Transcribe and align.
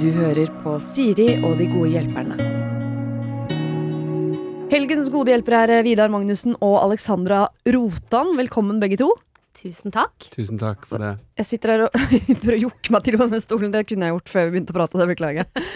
Du 0.00 0.10
hører 0.12 0.50
på 0.60 0.76
Siri 0.84 1.30
og 1.40 1.56
de 1.56 1.68
gode 1.72 1.94
hjelperne. 1.94 2.36
Helgens 4.74 5.06
gode 5.12 5.30
hjelpere 5.30 5.78
er 5.78 5.84
Vidar 5.86 6.10
Magnussen 6.10 6.56
og 6.58 6.80
Alexandra 6.82 7.44
Rotan. 7.70 8.34
Velkommen, 8.36 8.80
begge 8.82 8.98
to. 9.00 9.12
Tusen 9.54 9.94
takk. 9.94 10.26
Tusen 10.34 10.58
takk 10.58 10.82
for 10.90 11.00
det. 11.00 11.12
Jeg 11.38 11.46
sitter 11.46 11.72
her 11.72 11.84
og 11.86 11.94
prøver 12.42 12.56
å 12.56 12.62
jokke 12.66 12.92
meg 12.92 13.04
til 13.06 13.16
på 13.16 13.22
denne 13.22 13.40
stolen. 13.40 13.72
Det 13.72 13.84
kunne 13.88 14.08
jeg 14.08 14.16
gjort 14.16 14.32
før 14.32 14.48
vi 14.48 14.54
begynte 14.56 14.74
å 14.74 14.78
prate. 14.80 15.00
Det 15.00 15.06
beklager 15.12 15.44
jeg. 15.44 15.66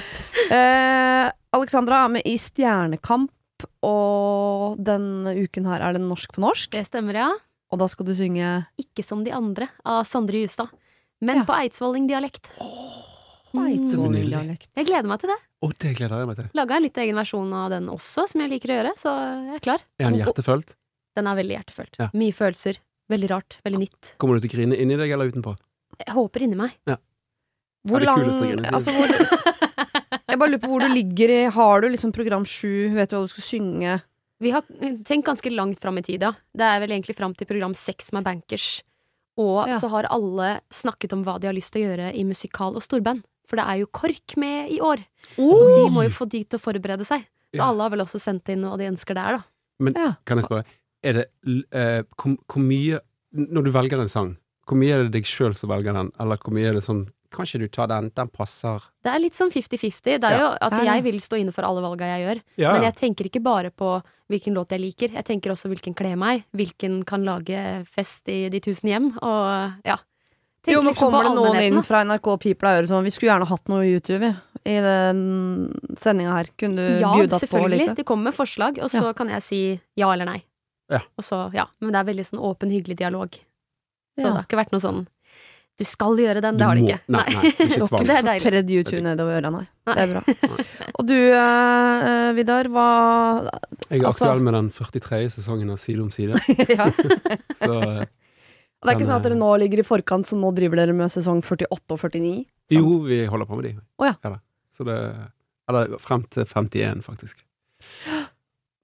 Eh, 0.48 1.29
Alexandra 1.56 2.02
er 2.04 2.12
med 2.18 2.27
i 2.29 2.34
Stjernekamp, 2.40 3.64
og 3.86 4.79
denne 4.80 5.34
uken 5.45 5.66
her 5.68 5.84
er 5.84 5.96
det 5.96 6.02
norsk 6.04 6.34
på 6.36 6.43
norsk. 6.45 6.72
Det 6.75 6.84
stemmer, 6.88 7.18
ja. 7.20 7.30
Og 7.68 7.80
da 7.82 7.88
skal 7.93 8.09
du 8.09 8.14
synge 8.16 8.52
Ikke 8.80 9.04
som 9.04 9.25
de 9.27 9.32
andre 9.36 9.68
av 9.84 10.06
Sondre 10.09 10.40
Justad. 10.40 10.72
Men 11.21 11.41
Ja. 11.41 11.45
på 11.45 11.55
eidsvolling-dialekt. 11.57 12.50
Mm. 12.61 13.64
Eidsvolling-dialekt 13.64 14.68
Jeg 14.76 14.86
gleder 14.86 15.09
meg 15.09 15.21
til 15.21 15.31
det. 15.32 15.39
Oh, 15.64 15.72
det 15.72 15.95
gleder 15.96 16.21
jeg 16.21 16.29
meg 16.29 16.36
til. 16.36 16.50
Laga 16.54 16.76
en 16.76 16.82
litt 16.85 16.99
egen 17.03 17.17
versjon 17.18 17.53
av 17.53 17.71
den 17.71 17.89
også, 17.90 18.29
som 18.31 18.40
jeg 18.45 18.50
liker 18.53 18.71
å 18.71 18.76
gjøre, 18.79 18.93
så 19.00 19.14
jeg 19.49 19.57
er 19.57 19.64
klar. 19.64 19.81
Er 19.99 20.11
den 20.11 20.21
hjertefølt? 20.21 20.75
Den 21.17 21.26
er 21.26 21.35
veldig 21.35 21.57
hjertefølt. 21.57 21.99
Ja. 21.99 22.11
Mye 22.14 22.32
følelser. 22.36 22.79
Veldig 23.11 23.31
rart. 23.32 23.57
Veldig 23.64 23.81
nytt. 23.81 24.12
Kommer 24.21 24.36
du 24.39 24.45
til 24.45 24.53
å 24.53 24.54
grine 24.59 24.76
inni 24.79 24.99
deg 25.00 25.11
eller 25.11 25.32
utenpå? 25.32 25.57
Jeg 25.99 26.14
håper 26.14 26.45
inni 26.45 26.59
meg. 26.61 26.76
Hvor 27.89 27.96
Er 27.96 28.04
det 28.04 28.07
lang 28.07 28.64
altså, 28.75 28.93
hvor, 28.93 29.09
Jeg 30.29 30.39
bare 30.39 30.50
lurer 30.53 30.61
på 30.61 30.68
hvor 30.68 30.82
du 30.85 30.89
ligger 30.93 31.31
i 31.32 31.39
Har 31.54 31.81
du 31.81 31.89
liksom 31.89 32.12
program 32.12 32.45
sju? 32.45 32.91
Vet 32.92 33.11
du 33.11 33.17
hva 33.17 33.23
du 33.25 33.33
skal 33.33 33.47
synge? 33.47 33.95
Vi 34.39 34.50
har 34.55 34.62
tenkt 35.09 35.27
ganske 35.27 35.50
langt 35.50 35.81
fram 35.83 35.98
i 35.98 36.03
tid, 36.06 36.23
ja. 36.23 36.33
Det 36.55 36.62
er 36.62 36.78
vel 36.84 36.92
egentlig 36.95 37.17
fram 37.19 37.33
til 37.34 37.48
program 37.48 37.73
seks 37.75 38.12
som 38.12 38.20
er 38.20 38.27
bankers. 38.28 38.83
Og 39.38 39.69
Ja. 39.69 39.78
så 39.78 39.88
har 39.92 40.08
alle 40.10 40.60
snakket 40.74 41.12
om 41.14 41.22
hva 41.24 41.38
de 41.41 41.47
har 41.47 41.55
lyst 41.55 41.72
til 41.72 41.84
å 41.84 41.88
gjøre 41.97 42.12
i 42.14 42.24
musikal 42.27 42.74
og 42.74 42.83
storband. 42.83 43.22
For 43.47 43.56
det 43.56 43.64
er 43.64 43.78
jo 43.80 43.86
KORK 43.86 44.36
med 44.36 44.70
i 44.75 44.78
år. 44.80 44.98
Og 45.39 45.69
de 45.78 45.91
må 45.95 46.03
jo 46.05 46.11
få 46.12 46.28
de 46.28 46.42
til 46.45 46.58
å 46.58 46.62
forberede 46.62 47.06
seg. 47.06 47.22
Så 47.55 47.62
Ja. 47.62 47.69
alle 47.70 47.83
har 47.83 47.91
vel 47.91 48.00
også 48.05 48.20
sendt 48.20 48.48
inn 48.50 48.61
hva 48.62 48.77
de 48.77 48.84
ønsker 48.91 49.14
der, 49.14 49.39
da. 49.39 49.45
Ja. 49.95 50.12
Kan 50.27 50.39
jeg 50.39 50.47
spørre, 50.47 50.64
er 51.05 51.12
det 51.12 51.27
eh, 51.72 52.03
hvor, 52.19 52.36
hvor 52.48 52.61
mye 52.61 53.00
Når 53.33 53.64
du 53.64 53.70
velger 53.70 54.00
en 54.00 54.08
sang, 54.08 54.36
hvor 54.67 54.77
mye 54.77 54.91
er 54.95 55.03
det 55.05 55.12
deg 55.12 55.25
sjøl 55.25 55.55
som 55.55 55.69
velger 55.70 55.92
den, 55.95 56.11
eller 56.19 56.36
hvor 56.39 56.50
mye 56.52 56.69
er 56.70 56.73
det 56.73 56.83
sånn 56.84 57.11
Kanskje 57.31 57.59
du 57.61 57.69
tar 57.69 57.87
den, 57.91 58.11
den 58.17 58.29
passer 58.33 58.81
Det 59.05 59.11
er 59.12 59.19
litt 59.21 59.34
sånn 59.37 59.51
50-50. 59.53 60.19
Det 60.23 60.25
er 60.25 60.57
altså. 60.62 60.81
Jeg 60.87 61.03
vil 61.05 61.19
stå 61.21 61.37
inne 61.43 61.53
for 61.53 61.62
alle 61.69 61.83
valga 61.85 62.07
jeg 62.17 62.23
gjør. 62.25 62.41
Ja, 62.57 62.73
Men 62.73 62.83
jeg 62.89 62.97
tenker 62.97 63.29
ikke 63.29 63.43
bare 63.45 63.70
på 63.70 63.98
hvilken 64.33 64.55
låt 64.57 64.70
jeg 64.73 64.81
liker. 64.81 65.12
Jeg 65.12 65.25
tenker 65.29 65.53
også 65.53 65.69
hvilken 65.69 65.95
kler 65.97 66.17
meg, 66.17 66.45
hvilken 66.57 67.03
kan 67.09 67.25
lage 67.25 67.85
fest 67.93 68.29
i 68.33 68.48
de 68.48 68.61
tusen 68.65 68.89
hjem, 68.89 69.11
og 69.20 69.77
ja. 69.85 69.98
Tenker 70.65 70.73
Jo, 70.75 70.83
men 70.83 70.93
liksom 70.95 71.12
kommer 71.12 71.29
det 71.29 71.35
noen 71.37 71.61
inn 71.62 71.83
fra 71.87 72.01
NRK 72.05 72.27
og 72.33 72.41
deg 72.43 72.51
i 72.57 72.81
øret 72.81 72.89
sånn 72.91 73.05
Vi 73.07 73.11
skulle 73.15 73.31
gjerne 73.31 73.47
hatt 73.47 73.69
noe 73.70 73.85
YouTube 73.87 74.33
i 74.67 74.75
den 74.85 75.20
sendinga 76.01 76.33
her. 76.35 76.48
Kunne 76.59 76.77
du 76.77 76.98
Ja, 77.01 77.13
bjuda 77.15 77.37
på 77.37 77.45
selvfølgelig. 77.45 77.79
litt? 77.87 77.97
De 78.01 78.05
kommer 78.05 78.25
med 78.33 78.35
forslag, 78.35 78.79
og 78.83 78.91
så 78.91 79.05
Ja. 79.05 79.13
kan 79.13 79.29
jeg 79.29 79.42
si 79.42 79.81
ja 79.97 80.11
eller 80.13 80.25
nei. 80.27 80.42
Ja. 80.91 81.01
Og 81.17 81.25
så, 81.25 81.53
ja. 81.55 81.67
Men 81.81 81.92
det 81.92 82.01
er 82.01 82.13
veldig 82.13 82.25
sånn 82.27 82.41
åpen, 82.41 82.70
hyggelig 82.73 82.97
dialog. 82.97 83.31
Så 84.19 84.25
Ja. 84.25 84.25
det 84.25 84.33
har 84.35 84.45
ikke 84.48 84.59
vært 84.65 84.73
noe 84.73 84.81
sånn 84.81 85.07
du 85.79 85.84
skal 85.87 86.19
gjøre 86.19 86.41
den. 86.43 86.57
Du 86.59 86.62
Det 86.62 86.67
har 86.67 86.79
du 86.79 86.83
ikke. 86.83 86.98
Nei, 87.15 87.25
nei, 87.31 87.43
det 87.43 87.51
er 87.55 87.69
ikke 87.69 87.77
Du 87.79 87.83
har 87.84 87.91
tvang. 87.93 88.07
Det 88.09 88.15
er 88.15 88.19
ikke 88.19 88.43
Tredje 88.43 88.51
tredd 88.51 88.71
YouTube 88.75 89.03
nedover 89.05 89.37
øra, 89.39 89.51
nei. 89.55 89.65
Det 89.89 90.03
er 90.03 90.11
bra. 90.11 90.23
Og 90.91 91.07
du, 91.07 91.17
uh, 91.39 92.31
Vidar, 92.37 92.69
hva 92.75 92.87
Jeg 93.87 94.01
er 94.01 94.09
Altså- 94.09 94.27
aktuell 94.27 94.43
med 94.43 94.57
den 94.59 94.70
43. 94.75 95.20
sesongen 95.37 95.70
av 95.70 95.79
Side 95.79 96.03
om 96.03 96.11
side. 96.11 96.35
ja. 96.75 96.89
Så 97.62 97.79
uh, 97.79 98.03
Det 98.03 98.91
er 98.91 98.93
ikke 98.93 98.98
Den, 98.98 99.07
sånn 99.07 99.17
at 99.20 99.29
dere 99.29 99.39
nå 99.39 99.53
ligger 99.62 99.83
i 99.83 99.87
forkant, 99.87 100.27
så 100.27 100.39
nå 100.39 100.51
driver 100.55 100.83
dere 100.83 100.95
med 100.98 101.15
sesong 101.15 101.43
48 101.47 101.70
og 101.70 102.03
49? 102.03 102.35
sant? 102.42 102.75
jo, 102.75 102.98
vi 103.07 103.23
holder 103.31 103.48
på 103.48 103.59
med 103.59 103.70
de. 103.70 103.75
Å 104.03 104.11
ja. 104.11 104.15
da. 104.23 104.39
Så 104.77 104.87
det 104.87 104.98
Eller 105.70 105.98
frem 106.03 106.27
til 106.33 106.47
51, 106.47 107.03
faktisk. 107.07 107.45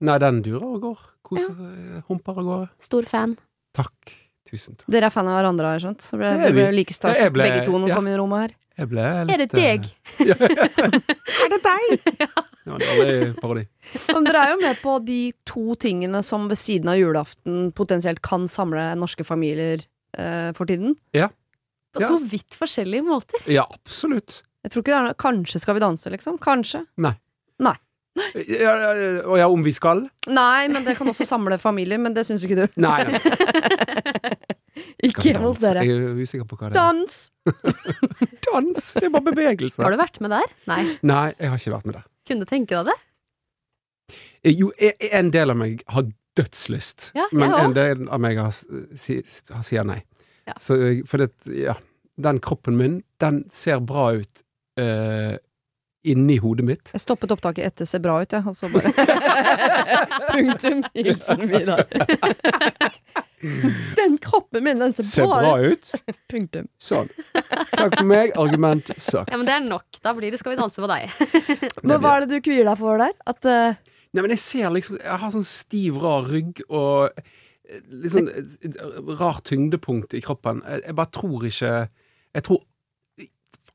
Nei, 0.05 0.19
den 0.23 0.43
durer 0.47 0.67
og 0.77 0.83
går. 0.83 1.07
Koser, 1.25 2.03
humper 2.11 2.39
og 2.43 2.51
går. 2.51 2.69
Stor 2.85 3.07
fan. 3.09 3.39
Takk. 3.75 4.15
Tusen 4.51 4.77
takk. 4.77 4.87
Dere 4.93 5.09
er 5.09 5.15
fan 5.15 5.29
av 5.31 5.39
hverandre, 5.41 5.65
har 5.71 5.79
jeg 5.79 5.85
skjønt? 5.87 6.03
Så 6.05 6.19
ble, 6.21 6.31
Det 6.43 6.53
ble 6.53 6.67
like 6.77 6.93
stas 6.95 7.17
ble- 7.33 7.47
begge 7.49 7.65
to 7.65 7.73
når 7.79 7.89
ja. 7.93 7.95
kom 7.97 8.07
inn 8.11 8.15
i 8.15 8.19
rommet 8.21 8.43
her. 8.45 8.57
Jeg 8.75 8.89
ble 8.91 9.03
litt 9.25 9.31
Er 9.31 9.39
det 9.45 9.51
deg? 9.55 9.85
eh, 9.87 10.27
Ja, 10.31 10.35
er 11.45 11.53
det 11.55 11.61
deg? 11.63 11.85
Ja, 12.65 12.79
det 12.81 12.89
var 12.97 13.11
en 13.13 13.35
parodi. 13.37 13.63
Men 14.09 14.25
dere 14.25 14.41
er 14.47 14.53
jo 14.55 14.61
med 14.63 14.79
på 14.81 14.93
de 15.05 15.19
to 15.47 15.75
tingene 15.77 16.23
som 16.25 16.47
ved 16.49 16.57
siden 16.59 16.89
av 16.89 16.97
julaften 16.97 17.69
potensielt 17.77 18.23
kan 18.25 18.47
samle 18.49 18.87
norske 18.97 19.25
familier 19.29 19.85
eh, 20.17 20.51
for 20.57 20.65
tiden. 20.71 20.97
Ja. 21.13 21.29
På 21.95 22.01
Ja. 22.03 22.09
to 22.09 22.19
vidt 22.25 22.57
forskjellige 22.59 23.05
måter. 23.07 23.45
Ja, 23.47 23.67
absolutt. 23.69 24.41
Jeg 24.65 24.73
tror 24.73 24.81
ikke 24.83 24.91
det 24.95 24.97
er 24.99 25.09
noe 25.11 25.19
Kanskje 25.21 25.61
Skal 25.61 25.77
vi 25.77 25.85
danse, 25.85 26.11
liksom? 26.11 26.39
Kanskje. 26.43 26.87
Ja, 27.05 28.73
ja, 28.79 28.91
og 29.27 29.37
ja, 29.41 29.47
om 29.51 29.63
vi 29.67 29.73
skal? 29.75 30.05
Nei, 30.31 30.69
men 30.71 30.85
det 30.87 30.95
kan 30.97 31.09
også 31.11 31.25
samle 31.27 31.57
familier, 31.59 31.99
men 31.99 32.15
det 32.15 32.23
syns 32.29 32.45
ikke 32.47 32.61
du. 32.63 32.81
Nei. 32.81 33.01
nei. 33.11 33.19
Ikke 35.07 35.35
hos 35.43 35.61
dere. 35.63 35.85
Jeg 35.87 36.01
er 36.03 36.19
usikker 36.25 36.47
på 36.51 36.57
hva 36.59 36.71
det 36.71 36.77
er. 36.77 36.81
Dans! 36.81 37.19
Dans! 38.49 38.89
Det 38.97 39.07
er 39.09 39.13
bare 39.15 39.29
bevegelse. 39.31 39.83
Har 39.85 39.95
du 39.95 40.01
vært 40.01 40.21
med 40.25 40.35
der? 40.35 40.55
Nei. 40.71 40.83
Nei, 41.07 41.25
jeg 41.39 41.53
har 41.53 41.61
ikke 41.63 41.75
vært 41.77 41.89
med 41.91 41.99
der. 42.01 42.07
Kunne 42.29 42.47
du 42.47 42.51
tenke 42.51 42.81
deg 42.81 42.91
det? 42.91 42.97
Eh, 44.45 44.53
Jo, 44.55 44.71
e- 44.79 44.97
en 45.13 45.31
del 45.35 45.53
av 45.55 45.59
meg 45.61 45.83
har 45.95 46.09
dødslyst, 46.35 47.13
Ja, 47.15 47.29
men 47.33 47.53
en 47.55 47.75
del 47.77 48.09
av 48.11 48.19
meg 48.21 48.41
har, 48.43 48.57
har 49.55 49.63
sier 49.67 49.85
nei. 49.87 50.01
Ja. 50.49 50.57
Så, 50.61 50.77
for 51.09 51.23
det, 51.23 51.31
ja, 51.47 51.77
den 52.21 52.41
kroppen 52.43 52.77
min, 52.77 52.97
den 53.23 53.45
ser 53.55 53.79
bra 53.87 54.09
ut 54.19 54.43
eh, 54.81 55.37
inni 56.05 56.37
hodet 56.43 56.67
mitt. 56.67 56.93
Jeg 56.93 57.03
stoppet 57.03 57.33
opptaket 57.35 57.67
etter 57.67 57.89
'ser 57.89 58.03
bra 58.05 58.21
ut', 58.23 58.33
jeg. 58.33 58.45
Og 58.47 58.57
så 58.57 58.69
bare 58.73 58.93
Punktum. 60.33 60.85
Hilsen 60.95 61.49
Vidar. 61.49 61.87
Den 63.97 64.19
kroppen 64.19 64.65
min, 64.65 64.79
den 64.79 64.93
ser, 64.93 65.03
Ser 65.03 65.27
bra 65.29 65.59
ut. 65.61 65.91
Punktum. 66.33 66.69
Sånn. 66.81 67.11
Takk 67.75 67.99
for 67.99 68.07
meg. 68.09 68.33
Argument 68.41 68.89
sagt. 68.97 69.29
Ja, 69.31 69.37
men 69.37 69.45
det 69.49 69.57
er 69.57 69.65
nok. 69.67 69.99
Da 70.01 70.15
blir 70.17 70.33
det 70.33 70.41
Skal 70.41 70.55
vi 70.55 70.61
danse 70.61 70.81
på 70.81 70.89
deg. 70.89 71.13
Men 71.83 72.01
hva 72.01 72.17
er 72.17 72.25
det 72.25 72.39
du 72.39 72.45
kvier 72.45 72.65
deg 72.65 72.81
for 72.81 73.01
der? 73.01 73.13
At 73.29 73.45
uh... 73.45 73.77
Nei, 74.15 74.23
men 74.23 74.31
jeg 74.37 74.45
ser 74.45 74.71
liksom 74.71 75.01
Jeg 75.01 75.21
har 75.21 75.33
sånn 75.35 75.47
stiv, 75.47 75.99
rar 76.01 76.29
rygg 76.31 76.63
og 76.69 77.11
eh, 77.19 77.81
litt 77.91 78.15
sånn 78.15 78.31
eh, 78.31 79.01
rart 79.19 79.45
tyngdepunkt 79.51 80.15
i 80.15 80.23
kroppen. 80.25 80.63
Jeg, 80.69 80.85
jeg 80.87 80.99
bare 81.01 81.13
tror 81.19 81.49
ikke 81.51 81.75
Jeg 82.39 82.47
tror 82.49 82.63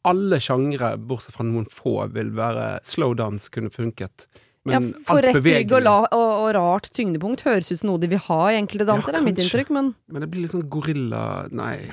alle 0.08 0.40
sjangre, 0.44 0.94
bortsett 0.98 1.36
fra 1.36 1.46
noen 1.48 1.68
få, 1.72 1.96
vil 2.16 2.32
være 2.38 2.78
slow 2.88 3.16
dance 3.20 3.52
kunne 3.52 3.72
funket. 3.74 4.28
ja, 4.70 4.80
Men 4.80 4.94
For 5.08 5.20
alt 5.20 5.30
rett 5.30 5.42
rygg 5.46 5.74
og, 5.76 5.88
og, 5.88 6.30
og 6.44 6.52
rart 6.56 6.92
tyngdepunkt 6.96 7.44
høres 7.48 7.72
ut 7.72 7.82
som 7.82 7.92
noe 7.92 8.02
de 8.02 8.12
vil 8.12 8.22
ha 8.30 8.42
i 8.52 8.60
enkelte 8.60 8.88
danser, 8.88 9.18
er 9.18 9.26
mitt 9.26 9.42
inntrykk, 9.42 9.74
men 9.76 9.94
Men 10.08 10.24
det 10.24 10.32
blir 10.32 10.46
litt 10.46 10.56
sånn 10.56 10.70
gorilla 10.72 11.48
Nei. 11.52 11.92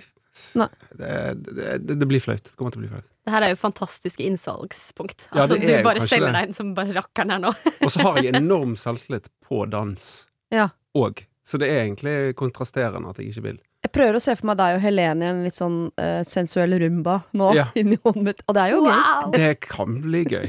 Nei. 0.54 0.68
Det, 0.92 1.10
det, 1.56 1.96
det, 1.96 2.06
blir 2.06 2.20
flaut. 2.20 2.44
Det 2.44 2.58
kommer 2.58 2.74
til 2.74 2.82
å 2.82 2.84
bli 2.84 2.90
flaut. 2.92 3.06
Det 3.26 3.32
her 3.32 3.42
er 3.46 3.54
jo 3.54 3.58
fantastiske 3.58 4.22
innsalgspunkt. 4.22 5.28
Ja, 5.30 5.46
Altså, 5.46 5.56
det 5.56 5.66
du 5.66 5.72
er 5.78 5.86
bare 5.86 6.02
selger 6.04 6.34
deg 6.36 6.50
inn 6.50 6.56
som 6.56 6.74
bare 6.76 6.92
rakkeren 6.94 7.32
her 7.34 7.40
nå. 7.42 7.54
Og 7.86 7.94
så 7.94 8.04
har 8.04 8.20
jeg 8.20 8.36
enorm 8.36 8.76
selvtillit 8.78 9.30
på 9.48 9.64
dans 9.72 10.10
Ja. 10.54 10.70
Så 11.46 11.58
det 11.60 11.68
er 11.70 11.82
egentlig 11.84 12.34
kontrasterende 12.38 13.10
at 13.10 13.18
jeg 13.20 13.30
ikke 13.30 13.42
vil. 13.44 13.58
Jeg 13.86 13.92
prøver 13.94 14.18
å 14.18 14.22
se 14.22 14.34
for 14.38 14.50
meg 14.50 14.58
deg 14.58 14.78
og 14.78 14.82
Helene 14.82 15.22
i 15.22 15.28
en 15.30 15.44
litt 15.46 15.58
sånn 15.58 15.76
uh, 16.00 16.22
sensuell 16.26 16.74
rumba 16.82 17.20
nå 17.38 17.52
Ja. 17.56 17.68
inni 17.78 17.98
hånden 18.02 18.26
mitt, 18.26 18.42
og 18.46 18.56
det 18.56 18.64
er 18.64 18.74
jo 18.74 18.82
gøy. 18.86 19.04
Det 19.36 19.52
kan 19.62 20.00
bli 20.02 20.24
gøy. 20.26 20.48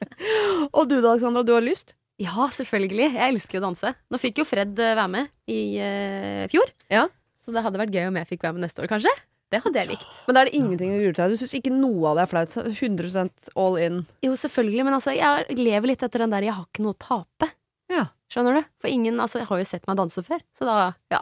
Og 0.76 0.88
du 0.88 0.96
da, 1.02 1.12
Alexandra, 1.12 1.42
du 1.44 1.52
har 1.52 1.64
lyst? 1.64 1.92
Ja, 2.22 2.46
selvfølgelig. 2.54 3.10
Jeg 3.16 3.34
elsker 3.34 3.58
jo 3.58 3.60
å 3.60 3.66
danse. 3.66 3.90
Nå 4.10 4.18
fikk 4.22 4.40
jo 4.40 4.46
Fred 4.46 4.78
eh, 4.78 4.94
være 4.94 5.10
med 5.10 5.30
i 5.50 5.60
uh, 5.82 6.44
fjor. 6.52 6.70
Ja. 6.92 7.04
Så 7.44 7.52
det 7.52 7.64
hadde 7.66 7.80
vært 7.80 7.92
gøy 7.92 8.06
om 8.08 8.18
jeg 8.20 8.30
fikk 8.30 8.46
være 8.46 8.56
med 8.56 8.64
neste 8.64 8.84
år, 8.84 8.88
kanskje. 8.92 9.12
Det 9.52 9.60
hadde 9.62 9.82
jeg 9.82 9.90
likt. 9.92 10.06
Men 10.24 10.36
da 10.36 10.42
er 10.42 10.48
det 10.48 10.56
ingenting 10.58 10.94
du 10.94 10.96
gruer 11.02 11.12
deg 11.12 11.18
til. 11.20 11.34
Du 11.34 11.42
syns 11.42 11.56
ikke 11.58 11.74
noe 11.74 12.12
av 12.12 12.18
det 12.18 12.24
er 12.24 12.30
flaut? 12.30 12.56
100 12.62 13.26
all 13.60 13.76
in? 13.82 14.00
Jo, 14.24 14.38
selvfølgelig, 14.40 14.86
men 14.88 14.96
altså, 14.96 15.12
jeg 15.14 15.58
lever 15.60 15.92
litt 15.92 16.06
etter 16.06 16.24
den 16.24 16.34
der 16.34 16.46
'jeg 16.48 16.56
har 16.56 16.64
ikke 16.64 16.86
noe 16.86 16.96
å 16.96 17.02
tape'. 17.04 17.50
Ja. 17.92 18.06
Skjønner 18.32 18.56
du? 18.58 18.62
For 18.80 18.90
ingen 18.90 19.20
altså, 19.20 19.42
jeg 19.42 19.50
har 19.50 19.60
jo 19.60 19.68
sett 19.68 19.86
meg 19.90 19.98
danse 20.00 20.24
før, 20.24 20.40
så 20.56 20.66
da 20.66 20.78
ja, 21.12 21.20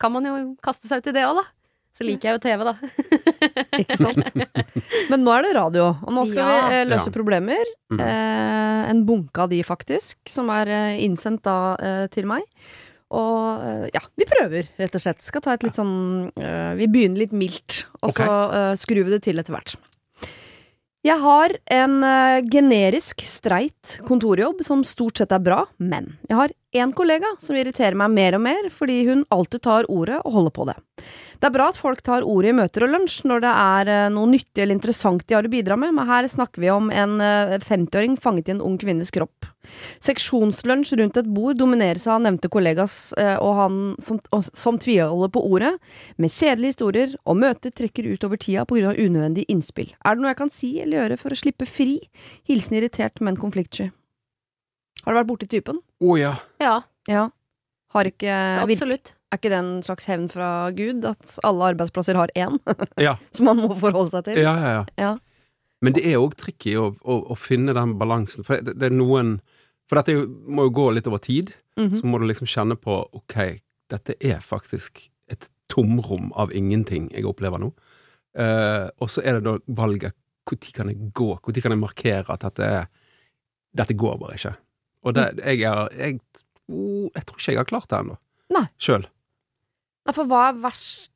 kan 0.00 0.12
man 0.12 0.24
jo 0.28 0.34
kaste 0.64 0.88
seg 0.90 1.02
ut 1.02 1.10
i 1.12 1.14
det 1.16 1.24
òg, 1.28 1.38
da. 1.42 1.46
Så 1.96 2.04
liker 2.04 2.28
jeg 2.28 2.36
jo 2.36 2.40
TV, 2.44 2.64
da. 2.68 2.74
Ikke 3.80 3.96
sant? 3.96 4.18
Men 5.08 5.22
nå 5.24 5.32
er 5.32 5.46
det 5.46 5.52
radio, 5.56 5.86
og 6.04 6.10
nå 6.12 6.26
skal 6.28 6.42
Ja. 6.42 6.56
vi 6.68 6.74
eh, 6.82 6.88
løse 6.90 7.08
Ja. 7.08 7.14
problemer. 7.14 7.70
Mhm. 7.88 8.00
Eh, 8.04 8.82
en 8.90 9.00
bunke 9.08 9.40
av 9.40 9.48
de, 9.48 9.62
faktisk, 9.64 10.18
som 10.28 10.50
er 10.52 10.68
eh, 10.68 10.98
innsendt 11.06 11.42
da 11.48 11.56
eh, 11.80 12.06
til 12.12 12.28
meg. 12.28 12.44
Og 13.16 13.88
ja, 13.94 14.00
vi 14.18 14.26
prøver, 14.26 14.66
rett 14.82 14.94
og 14.98 15.00
slett. 15.00 15.22
Skal 15.22 15.40
ta 15.40 15.52
et 15.54 15.62
litt 15.62 15.76
sånn 15.78 16.26
Vi 16.34 16.88
begynner 16.90 17.20
litt 17.22 17.30
mildt, 17.32 17.84
og 18.02 18.10
okay. 18.10 18.26
så 18.26 18.74
skrur 18.82 19.04
vi 19.06 19.12
det 19.14 19.20
til 19.22 19.38
etter 19.38 19.54
hvert. 19.54 19.76
Jeg 21.06 21.22
har 21.22 21.54
en 21.70 21.94
generisk 22.50 23.22
streit 23.22 24.00
kontorjobb 24.08 24.64
som 24.66 24.82
stort 24.82 25.22
sett 25.22 25.30
er 25.30 25.38
bra, 25.38 25.60
men 25.78 26.16
jeg 26.26 26.34
har 26.40 26.50
én 26.76 26.92
kollega 26.96 27.32
som 27.42 27.56
irriterer 27.58 27.96
meg 27.98 28.12
mer 28.14 28.36
og 28.38 28.44
mer, 28.46 28.68
fordi 28.72 29.02
hun 29.08 29.24
alltid 29.34 29.64
tar 29.66 29.88
ordet 29.92 30.20
og 30.22 30.36
holder 30.38 30.54
på 30.54 30.66
det. 30.70 30.76
Det 31.36 31.50
er 31.50 31.52
bra 31.52 31.66
at 31.68 31.76
folk 31.76 32.00
tar 32.04 32.24
ordet 32.24 32.52
i 32.52 32.56
møter 32.56 32.86
og 32.86 32.92
lunsj 32.94 33.18
når 33.28 33.42
det 33.44 33.50
er 33.52 33.90
eh, 33.92 34.06
noe 34.14 34.30
nyttig 34.30 34.62
eller 34.62 34.76
interessant 34.76 35.24
de 35.26 35.36
har 35.36 35.44
å 35.44 35.52
bidra 35.52 35.76
med, 35.80 35.92
men 35.96 36.08
her 36.08 36.28
snakker 36.32 36.62
vi 36.62 36.70
om 36.72 36.88
en 36.88 37.18
eh, 37.20 37.58
50-åring 37.60 38.16
fanget 38.22 38.48
i 38.48 38.54
en 38.54 38.62
ung 38.64 38.78
kvinnes 38.80 39.12
kropp. 39.12 39.50
Seksjonslunsj 40.06 40.94
rundt 41.00 41.20
et 41.20 41.28
bord 41.28 41.58
domineres 41.60 42.06
av 42.08 42.22
nevnte 42.24 42.48
kollegas 42.52 43.12
eh, 43.20 43.36
og 43.36 43.60
han 43.60 43.78
som, 44.02 44.22
og, 44.32 44.48
som 44.56 44.80
tviholder 44.80 45.34
på 45.34 45.44
ordet, 45.44 45.74
med 46.16 46.32
kjedelige 46.32 46.76
historier, 46.76 47.18
og 47.26 47.42
møter 47.42 47.74
trekker 47.74 48.08
ut 48.08 48.24
over 48.24 48.40
tida 48.40 48.64
av 48.64 48.72
unødvendige 48.72 49.50
innspill. 49.52 49.92
Er 50.04 50.16
det 50.16 50.24
noe 50.24 50.32
jeg 50.32 50.40
kan 50.40 50.54
si 50.54 50.72
eller 50.80 51.02
gjøre 51.02 51.20
for 51.20 51.36
å 51.36 51.40
slippe 51.42 51.68
fri? 51.68 51.98
Hilsen 52.48 52.80
irritert, 52.80 53.20
men 53.20 53.36
konfliktsky. 53.40 53.90
Har 55.06 55.14
du 55.14 55.20
vært 55.20 55.28
borti 55.30 55.46
typen? 55.50 55.80
Å 56.02 56.18
ja. 56.20 56.36
Ja, 56.62 56.80
Ja. 57.10 57.28
Har 57.94 58.04
ikke, 58.04 58.28
så 58.28 58.64
absolutt. 58.66 59.12
er 59.32 59.38
ikke 59.38 59.48
det 59.48 59.56
en 59.56 59.76
slags 59.86 60.04
hevn 60.10 60.26
fra 60.28 60.48
Gud, 60.76 61.04
at 61.08 61.38
alle 61.46 61.70
arbeidsplasser 61.72 62.18
har 62.18 62.28
én, 62.36 62.58
Ja, 63.06 63.14
som 63.32 63.46
man 63.48 63.62
må 63.62 63.70
forholde 63.78 64.10
seg 64.12 64.26
til? 64.26 64.40
ja, 64.42 64.52
ja. 64.60 64.72
ja. 64.74 64.82
Ja. 65.00 65.12
Men 65.84 65.94
det 65.96 66.02
er 66.10 66.18
òg 66.20 66.34
tricky 66.40 66.74
å, 66.80 66.90
å, 67.04 67.16
å 67.32 67.36
finne 67.38 67.72
den 67.76 67.94
balansen. 68.00 68.44
For 68.44 68.60
det, 68.64 68.74
det 68.80 68.90
er 68.90 68.96
noen 68.96 69.38
For 69.86 70.00
dette 70.00 70.18
må 70.26 70.66
jo 70.66 70.74
gå 70.74 70.88
litt 70.96 71.06
over 71.06 71.22
tid. 71.22 71.54
Mhm. 71.78 72.00
Så 72.00 72.10
må 72.10 72.18
du 72.18 72.26
liksom 72.26 72.48
kjenne 72.50 72.74
på 72.80 72.98
OK, 73.14 73.36
dette 73.92 74.16
er 74.18 74.40
faktisk 74.42 75.04
et 75.30 75.46
tomrom 75.70 76.32
av 76.34 76.50
ingenting 76.54 77.06
jeg 77.14 77.24
opplever 77.28 77.62
nå. 77.62 77.70
Uh, 78.36 78.90
og 79.00 79.08
så 79.08 79.22
er 79.24 79.38
det 79.38 79.46
da 79.46 79.56
valget 79.78 80.16
når 80.46 80.72
kan 80.76 80.90
jeg 80.90 81.10
gå? 81.16 81.30
Når 81.38 81.62
kan 81.62 81.72
jeg 81.74 81.80
markere 81.80 82.34
at 82.34 82.44
dette 82.44 82.68
Dette 83.76 83.94
går 83.98 84.18
bare 84.20 84.36
ikke. 84.38 84.54
Og 85.06 85.14
det, 85.16 85.26
jeg, 85.38 85.62
er, 85.62 85.92
jeg, 85.94 86.18
oh, 86.68 87.06
jeg 87.14 87.26
tror 87.28 87.38
ikke 87.40 87.52
jeg 87.52 87.60
har 87.60 87.68
klart 87.70 87.90
det 87.92 88.00
ennå. 88.00 88.16
Nei. 88.56 88.64
Sjøl. 88.82 89.06
Nei, 90.06 90.14
for 90.14 90.30
hva 90.30 90.48
er 90.50 90.60
verst, 90.62 91.12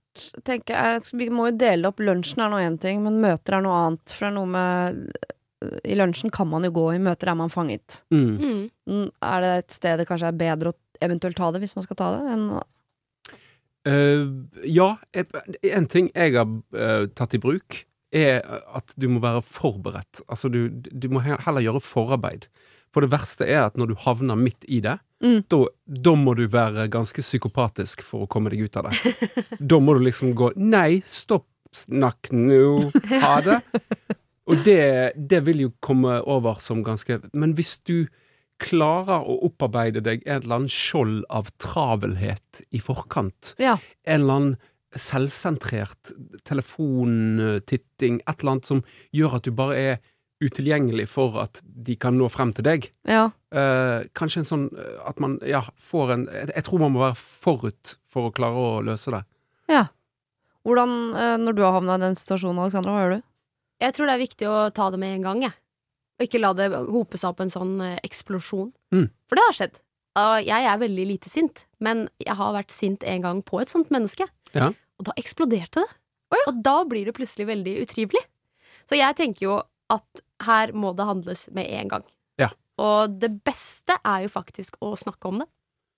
tenker 0.46 0.74
jeg 0.74 1.18
Vi 1.18 1.28
må 1.30 1.50
jo 1.50 1.58
dele 1.60 1.90
opp 1.90 2.00
lunsjen 2.02 2.42
er 2.42 2.50
nå 2.50 2.58
én 2.62 2.78
ting, 2.82 3.02
men 3.04 3.20
møter 3.22 3.58
er 3.58 3.64
noe 3.66 3.76
annet. 3.84 4.14
For 4.14 4.26
det 4.26 4.30
er 4.32 4.36
noe 4.38 4.50
med 4.50 5.78
I 5.86 5.98
lunsjen 5.98 6.34
kan 6.34 6.50
man 6.50 6.66
jo 6.66 6.72
gå, 6.74 6.86
i 6.96 7.02
møter 7.02 7.30
er 7.30 7.38
man 7.38 7.52
fanget. 7.52 8.02
Mm. 8.14 8.32
Mm. 8.40 8.60
Mm, 8.90 9.08
Er 9.30 9.44
det 9.46 9.54
et 9.60 9.78
sted 9.78 10.00
det 10.00 10.08
kanskje 10.10 10.32
er 10.32 10.42
bedre 10.42 10.72
å 10.74 10.78
eventuelt 11.00 11.38
ta 11.38 11.50
det, 11.54 11.62
hvis 11.62 11.76
man 11.78 11.86
skal 11.86 11.98
ta 12.00 12.12
det, 12.18 12.36
enn 12.36 12.50
Uh, 13.88 14.44
ja, 14.68 14.98
en 15.16 15.86
ting 15.88 16.10
jeg 16.12 16.34
har 16.34 16.44
uh, 16.76 17.06
tatt 17.16 17.32
i 17.32 17.40
bruk, 17.40 17.78
er 18.12 18.42
at 18.76 18.92
du 19.00 19.06
må 19.08 19.22
være 19.22 19.40
forberedt. 19.46 20.20
Altså, 20.28 20.50
du, 20.52 20.66
du 20.68 21.06
må 21.08 21.22
heller 21.24 21.64
gjøre 21.64 21.80
forarbeid. 21.80 22.44
For 22.94 23.04
det 23.04 23.10
verste 23.12 23.46
er 23.46 23.66
at 23.68 23.76
når 23.78 23.92
du 23.92 23.94
havner 24.06 24.36
midt 24.40 24.64
i 24.68 24.80
det, 24.84 24.98
Mm. 25.20 25.42
da, 25.52 25.66
da 26.00 26.14
må 26.16 26.32
du 26.34 26.46
være 26.48 26.86
ganske 26.88 27.20
psykopatisk 27.20 28.00
for 28.00 28.24
å 28.24 28.28
komme 28.32 28.48
deg 28.48 28.62
ut 28.64 28.76
av 28.80 28.86
det. 28.88 29.10
da 29.60 29.76
må 29.78 29.92
du 29.98 30.00
liksom 30.06 30.30
gå 30.34 30.46
Nei, 30.56 31.02
stopp, 31.04 31.44
snakk 31.76 32.30
nå, 32.32 32.88
ha 33.20 33.34
det. 33.44 33.58
Og 34.48 34.64
det, 34.64 34.78
det 35.28 35.42
vil 35.44 35.60
jo 35.66 35.72
komme 35.84 36.16
over 36.24 36.56
som 36.64 36.80
ganske 36.82 37.20
Men 37.36 37.52
hvis 37.54 37.76
du 37.84 38.08
klarer 38.64 39.20
å 39.28 39.36
opparbeide 39.50 40.00
deg 40.02 40.24
en 40.24 40.40
eller 40.40 40.56
annen 40.62 40.72
skjold 40.72 41.20
av 41.28 41.52
travelhet 41.60 42.64
i 42.72 42.80
forkant, 42.80 43.52
Ja. 43.60 43.76
en 44.08 44.22
eller 44.24 44.34
annen 44.40 44.56
selvsentrert 44.96 46.14
telefontitting, 46.48 48.20
et 48.26 48.40
eller 48.40 48.52
annet 48.56 48.66
som 48.68 48.82
gjør 49.14 49.36
at 49.38 49.46
du 49.46 49.52
bare 49.56 49.76
er 49.78 50.00
utilgjengelig 50.40 51.06
for 51.12 51.36
at 51.42 51.60
de 51.62 51.96
kan 52.00 52.16
nå 52.16 52.28
frem 52.32 52.52
til 52.56 52.66
deg. 52.66 52.90
ja. 53.08 53.30
Eh, 53.50 54.04
kanskje 54.14 54.44
en 54.44 54.46
sånn 54.46 54.66
eh, 54.78 54.98
at 55.02 55.18
man 55.18 55.32
ja, 55.42 55.64
får 55.82 56.12
en 56.14 56.20
jeg, 56.30 56.52
jeg 56.54 56.64
tror 56.68 56.78
man 56.84 56.92
må 56.94 57.00
være 57.02 57.16
forut 57.18 57.96
for 58.06 58.28
å 58.28 58.34
klare 58.34 58.54
å 58.54 58.76
løse 58.86 59.10
det. 59.10 59.24
ja. 59.72 59.88
Hvordan, 60.62 60.90
eh, 61.16 61.36
når 61.40 61.56
du 61.56 61.62
har 61.64 61.72
havna 61.72 61.96
i 61.96 62.02
den 62.02 62.14
situasjonen, 62.20 62.60
Alexandra, 62.60 62.92
hva 62.92 63.02
gjør 63.02 63.14
du? 63.16 63.22
Jeg 63.80 63.94
tror 63.96 64.06
det 64.06 64.14
er 64.14 64.20
viktig 64.20 64.48
å 64.50 64.56
ta 64.76 64.90
det 64.92 64.98
med 65.00 65.14
en 65.16 65.22
gang, 65.24 65.42
jeg. 65.46 65.56
Og 66.20 66.26
ikke 66.26 66.40
la 66.42 66.50
det 66.52 66.66
hope 66.76 67.16
seg 67.16 67.30
opp 67.32 67.40
en 67.40 67.52
sånn 67.52 67.72
eh, 67.80 67.94
eksplosjon. 68.04 68.68
Mm. 68.92 69.06
For 69.30 69.40
det 69.40 69.46
har 69.46 69.56
skjedd. 69.56 69.80
Jeg 70.44 70.66
er 70.66 70.80
veldig 70.82 71.06
lite 71.06 71.30
sint, 71.32 71.62
men 71.80 72.08
jeg 72.20 72.34
har 72.36 72.52
vært 72.52 72.74
sint 72.74 73.06
en 73.08 73.22
gang 73.24 73.40
på 73.46 73.62
et 73.62 73.72
sånt 73.72 73.88
menneske. 73.94 74.26
Ja. 74.52 74.68
Og 75.00 75.06
da 75.08 75.14
eksploderte 75.16 75.80
det. 75.86 76.40
Og 76.44 76.58
da 76.62 76.76
blir 76.86 77.08
det 77.08 77.14
plutselig 77.16 77.46
veldig 77.48 77.78
utrivelig. 77.86 78.20
Så 78.90 78.98
jeg 78.98 79.16
tenker 79.16 79.46
jo 79.46 79.54
at 79.90 80.22
her 80.46 80.72
må 80.72 80.92
det 80.96 81.06
handles 81.08 81.46
med 81.56 81.68
en 81.80 81.88
gang. 81.92 82.04
Ja. 82.40 82.50
Og 82.80 83.18
det 83.20 83.32
beste 83.44 83.98
er 84.00 84.24
jo 84.24 84.32
faktisk 84.32 84.78
å 84.80 84.94
snakke 84.96 85.28
om 85.28 85.42
det. 85.42 85.48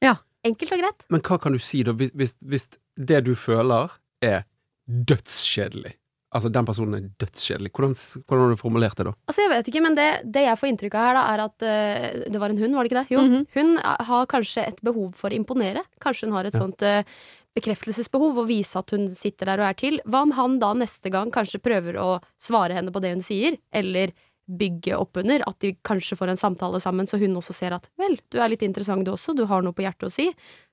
Ja. 0.02 0.16
Enkelt 0.44 0.72
og 0.74 0.80
greit. 0.82 1.04
Men 1.14 1.22
hva 1.22 1.38
kan 1.38 1.54
du 1.54 1.60
si 1.62 1.84
da, 1.86 1.92
hvis, 1.94 2.10
hvis, 2.18 2.34
hvis 2.42 2.66
det 2.98 3.20
du 3.28 3.34
føler 3.38 3.92
er 4.22 4.42
dødskjedelig? 4.90 5.92
Altså, 6.32 6.48
den 6.48 6.64
personen 6.64 6.96
er 6.96 7.08
dødskjedelig. 7.20 7.70
Hvordan, 7.76 7.92
hvordan 8.24 8.46
har 8.46 8.54
du 8.54 8.60
formulert 8.60 8.96
det 8.96 9.04
da? 9.10 9.12
Altså, 9.28 9.42
jeg 9.44 9.52
vet 9.52 9.68
ikke, 9.68 9.82
men 9.84 9.96
det, 9.98 10.06
det 10.32 10.46
jeg 10.46 10.58
får 10.58 10.70
inntrykk 10.72 10.96
av 10.96 11.04
her, 11.06 11.18
da, 11.18 11.24
er 11.34 11.42
at 11.44 11.66
uh, 11.68 12.24
Det 12.32 12.40
var 12.40 12.54
en 12.54 12.62
hund, 12.62 12.74
var 12.78 12.88
det 12.88 12.90
ikke 12.92 13.02
det? 13.02 13.12
Jo. 13.14 13.24
Mhm. 13.26 13.44
Hun 13.52 13.74
har 14.08 14.30
kanskje 14.32 14.64
et 14.70 14.80
behov 14.82 15.12
for 15.20 15.28
å 15.28 15.36
imponere. 15.36 15.84
Kanskje 16.02 16.26
hun 16.30 16.36
har 16.38 16.48
et 16.48 16.56
Ja. 16.56 16.64
sånt 16.64 16.82
uh, 16.88 17.04
bekreftelsesbehov, 17.52 18.38
og 18.40 18.48
vise 18.48 18.80
at 18.80 18.90
hun 18.96 19.10
sitter 19.14 19.50
der 19.52 19.60
og 19.60 19.68
er 19.68 19.76
til. 19.76 20.00
Hva 20.08 20.22
om 20.24 20.32
han 20.38 20.58
da 20.62 20.72
neste 20.72 21.12
gang 21.12 21.30
kanskje 21.34 21.60
prøver 21.60 22.00
å 22.00 22.08
svare 22.40 22.78
henne 22.78 22.94
på 22.94 23.02
det 23.04 23.12
hun 23.12 23.24
sier, 23.24 23.58
eller 23.76 24.14
bygge 24.46 24.96
opp 24.98 25.16
under, 25.22 25.44
at 25.46 25.58
de 25.62 25.74
kanskje 25.86 26.16
får 26.18 26.28
en 26.32 26.40
samtale 26.40 26.80
sammen, 26.82 27.06
så 27.08 27.20
hun 27.20 27.36
også 27.38 27.54
ser 27.56 27.72
at 27.76 27.88
vel, 28.00 28.18
du 28.32 28.40
er 28.42 28.52
litt 28.52 28.64
interessant 28.66 29.06
du 29.06 29.12
også, 29.14 29.36
du 29.38 29.44
har 29.50 29.62
noe 29.62 29.76
på 29.76 29.86
hjertet 29.86 30.08
å 30.08 30.12
si. 30.12 30.30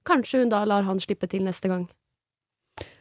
Kanskje 0.07 0.43
hun 0.43 0.53
da 0.53 0.65
lar 0.67 0.87
han 0.87 1.01
slippe 1.01 1.29
til 1.29 1.45
neste 1.45 1.71
gang. 1.71 1.85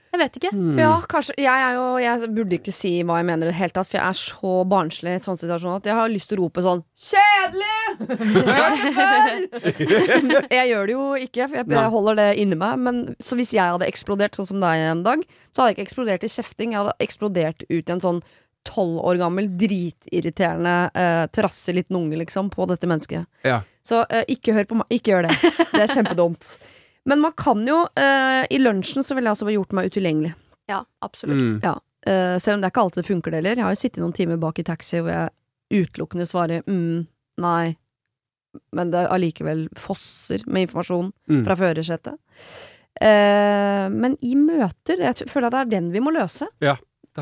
Jeg 0.08 0.20
vet 0.22 0.36
ikke. 0.40 0.50
Hmm. 0.54 0.78
Ja, 0.80 0.94
kanskje. 1.04 1.34
Jeg 1.36 1.52
er 1.52 1.74
jo 1.76 1.98
Jeg 2.00 2.30
burde 2.32 2.56
ikke 2.56 2.72
si 2.72 3.02
hva 3.04 3.18
jeg 3.20 3.26
mener 3.28 3.48
i 3.48 3.50
det 3.50 3.58
hele 3.58 3.74
tatt, 3.76 3.90
for 3.90 3.98
jeg 3.98 4.08
er 4.08 4.16
så 4.16 4.64
barnslig 4.68 5.12
i 5.12 5.18
en 5.18 5.24
sånn 5.24 5.40
situasjon 5.40 5.76
at 5.76 5.88
jeg 5.88 5.96
har 5.98 6.08
lyst 6.08 6.32
til 6.32 6.38
å 6.38 6.46
rope 6.46 6.64
sånn 6.64 6.80
Kjedelig! 6.96 7.78
Jeg 10.58 10.70
gjør 10.70 10.88
det 10.88 10.94
jo 10.94 11.04
ikke, 11.18 11.48
for 11.48 11.60
jeg, 11.60 11.68
jeg 11.76 11.92
holder 11.92 12.18
det 12.18 12.28
inni 12.40 12.56
meg. 12.58 12.80
Men 12.80 13.00
så 13.20 13.36
hvis 13.38 13.54
jeg 13.56 13.74
hadde 13.74 13.88
eksplodert 13.88 14.38
sånn 14.38 14.48
som 14.48 14.62
deg 14.62 14.84
en 14.88 15.04
dag, 15.06 15.24
så 15.52 15.62
hadde 15.62 15.70
jeg 15.70 15.78
ikke 15.78 15.88
eksplodert 15.88 16.24
i 16.24 16.32
kjefting. 16.32 16.74
Jeg 16.74 16.82
hadde 16.82 17.00
eksplodert 17.04 17.64
ut 17.68 17.78
i 17.78 17.94
en 17.94 18.04
sånn 18.04 18.20
tolv 18.66 18.98
år 19.04 19.16
gammel, 19.20 19.46
dritirriterende, 19.58 20.74
uh, 20.94 21.26
terrasse 21.32 21.72
liten 21.76 21.96
unge, 21.96 22.16
liksom, 22.20 22.50
på 22.50 22.66
dette 22.68 22.86
mennesket. 22.90 23.26
Ja. 23.46 23.60
Så 23.88 24.02
eh, 24.12 24.24
ikke 24.28 24.52
hør 24.52 24.66
på 24.68 24.76
meg. 24.76 24.90
Ikke 24.92 25.14
gjør 25.14 25.28
det. 25.30 25.36
Det 25.72 25.80
er 25.80 25.88
kjempedumt. 25.94 26.44
Men 27.08 27.22
man 27.22 27.32
kan 27.40 27.62
jo 27.64 27.78
eh, 27.96 28.42
I 28.52 28.58
lunsjen 28.60 29.00
så 29.06 29.14
ville 29.16 29.30
jeg 29.30 29.38
også 29.38 29.46
bare 29.48 29.54
gjort 29.56 29.72
meg 29.78 29.88
utilgjengelig. 29.88 30.34
Ja, 30.68 30.82
absolutt. 31.00 31.40
Mm. 31.40 31.54
Ja, 31.64 31.72
eh, 32.04 32.34
selv 32.36 32.58
om 32.58 32.60
det 32.60 32.68
er 32.68 32.74
ikke 32.74 32.82
alltid 32.84 33.00
det 33.00 33.08
funker 33.08 33.32
det 33.32 33.38
heller. 33.40 33.56
Jeg 33.56 33.64
har 33.64 33.72
jo 33.72 33.80
sittet 33.80 34.02
noen 34.04 34.12
timer 34.18 34.36
bak 34.42 34.60
i 34.60 34.66
taxi 34.68 35.00
hvor 35.00 35.14
jeg 35.14 35.86
utelukkende 35.88 36.26
svarer 36.28 36.66
mm, 36.68 37.06
nei, 37.40 37.76
men 38.76 38.92
det 38.92 39.06
allikevel 39.12 39.66
fosser 39.80 40.44
med 40.46 40.66
informasjon 40.66 41.08
Mm. 41.32 41.42
fra 41.48 41.56
førersetet. 41.60 42.20
Eh, 43.00 43.86
men 43.94 44.16
i 44.24 44.34
møter, 44.36 45.00
jeg 45.06 45.28
føler 45.30 45.48
at 45.48 45.54
det 45.56 45.60
er 45.64 45.72
den 45.78 45.90
vi 45.94 46.00
må 46.04 46.12
løse. 46.12 46.48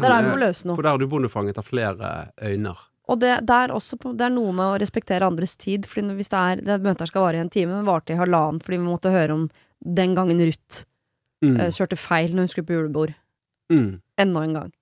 Det 0.03 0.11
er 0.11 0.15
det 0.17 0.29
noe 0.29 0.37
å 0.37 0.43
løse 0.45 0.69
noe. 0.69 0.79
For 0.79 0.87
der 0.87 0.97
er 0.97 1.03
du 1.03 1.11
bondefanget 1.11 1.61
av 1.61 1.67
flere 1.67 2.12
øyner. 2.43 2.83
Og 3.07 3.21
det, 3.23 3.37
det, 3.47 3.57
er 3.57 3.73
også 3.75 3.99
det 4.19 4.25
er 4.26 4.35
noe 4.35 4.50
med 4.57 4.67
å 4.67 4.81
respektere 4.83 5.29
andres 5.29 5.55
tid. 5.62 5.87
Fordi 5.87 6.17
hvis 6.19 6.33
det 6.33 6.43
er 6.43 6.65
det 6.67 6.81
møtet 6.83 7.07
her 7.07 7.12
skal 7.12 7.26
vare 7.29 7.38
i 7.38 7.45
en 7.45 7.53
time, 7.53 7.76
men 7.76 7.87
varte 7.87 8.15
i 8.15 8.19
halvannen 8.19 8.59
fordi 8.65 8.81
vi 8.81 8.88
måtte 8.88 9.15
høre 9.15 9.37
om 9.37 9.49
den 9.87 10.17
gangen 10.17 10.43
Ruth 10.43 10.87
Mm. 11.45 11.59
uh, 11.61 11.69
kjørte 11.73 11.99
feil 12.00 12.33
når 12.33 12.47
hun 12.47 12.53
skulle 12.53 12.69
på 12.69 12.79
julebord. 12.79 13.12
Mm. 13.73 14.00
Enda 14.23 14.43
en 14.47 14.57
gang. 14.57 14.73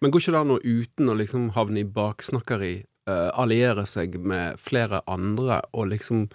Men 0.00 0.12
går 0.12 0.22
ikke 0.22 0.34
det 0.34 0.42
an 0.42 0.54
å 0.54 0.60
uten 0.62 1.10
å 1.10 1.16
liksom 1.18 1.48
havne 1.56 1.82
i 1.82 1.88
baksnakkeri, 1.88 2.74
uh, 3.10 3.30
alliere 3.40 3.86
seg 3.88 4.18
med 4.20 4.60
flere 4.62 5.02
andre 5.10 5.62
og 5.72 5.90
liksom 5.92 6.28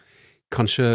kanskje 0.54 0.88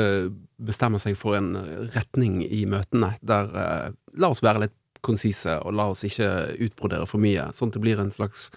bestemme 0.62 1.00
seg 1.02 1.16
for 1.18 1.38
en 1.38 1.54
retning 1.94 2.40
i 2.44 2.64
møtene 2.70 3.16
der 3.26 3.48
uh, 3.54 3.88
La 4.18 4.30
oss 4.30 4.42
være 4.42 4.66
litt 4.66 4.76
konsise, 5.02 5.58
og 5.64 5.74
la 5.74 5.88
oss 5.92 6.04
ikke 6.04 6.28
utbrodere 6.66 7.06
for 7.06 7.18
mye, 7.22 7.48
sånn 7.54 7.68
at 7.70 7.78
det 7.78 7.82
blir 7.84 8.00
en 8.02 8.10
slags 8.14 8.50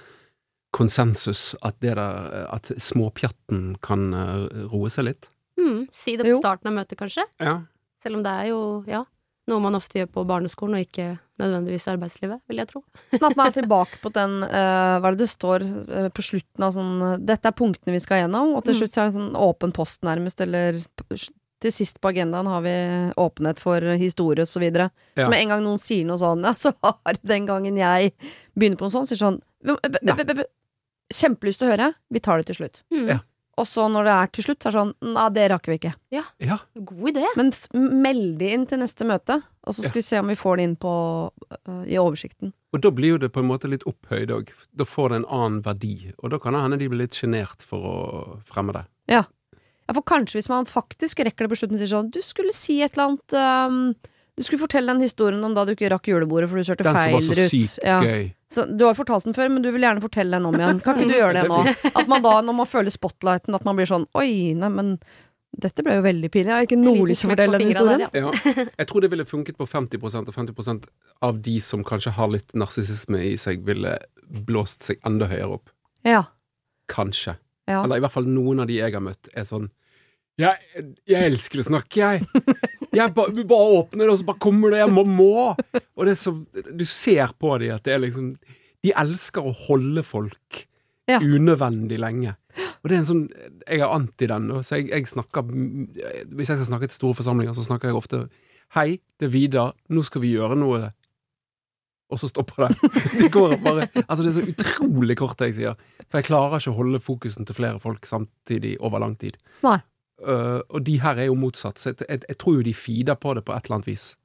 konsensus 0.72 1.56
at 1.68 1.76
det 1.84 1.96
der 2.00 2.48
At 2.52 2.70
småpjatten 2.80 3.78
kan 3.84 4.14
eh, 4.14 4.68
roe 4.72 4.90
seg 4.92 5.10
litt. 5.10 5.28
Mm, 5.60 5.88
si 5.94 6.16
det 6.18 6.24
på 6.26 6.36
Jo. 6.36 6.40
starten 6.40 6.72
av 6.72 6.78
møtet, 6.80 6.98
kanskje. 7.00 7.26
Ja. 7.44 7.58
Selv 8.02 8.18
om 8.18 8.24
det 8.24 8.32
er 8.32 8.48
jo 8.54 8.62
ja, 8.88 9.04
noe 9.52 9.60
man 9.60 9.76
ofte 9.76 10.00
gjør 10.00 10.08
på 10.16 10.24
barneskolen, 10.30 10.80
og 10.80 10.86
ikke 10.88 11.10
nødvendigvis 11.42 11.88
i 11.88 11.92
arbeidslivet, 11.92 12.40
vil 12.48 12.62
jeg 12.62 12.70
tro. 12.72 12.84
Men 13.12 13.24
at 13.30 13.36
man 13.38 13.48
er 13.52 13.58
tilbake 13.60 14.00
på 14.02 14.14
den 14.16 14.40
uh, 14.48 14.98
Hva 15.02 15.12
er 15.12 15.18
det 15.18 15.26
det 15.26 15.30
står 15.34 15.66
eh, 15.68 16.10
på 16.16 16.24
slutten 16.24 16.64
av 16.66 16.72
sånn 16.78 17.26
Dette 17.26 17.52
er 17.52 17.58
punktene 17.58 17.98
vi 17.98 18.02
skal 18.04 18.24
gjennom, 18.24 18.56
og 18.56 18.64
til 18.64 18.74
Mm. 18.78 18.80
slutt 18.80 18.96
så 18.96 19.02
er 19.04 19.10
det 19.12 19.16
en 19.16 19.20
sånn 19.20 19.40
åpen 19.44 19.76
post 19.76 20.02
nærmest, 20.08 20.40
eller 20.42 20.80
til 21.62 21.74
sist 21.76 22.00
på 22.02 22.10
agendaen 22.12 22.48
har 22.50 22.62
vi 22.66 22.74
åpenhet 23.22 23.60
for 23.62 23.86
historie 24.02 24.44
og 24.46 24.50
så 24.50 24.62
videre. 24.64 24.90
Ja. 25.16 25.26
Så 25.26 25.30
med 25.34 25.44
en 25.44 25.54
gang 25.56 25.64
noen 25.66 25.82
sier 25.82 26.06
noe 26.10 26.18
sånn, 26.22 26.44
ja, 26.48 26.54
så 26.58 26.74
har 26.84 27.20
den 27.22 27.46
gangen 27.50 27.78
jeg 27.80 28.14
begynner 28.58 28.80
på 28.82 28.88
noe 28.90 28.96
sånt, 28.98 29.12
sier 29.12 29.22
sånn 29.22 29.42
"B- 29.64 29.78
b- 29.84 30.00
b- 30.02 30.24
b- 30.26 30.34
b- 30.42 30.50
Kjempelyst 31.12 31.60
til 31.60 31.68
å 31.68 31.72
høre, 31.74 31.90
vi 32.10 32.22
tar 32.24 32.40
det 32.40 32.48
til 32.48 32.56
slutt. 32.62 32.82
Mm. 32.94 33.08
Ja. 33.10 33.20
og 33.60 33.68
så 33.68 33.84
når 33.92 34.06
det 34.08 34.12
er 34.16 34.30
til 34.32 34.46
slutt, 34.46 34.62
så 34.64 34.70
er 34.70 34.72
det 34.72 34.80
sånn 34.80 34.94
Nei, 35.14 35.26
det 35.36 35.44
rakk 35.52 35.68
vi 35.68 35.76
ikke. 35.78 35.92
Ja. 36.16 36.58
God 36.74 37.10
idé. 37.12 37.26
Men 37.38 37.52
meld 38.02 38.38
det 38.40 38.52
inn 38.56 38.64
til 38.66 38.80
neste 38.80 39.06
møte, 39.06 39.42
og 39.68 39.76
så 39.76 39.84
skal 39.84 40.00
vi 40.00 40.06
se 40.08 40.22
om 40.24 40.32
vi 40.32 40.38
får 40.40 40.58
det 40.58 40.64
inn 40.70 40.76
på, 40.82 40.94
uh, 41.68 41.84
i 41.86 42.00
oversikten. 42.00 42.54
Og 42.74 42.82
da 42.82 42.90
blir 42.96 43.12
jo 43.14 43.20
det 43.22 43.30
på 43.36 43.44
en 43.44 43.50
måte 43.52 43.68
litt 43.70 43.84
opphøyd 43.86 44.32
òg. 44.34 44.50
Da 44.74 44.88
får 44.88 45.10
det 45.12 45.20
en 45.20 45.28
annen 45.28 45.60
verdi. 45.68 46.14
Og 46.24 46.32
da 46.32 46.40
kan 46.40 46.56
det 46.56 46.62
hende 46.64 46.80
de 46.80 46.88
blir 46.90 47.04
litt 47.04 47.20
sjenert 47.20 47.62
for 47.68 47.86
å 47.92 47.98
fremme 48.48 48.72
det. 48.80 48.86
Ja, 49.12 49.26
for 49.94 50.06
kanskje 50.08 50.40
hvis 50.40 50.50
man 50.52 50.66
faktisk 50.70 51.20
rekker 51.26 51.46
det 51.48 51.52
på 51.54 51.58
slutten 51.62 51.78
og 51.78 51.82
sier 51.84 51.92
sånn 51.92 52.12
Du 52.14 52.22
skulle 52.26 52.54
si 52.56 52.82
et 52.86 52.94
eller 52.98 53.12
annet 53.12 53.36
um, 53.72 53.96
Du 54.38 54.44
skulle 54.44 54.62
fortelle 54.62 54.92
den 54.94 55.02
historien 55.04 55.44
om 55.44 55.54
da 55.58 55.66
du 55.68 55.74
ikke 55.76 55.90
rakk 55.94 56.08
julebordet 56.12 56.50
for 56.50 56.58
du 56.62 56.64
kjørte 56.68 56.86
Den 56.88 56.94
som 56.96 57.02
feil 57.02 57.14
var 57.18 57.26
så 57.28 57.38
rut. 57.40 57.52
sykt 57.52 57.80
Ja. 57.86 57.98
gøy. 58.02 58.30
Så 58.52 58.66
du 58.78 58.84
har 58.86 58.96
fortalt 58.98 59.24
den 59.28 59.34
før, 59.38 59.50
men 59.52 59.62
du 59.64 59.70
vil 59.72 59.82
gjerne 59.86 60.02
fortelle 60.04 60.32
den 60.38 60.46
om 60.50 60.56
igjen. 60.60 60.80
Kan 60.84 60.98
ikke 61.00 61.12
du 61.12 61.18
gjøre 61.20 61.34
det 61.40 61.44
nå? 61.48 61.60
At 62.02 62.08
man 62.12 62.22
da, 62.26 62.38
når 62.44 62.56
man 62.62 62.68
føler 62.68 62.92
spotlighten, 62.92 63.56
at 63.56 63.64
man 63.68 63.76
blir 63.80 63.88
sånn 63.88 64.08
Oi, 64.20 64.54
nei, 64.60 64.70
men 64.70 64.98
dette 65.52 65.84
ble 65.84 65.98
jo 65.98 66.04
veldig 66.06 66.30
pinlig. 66.32 66.48
Jeg 66.48 66.56
har 66.56 66.68
ikke 66.68 66.80
noe 66.80 67.06
lyst 67.10 67.24
til 67.26 67.30
å 67.30 67.34
fortelle 67.34 67.58
den 67.60 67.72
historien. 67.72 68.04
der, 68.08 68.22
Ja. 68.24 68.66
Jeg 68.80 68.88
tror 68.88 69.02
det 69.04 69.10
ville 69.12 69.26
funket 69.28 69.58
på 69.60 69.68
50% 69.68 70.28
og 70.32 70.36
50% 70.36 70.86
av 71.28 71.42
de 71.44 71.56
som 71.60 71.84
kanskje 71.84 72.14
har 72.16 72.32
litt 72.32 72.54
narsissisme 72.56 73.20
i 73.20 73.34
seg, 73.40 73.64
ville 73.68 73.98
blåst 74.48 74.84
seg 74.88 75.00
enda 75.08 75.28
høyere 75.28 75.58
opp. 75.60 75.70
Ja. 76.08 76.24
Kanskje. 76.92 77.36
ja. 77.68 77.84
Eller 77.84 78.00
i 78.00 78.04
hvert 78.04 78.16
fall 78.16 78.28
noen 78.32 78.64
av 78.64 78.68
de 78.72 78.80
jeg 78.80 78.96
har 78.96 79.04
møtt, 79.04 79.28
er 79.36 79.44
sånn 79.48 79.70
Jeg, 80.40 80.86
jeg 81.12 81.28
elsker 81.28 81.60
å 81.62 81.66
snakke, 81.68 82.00
jeg. 82.00 82.26
Jeg 82.96 83.14
ba, 83.16 83.26
bare 83.28 83.68
åpner 83.78 84.06
det, 84.08 84.12
og 84.14 84.20
så 84.22 84.26
bare 84.28 84.42
kommer 84.44 84.74
det. 84.74 84.80
Jeg 84.82 84.92
må, 84.92 85.04
må. 85.08 85.30
Og 85.96 86.06
det 86.08 86.14
er 86.16 86.20
så 86.20 86.34
Du 86.76 86.84
ser 86.88 87.34
på 87.40 87.54
dem 87.62 87.76
at 87.76 87.84
det 87.88 87.94
er 87.96 88.02
liksom 88.04 88.34
De 88.84 88.94
elsker 88.98 89.46
å 89.48 89.54
holde 89.68 90.04
folk 90.04 90.66
Ja. 91.10 91.20
unødvendig 91.20 91.98
lenge. 92.00 92.36
Og 92.82 92.90
det 92.90 92.96
er 92.96 93.00
en 93.02 93.08
sånn 93.10 93.24
Jeg 93.68 93.80
er 93.82 93.92
anti 93.96 94.28
den, 94.28 94.50
så 94.64 94.78
jeg, 94.80 94.90
jeg 94.92 95.08
snakker 95.12 95.44
Hvis 95.52 96.52
jeg 96.52 96.58
skal 96.60 96.68
snakke 96.70 96.88
til 96.92 96.98
store 97.00 97.20
forsamlinger, 97.22 97.54
så 97.56 97.64
snakker 97.68 97.92
jeg 97.92 98.00
ofte 98.00 98.24
Hei, 98.76 99.00
det 99.20 99.28
er 99.28 99.34
Vidar. 99.34 99.74
Nå 99.92 100.04
skal 100.08 100.22
vi 100.24 100.34
gjøre 100.36 100.56
noe. 100.56 100.92
Og 102.12 102.20
så 102.20 102.28
stopper 102.32 102.68
det. 102.68 102.92
Det 103.22 103.30
går 103.32 103.58
bare 103.64 103.88
Altså, 104.08 104.24
det 104.24 104.30
er 104.32 104.36
så 104.38 104.44
utrolig 104.52 105.16
kort, 105.20 105.40
jeg 105.44 105.56
sier. 105.58 105.76
For 106.10 106.20
jeg 106.20 106.28
klarer 106.28 106.60
ikke 106.60 106.72
å 106.74 106.78
holde 106.80 107.00
fokusen 107.04 107.48
til 107.48 107.56
flere 107.58 107.80
folk 107.84 108.08
samtidig 108.08 108.78
over 108.84 109.00
lang 109.04 109.16
tid. 109.20 109.36
Nei. 109.64 109.78
Øh, 110.22 110.60
og 110.70 110.86
de 110.86 111.00
her 111.02 111.18
er 111.18 111.26
jo 111.32 111.34
motsatt, 111.36 111.80
så 111.80 111.90
jeg, 111.90 112.06
jeg, 112.10 112.22
jeg 112.30 112.38
tror 112.38 112.54
jo 112.60 112.62
de 112.62 112.74
feeder 112.74 113.14
på 113.18 113.34
det 113.34 113.46
på 113.46 113.54
et 113.56 113.64
eller 113.66 113.76
annet 113.80 113.88
vis. 113.88 114.16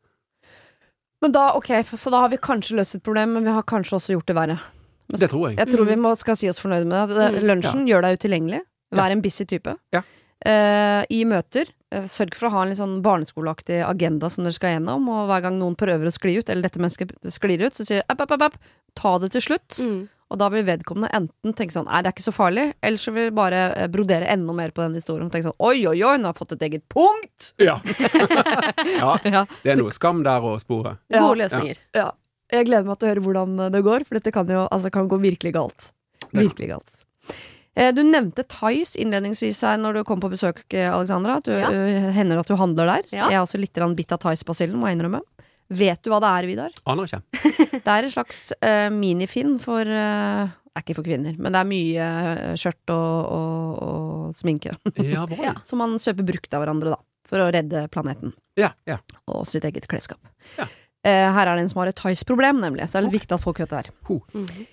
Men 1.23 1.33
da, 1.33 1.47
ok, 1.57 1.71
for, 1.89 1.97
så 1.97 2.11
da 2.13 2.19
har 2.27 2.29
vi 2.29 2.37
kanskje 2.37 2.77
løst 2.77 2.95
et 2.99 3.03
problem, 3.07 3.29
men 3.39 3.45
vi 3.47 3.51
har 3.55 3.63
kanskje 3.63 3.97
også 3.97 4.13
gjort 4.17 4.27
det 4.29 4.37
verre. 4.37 4.59
Men 5.09 5.21
Det 5.23 5.31
tror 5.31 5.49
jeg. 5.49 5.59
Jeg 5.59 5.69
tror 5.73 5.85
vi 5.89 5.95
Mm. 5.97 6.03
må, 6.03 6.15
skal 6.19 6.37
si 6.37 6.49
oss 6.51 6.61
fornøyd 6.61 6.85
med 6.91 7.09
det. 7.17 7.43
Lunsjen 7.47 7.87
ja. 7.87 7.95
Gjør 7.95 8.03
deg 8.03 8.19
utilgjengelig. 8.19 8.61
Vær 8.93 9.11
en 9.15 9.23
busy 9.23 9.45
type. 9.49 9.77
Ja. 9.95 10.03
Eh, 10.45 11.03
I 11.09 11.23
møter, 11.25 11.71
eh, 11.91 12.05
sørg 12.11 12.35
for 12.37 12.49
å 12.49 12.53
ha 12.53 12.63
en 12.63 12.73
litt 12.73 12.81
sånn 12.81 12.99
barneskoleaktig 13.05 13.81
agenda 13.87 14.29
som 14.31 14.45
dere 14.45 14.57
skal 14.57 14.77
gjennom, 14.77 15.09
og 15.09 15.31
hver 15.31 15.47
gang 15.47 15.57
noen 15.61 15.79
prøver 15.79 16.11
å 16.11 16.13
skli 16.15 16.37
ut, 16.39 16.51
eller 16.51 16.67
dette 16.69 16.83
mennesket 16.83 17.15
sklir 17.33 17.65
ut, 17.65 17.77
så 17.77 17.87
sier 17.87 18.05
app, 18.11 18.21
app, 18.21 18.37
app, 18.37 18.51
app, 18.51 18.59
ta 18.95 19.17
det 19.23 19.33
til 19.33 19.47
slutt. 19.49 19.81
Mm. 19.81 20.05
Og 20.27 20.41
da 20.41 20.49
vil 20.51 20.65
vedkommende 20.67 21.13
enten 21.15 21.55
tenke 21.55 21.71
sånn 21.71 21.87
nei, 21.87 22.01
det 22.03 22.11
er 22.11 22.17
ikke 22.17 22.27
så 22.27 22.35
farlig, 22.35 22.67
eller 22.83 22.99
så 22.99 23.15
vil 23.15 23.31
bare 23.35 23.61
eh, 23.77 23.89
brodere 23.93 24.27
enda 24.33 24.57
mer 24.59 24.75
på 24.75 24.83
den 24.83 24.97
historien 24.99 25.29
og 25.29 25.35
tenke 25.35 25.53
sånn 25.53 25.61
oi, 25.63 25.87
oi, 25.87 26.01
oi, 26.03 26.17
nå 26.19 26.27
har 26.27 26.35
jeg 26.35 26.41
fått 26.41 26.57
et 26.57 26.65
eget 26.67 26.87
punkt! 26.91 27.53
Ja. 27.63 27.79
ja. 29.01 29.13
Ja. 29.23 29.45
Det 29.63 29.73
er 29.77 29.79
noe 29.79 29.95
skam 29.95 30.25
der 30.27 30.43
å 30.43 30.57
spore. 30.63 30.97
Ja. 31.07 31.23
Gode 31.23 31.45
løsninger. 31.45 31.79
Ja. 31.95 32.11
Jeg 32.53 32.69
gleder 32.69 32.87
meg 32.87 32.99
til 32.99 33.09
å 33.09 33.13
høre 33.15 33.23
hvordan 33.25 33.57
det 33.75 33.83
går, 33.87 34.07
for 34.07 34.19
dette 34.19 34.35
kan 34.35 34.51
jo 34.51 34.67
altså, 34.67 34.91
kan 34.95 35.09
gå 35.11 35.19
virkelig 35.23 35.55
galt. 35.55 35.89
Virkelig 36.35 36.75
galt. 36.75 36.96
Eh, 37.77 37.93
Du 37.95 38.03
nevnte 38.03 38.43
Thais 38.49 38.97
innledningsvis 38.97 39.61
her 39.67 39.77
når 39.79 39.99
du 40.01 40.05
kom 40.09 40.21
på 40.23 40.31
besøk, 40.33 40.63
eh, 40.73 40.89
Alexandra. 40.91 41.37
At 41.43 41.45
du, 41.45 41.53
Ja. 41.53 41.71
eh, 41.71 42.11
hender 42.17 42.39
at 42.41 42.47
du 42.49 42.57
handler 42.57 42.87
der. 42.87 43.03
Ja. 43.13 43.29
Jeg 43.31 43.35
er 43.37 43.45
også 43.45 43.61
litt 43.61 43.75
bitt 43.97 44.13
av 44.13 44.19
Thais-basillen, 44.21 44.77
må 44.81 44.89
jeg 44.89 44.99
innrømme. 44.99 45.21
Vet 45.69 46.01
du 46.03 46.11
hva 46.11 46.21
det 46.23 46.31
er, 46.31 46.47
Vidar? 46.47 46.71
Aner 46.87 47.05
ikke. 47.09 47.23
Det 47.85 47.91
er 47.91 48.05
en 48.07 48.11
slags 48.11 48.53
uh, 48.63 48.89
minifinn 48.95 49.59
for 49.61 49.81
uh, 49.83 50.47
Det 50.47 50.77
er 50.79 50.83
ikke 50.85 50.95
for 50.95 51.03
kvinner, 51.03 51.35
men 51.39 51.53
det 51.53 51.59
er 51.59 51.67
mye 51.67 52.07
skjørt 52.55 52.93
og, 52.95 53.33
og, 53.35 53.83
og 53.83 54.35
sminke. 54.39 54.77
Ja, 55.03 55.27
bra. 55.27 55.37
Ja. 55.43 55.55
Som 55.65 55.79
man 55.83 55.97
kjøper 55.99 56.23
brukt 56.29 56.55
av 56.55 56.63
hverandre, 56.63 56.95
da. 56.95 57.01
For 57.27 57.43
å 57.43 57.51
redde 57.51 57.89
planeten. 57.91 58.33
Ja, 58.57 58.71
ja. 58.87 58.99
Og 59.27 59.47
sitt 59.51 59.65
eget 59.67 59.89
klesskap. 59.91 60.21
Ja. 60.57 60.69
Eh, 61.03 61.27
her 61.35 61.47
er 61.51 61.57
det 61.57 61.65
en 61.65 61.69
som 61.73 61.81
har 61.83 61.89
et 61.91 61.97
Thais-problem, 61.99 62.61
nemlig. 62.63 62.87
Så 62.87 62.93
det 62.95 63.03
er 63.03 63.07
litt 63.09 63.17
viktig 63.23 63.35
at 63.35 63.43
folk 63.43 63.59
vet 63.59 63.69
det 63.75 63.83
her. 63.87 63.91
Mhm. 64.07 64.67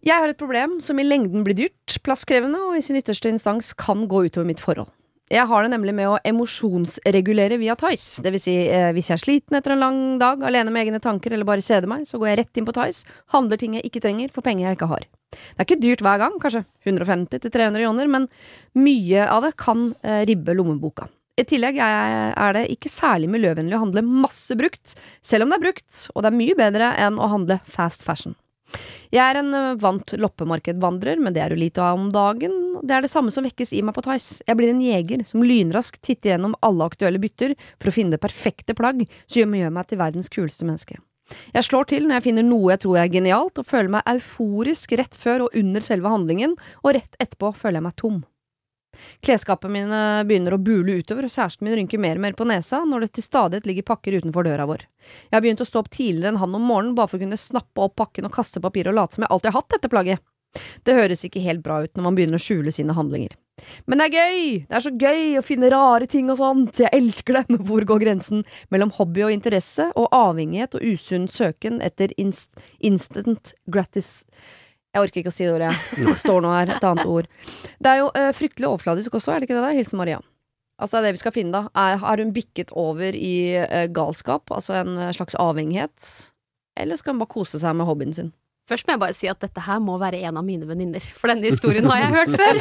Jeg 0.00 0.16
har 0.16 0.30
et 0.32 0.38
problem 0.40 0.78
som 0.80 0.96
i 0.96 1.04
lengden 1.04 1.42
blir 1.44 1.58
dyrt, 1.58 1.98
plasskrevende 2.06 2.56
og 2.70 2.78
i 2.78 2.80
sin 2.84 2.96
ytterste 2.96 3.28
instans 3.28 3.74
kan 3.76 4.06
gå 4.08 4.22
utover 4.30 4.48
mitt 4.48 4.62
forhold. 4.62 4.88
Jeg 5.30 5.44
har 5.46 5.62
det 5.62 5.70
nemlig 5.74 5.92
med 5.94 6.08
å 6.08 6.16
emosjonsregulere 6.26 7.58
via 7.60 7.76
Tice. 7.78 8.22
Det 8.24 8.32
vil 8.32 8.42
si, 8.42 8.54
eh, 8.64 8.90
hvis 8.96 9.10
jeg 9.12 9.18
er 9.18 9.22
sliten 9.22 9.58
etter 9.58 9.76
en 9.76 9.84
lang 9.84 10.00
dag, 10.18 10.42
alene 10.42 10.72
med 10.72 10.86
egne 10.86 11.02
tanker 11.04 11.30
eller 11.30 11.44
bare 11.44 11.62
kjeder 11.62 11.86
meg, 11.86 12.08
så 12.08 12.18
går 12.18 12.30
jeg 12.30 12.38
rett 12.40 12.56
inn 12.56 12.66
på 12.66 12.74
Tice, 12.74 13.04
handler 13.36 13.60
ting 13.60 13.76
jeg 13.76 13.84
ikke 13.84 14.00
trenger 14.00 14.32
for 14.32 14.42
penger 14.42 14.66
jeg 14.70 14.80
ikke 14.80 14.88
har. 14.88 15.04
Det 15.30 15.60
er 15.60 15.68
ikke 15.68 15.82
dyrt 15.84 16.02
hver 16.02 16.18
gang, 16.18 16.40
kanskje 16.40 16.64
150-300 16.88 17.84
joner, 17.84 18.08
men 18.08 18.28
mye 18.74 19.28
av 19.28 19.44
det 19.44 19.54
kan 19.60 19.94
eh, 20.02 20.24
ribbe 20.24 20.56
lommeboka. 20.56 21.06
I 21.36 21.44
tillegg 21.44 21.76
er 21.78 22.52
det 22.56 22.66
ikke 22.72 22.90
særlig 22.90 23.30
miljøvennlig 23.30 23.76
å 23.76 23.84
handle 23.84 24.02
masse 24.02 24.56
brukt, 24.56 24.96
selv 25.22 25.44
om 25.44 25.52
det 25.52 25.60
er 25.60 25.68
brukt, 25.68 26.06
og 26.14 26.24
det 26.24 26.32
er 26.32 26.40
mye 26.40 26.56
bedre 26.58 26.94
enn 26.96 27.20
å 27.20 27.30
handle 27.30 27.60
fast 27.68 28.02
fashion. 28.02 28.34
Jeg 29.10 29.22
er 29.24 29.40
en 29.40 29.54
vant 29.82 30.14
loppemarkedvandrer, 30.22 31.18
men 31.18 31.34
det 31.34 31.42
er 31.42 31.54
jo 31.54 31.58
lite 31.58 31.82
av 31.82 31.98
om 31.98 32.08
dagen. 32.14 32.56
Det 32.86 32.94
er 32.94 33.04
det 33.04 33.10
samme 33.10 33.34
som 33.34 33.46
vekkes 33.46 33.74
i 33.74 33.82
meg 33.82 33.96
på 33.96 34.04
Tice. 34.06 34.40
Jeg 34.46 34.58
blir 34.58 34.70
en 34.70 34.82
jeger 34.84 35.24
som 35.26 35.42
lynraskt 35.42 36.02
titter 36.06 36.36
gjennom 36.36 36.54
alle 36.66 36.86
aktuelle 36.86 37.20
bytter 37.22 37.56
for 37.80 37.90
å 37.90 37.94
finne 37.94 38.14
det 38.14 38.22
perfekte 38.22 38.76
plagg 38.78 39.02
som 39.26 39.56
gjør 39.58 39.74
meg 39.74 39.90
til 39.90 40.00
verdens 40.00 40.30
kuleste 40.32 40.68
menneske. 40.68 41.00
Jeg 41.54 41.66
slår 41.66 41.86
til 41.90 42.06
når 42.06 42.18
jeg 42.18 42.26
finner 42.28 42.46
noe 42.46 42.72
jeg 42.72 42.82
tror 42.84 42.98
er 42.98 43.12
genialt, 43.12 43.58
og 43.58 43.68
føler 43.68 43.94
meg 43.96 44.12
euforisk 44.14 44.94
rett 44.98 45.18
før 45.18 45.46
og 45.46 45.56
under 45.58 45.84
selve 45.84 46.10
handlingen, 46.10 46.56
og 46.82 46.94
rett 46.98 47.18
etterpå 47.22 47.52
føler 47.56 47.80
jeg 47.80 47.86
meg 47.86 47.98
tom. 48.00 48.20
Klesskapene 49.24 49.72
mine 49.72 50.00
begynner 50.28 50.56
å 50.56 50.62
bule 50.62 50.98
utover, 51.00 51.26
og 51.26 51.32
kjæresten 51.32 51.66
min 51.66 51.76
rynker 51.78 52.00
mer 52.02 52.18
og 52.18 52.24
mer 52.24 52.36
på 52.38 52.46
nesa 52.48 52.82
når 52.88 53.06
det 53.06 53.12
til 53.18 53.26
stadighet 53.26 53.68
ligger 53.68 53.86
pakker 53.90 54.18
utenfor 54.20 54.48
døra 54.48 54.66
vår. 54.70 54.86
Jeg 55.28 55.36
har 55.36 55.44
begynt 55.44 55.62
å 55.62 55.68
stå 55.68 55.84
opp 55.84 55.92
tidligere 55.94 56.34
enn 56.34 56.42
han 56.42 56.56
om 56.56 56.66
morgenen 56.66 56.96
bare 56.98 57.10
for 57.10 57.20
å 57.20 57.24
kunne 57.24 57.40
snappe 57.40 57.84
opp 57.84 57.96
pakken 58.00 58.28
og 58.28 58.34
kaste 58.34 58.62
papir 58.64 58.90
og 58.90 58.98
late 58.98 59.16
som 59.16 59.26
jeg 59.26 59.32
alltid 59.32 59.52
har 59.52 59.60
hatt 59.60 59.76
dette 59.76 59.92
plagget. 59.92 60.24
Det 60.82 60.96
høres 60.96 61.22
ikke 61.26 61.42
helt 61.44 61.62
bra 61.62 61.82
ut 61.84 61.92
når 61.94 62.06
man 62.06 62.16
begynner 62.18 62.40
å 62.40 62.42
skjule 62.42 62.72
sine 62.74 62.96
handlinger. 62.96 63.36
Men 63.86 64.00
det 64.00 64.06
er 64.08 64.16
gøy! 64.16 64.40
Det 64.66 64.76
er 64.78 64.84
så 64.86 64.92
gøy 64.96 65.36
å 65.38 65.44
finne 65.44 65.70
rare 65.70 66.08
ting 66.10 66.30
og 66.32 66.40
sånt, 66.40 66.80
jeg 66.80 66.90
elsker 66.96 67.36
det, 67.36 67.44
men 67.52 67.62
hvor 67.68 67.84
går 67.86 68.00
grensen 68.02 68.42
mellom 68.72 68.90
hobby 68.96 69.26
og 69.26 69.34
interesse 69.34 69.90
og 69.94 70.08
avhengighet 70.16 70.74
og 70.78 70.86
usunn 70.94 71.28
søken 71.30 71.78
etter 71.84 72.14
inst 72.18 72.50
instant 72.80 73.54
gratis 73.70 74.24
Jeg 74.90 75.04
orker 75.06 75.22
ikke 75.22 75.30
å 75.30 75.34
si 75.34 75.46
det 75.46 75.54
ordet. 75.54 75.70
Det 75.94 76.16
står 76.18 76.42
noe 76.42 76.56
her, 76.56 76.72
et 76.74 76.84
annet 76.86 77.06
ord. 77.06 77.28
Det 77.78 77.92
er 77.92 78.00
jo 78.00 78.08
eh, 78.18 78.32
fryktelig 78.34 78.66
overfladisk 78.72 79.14
også, 79.20 79.32
er 79.32 79.40
det 79.40 79.46
ikke 79.46 79.58
det? 79.60 79.62
der? 79.68 79.76
Hilsen 79.78 80.00
Maria. 80.00 80.18
Altså 80.80 80.96
det 80.96 81.00
er 81.00 81.06
det 81.06 81.18
vi 81.18 81.22
skal 81.22 81.34
finne, 81.36 81.54
da. 81.54 81.70
Er, 81.78 82.00
har 82.02 82.22
hun 82.22 82.32
bikket 82.34 82.72
over 82.78 83.14
i 83.14 83.34
eh, 83.60 83.86
galskap, 83.94 84.50
altså 84.56 84.80
en 84.80 84.98
eh, 84.98 85.12
slags 85.14 85.38
avhengighet? 85.38 86.10
Eller 86.80 86.98
skal 86.98 87.14
hun 87.14 87.22
bare 87.22 87.34
kose 87.36 87.62
seg 87.62 87.78
med 87.78 87.86
hobbyen 87.86 88.16
sin? 88.16 88.34
Først 88.70 88.86
må 88.86 88.96
jeg 88.96 89.02
bare 89.02 89.18
si 89.18 89.30
at 89.30 89.40
dette 89.42 89.62
her 89.62 89.78
må 89.82 89.96
være 89.98 90.24
en 90.26 90.42
av 90.42 90.46
mine 90.46 90.66
venninner, 90.66 91.06
for 91.18 91.30
denne 91.30 91.46
historien 91.46 91.86
har 91.90 92.02
jeg 92.02 92.12
hørt 92.16 92.34
før. 92.38 92.60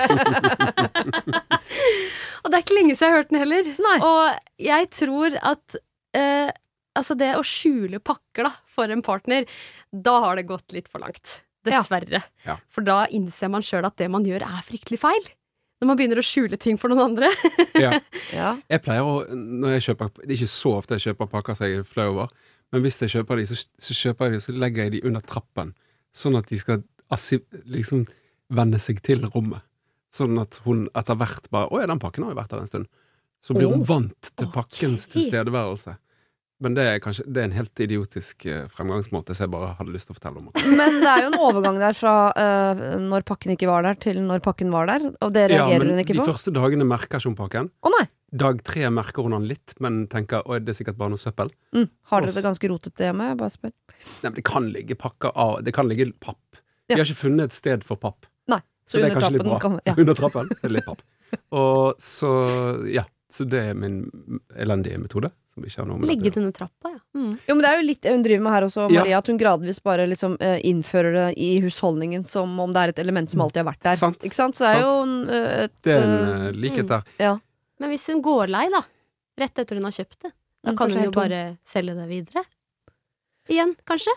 og 2.44 2.50
det 2.50 2.56
er 2.56 2.64
ikke 2.64 2.78
lenge 2.78 2.96
siden 2.96 3.06
jeg 3.08 3.14
har 3.14 3.20
hørt 3.20 3.34
den 3.34 3.42
heller. 3.42 3.76
Nei. 3.86 3.98
Og 4.06 4.64
jeg 4.70 4.90
tror 5.02 5.38
at 5.54 5.82
altså 6.98 7.14
det 7.18 7.36
å 7.38 7.46
skjule 7.46 8.02
pakker 8.02 8.50
da, 8.50 8.56
for 8.74 8.90
en 8.90 9.06
partner, 9.06 9.46
da 9.94 10.18
har 10.26 10.40
det 10.40 10.50
gått 10.50 10.74
litt 10.74 10.90
for 10.90 11.06
langt. 11.06 11.40
Dessverre. 11.68 12.22
Ja. 12.46 12.56
For 12.72 12.86
da 12.86 13.04
innser 13.12 13.51
man 13.51 13.66
sjøl 13.66 13.88
at 13.88 13.98
det 14.00 14.08
man 14.12 14.25
gjør 14.28 14.46
er 14.48 14.63
fryktelig 14.66 15.01
feil. 15.01 15.28
Når 15.80 15.88
man 15.88 16.00
begynner 16.00 16.20
å 16.20 16.25
skjule 16.25 16.60
ting 16.60 16.78
for 16.80 16.92
noen 16.92 17.12
andre. 17.12 17.32
ja. 17.80 17.98
Ja. 18.36 18.54
Jeg 18.70 18.84
pleier 18.86 19.08
å, 19.08 19.24
når 19.34 19.78
jeg 19.78 19.86
kjøper 19.88 20.12
Det 20.20 20.28
er 20.28 20.36
ikke 20.36 20.51
så 20.51 20.72
ofte 20.78 20.98
jeg 21.00 21.10
kjøper 21.10 21.30
pakker 21.32 21.58
som 21.58 21.66
jeg 21.66 21.82
er 21.82 21.88
flau 21.88 22.12
over, 22.12 22.34
men 22.70 22.84
hvis 22.84 23.00
jeg 23.01 23.13
kjøper 23.16 23.39
de, 23.39 23.46
så, 23.50 23.58
så 23.82 23.96
kjøper 23.98 24.28
jeg 24.28 24.36
de, 24.36 24.42
så 24.44 24.54
legger 24.54 24.86
jeg 24.86 24.94
de 24.94 25.01
under 25.10 25.24
trappen. 25.25 25.72
Sånn 26.13 26.38
at 26.38 26.50
de 26.51 26.60
skal 26.62 26.84
liksom 27.66 28.04
venne 28.54 28.80
seg 28.82 29.01
til 29.06 29.25
rommet. 29.34 29.66
Sånn 30.13 30.38
at 30.42 30.60
hun 30.66 30.88
etter 30.98 31.18
hvert 31.18 31.50
bare 31.54 31.70
Å 31.70 31.82
ja, 31.82 31.88
den 31.89 32.01
pakken 32.01 32.25
har 32.25 32.34
jo 32.34 32.39
vært 32.39 32.54
der 32.54 32.63
en 32.63 32.70
stund. 32.70 32.88
Så 33.46 33.56
blir 33.56 33.70
hun 33.72 33.84
oh. 33.84 33.88
vant 33.88 34.32
til 34.36 34.50
pakkens 34.54 35.08
okay. 35.08 35.16
tilstedeværelse. 35.16 35.96
Men 36.60 36.74
det 36.75 36.84
er 36.84 36.98
kanskje 37.00 37.24
Det 37.32 37.39
er 37.39 37.46
en 37.48 37.54
helt 37.56 37.80
idiotisk 37.80 38.44
eh, 38.51 38.66
fremgangsmåte 38.75 39.32
som 39.36 39.46
jeg 39.46 39.51
bare 39.54 39.70
hadde 39.78 39.94
lyst 39.94 40.10
til 40.10 40.16
å 40.16 40.18
fortelle 40.18 40.42
om. 40.42 40.50
Men 40.75 40.98
det 41.00 41.08
er 41.12 41.22
jo 41.24 41.30
en 41.32 41.38
overgang 41.39 41.78
der 41.80 41.96
fra 41.96 42.13
uh, 42.36 42.82
når 43.00 43.24
pakken 43.30 43.54
ikke 43.56 43.70
var 43.70 43.86
der, 43.88 43.96
til 44.04 44.20
når 44.25 44.42
pakken 44.44 44.74
var 44.74 44.89
der. 44.92 45.06
Og 45.24 45.32
det 45.36 45.46
Ja, 45.48 45.63
reagerer 45.63 45.86
men 45.86 45.94
hun 45.96 46.01
ikke 46.04 46.18
de 46.18 46.20
på. 46.20 46.28
første 46.34 46.51
dagene 46.56 46.88
merker 46.89 47.22
ikke 47.22 47.32
hun 47.32 47.38
pakken. 47.39 47.70
Å 47.80 47.94
nei! 47.96 48.06
Dag 48.44 48.60
tre 48.68 48.89
merker 48.94 49.24
hun 49.25 49.34
den 49.38 49.48
litt, 49.50 49.74
men 49.82 50.04
tenker 50.12 50.44
at 50.44 50.66
det 50.68 50.75
er 50.75 50.80
sikkert 50.82 51.00
bare 51.00 51.16
noe 51.16 51.22
søppel. 51.22 51.50
Mm. 51.74 51.88
Har 52.12 52.25
dere 52.28 52.36
det 52.36 52.44
ganske 52.46 52.70
rotete 52.70 53.08
hjemme? 53.08 53.30
Jeg 53.32 53.39
bare 53.39 53.56
spør. 53.56 53.74
Nei, 53.96 54.28
men 54.28 54.36
det 54.36 54.44
kan 54.48 54.68
ligge 54.75 54.96
pakker 55.00 55.32
av 55.36 55.56
Det 55.66 55.74
kan 55.75 55.88
ligge 55.89 56.12
papp. 56.20 56.44
Ja. 56.89 56.98
Vi 56.98 57.00
har 57.01 57.08
ikke 57.08 57.24
funnet 57.24 57.50
et 57.50 57.58
sted 57.58 57.88
for 57.88 57.98
papp. 58.01 58.28
Nei. 58.51 58.60
Så, 58.84 58.98
Så 58.98 59.01
det 59.01 59.10
er 59.12 59.16
kanskje 59.16 59.38
litt 59.38 59.48
bra. 59.48 59.62
kan 59.63 59.80
ja. 59.86 59.96
Under 60.01 60.18
trappen 60.18 60.51
så 60.51 60.60
er 60.60 60.68
det 60.68 60.75
litt 60.75 60.88
papp. 60.92 61.01
Og 61.56 61.96
så, 62.04 62.34
ja. 62.89 63.06
Så 63.30 63.46
det 63.46 63.60
er 63.62 63.75
min 63.78 64.00
elendige 64.58 64.98
metode. 64.98 65.30
Som 65.60 65.68
ikke 65.68 65.82
har 65.82 65.88
noe 65.89 66.00
med 66.00 66.08
Legge 66.10 66.32
denne 66.36 66.51
trappa, 66.56 66.92
ja. 66.94 67.00
Mm. 67.20 67.34
Jo, 67.48 67.56
men 67.56 67.62
det 67.66 67.70
er 67.70 67.78
jo 67.82 67.86
litt 67.88 68.08
hun 68.10 68.24
driver 68.24 68.44
med 68.46 68.51
her 68.56 68.68
også, 68.70 68.86
Ja. 68.96 69.04
At 69.20 69.28
hun 69.28 69.38
gradvis 69.42 69.80
bare 69.84 70.08
liksom 70.08 70.38
eh, 70.39 70.60
innfører 70.63 71.12
det 71.20 71.28
i 71.38 71.60
husholdningen 71.62 72.24
som 72.25 72.54
om 72.60 72.72
det 72.74 72.80
er 72.86 72.89
et 72.96 73.00
element 73.04 73.30
som 73.30 73.42
alltid 73.42 73.63
har 73.66 73.70
vært 73.74 73.84
der. 73.84 73.98
Sant. 74.00 74.20
Ikke 74.24 74.36
sant? 74.39 74.56
Så 74.56 74.63
det 74.66 74.75
er 74.78 74.82
jo 74.86 74.96
en, 75.04 75.30
eh, 75.30 75.63
et 75.66 75.75
Det 75.84 75.94
er 75.98 76.04
en 76.08 76.48
eh, 76.48 76.51
likhet 76.56 76.88
mm. 76.88 77.04
Ja. 77.20 77.36
Men 77.80 77.89
hvis 77.92 78.08
hun 78.08 78.22
går 78.24 78.48
lei, 78.50 78.70
da, 78.70 78.84
rett 79.39 79.60
etter 79.60 79.75
hun 79.75 79.84
har 79.84 79.92
kjøpt 79.92 80.18
det, 80.24 80.32
da 80.63 80.72
Mm, 80.72 80.78
kan 80.78 80.92
hun 80.92 81.04
jo 81.04 81.12
bare 81.12 81.58
selge 81.63 81.94
det 81.96 82.08
videre. 82.10 82.44
Igjen, 83.50 83.75
kanskje. 83.88 84.12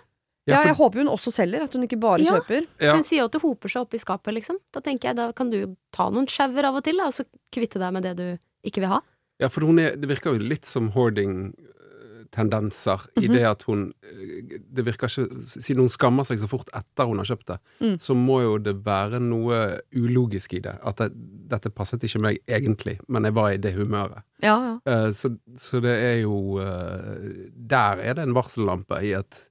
Ja, 0.44 0.56
for- 0.58 0.66
jeg 0.66 0.74
håper 0.76 0.98
hun 0.98 1.08
også 1.08 1.30
selger, 1.30 1.62
at 1.62 1.72
hun 1.72 1.82
ikke 1.86 2.00
bare 2.00 2.18
Ja. 2.18 2.32
kjøper. 2.40 2.66
ja. 2.80 2.94
Hun 2.94 3.04
sier 3.04 3.18
jo 3.20 3.24
at 3.26 3.32
det 3.32 3.40
hoper 3.42 3.68
seg 3.70 3.82
opp 3.82 3.94
i 3.94 3.98
skapet, 3.98 4.34
liksom. 4.34 4.58
Da 4.72 4.80
tenker 4.80 5.08
jeg, 5.10 5.16
da 5.16 5.30
kan 5.32 5.50
du 5.50 5.76
ta 5.92 6.10
noen 6.10 6.26
sjauer 6.26 6.64
av 6.64 6.74
og 6.74 6.82
til, 6.84 6.96
da, 6.96 7.06
og 7.06 7.12
så 7.14 7.24
kvitte 7.52 7.78
deg 7.78 7.92
med 7.92 8.02
det 8.02 8.16
du 8.16 8.38
ikke 8.66 8.80
vil 8.82 8.88
ha. 8.88 9.00
Ja, 9.42 9.48
for 9.50 9.66
er, 9.82 9.96
det 9.98 10.06
virker 10.08 10.32
jo 10.36 10.40
litt 10.46 10.64
som 10.70 10.90
hoarding-tendenser 10.94 13.00
i 13.20 13.26
Mhm. 13.28 13.32
det 13.34 13.42
at 13.44 13.62
hun 13.68 13.92
eh, 14.02 14.58
Det 14.72 14.84
virker 14.86 15.06
ikke 15.08 15.42
Siden 15.42 15.80
hun 15.82 15.88
skammer 15.92 16.24
seg 16.24 16.38
så 16.40 16.48
fort 16.48 16.68
etter 16.72 17.04
hun 17.10 17.18
har 17.18 17.24
kjøpt 17.28 17.46
det, 17.50 17.58
Mm. 17.80 17.98
så 17.98 18.14
må 18.16 18.40
jo 18.42 18.58
det 18.58 18.76
være 18.84 19.18
noe 19.20 19.80
ulogisk 19.94 20.54
i 20.54 20.60
det. 20.60 20.78
At 20.82 20.96
det, 20.96 21.12
dette 21.48 21.70
passet 21.70 22.00
ikke 22.04 22.20
meg 22.20 22.38
egentlig, 22.48 22.98
men 23.08 23.24
jeg 23.24 23.34
var 23.34 23.50
i 23.52 23.56
det 23.58 23.74
humøret. 23.74 24.22
Ja, 24.42 24.78
ja. 24.86 24.86
Uh, 24.86 25.10
så, 25.12 25.36
så 25.58 25.80
det 25.82 25.90
er 25.98 26.20
jo 26.22 26.58
uh, 26.58 27.48
Der 27.54 27.96
er 28.00 28.14
det 28.14 28.22
en 28.22 28.34
varsellampe 28.34 29.02
i 29.04 29.12
at 29.12 29.48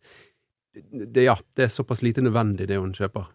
det, 0.74 1.24
ja, 1.26 1.36
det 1.56 1.64
er 1.66 1.68
såpass 1.68 2.02
lite 2.02 2.22
nødvendig 2.24 2.68
det 2.68 2.78
hun 2.80 2.94
kjøper. 2.94 3.26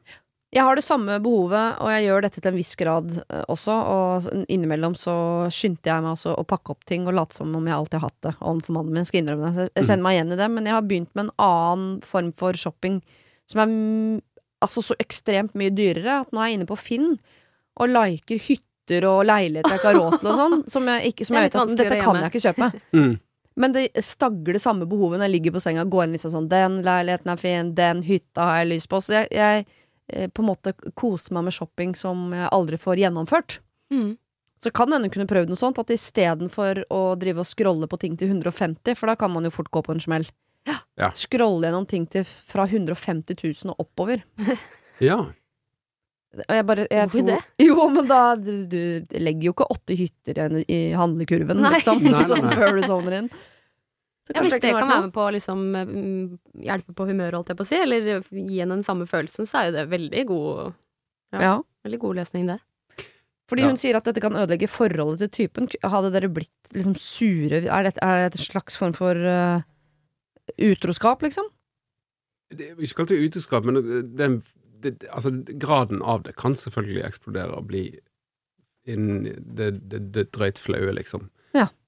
Jeg 0.56 0.64
har 0.64 0.78
det 0.78 0.84
samme 0.86 1.18
behovet, 1.20 1.80
og 1.84 1.90
jeg 1.92 2.06
gjør 2.06 2.22
dette 2.24 2.40
til 2.40 2.48
en 2.48 2.56
viss 2.56 2.70
grad 2.80 3.10
eh, 3.26 3.42
også. 3.52 3.74
Og 3.92 4.28
innimellom 4.48 4.94
så 4.96 5.16
skyndte 5.52 5.90
jeg 5.90 6.04
meg 6.04 6.14
også 6.14 6.32
å 6.32 6.46
pakke 6.48 6.72
opp 6.72 6.86
ting 6.88 7.04
og 7.04 7.16
late 7.18 7.36
som 7.36 7.52
om 7.58 7.68
jeg 7.68 7.76
alltid 7.76 7.98
har 7.98 8.08
hatt 8.08 8.24
det 8.24 8.32
overfor 8.40 8.78
mannen 8.78 8.94
min. 8.94 9.02
Jeg 9.04 9.10
skal 9.10 9.22
innrømme 9.22 9.50
det. 9.50 9.66
Så 9.66 9.66
Jeg 9.82 9.88
kjenner 9.90 10.06
meg 10.06 10.16
igjen 10.16 10.32
i 10.32 10.40
det, 10.40 10.48
men 10.54 10.70
jeg 10.70 10.76
har 10.78 10.88
begynt 10.88 11.12
med 11.12 11.26
en 11.26 11.34
annen 11.44 11.92
form 12.06 12.32
for 12.40 12.56
shopping 12.56 13.02
som 13.46 13.62
er 13.62 13.68
mm, 13.70 14.16
altså 14.64 14.86
så 14.86 14.96
ekstremt 15.02 15.52
mye 15.60 15.74
dyrere. 15.76 16.22
At 16.24 16.32
nå 16.32 16.40
er 16.40 16.50
jeg 16.50 16.60
inne 16.60 16.70
på 16.72 16.80
Finn 16.80 17.12
og 17.76 17.92
liker 17.92 18.40
hytter 18.48 19.04
og 19.10 19.24
leiligheter 19.28 19.76
jeg 19.76 19.82
ikke 19.82 19.92
har 19.92 20.00
råd 20.00 20.18
til 20.22 20.32
og 20.32 20.40
sånn. 20.40 20.60
Som 20.78 20.88
jeg, 20.88 21.12
ikke, 21.12 21.28
som 21.28 21.36
Det 21.36 21.42
er 21.42 21.44
jeg 21.44 21.50
litt 21.50 21.54
vet 21.54 21.60
at 21.60 21.66
vanskeligere 21.66 21.96
dette 21.96 22.04
kan 22.08 22.22
jeg 22.22 22.32
ikke 22.34 22.44
kjøpe. 22.48 22.72
Mm. 22.96 23.14
Men 23.56 23.72
det 23.72 23.86
stagger 24.04 24.52
det 24.52 24.60
samme 24.60 24.84
behovet 24.84 25.16
når 25.16 25.30
jeg 25.30 25.32
ligger 25.32 25.54
på 25.54 25.60
senga 25.64 25.86
og 25.86 25.94
går 25.94 26.02
inn 26.04 26.12
liksom 26.12 26.32
sånn 26.34 26.48
Den 26.52 26.74
leiligheten 26.84 27.30
er 27.32 27.38
fin, 27.40 27.70
den 27.72 28.02
hytta 28.04 28.44
har 28.50 28.58
jeg 28.60 28.68
lyst 28.74 28.90
på. 28.92 29.00
Så 29.00 29.14
jeg, 29.14 29.30
jeg 29.32 29.64
på 30.06 30.42
en 30.42 30.48
måte 30.50 30.72
kose 30.94 31.34
meg 31.34 31.48
med 31.48 31.54
shopping 31.56 31.94
som 31.98 32.28
jeg 32.36 32.48
aldri 32.54 32.78
får 32.78 33.00
gjennomført. 33.02 33.58
Mm. 33.92 34.16
Så 34.62 34.70
kan 34.72 34.92
hende 34.92 35.08
hun 35.10 35.12
kunne 35.12 35.28
prøvd 35.28 35.50
noe 35.52 35.58
sånt, 35.60 35.78
at 35.82 35.90
istedenfor 35.92 36.84
å 36.94 37.00
drive 37.20 37.42
og 37.42 37.48
scrolle 37.48 37.88
på 37.90 37.98
ting 38.00 38.14
til 38.16 38.30
150, 38.32 38.94
for 38.96 39.10
da 39.10 39.16
kan 39.20 39.32
man 39.34 39.44
jo 39.44 39.52
fort 39.52 39.68
gå 39.74 39.82
på 39.84 39.92
en 39.96 40.00
smell. 40.00 40.24
Ja. 40.66 40.78
Ja. 40.98 41.10
Scrolle 41.14 41.68
gjennom 41.68 41.84
ting 41.86 42.06
til 42.10 42.24
fra 42.26 42.64
150 42.66 43.36
000 43.42 43.74
og 43.74 43.84
oppover. 43.86 44.24
Ja. 44.96 45.18
Og 46.36 46.52
jeg 46.56 46.64
bare 46.68 46.86
jeg 46.88 47.10
tror. 47.12 47.42
Jo, 47.66 47.84
men 47.92 48.06
da 48.08 48.20
Du, 48.40 48.64
du 48.64 48.78
legger 49.20 49.50
jo 49.50 49.52
ikke 49.52 49.66
åtte 49.74 49.96
hytter 49.96 50.40
i 50.64 50.78
handlekurven, 50.96 51.60
Nei. 51.60 51.74
liksom, 51.76 52.00
Nei, 52.00 52.14
nei, 52.14 52.22
sånn 52.28 52.46
nei. 52.48 52.54
før 52.56 52.78
du 52.80 52.86
sovner 52.88 53.16
inn. 53.18 53.28
Ja, 54.34 54.42
hvis 54.42 54.56
det 54.58 54.72
kan 54.74 54.88
være 54.88 55.02
med 55.06 55.12
på 55.14 55.22
å 55.22 55.32
liksom, 55.34 55.60
mm, 55.70 56.38
hjelpe 56.66 56.94
på 56.98 57.06
humøret, 57.06 57.36
holdt 57.38 57.52
jeg 57.52 57.58
på 57.60 57.66
å 57.66 57.68
si, 57.68 57.76
eller 57.78 58.08
gi 58.26 58.58
henne 58.58 58.74
den 58.74 58.86
samme 58.86 59.06
følelsen, 59.06 59.46
så 59.46 59.60
er 59.60 59.68
jo 59.68 59.76
det 59.76 59.84
veldig 59.92 60.24
god. 60.26 60.74
Ja. 61.34 61.40
Ja. 61.42 61.52
veldig 61.86 62.00
god 62.02 62.18
løsning, 62.20 62.46
det. 62.50 62.58
Fordi 63.46 63.62
Ja. 63.62 63.68
hun 63.70 63.76
sier 63.78 63.94
at 63.94 64.04
dette 64.04 64.20
kan 64.20 64.34
ødelegge 64.34 64.66
forholdet 64.66 65.20
til 65.22 65.46
typen. 65.46 65.68
Hadde 65.82 66.10
dere 66.10 66.28
blitt 66.28 66.72
liksom 66.74 66.96
sure 66.98 67.62
Er 67.62 67.82
det, 67.86 67.94
er 68.02 68.28
det 68.28 68.34
et 68.34 68.40
slags 68.42 68.76
form 68.76 68.92
for 68.92 69.14
uh, 69.14 69.62
utroskap, 70.58 71.22
liksom? 71.22 71.46
Det 72.50 72.70
er 72.70 72.82
ikke 72.82 73.02
kalt 73.02 73.08
det 73.14 73.22
utroskap, 73.22 73.64
men 73.64 73.74
det, 73.74 74.16
det, 74.16 74.42
det, 74.82 75.08
altså, 75.10 75.30
graden 75.58 76.02
av 76.02 76.24
det 76.26 76.34
kan 76.36 76.54
selvfølgelig 76.54 77.04
eksplodere 77.06 77.54
og 77.54 77.66
bli 77.70 78.00
innen 78.86 79.24
det, 79.38 79.88
det, 79.90 80.12
det 80.14 80.30
drøyt 80.34 80.58
flaue, 80.58 80.92
liksom. 80.94 81.28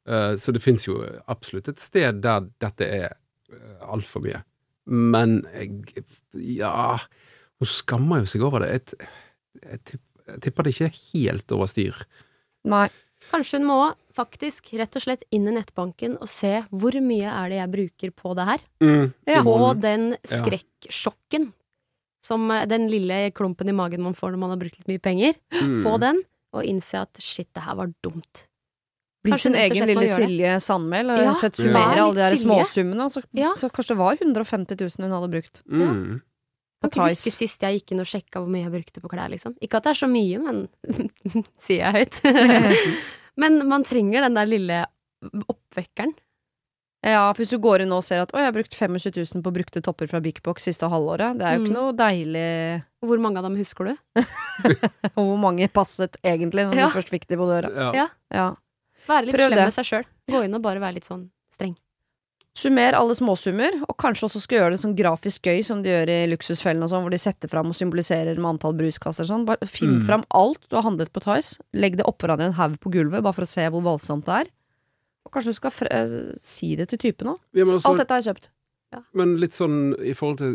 Ja. 0.09 0.19
Eh, 0.33 0.37
så 0.41 0.53
det 0.57 0.63
fins 0.65 0.87
jo 0.89 0.99
absolutt 1.29 1.69
et 1.69 1.81
sted 1.85 2.23
der 2.25 2.47
dette 2.65 2.87
er 2.89 3.17
uh, 3.53 3.93
altfor 3.93 4.25
mye. 4.25 4.43
Men 4.89 5.43
jeg 5.53 6.05
Ja, 6.33 6.97
hun 7.61 7.69
skammer 7.69 8.23
jo 8.23 8.31
seg 8.31 8.45
over 8.47 8.65
det. 8.65 8.71
Jeg, 8.73 9.09
jeg, 9.63 9.81
tipp- 9.85 10.29
jeg 10.33 10.41
tipper 10.47 10.65
det 10.65 10.73
ikke 10.75 10.89
er 10.89 10.99
helt 11.13 11.53
over 11.53 11.69
styr. 11.69 12.01
Nei. 12.69 12.89
Kanskje 13.29 13.59
hun 13.59 13.67
må 13.69 13.79
faktisk 14.17 14.71
rett 14.79 14.97
og 14.97 15.03
slett 15.05 15.25
inn 15.35 15.49
i 15.51 15.53
nettbanken 15.53 16.15
og 16.23 16.31
se 16.33 16.63
hvor 16.71 16.95
mye 17.05 17.29
er 17.29 17.51
det 17.53 17.59
jeg 17.59 17.73
bruker 17.75 18.13
på 18.17 18.33
det 18.39 18.47
her. 18.49 18.63
Ja. 19.29 19.43
På 19.45 19.57
På 19.59 19.73
den 19.83 20.15
skrekksjokken. 20.25 21.51
Som 22.25 22.49
eh, 22.51 22.65
den 22.71 22.89
lille 22.91 23.31
klumpen 23.37 23.69
i 23.69 23.77
magen 23.77 24.03
man 24.05 24.17
får 24.17 24.33
når 24.33 24.41
man 24.43 24.51
har 24.55 24.61
brukt 24.63 24.79
litt 24.81 24.89
mye 24.91 25.03
penger. 25.05 25.37
Mm. 25.55 25.83
Få 25.85 25.99
den, 26.01 26.23
og 26.57 26.65
innse 26.65 27.03
at 27.05 27.21
shit, 27.21 27.49
det 27.55 27.63
her 27.67 27.77
var 27.79 27.93
dumt. 28.05 28.47
Bli 29.25 29.37
sin 29.39 29.55
egen 29.59 29.87
lille. 29.89 30.07
Silje 30.07 30.53
Sandmæl 30.63 31.11
og 31.11 31.19
Ja, 31.19 31.33
rett 31.33 31.35
og 31.35 31.41
slett 31.43 31.59
Ja. 31.59 31.65
summere 31.65 32.01
alle 32.05 32.15
de 32.15 32.23
der 32.23 32.37
småsummene. 32.39 33.09
Så, 33.11 33.23
Ja. 33.35 33.53
så 33.59 33.69
kanskje 33.71 33.89
det 33.89 33.99
var 33.99 34.17
150 34.17 34.77
000 34.79 35.11
hun 35.11 35.11
hadde 35.21 35.31
brukt. 35.33 35.63
Mm. 35.69 36.21
Kan 36.81 36.91
ikke 36.91 37.09
huske 37.11 37.33
sist 37.35 37.61
jeg 37.61 37.81
gikk 37.81 37.91
inn 37.93 38.01
og 38.01 38.07
sjekka 38.07 38.39
hvor 38.39 38.47
mye 38.49 38.63
jeg 38.63 38.71
brukte 38.73 39.01
på 39.03 39.09
klær, 39.11 39.29
liksom. 39.29 39.57
Ikke 39.61 39.79
at 39.79 39.83
det 39.83 39.91
er 39.91 40.07
så 40.07 40.09
mye, 40.09 40.39
men 40.39 40.69
sier 41.59 41.91
jeg 41.91 41.93
høyt. 42.07 42.21
men 43.37 43.67
man 43.69 43.83
trenger 43.85 44.23
den 44.23 44.35
der 44.39 44.47
lille 44.47 44.87
oppvekkeren. 45.51 46.15
Ja, 47.07 47.33
for 47.33 47.43
hvis 47.43 47.51
du 47.55 47.59
går 47.63 47.83
inn 47.85 47.93
og 47.95 48.03
ser 48.03 48.23
at 48.23 48.33
'å, 48.33 48.39
jeg 48.39 48.47
har 48.47 48.53
brukt 48.53 48.75
25 48.75 49.11
000 49.35 49.43
på 49.43 49.53
brukte 49.55 49.83
topper 49.83 50.09
fra 50.11 50.21
Big 50.21 50.41
Box 50.43 50.65
siste 50.67 50.83
halvåret', 50.91 51.39
det 51.39 51.43
er 51.47 51.59
jo 51.59 51.65
ikke 51.65 51.71
Mm. 51.71 51.79
noe 51.79 51.93
deilig 51.95 52.83
Hvor 53.05 53.21
mange 53.23 53.39
av 53.39 53.45
dem 53.45 53.57
husker 53.57 53.85
du? 53.87 53.97
Og 55.17 55.23
hvor 55.27 55.39
mange 55.39 55.69
passet 55.71 56.17
egentlig 56.25 56.67
når 56.67 56.75
Ja. 56.75 56.87
du 56.89 56.95
først 56.99 57.11
fikk 57.11 57.27
de 57.29 57.37
på 57.37 57.47
døra. 57.47 57.71
Ja. 57.71 57.93
Ja. 57.95 58.09
Ja. 58.35 58.55
Være 59.09 59.27
litt 59.27 59.35
Prøv 59.37 59.49
slem 59.49 59.57
det. 59.59 59.67
med 59.71 59.75
seg 59.75 59.85
sjøl. 59.89 60.05
Gå 60.31 60.45
inn 60.45 60.55
og 60.59 60.63
bare 60.63 60.81
være 60.83 60.95
litt 60.99 61.09
sånn 61.09 61.31
streng. 61.55 61.77
Summer 62.59 62.93
alle 62.99 63.15
småsummer, 63.15 63.77
og 63.89 63.95
kanskje 64.03 64.27
også 64.27 64.41
skal 64.43 64.59
gjøre 64.59 64.71
det 64.75 64.81
sånn 64.83 64.97
grafisk 64.99 65.43
gøy 65.47 65.61
som 65.65 65.81
de 65.85 65.93
gjør 65.93 66.11
i 66.11 66.17
Luksusfellen 66.33 66.83
og 66.83 66.91
sånn, 66.91 67.05
hvor 67.07 67.15
de 67.15 67.21
setter 67.23 67.49
fram 67.53 67.71
og 67.71 67.77
symboliserer 67.79 68.35
med 68.35 68.49
antall 68.59 68.75
bruskasser 68.75 69.23
og 69.23 69.31
sånn. 69.31 69.45
Bare 69.47 69.69
finn 69.71 70.01
Mm. 70.01 70.07
fram 70.09 70.25
alt 70.35 70.59
du 70.69 70.75
har 70.75 70.83
handlet 70.83 71.13
på 71.13 71.23
Tice, 71.23 71.59
legg 71.73 71.97
det 71.97 72.05
oppå 72.05 72.27
hverandre 72.27 72.47
en 72.51 72.53
haug 72.59 72.81
på 72.81 72.91
gulvet, 72.91 73.23
bare 73.23 73.33
for 73.33 73.43
å 73.43 73.47
se 73.49 73.63
hvor 73.71 73.81
voldsomt 73.87 74.25
det 74.27 74.35
er. 74.47 74.51
Og 75.25 75.31
kanskje 75.33 75.53
du 75.55 75.59
skal 75.61 75.71
fre 75.71 75.89
eh, 75.93 76.35
si 76.41 76.75
det 76.75 76.89
til 76.89 76.99
typen 76.99 77.29
òg. 77.29 77.39
Også- 77.55 77.87
Alt 77.87 77.99
dette 77.99 78.11
har 78.15 78.21
jeg 78.23 78.35
kjøpt. 78.35 78.49
Men 79.13 79.35
litt 79.37 79.53
sånn 79.53 79.93
i 80.01 80.15
forhold 80.17 80.39
til 80.41 80.55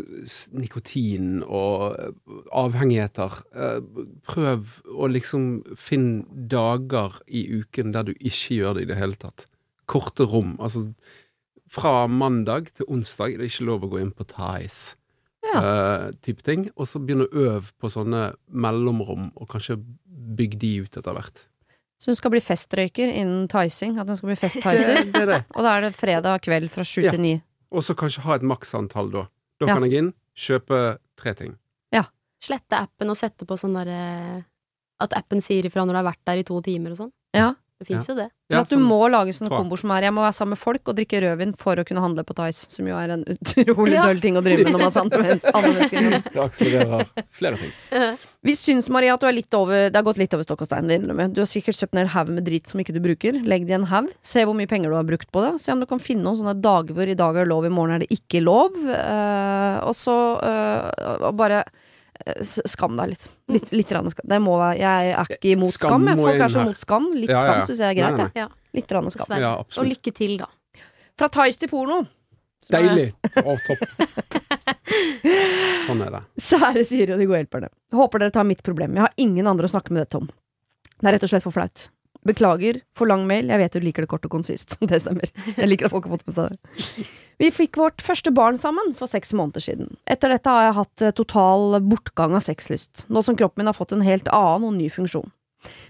nikotin 0.58 1.36
og 1.44 1.94
eh, 1.94 2.08
avhengigheter 2.50 3.36
eh, 3.54 3.78
Prøv 4.26 4.72
å 4.90 5.06
liksom 5.06 5.62
finne 5.78 6.24
dager 6.50 7.20
i 7.30 7.44
uken 7.60 7.94
der 7.94 8.08
du 8.08 8.14
ikke 8.18 8.58
gjør 8.58 8.74
det 8.78 8.86
i 8.86 8.90
det 8.90 8.98
hele 8.98 9.18
tatt. 9.20 9.46
Korte 9.86 10.26
rom. 10.26 10.56
Altså 10.58 10.88
fra 11.74 12.06
mandag 12.10 12.72
til 12.74 12.90
onsdag 12.90 13.34
er 13.34 13.42
det 13.42 13.50
ikke 13.52 13.68
lov 13.70 13.86
å 13.86 13.92
gå 13.94 14.02
inn 14.02 14.12
på 14.14 14.26
Thais. 14.30 14.94
Ja. 15.44 15.60
Uh, 15.60 16.04
type 16.24 16.42
ting. 16.46 16.68
Og 16.78 16.86
så 16.90 17.00
begynne 17.02 17.26
å 17.26 17.46
øve 17.48 17.72
på 17.82 17.90
sånne 17.92 18.32
mellomrom, 18.48 19.30
og 19.34 19.50
kanskje 19.50 19.78
bygge 20.38 20.60
de 20.62 20.70
ut 20.84 20.98
etter 21.00 21.16
hvert. 21.16 21.42
Så 22.00 22.10
hun 22.10 22.18
skal 22.18 22.32
bli 22.34 22.42
festrøyker 22.42 23.10
innen 23.10 23.48
thaising? 23.50 23.98
At 24.00 24.10
hun 24.10 24.18
skal 24.18 24.32
bli. 24.32 24.38
Det 25.14 25.22
er 25.22 25.28
det. 25.30 25.40
og 25.54 25.66
da 25.66 25.74
er 25.76 25.86
det 25.86 25.92
fredag 25.98 26.42
kveld 26.46 26.70
fra 26.72 26.86
sju 26.86 27.04
Ja. 27.06 27.14
til 27.14 27.22
ni. 27.22 27.34
Og 27.74 27.82
så 27.82 27.96
kanskje 27.98 28.22
ha 28.22 28.36
et 28.38 28.44
maksantall 28.46 29.10
da. 29.10 29.24
Da 29.60 29.66
Ja. 29.66 29.74
kan 29.74 29.82
jeg 29.88 29.98
inn, 29.98 30.12
kjøpe 30.38 30.98
tre 31.18 31.34
ting. 31.34 31.56
Ja. 31.94 32.04
Slette 32.42 32.76
appen 32.78 33.10
og 33.10 33.16
sette 33.18 33.46
på 33.48 33.56
sånn 33.58 33.74
derre 33.74 34.44
At 35.00 35.12
appen 35.18 35.40
sier 35.42 35.64
ifra 35.66 35.82
når 35.84 35.92
du 35.96 35.98
har 35.98 36.06
vært 36.12 36.24
der 36.24 36.38
i 36.38 36.44
to 36.46 36.60
timer 36.62 36.92
og 36.94 36.96
sånn. 37.00 37.12
Ja. 37.34 37.54
Det 37.80 37.88
fins 37.88 38.06
jo 38.06 38.14
det. 38.14 38.28
Men 38.48 38.60
at 38.60 38.70
du 38.70 38.76
må 38.78 39.00
lage 39.10 39.32
sånne 39.34 39.50
komboer 39.50 39.80
som 39.80 39.90
er 39.90 40.04
Jeg 40.06 40.14
må 40.14 40.22
være 40.22 40.36
sammen 40.36 40.54
med 40.54 40.60
folk 40.60 40.88
og 40.92 40.94
drikke 40.94 41.18
rødvin 41.24 41.54
for 41.58 41.80
å 41.80 41.84
kunne 41.84 42.02
handle 42.04 42.22
på 42.24 42.36
Tice, 42.38 42.68
som 42.70 42.86
jo 42.86 42.94
er 42.96 43.10
en 43.16 43.24
utrolig 43.26 43.96
Ja. 43.96 44.04
døll 44.06 44.20
ting 44.22 44.36
å 44.38 44.42
drive 44.44 44.62
med 44.64 44.72
når 44.76 44.82
man 44.84 44.86
er 44.86 44.94
sammen 44.94 45.24
med 45.24 45.48
andre 45.58 45.72
mennesker. 45.72 46.30
Det 46.30 46.42
akselererer 46.44 47.08
flere 47.34 47.58
ting. 47.58 47.72
Vi 48.44 48.54
syns, 48.60 48.90
Maria, 48.92 49.14
at 49.16 49.24
du 49.24 49.26
er 49.26 49.34
litt 49.34 49.54
over 49.58 49.88
Det 49.88 49.96
har 49.96 50.06
gått 50.06 50.20
litt 50.20 50.34
over 50.36 50.44
stokk 50.46 50.62
og 50.62 50.68
stein. 50.70 50.86
det 50.86 51.00
innrømmer 51.00 51.26
jeg. 51.26 51.34
Du 51.34 51.40
har 51.42 51.50
sikkert 51.50 51.80
kjøpt 51.80 51.96
ned 51.98 52.06
en 52.06 52.12
haug 52.14 52.32
med 52.36 52.44
dritt 52.46 52.70
som 52.70 52.80
ikke 52.84 52.94
du 52.94 53.00
bruker. 53.04 53.40
Legg 53.42 53.66
det 53.66 53.74
i 53.74 53.78
en 53.80 53.88
haug. 53.90 54.12
Se 54.22 54.44
hvor 54.44 54.54
mye 54.54 54.70
penger 54.70 54.92
du 54.92 54.98
har 55.00 55.08
brukt 55.08 55.32
på 55.34 55.42
det. 55.42 55.54
Se 55.64 55.72
om 55.74 55.80
du 55.82 55.88
kan 55.90 55.98
finne 56.02 56.22
noen 56.22 56.38
sånne 56.42 56.54
dager 56.62 56.94
hvor 56.94 57.08
i 57.10 57.16
dag 57.18 57.34
er 57.40 57.42
det 57.48 57.50
lov, 57.50 57.66
i 57.66 57.72
morgen 57.74 57.96
er 57.96 58.04
det 58.04 58.12
ikke 58.14 58.44
lov. 58.44 58.76
Uh, 58.84 59.80
og 59.88 59.96
så 59.98 60.14
uh, 60.44 61.32
bare 61.34 61.64
Skam 62.64 62.96
deg 62.96 63.10
litt. 63.12 63.28
Litt, 63.52 63.70
litt 63.74 63.90
skam. 63.90 64.08
Det 64.32 64.40
må 64.40 64.56
være, 64.56 64.78
jeg 64.80 65.12
er 65.12 65.32
ikke 65.36 65.50
imot 65.52 65.74
Skam 65.76 66.06
skam. 66.06 66.20
Folk 66.22 66.40
er 66.40 66.52
så 66.52 66.62
imot 66.62 66.72
mot 66.72 66.82
skam. 66.82 67.08
Litt 67.12 67.32
Ja, 67.32 67.36
ja, 67.36 67.42
skam 67.44 67.58
ja. 67.58 67.64
syns 67.68 67.82
jeg 67.82 67.90
er 67.90 67.98
greit. 67.98 68.18
Nei, 68.18 68.28
nei. 68.32 68.44
Ja, 68.44 68.48
Litt 68.74 68.92
rann 68.96 69.10
skam. 69.12 69.34
Ja, 69.42 69.54
og 69.60 69.88
lykke 69.90 70.12
til, 70.16 70.38
da. 70.40 70.48
Fra 71.20 71.28
Thais 71.30 71.60
til 71.60 71.70
porno. 71.70 72.00
Deilig! 72.72 73.10
Å, 73.44 73.56
topp. 73.66 73.82
Sånn 75.84 76.00
er 76.06 76.14
det. 76.16 76.22
Kjære 76.40 76.84
Siri 76.88 77.12
og 77.14 77.20
de 77.20 77.26
gode 77.28 77.42
hjelperne. 77.42 77.68
Håper 77.94 78.24
dere 78.24 78.34
tar 78.34 78.46
mitt 78.48 78.62
problem. 78.64 78.96
Jeg 78.96 79.04
har 79.04 79.12
ingen 79.20 79.50
andre 79.50 79.68
å 79.68 79.72
snakke 79.74 79.92
med 79.92 80.06
dette 80.06 80.20
om. 80.22 80.30
Det 80.96 81.10
er 81.10 81.16
rett 81.18 81.26
og 81.26 81.32
slett 81.34 81.44
for 81.44 81.54
flaut. 81.54 81.88
Beklager 82.24 82.80
for 82.96 83.10
lang 83.10 83.26
mail, 83.28 83.50
jeg 83.52 83.60
vet 83.60 83.76
du 83.76 83.84
liker 83.84 84.04
det 84.06 84.10
kort 84.10 84.24
og 84.24 84.32
konsist. 84.32 84.78
Det 84.90 85.00
stemmer. 85.02 85.28
Jeg 85.56 85.68
liker 85.68 85.88
at 85.88 85.94
folk 85.94 86.08
har 86.08 86.16
fått 86.16 86.26
med 86.30 86.36
seg 86.36 86.54
det. 86.54 87.06
Vi 87.42 87.50
fikk 87.50 87.76
vårt 87.80 88.02
første 88.04 88.30
barn 88.34 88.60
sammen 88.62 88.92
for 88.96 89.10
seks 89.10 89.34
måneder 89.36 89.64
siden. 89.64 89.94
Etter 90.08 90.30
dette 90.32 90.50
har 90.50 90.68
jeg 90.68 90.76
hatt 90.78 91.02
eh, 91.02 91.14
total 91.18 91.80
bortgang 91.82 92.36
av 92.38 92.44
sexlyst, 92.46 93.04
nå 93.10 93.24
som 93.26 93.36
kroppen 93.36 93.64
min 93.64 93.70
har 93.72 93.76
fått 93.76 93.92
en 93.96 94.04
helt 94.06 94.30
annen 94.30 94.68
og 94.70 94.76
ny 94.78 94.86
funksjon. 94.92 95.32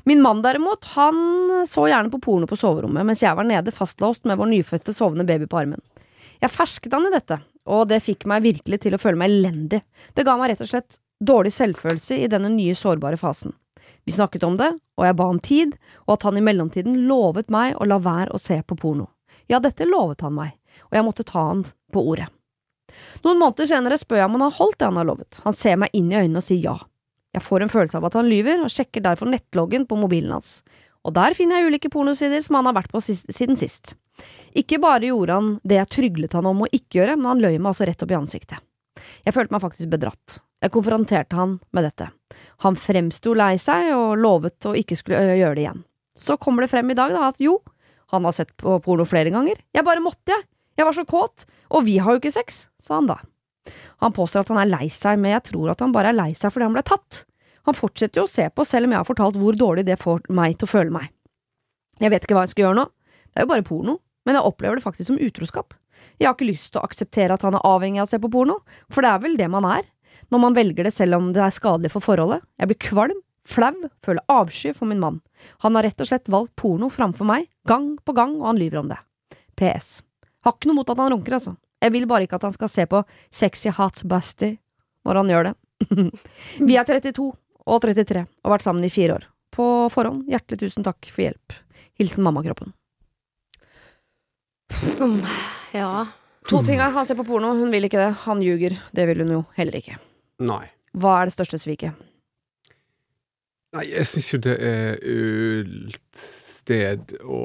Min 0.09 0.23
mann 0.23 0.43
derimot, 0.43 0.85
han 0.95 1.67
så 1.69 1.87
gjerne 1.91 2.11
på 2.13 2.21
porno 2.23 2.49
på 2.49 2.59
soverommet, 2.59 3.07
mens 3.07 3.23
jeg 3.25 3.37
var 3.37 3.47
nede 3.49 3.75
fastlåst 3.75 4.25
med 4.29 4.39
vår 4.41 4.53
nyfødte 4.53 4.95
sovende 4.95 5.27
baby 5.29 5.49
på 5.51 5.61
armen. 5.63 5.83
Jeg 6.43 6.53
fersket 6.53 6.95
han 6.95 7.09
i 7.09 7.13
dette, 7.15 7.41
og 7.71 7.89
det 7.91 8.03
fikk 8.05 8.27
meg 8.31 8.45
virkelig 8.45 8.83
til 8.85 8.97
å 8.97 9.01
føle 9.01 9.21
meg 9.21 9.33
elendig. 9.33 9.83
Det 10.15 10.27
ga 10.27 10.37
meg 10.39 10.53
rett 10.53 10.65
og 10.65 10.71
slett 10.71 10.99
dårlig 11.25 11.55
selvfølelse 11.57 12.19
i 12.21 12.31
denne 12.31 12.51
nye 12.53 12.77
sårbare 12.77 13.19
fasen. 13.21 13.55
Vi 14.05 14.13
snakket 14.13 14.45
om 14.45 14.57
det, 14.61 14.71
og 14.99 15.07
jeg 15.07 15.17
ba 15.17 15.27
om 15.33 15.41
tid, 15.41 15.75
og 16.05 16.17
at 16.19 16.27
han 16.29 16.39
i 16.39 16.45
mellomtiden 16.45 17.05
lovet 17.09 17.53
meg 17.53 17.79
å 17.81 17.89
la 17.89 17.99
være 18.03 18.35
å 18.35 18.41
se 18.41 18.61
på 18.63 18.77
porno. 18.77 19.09
Ja, 19.49 19.61
dette 19.61 19.89
lovet 19.89 20.25
han 20.25 20.37
meg, 20.37 20.55
og 20.91 20.99
jeg 20.99 21.07
måtte 21.07 21.27
ta 21.27 21.49
han 21.49 21.65
på 21.93 22.03
ordet. 22.13 22.29
Noen 23.25 23.41
måneder 23.41 23.69
senere 23.69 23.99
spør 23.99 24.21
jeg 24.21 24.29
om 24.29 24.37
han 24.37 24.47
har 24.47 24.59
holdt 24.59 24.79
det 24.81 24.91
han 24.91 25.01
har 25.01 25.09
lovet. 25.09 25.41
Han 25.45 25.57
ser 25.57 25.79
meg 25.81 25.97
inn 25.97 26.13
i 26.13 26.19
øynene 26.21 26.41
og 26.41 26.47
sier 26.47 26.63
ja. 26.63 26.77
Jeg 27.35 27.43
får 27.43 27.65
en 27.65 27.73
følelse 27.73 27.99
av 27.99 28.07
at 28.07 28.17
han 28.19 28.29
lyver, 28.31 28.61
og 28.63 28.71
sjekker 28.71 29.03
derfor 29.03 29.31
nettloggen 29.31 29.89
på 29.91 29.99
mobilen 29.99 30.37
hans. 30.37 30.61
Og 31.05 31.17
der 31.17 31.35
finner 31.37 31.61
jeg 31.61 31.73
ulike 31.73 31.91
pornosider 31.93 32.41
som 32.45 32.61
han 32.61 32.69
har 32.71 32.77
vært 32.77 32.93
på 32.95 33.03
siden 33.05 33.59
sist. 33.61 33.97
Ikke 34.55 34.79
bare 34.79 35.09
gjorde 35.11 35.37
han 35.41 35.49
det 35.67 35.81
jeg 35.81 35.93
tryglet 35.97 36.37
han 36.37 36.47
om 36.47 36.63
å 36.65 36.71
ikke 36.71 37.01
gjøre, 37.01 37.17
men 37.19 37.33
han 37.33 37.43
løy 37.43 37.57
meg 37.57 37.73
altså 37.73 37.89
rett 37.89 38.05
opp 38.05 38.15
i 38.15 38.19
ansiktet. 38.21 38.63
Jeg 39.27 39.35
følte 39.35 39.57
meg 39.57 39.65
faktisk 39.65 39.91
bedratt. 39.91 40.39
Jeg 40.65 40.73
konfronterte 40.73 41.37
han 41.37 41.59
med 41.77 41.85
dette. 41.85 42.09
Han 42.65 42.77
fremsto 42.81 43.35
lei 43.37 43.59
seg 43.61 43.91
og 43.93 44.17
lovet 44.17 44.65
å 44.65 44.73
ikke 44.79 44.97
skulle 44.97 45.37
gjøre 45.37 45.59
det 45.59 45.65
igjen. 45.67 45.83
Så 46.17 46.39
kommer 46.41 46.65
det 46.65 46.71
frem 46.73 46.89
i 46.89 46.97
dag 46.97 47.13
da 47.13 47.27
at 47.29 47.43
jo, 47.43 47.59
han 48.15 48.25
har 48.25 48.33
sett 48.33 48.55
på 48.57 48.79
porno 48.81 49.05
flere 49.05 49.33
ganger. 49.35 49.61
Jeg 49.75 49.85
bare 49.85 50.01
måtte, 50.01 50.33
jeg. 50.33 50.47
Jeg 50.79 50.89
var 50.89 50.97
så 50.97 51.05
kåt. 51.07 51.45
Og 51.77 51.85
vi 51.87 51.99
har 52.01 52.15
jo 52.15 52.23
ikke 52.23 52.33
sex, 52.33 52.65
sa 52.83 52.97
han 52.97 53.11
da. 53.11 53.19
Han 54.01 54.15
påstår 54.17 54.45
at 54.45 54.55
han 54.55 54.63
er 54.63 54.73
lei 54.73 54.89
seg, 54.93 55.21
men 55.21 55.35
jeg 55.35 55.51
tror 55.51 55.75
at 55.75 55.85
han 55.85 55.93
bare 55.93 56.13
er 56.13 56.17
lei 56.17 56.31
seg 56.37 56.53
fordi 56.55 56.69
han 56.69 56.77
ble 56.77 56.85
tatt. 56.87 57.25
Han 57.69 57.77
fortsetter 57.77 58.23
jo 58.23 58.27
å 58.27 58.31
se 58.31 58.49
på, 58.49 58.65
selv 58.69 58.89
om 58.89 58.95
jeg 58.95 59.01
har 59.01 59.09
fortalt 59.09 59.39
hvor 59.41 59.57
dårlig 59.57 59.87
det 59.89 60.01
får 60.01 60.27
meg 60.37 60.59
til 60.59 60.69
å 60.69 60.73
føle 60.73 60.95
meg. 60.95 61.13
Jeg 62.01 62.13
vet 62.13 62.25
ikke 62.25 62.37
hva 62.37 62.45
jeg 62.45 62.55
skal 62.55 62.67
gjøre 62.67 62.81
nå. 62.81 62.89
Det 63.33 63.41
er 63.41 63.47
jo 63.47 63.53
bare 63.53 63.67
porno, 63.67 63.99
men 64.25 64.37
jeg 64.37 64.49
opplever 64.49 64.79
det 64.81 64.85
faktisk 64.85 65.13
som 65.13 65.21
utroskap. 65.21 65.77
Jeg 66.21 66.29
har 66.29 66.37
ikke 66.37 66.51
lyst 66.51 66.73
til 66.73 66.81
å 66.81 66.87
akseptere 66.89 67.37
at 67.37 67.45
han 67.47 67.57
er 67.57 67.67
avhengig 67.69 68.03
av 68.03 68.09
å 68.09 68.13
se 68.13 68.21
på 68.21 68.31
porno, 68.33 68.61
for 68.93 69.05
det 69.05 69.13
er 69.13 69.23
vel 69.25 69.39
det 69.41 69.49
man 69.51 69.67
er, 69.69 69.87
når 70.33 70.43
man 70.43 70.57
velger 70.57 70.87
det 70.87 70.95
selv 70.95 71.19
om 71.19 71.31
det 71.35 71.43
er 71.43 71.55
skadelig 71.55 71.93
for 71.93 72.05
forholdet. 72.05 72.45
Jeg 72.61 72.71
blir 72.71 72.81
kvalm, 72.81 73.21
flau, 73.49 73.75
føler 74.05 74.25
avsky 74.33 74.73
for 74.77 74.89
min 74.91 75.03
mann. 75.03 75.21
Han 75.65 75.77
har 75.77 75.87
rett 75.89 76.01
og 76.01 76.09
slett 76.09 76.31
valgt 76.33 76.55
porno 76.61 76.89
framfor 76.93 77.29
meg, 77.29 77.49
gang 77.69 77.95
på 78.05 78.15
gang, 78.17 78.39
og 78.41 78.53
han 78.53 78.61
lyver 78.61 78.81
om 78.81 78.91
det. 78.93 79.01
PS. 79.59 79.99
Har 80.45 80.57
ikke 80.57 80.71
noe 80.71 80.81
mot 80.81 80.91
at 80.91 81.01
han 81.01 81.13
runker, 81.13 81.37
altså. 81.37 81.57
Jeg 81.85 81.93
vil 81.93 82.07
bare 82.09 82.25
ikke 82.25 82.39
at 82.39 82.47
han 82.47 82.55
skal 82.55 82.71
se 82.73 82.87
på 82.89 83.03
Sexy 83.35 83.73
Hot 83.77 84.03
Busty 84.09 84.55
når 85.05 85.21
han 85.21 85.33
gjør 85.33 85.51
det. 85.51 85.55
Vi 86.69 86.79
er 86.81 86.89
32 86.89 87.27
og 87.29 87.83
33 87.85 88.25
og 88.25 88.49
har 88.49 88.55
vært 88.55 88.65
sammen 88.65 88.87
i 88.87 88.93
fire 88.93 89.19
år. 89.19 89.29
På 89.55 89.67
forhånd, 89.93 90.25
hjertelig 90.31 90.65
tusen 90.65 90.87
takk 90.87 91.11
for 91.13 91.27
hjelp. 91.27 91.59
Hilsen 92.01 92.25
mammakroppen. 92.27 92.73
Ja. 95.75 96.07
To 96.49 96.61
ting 96.65 96.81
han 96.81 97.07
ser 97.07 97.17
på 97.19 97.25
porno, 97.29 97.53
hun 97.57 97.71
vil 97.73 97.87
ikke 97.87 98.01
det. 98.01 98.11
Han 98.25 98.43
ljuger. 98.45 98.77
Det 98.93 99.07
vil 99.09 99.23
hun 99.25 99.37
jo 99.39 99.45
heller 99.57 99.79
ikke. 99.79 100.01
Nei. 100.43 100.67
Hva 100.95 101.21
er 101.21 101.29
det 101.29 101.35
største 101.37 101.59
sviket? 101.63 101.95
Nei, 103.75 103.89
jeg 103.91 104.07
syns 104.07 104.31
jo 104.31 104.39
det 104.43 104.55
er 104.63 105.01
ult 105.03 106.21
sted 106.21 107.17
å 107.27 107.41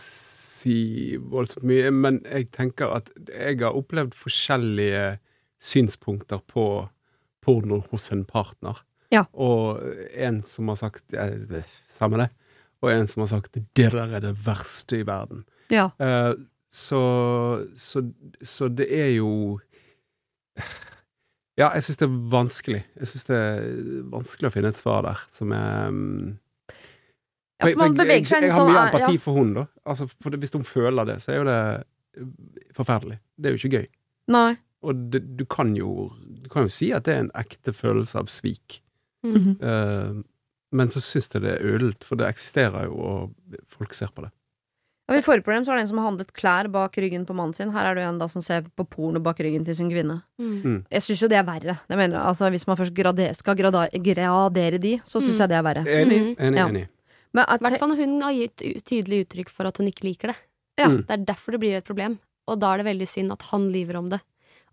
si 0.00 1.16
voldsomt 1.32 1.64
mye, 1.68 1.92
men 1.94 2.20
jeg 2.26 2.50
tenker 2.54 2.92
at 2.98 3.08
jeg 3.30 3.62
har 3.62 3.76
opplevd 3.78 4.16
forskjellige 4.16 5.16
synspunkter 5.62 6.42
på 6.52 6.66
porno 7.44 7.80
hos 7.90 8.10
en 8.12 8.26
partner. 8.28 8.82
Ja. 9.14 9.24
Og 9.32 9.80
en 10.12 10.42
som 10.48 10.68
har 10.72 10.80
sagt 10.80 11.14
eh, 11.14 11.62
Samme 11.88 12.18
det. 12.20 12.30
Og 12.84 12.90
en 12.92 13.06
som 13.08 13.22
har 13.22 13.30
sagt 13.30 13.54
'det 13.54 13.92
der 13.92 14.16
er 14.16 14.20
det 14.20 14.34
verste 14.46 14.98
i 14.98 15.06
verden'. 15.06 15.46
Ja. 15.70 15.90
Eh, 15.98 16.34
så, 16.70 17.64
så, 17.76 18.02
så 18.42 18.68
det 18.68 18.86
er 18.90 19.08
jo 19.16 19.60
Ja, 21.56 21.70
jeg 21.72 21.86
syns 21.86 22.00
det 22.02 22.06
er 22.06 22.16
vanskelig. 22.32 22.82
Jeg 23.00 23.08
syns 23.08 23.28
det 23.30 23.36
er 23.36 23.62
vanskelig 24.12 24.50
å 24.50 24.52
finne 24.52 24.72
et 24.74 24.80
svar 24.80 25.06
der 25.06 25.22
som 25.32 25.54
er 25.56 25.88
mm, 25.94 26.34
Ja, 27.56 27.70
for 27.70 27.80
man 27.80 27.94
jeg, 27.94 27.98
beveger 28.02 28.28
seg 28.28 28.44
i 28.44 28.50
jeg, 28.50 28.52
en 28.52 28.58
har 28.58 28.68
mye 28.68 28.76
ja. 28.76 28.86
empati 28.90 29.20
for 29.24 29.40
hun 29.40 29.54
da. 29.56 29.64
Altså, 29.88 30.08
for 30.12 30.34
det, 30.34 30.42
hvis 30.42 30.52
hun 30.52 30.66
føler 30.68 31.08
det, 31.08 31.16
så 31.24 31.32
er 31.32 31.40
jo 31.40 31.46
det 31.48 31.60
forferdelig. 32.76 33.16
Det 33.36 33.48
er 33.48 33.56
jo 33.56 33.62
ikke 33.62 33.80
gøy. 33.80 33.90
Nei. 34.36 34.50
Og 34.84 35.04
det, 35.12 35.22
du 35.38 35.44
kan 35.48 35.72
jo 35.76 36.10
Du 36.44 36.50
kan 36.52 36.66
jo 36.66 36.72
si 36.72 36.90
at 36.94 37.06
det 37.08 37.14
er 37.14 37.24
en 37.24 37.34
ekte 37.38 37.72
følelse 37.72 38.20
av 38.20 38.28
svik. 38.32 38.82
Mm. 39.24 39.56
Eh, 39.56 40.18
men 40.76 40.92
så 40.92 41.00
syns 41.00 41.30
jeg 41.32 41.44
det 41.44 41.54
er 41.56 41.64
ølent, 41.64 42.04
for 42.04 42.20
det 42.20 42.28
eksisterer 42.28 42.90
jo, 42.90 42.96
og 43.00 43.56
folk 43.72 43.96
ser 43.96 44.12
på 44.12 44.26
det. 44.26 44.32
I 45.08 45.22
forrige 45.22 45.44
program 45.46 45.62
så 45.62 45.70
var 45.70 45.76
det 45.78 45.82
en 45.84 45.88
som 45.92 45.98
har 45.98 46.06
handlet 46.10 46.32
klær 46.34 46.66
bak 46.74 46.96
ryggen 46.98 47.24
på 47.28 47.34
mannen 47.38 47.54
sin. 47.54 47.70
Her 47.70 47.92
er 47.92 47.94
det 47.94 48.02
en 48.02 48.18
da 48.18 48.26
som 48.26 48.42
ser 48.42 48.62
på 48.74 48.82
porno 48.90 49.20
bak 49.22 49.38
ryggen 49.38 49.64
til 49.64 49.76
sin 49.78 49.88
kvinne. 49.92 50.16
Mm. 50.40 50.80
Jeg 50.90 51.02
syns 51.06 51.22
jo 51.22 51.28
det 51.30 51.38
er 51.38 51.44
verre. 51.46 51.76
Det 51.86 51.96
mener 51.96 52.16
jeg. 52.18 52.24
Altså, 52.26 52.50
hvis 52.50 52.66
man 52.66 52.76
først 52.80 52.94
grader, 52.96 53.34
skal 53.38 53.54
grada, 53.54 53.84
gradere 54.02 54.80
de, 54.82 54.96
så 55.06 55.20
syns 55.22 55.38
Mm. 55.38 55.42
jeg 55.44 55.48
det 55.48 55.56
er 55.56 55.62
verre. 55.62 55.84
Enig, 55.86 56.18
Mhm. 56.18 56.36
enig, 56.42 56.58
Ja. 56.58 56.66
enig. 56.68 56.88
I 57.36 57.58
hvert 57.62 57.78
fall 57.78 57.88
når 57.90 57.96
hun 58.02 58.20
har 58.22 58.32
gitt 58.32 58.56
tydelig 58.84 59.26
uttrykk 59.28 59.48
for 59.48 59.66
at 59.66 59.76
hun 59.78 59.86
ikke 59.86 60.04
liker 60.10 60.28
det. 60.28 60.36
Ja. 60.78 60.88
Mm. 60.88 61.06
Det 61.06 61.10
er 61.10 61.24
derfor 61.34 61.52
det 61.52 61.60
blir 61.60 61.76
et 61.76 61.84
problem. 61.84 62.18
Og 62.48 62.58
da 62.58 62.74
er 62.74 62.78
det 62.82 62.86
veldig 62.86 63.06
synd 63.08 63.30
at 63.32 63.42
han 63.42 63.70
lyver 63.72 63.96
om 63.96 64.08
det. 64.08 64.20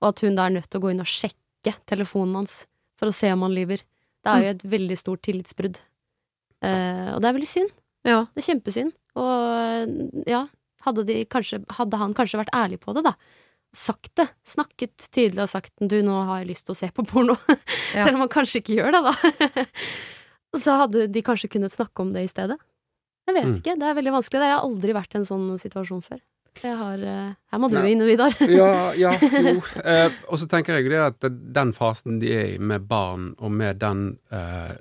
Og 0.01 0.07
at 0.09 0.19
hun 0.21 0.35
da 0.35 0.45
er 0.47 0.49
nødt 0.49 0.69
til 0.69 0.79
å 0.79 0.83
gå 0.83 0.91
inn 0.91 0.99
og 0.99 1.05
sjekke 1.05 1.75
telefonen 1.85 2.33
hans 2.35 2.65
for 2.97 3.05
å 3.07 3.13
se 3.13 3.29
om 3.31 3.41
han 3.41 3.51
lyver. 3.53 3.81
Det 4.23 4.31
er 4.31 4.41
jo 4.41 4.49
et 4.49 4.63
veldig 4.63 4.97
stort 4.97 5.21
tillitsbrudd. 5.21 5.77
Uh, 6.63 7.15
og 7.15 7.21
det 7.21 7.27
er 7.29 7.33
veldig 7.37 7.47
synd. 7.47 7.69
Ja. 8.05 8.25
Det 8.33 8.43
er 8.43 8.47
kjempesynd. 8.51 8.93
Og 9.15 10.23
ja, 10.27 10.43
hadde, 10.85 11.05
de 11.07 11.21
kanskje, 11.29 11.61
hadde 11.77 11.99
han 12.01 12.13
kanskje 12.17 12.41
vært 12.41 12.53
ærlig 12.55 12.79
på 12.83 12.93
det, 12.97 13.03
da. 13.05 13.15
Sagt 13.73 14.11
det. 14.19 14.27
Snakket 14.45 15.07
tydelig 15.13 15.45
og 15.47 15.49
sagt 15.49 15.71
du, 15.81 15.95
nå 16.05 16.19
har 16.27 16.41
jeg 16.43 16.51
lyst 16.51 16.67
til 16.67 16.75
å 16.75 16.79
se 16.83 16.91
på 16.93 17.05
porno. 17.09 17.37
Ja. 17.93 18.07
Selv 18.07 18.15
om 18.17 18.23
han 18.23 18.29
kanskje 18.33 18.59
ikke 18.63 18.73
gjør 18.79 18.95
det, 18.95 19.01
da. 19.05 19.65
Så 20.63 20.73
hadde 20.77 21.07
de 21.13 21.21
kanskje 21.25 21.49
kunnet 21.53 21.73
snakke 21.73 22.01
om 22.01 22.09
det 22.13 22.23
i 22.25 22.29
stedet. 22.31 22.57
Jeg 23.29 23.35
vet 23.37 23.45
Mm. 23.47 23.55
ikke. 23.61 23.75
Det 23.79 23.85
er 23.87 23.95
veldig 23.97 24.13
vanskelig. 24.15 24.39
Det 24.41 24.49
har 24.51 24.63
aldri 24.65 24.93
vært 24.97 25.13
i 25.13 25.19
en 25.21 25.25
sånn 25.29 25.45
situasjon 25.61 26.01
før. 26.03 26.19
Jeg 26.61 26.75
har, 26.77 26.97
eh, 27.01 27.29
her 27.53 27.59
må 27.61 27.69
du 27.71 27.77
Nei. 27.79 27.91
inn, 27.93 28.01
Vidar. 28.05 28.33
Ja, 28.49 28.91
ja, 28.97 29.13
jo. 29.21 29.53
Eh, 29.81 30.09
og 30.29 30.37
så 30.41 30.45
tenker 30.51 30.75
jeg 30.77 30.85
jo 30.85 30.91
det 30.93 30.99
at 31.07 31.29
den 31.55 31.71
fasen 31.73 32.19
de 32.21 32.29
er 32.35 32.49
i 32.55 32.57
med 32.61 32.85
barn, 32.89 33.31
og 33.39 33.53
med 33.55 33.79
den 33.81 34.03
eh, 34.33 34.73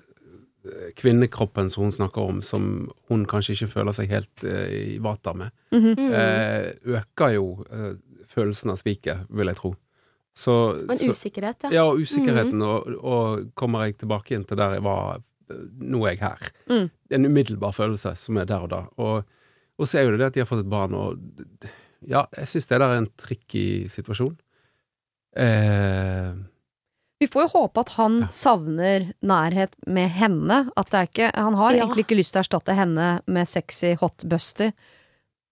kvinnekroppen 0.96 1.70
som 1.70 1.82
hun 1.84 1.92
snakker 1.92 2.22
om, 2.22 2.42
som 2.42 2.90
hun 3.08 3.24
kanskje 3.26 3.56
ikke 3.56 3.70
føler 3.72 3.92
seg 3.96 4.10
helt 4.12 4.44
eh, 4.44 4.94
i 4.94 4.98
vater 5.02 5.34
med, 5.34 5.50
Mhm. 5.72 5.94
Mm. 5.98 6.12
eh, 6.14 6.72
øker 6.98 7.34
jo 7.34 7.46
eh, 7.70 7.92
følelsen 8.34 8.70
av 8.70 8.76
sviket, 8.80 9.26
vil 9.30 9.46
jeg 9.50 9.56
tro. 9.58 9.74
Så, 10.34 10.52
Og 10.86 10.90
en 10.90 10.96
så 10.96 11.10
usikkerhet, 11.12 11.56
ja. 11.66 11.70
Ja, 11.70 11.82
og 11.90 11.98
usikkerheten, 12.00 12.62
og, 12.62 12.86
og 13.04 13.50
kommer 13.54 13.84
jeg 13.84 13.98
tilbake 14.00 14.32
igjen 14.32 14.46
til 14.48 14.56
der 14.56 14.78
jeg 14.78 14.82
var 14.86 15.18
eh, 15.50 15.56
Nå 15.82 16.06
er 16.06 16.14
jeg 16.14 16.22
her. 16.22 16.38
Mm. 16.70 16.86
En 17.10 17.26
umiddelbar 17.26 17.74
følelse 17.76 18.14
som 18.16 18.36
er 18.40 18.46
der 18.48 18.62
og 18.64 18.70
da. 18.72 18.78
Og, 18.96 19.24
og 19.78 19.88
så 19.88 19.98
er 19.98 20.06
jo 20.06 20.12
det 20.14 20.20
det 20.22 20.26
at 20.30 20.34
de 20.34 20.40
har 20.40 20.48
fått 20.48 20.64
et 20.64 20.70
barn, 20.72 20.94
og 20.94 21.18
ja, 22.08 22.24
jeg 22.38 22.48
syns 22.48 22.66
det 22.70 22.78
der 22.80 22.88
er 22.88 23.02
en 23.02 23.10
tricky 23.20 23.88
situasjon. 23.92 24.36
Eh, 25.36 26.32
Vi 27.22 27.28
får 27.30 27.44
jo 27.46 27.50
håpe 27.54 27.84
at 27.84 27.92
han 28.00 28.20
Ja. 28.24 28.30
savner 28.34 29.12
nærhet 29.22 29.76
med 29.86 30.10
henne. 30.10 30.64
At 30.76 30.90
det 30.90 30.98
er 30.98 31.06
ikke 31.06 31.30
Han 31.38 31.54
har 31.54 31.72
Ja. 31.76 31.84
egentlig 31.86 32.04
ikke 32.06 32.18
lyst 32.18 32.32
til 32.34 32.42
å 32.42 32.44
erstatte 32.44 32.74
henne 32.74 33.20
med 33.26 33.46
sexy 33.48 33.94
hot 34.00 34.24
busty. 34.26 34.72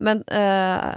Men 0.00 0.24
øh, 0.32 0.94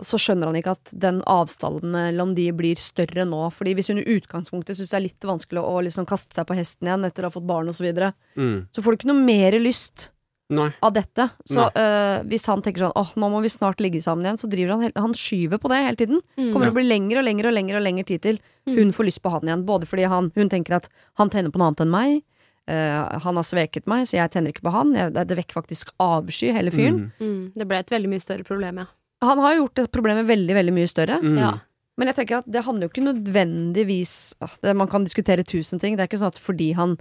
så 0.00 0.16
skjønner 0.16 0.46
han 0.46 0.56
ikke 0.56 0.76
at 0.76 0.92
den 0.94 1.20
avstanden 1.26 1.90
mellom 1.90 2.34
de 2.38 2.46
blir 2.54 2.78
større 2.78 3.26
nå. 3.26 3.50
Fordi 3.52 3.74
hvis 3.74 3.88
hun 3.90 3.98
i 3.98 4.06
utgangspunktet 4.16 4.78
syns 4.78 4.92
det 4.94 4.96
er 4.96 5.06
litt 5.08 5.26
vanskelig 5.26 5.60
å 5.64 5.82
liksom 5.84 6.06
kaste 6.06 6.38
seg 6.38 6.46
på 6.46 6.56
hesten 6.56 6.86
igjen 6.88 7.04
etter 7.08 7.26
å 7.26 7.32
ha 7.32 7.34
fått 7.34 7.48
barn 7.50 7.68
osv., 7.68 7.82
så, 7.82 7.88
videre, 7.88 8.12
mm, 8.36 8.68
så 8.72 8.82
får 8.84 8.94
du 8.94 8.96
ikke 9.00 9.12
noe 9.12 9.26
mer 9.26 9.58
lyst 9.60 10.08
nei. 10.48 10.70
av 10.82 10.92
dette. 10.96 11.28
Så 11.48 11.66
eh, 11.76 12.22
hvis 12.28 12.46
han 12.48 12.62
tenker 12.64 12.86
sånn 12.86 12.94
åh, 12.96 13.10
nå 13.20 13.28
må 13.30 13.42
vi 13.44 13.48
snart 13.52 13.80
ligge 13.84 14.00
sammen 14.04 14.24
igjen, 14.26 14.38
så 14.40 14.48
driver 14.48 14.76
han 14.78 14.92
Han 14.96 15.12
skyver 15.14 15.58
på 15.60 15.68
det 15.68 15.82
hele 15.84 15.96
tiden. 16.00 16.22
Mm. 16.38 16.52
Kommer 16.52 16.66
til 16.68 16.74
å 16.74 16.78
bli 16.80 16.86
lengre 16.88 17.18
og 17.20 17.24
lengre 17.28 17.48
og 17.52 17.54
lengre 17.58 17.76
og 17.80 17.84
lengre 17.84 18.04
tid 18.08 18.22
til 18.22 18.40
Mm. 18.68 18.74
hun 18.76 18.90
får 18.92 19.04
lyst 19.08 19.22
på 19.24 19.30
han 19.32 19.40
igjen. 19.48 19.62
Både 19.64 19.86
fordi 19.88 20.04
han, 20.08 20.26
hun 20.36 20.48
tenker 20.52 20.74
at 20.76 20.88
han 21.16 21.30
tenner 21.30 21.48
på 21.50 21.56
noe 21.58 21.68
annet 21.70 21.80
enn 21.80 21.90
meg. 21.94 22.22
eh, 22.68 23.18
han 23.24 23.34
har 23.40 23.42
sveket 23.48 23.86
meg, 23.88 24.04
så 24.04 24.18
jeg 24.18 24.30
tenner 24.30 24.52
ikke 24.52 24.60
på 24.66 24.72
han. 24.74 24.90
Jeg, 24.94 25.14
det, 25.16 25.36
vekker 25.38 25.56
faktisk 25.56 25.88
avsky, 25.98 26.50
hele 26.52 26.70
fyren. 26.70 27.10
Mm, 27.18 27.28
Mm. 27.28 27.52
Det 27.56 27.66
ble 27.66 27.78
et 27.80 27.88
veldig 27.90 28.08
mye 28.12 28.20
større 28.20 28.44
problem, 28.44 28.76
ja. 28.82 28.86
Han 29.24 29.38
har 29.40 29.54
gjort 29.56 29.74
det 29.74 29.86
problemet 29.90 30.26
veldig, 30.28 30.52
veldig 30.54 30.72
mye 30.76 30.86
større. 30.90 31.16
mm, 31.22 31.38
ja. 31.40 31.54
Men 31.98 32.06
jeg 32.12 32.16
tenker 32.20 32.38
at 32.38 32.44
det 32.46 32.62
handler 32.62 32.86
jo 32.86 32.92
ikke 32.92 33.08
nødvendigvis 33.08 34.34
ah, 34.40 34.52
det, 34.62 34.74
Man 34.76 34.86
kan 34.88 35.04
diskutere 35.04 35.42
tusen 35.44 35.80
ting. 35.80 35.96
Det 35.96 36.04
er 36.04 36.10
ikke 36.10 36.20
sånn 36.20 36.34
at 36.34 36.38
fordi 36.38 36.72
han 36.76 36.98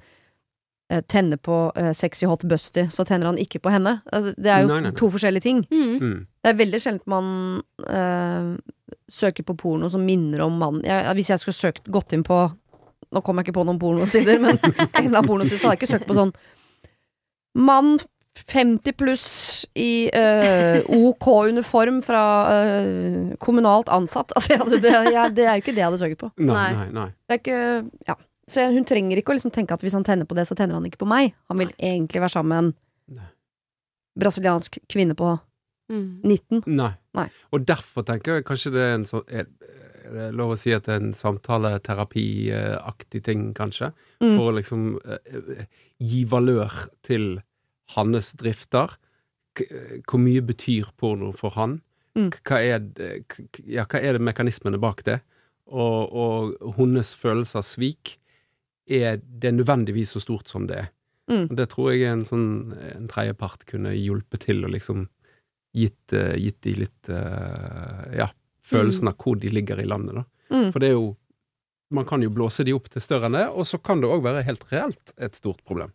eh, 0.92 1.02
tenner 1.10 1.38
på 1.38 1.58
eh, 1.76 1.92
sexy 1.98 2.28
hot 2.30 2.44
busty, 2.50 2.88
så 2.94 3.06
tenner 3.08 3.32
han 3.32 3.40
ikke 3.42 3.60
på 3.64 3.72
henne. 3.74 3.98
Altså, 4.12 4.34
det 4.38 4.52
er 4.54 4.64
jo 4.64 4.72
Nei, 4.72 4.80
nei, 4.82 4.90
nei. 4.92 4.98
to 5.00 5.10
forskjellige 5.14 5.46
ting. 5.48 5.64
Mm. 5.72 5.98
Mm. 6.02 6.18
Det 6.44 6.52
er 6.54 6.60
veldig 6.62 6.82
sjelden 6.84 7.12
man 7.12 7.32
eh, 7.88 8.52
søker 9.12 9.48
på 9.48 9.58
porno 9.60 9.90
som 9.92 10.04
minner 10.08 10.46
om 10.46 10.58
mannen. 10.60 10.84
Jeg, 10.88 11.16
hvis 11.20 11.32
jeg 11.34 11.44
skulle 11.44 11.60
søkt 11.60 11.92
gått 11.92 12.16
inn 12.18 12.26
på 12.28 12.46
Nå 13.08 13.22
kom 13.24 13.38
jeg 13.40 13.46
ikke 13.46 13.54
på 13.56 13.64
noen 13.64 13.78
pornosider, 13.80 14.36
men 14.44 14.58
en 14.66 14.74
eller 14.76 15.14
annen 15.22 15.28
pornoside, 15.30 15.62
så 15.62 15.70
hadde 15.70 15.78
jeg 15.78 15.80
ikke 15.80 15.92
søkt 15.94 16.08
på 16.10 16.16
sånn 16.18 16.34
Mann 17.56 17.94
50 18.52 18.94
pluss 19.00 19.28
i 19.80 20.10
eh, 20.14 20.82
OK 20.92 21.28
uniform 21.48 22.02
fra 22.06 22.24
eh, 22.54 23.32
kommunalt 23.40 23.88
ansatt. 23.90 24.36
Altså, 24.36 24.78
det, 24.84 24.92
jeg, 24.92 25.32
det 25.38 25.48
er 25.48 25.56
jo 25.56 25.64
ikke 25.64 25.74
det 25.74 25.82
jeg 25.82 25.88
hadde 25.88 26.02
søkt 26.04 26.20
på. 26.22 26.30
Nei. 26.38 26.68
nei, 26.76 26.88
nei. 26.94 27.08
Det 27.28 27.38
er 27.38 27.42
ikke 27.42 27.62
Ja. 28.12 28.18
Så 28.48 28.64
hun 28.72 28.86
trenger 28.88 29.20
ikke 29.20 29.34
å 29.34 29.38
liksom 29.38 29.52
tenke 29.52 29.76
at 29.76 29.84
hvis 29.84 29.96
han 29.98 30.06
tenner 30.08 30.28
på 30.28 30.38
det, 30.38 30.46
så 30.48 30.56
tenner 30.56 30.78
han 30.78 30.86
ikke 30.88 31.02
på 31.04 31.10
meg. 31.10 31.34
Han 31.52 31.60
vil 31.60 31.74
egentlig 31.76 32.22
være 32.24 32.36
sammen 32.38 32.54
med 32.54 33.18
en 33.18 33.26
brasiliansk 34.18 34.80
kvinne 34.90 35.18
på 35.18 35.36
Mm. 35.88 36.20
19. 36.22 36.64
Nei. 36.68 36.98
Nei. 37.16 37.30
Og 37.56 37.64
derfor 37.64 38.04
tenker 38.04 38.36
jeg 38.36 38.44
kanskje 38.44 38.74
det 38.74 38.82
er 38.84 38.96
en 38.98 39.06
sånn 39.08 39.24
Er 39.32 39.46
er 40.08 40.14
det 40.14 40.36
lov 40.36 40.52
å 40.52 40.58
si 40.60 40.74
at 40.76 40.86
det 40.88 40.94
er 40.94 41.02
en 41.04 41.14
samtaleterapiaktig 41.16 43.24
ting, 43.24 43.54
kanskje? 43.56 43.92
Mm. 44.22 44.38
For 44.38 44.50
å 44.50 44.56
liksom 44.56 45.00
eh, 45.04 45.18
eh, 45.60 45.66
gi 46.00 46.26
valør 46.30 46.72
til 47.04 47.42
hans 47.96 48.34
drifter. 48.40 48.88
K 49.58 49.60
hvor 50.08 50.20
mye 50.22 50.42
betyr 50.46 50.86
porno 51.00 51.32
for 51.36 51.50
han? 51.58 51.82
Mm. 52.18 52.32
Hva 52.40 52.58
er 52.62 52.80
ja, 53.66 53.86
hva 53.86 54.02
er 54.02 54.14
det 54.18 54.28
mekanismene 54.28 54.80
bak 54.82 55.04
det? 55.08 55.20
Og, 55.68 56.14
og 56.16 56.74
hennes 56.78 57.16
følelse 57.20 57.58
av 57.60 57.66
svik, 57.68 58.06
er 58.88 59.20
det 59.22 59.54
nødvendigvis 59.54 60.16
så 60.16 60.22
stort 60.24 60.48
som 60.52 60.68
det 60.70 60.80
er? 60.84 60.90
Mm. 61.32 61.48
Det 61.60 61.68
tror 61.74 61.92
jeg 61.92 62.08
en 62.08 62.26
sånn 62.28 62.50
en 62.94 63.08
tredjepart 63.12 63.66
kunne 63.68 63.92
hjulpet 63.96 64.46
til 64.48 64.64
og 64.64 64.72
liksom 64.72 65.08
gitt, 65.76 66.14
eh, 66.16 66.36
gitt 66.40 66.62
de 66.64 66.76
litt 66.84 67.12
eh, 67.12 68.04
ja, 68.22 68.30
følelsen 68.66 69.12
av 69.12 69.18
hvor 69.22 69.40
de 69.40 69.52
ligger 69.52 69.82
i 69.84 69.88
landet, 69.88 70.22
da. 70.22 70.26
Mm. 70.54 70.70
For 70.72 70.84
det 70.84 70.92
er 70.94 71.00
jo 71.00 71.16
Man 71.88 72.04
kan 72.04 72.20
jo 72.20 72.28
blåse 72.28 72.66
de 72.68 72.74
opp 72.76 72.90
til 72.92 73.00
større 73.00 73.30
enn 73.30 73.36
det, 73.38 73.46
og 73.48 73.64
så 73.64 73.78
kan 73.80 74.02
det 74.04 74.10
òg 74.12 74.20
være 74.20 74.42
helt 74.44 74.66
reelt 74.74 75.14
et 75.24 75.38
stort 75.40 75.62
problem. 75.64 75.94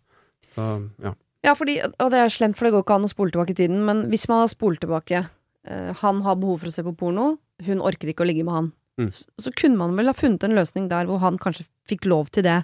Så 0.55 0.89
ja. 1.05 1.13
Ja, 1.45 1.53
fordi, 1.53 1.75
og 1.85 2.09
det 2.15 2.23
er 2.23 2.33
slemt, 2.33 2.57
for 2.57 2.65
det 2.65 2.73
går 2.73 2.85
ikke 2.87 2.97
an 2.97 3.05
å 3.05 3.11
spole 3.11 3.35
tilbake 3.35 3.53
i 3.53 3.59
tiden, 3.59 3.83
men 3.85 4.07
hvis 4.09 4.25
man 4.31 4.41
har 4.41 4.49
spolt 4.49 4.81
tilbake 4.81 5.21
eh, 5.21 5.91
Han 6.01 6.23
har 6.25 6.39
behov 6.41 6.63
for 6.63 6.71
å 6.71 6.73
se 6.73 6.87
på 6.87 6.95
porno, 6.97 7.27
hun 7.67 7.85
orker 7.85 8.09
ikke 8.09 8.25
å 8.25 8.31
ligge 8.31 8.47
med 8.49 8.57
han. 8.57 8.71
Mm. 9.03 9.11
Så, 9.13 9.27
så 9.37 9.53
kunne 9.53 9.77
man 9.83 9.93
vel 9.99 10.09
ha 10.09 10.17
funnet 10.17 10.49
en 10.49 10.57
løsning 10.57 10.89
der 10.89 11.11
hvor 11.11 11.21
han 11.21 11.37
kanskje 11.43 11.69
fikk 11.89 12.09
lov 12.09 12.33
til 12.33 12.47
det, 12.49 12.63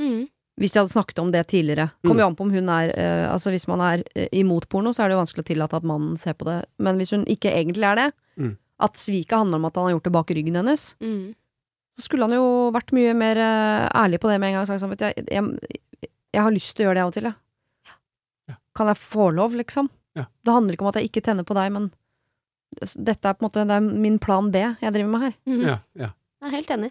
Mm. 0.00 0.28
hvis 0.58 0.72
de 0.74 0.78
hadde 0.80 0.92
snakket 0.92 1.18
om 1.22 1.30
det 1.34 1.46
tidligere. 1.50 1.88
Mm. 2.02 2.08
Kommer 2.08 2.22
jo 2.22 2.26
an 2.28 2.36
på 2.38 2.44
om 2.46 2.50
hun 2.54 2.68
er 2.68 2.90
eh, 2.94 3.24
Altså 3.32 3.50
Hvis 3.50 3.66
man 3.70 3.80
er 3.80 4.02
eh, 4.14 4.28
imot 4.32 4.68
porno, 4.68 4.90
så 4.94 5.02
er 5.04 5.08
det 5.08 5.14
jo 5.16 5.22
vanskelig 5.24 5.44
å 5.44 5.48
tillate 5.52 5.76
at 5.76 5.82
mannen 5.86 6.16
ser 6.18 6.34
på 6.38 6.44
det. 6.48 6.64
Men 6.78 6.96
hvis 6.98 7.10
hun 7.14 7.24
ikke 7.26 7.52
egentlig 7.54 7.84
er 7.90 7.94
det, 8.04 8.08
Mm. 8.38 8.56
at 8.80 8.94
sviket 8.94 9.34
handler 9.38 9.56
om 9.58 9.64
at 9.66 9.74
han 9.74 9.84
har 9.88 9.92
gjort 9.96 10.04
det 10.04 10.12
bak 10.12 10.28
ryggen 10.30 10.54
hennes, 10.54 10.94
Mm. 11.02 11.34
så 11.98 12.02
skulle 12.06 12.22
han 12.28 12.32
jo 12.38 12.70
vært 12.70 12.92
mye 12.94 13.14
mer 13.18 13.36
eh, 13.36 13.88
ærlig 13.94 14.20
på 14.22 14.28
det 14.30 14.38
med 14.40 14.48
en 14.48 14.54
gang. 14.54 14.62
og 14.62 14.66
Sagt 14.68 14.80
sånn, 14.82 14.90
vet 14.90 14.98
du, 14.98 15.04
jeg, 15.06 15.26
jeg, 15.26 16.10
jeg 16.34 16.42
har 16.42 16.50
lyst 16.54 16.76
til 16.76 16.84
å 16.84 16.88
gjøre 16.88 16.94
det 16.94 17.02
av 17.02 17.08
og 17.08 17.14
til, 17.14 17.22
jeg. 17.24 17.34
Ja. 18.48 18.54
Kan 18.76 18.86
jeg 18.86 18.96
få 19.02 19.30
lov, 19.34 19.54
liksom? 19.58 19.88
Ja. 20.14 20.26
Det 20.44 20.52
handler 20.54 20.74
ikke 20.74 20.82
om 20.86 20.88
at 20.92 20.94
jeg 21.02 21.10
ikke 21.10 21.22
tenner 21.26 21.42
på 21.44 21.54
deg, 21.58 21.72
men 21.72 21.90
dette 22.94 23.24
er 23.26 23.34
på 23.34 23.42
en 23.42 23.48
måte 23.48 23.66
det 23.66 23.74
er 23.74 23.80
min 23.80 24.18
plan 24.20 24.50
B 24.52 24.60
jeg 24.60 24.92
driver 24.94 25.10
med 25.10 25.20
her. 25.26 25.34
Mm. 25.48 25.62
ja, 25.66 25.78
ja. 25.98 26.10
Jeg 26.42 26.46
er 26.52 26.54
helt 26.56 26.70
enig. 26.70 26.90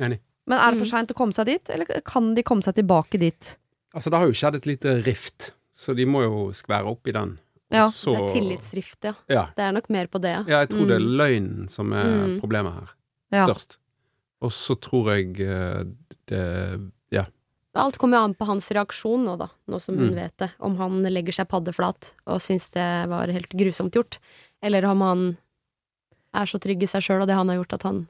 enig. 0.00 0.18
Men 0.48 0.58
er 0.58 0.72
det 0.72 0.78
for 0.80 0.86
Mm. 0.88 0.92
seint 0.94 1.10
å 1.12 1.16
komme 1.18 1.34
seg 1.36 1.46
dit, 1.46 1.70
eller 1.70 2.00
kan 2.08 2.34
de 2.34 2.42
komme 2.42 2.62
seg 2.64 2.74
tilbake 2.78 3.18
dit? 3.20 3.56
Altså, 3.94 4.10
det 4.10 4.18
har 4.18 4.26
jo 4.26 4.32
skjedd 4.36 4.54
et 4.56 4.66
lite 4.66 4.94
rift, 5.04 5.52
så 5.76 5.94
de 5.94 6.04
må 6.08 6.22
jo 6.24 6.48
skvære 6.56 6.86
opp 6.88 7.06
i 7.06 7.12
den. 7.12 7.38
Ja, 7.70 7.88
så, 7.92 8.14
Det 8.16 8.22
er 8.22 8.34
tillitsrift, 8.40 9.04
ja. 9.04 9.12
Ja. 9.28 9.42
Det 9.54 9.60
er 9.66 9.72
nok 9.76 9.90
mer 9.90 10.06
på 10.08 10.18
det, 10.20 10.30
ja. 10.32 10.44
ja, 10.48 10.60
jeg 10.64 10.70
tror 10.70 10.86
det 10.88 10.96
er 10.96 11.04
Mm. 11.04 11.16
løgnen 11.18 11.70
som 11.70 11.92
er 11.92 12.04
Mm. 12.26 12.40
problemet 12.40 12.72
her. 12.72 12.88
Ja. 13.30 13.46
Størst. 13.46 13.76
Og 14.40 14.50
så 14.52 14.74
tror 14.80 15.10
jeg 15.14 15.40
eh, 15.40 15.84
det 16.28 16.90
Ja. 17.12 17.26
Alt 17.74 17.98
kommer 17.98 18.16
jo 18.18 18.24
an 18.24 18.34
på 18.34 18.46
hans 18.46 18.68
reaksjon 18.70 19.24
nå, 19.24 19.36
da, 19.38 19.48
nå 19.68 19.78
som 19.80 19.96
hun 19.98 20.10
Mm. 20.10 20.14
vet 20.14 20.36
det. 20.38 20.50
Om 20.60 20.76
han 20.78 21.02
legger 21.04 21.32
seg 21.32 21.48
paddeflat 21.48 22.12
og 22.26 22.40
syns 22.40 22.70
det 22.72 23.08
var 23.08 23.26
helt 23.28 23.50
grusomt 23.50 23.92
gjort, 23.92 24.18
eller 24.62 24.84
om 24.86 25.00
han 25.00 25.36
er 26.34 26.44
så 26.46 26.58
trygg 26.58 26.82
i 26.82 26.86
seg 26.86 27.02
sjøl 27.02 27.20
og 27.22 27.26
det 27.28 27.36
han 27.36 27.48
har 27.48 27.56
gjort, 27.58 27.72
at 27.74 27.82
han 27.82 28.08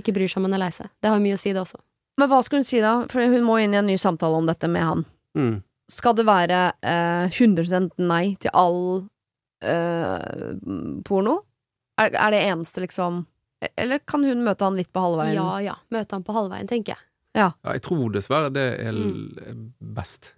ikke 0.00 0.14
bryr 0.16 0.28
seg 0.30 0.40
om 0.40 0.48
hun 0.48 0.54
er 0.58 0.62
lei 0.64 0.70
seg. 0.74 0.88
Det 1.02 1.10
har 1.10 1.18
jo 1.18 1.24
mye 1.26 1.36
å 1.38 1.40
si, 1.42 1.52
det 1.52 1.60
også. 1.62 1.80
Men 2.18 2.30
hva 2.32 2.40
skal 2.46 2.58
hun 2.62 2.66
si 2.66 2.80
da? 2.82 2.94
For 3.12 3.22
hun 3.30 3.44
må 3.46 3.58
inn 3.62 3.74
i 3.76 3.78
en 3.80 3.86
ny 3.86 3.96
samtale 4.00 4.38
om 4.40 4.46
dette 4.48 4.68
med 4.70 4.82
han. 4.82 5.04
Mm. 5.38 5.56
Skal 5.90 6.14
det 6.18 6.26
være 6.28 6.62
eh, 6.82 7.28
100 7.30 7.90
nei 8.02 8.34
til 8.42 8.50
all 8.58 8.80
eh, 9.64 10.54
porno? 11.06 11.38
Er, 11.98 12.12
er 12.14 12.30
det 12.34 12.42
eneste, 12.46 12.82
liksom 12.84 13.24
Eller 13.74 13.98
kan 14.06 14.22
hun 14.22 14.44
møte 14.46 14.62
han 14.66 14.76
litt 14.78 14.90
på 14.94 15.02
halvveien? 15.02 15.34
Ja 15.40 15.56
ja, 15.64 15.76
møte 15.90 16.14
han 16.14 16.22
på 16.26 16.34
halvveien, 16.36 16.68
tenker 16.70 16.94
jeg. 16.94 17.04
Ja, 17.38 17.48
jeg 17.74 17.82
tror 17.86 18.12
dessverre 18.14 18.52
det 18.54 18.66
er 18.84 18.92
Mm. 18.98 19.72
best. 19.94 20.32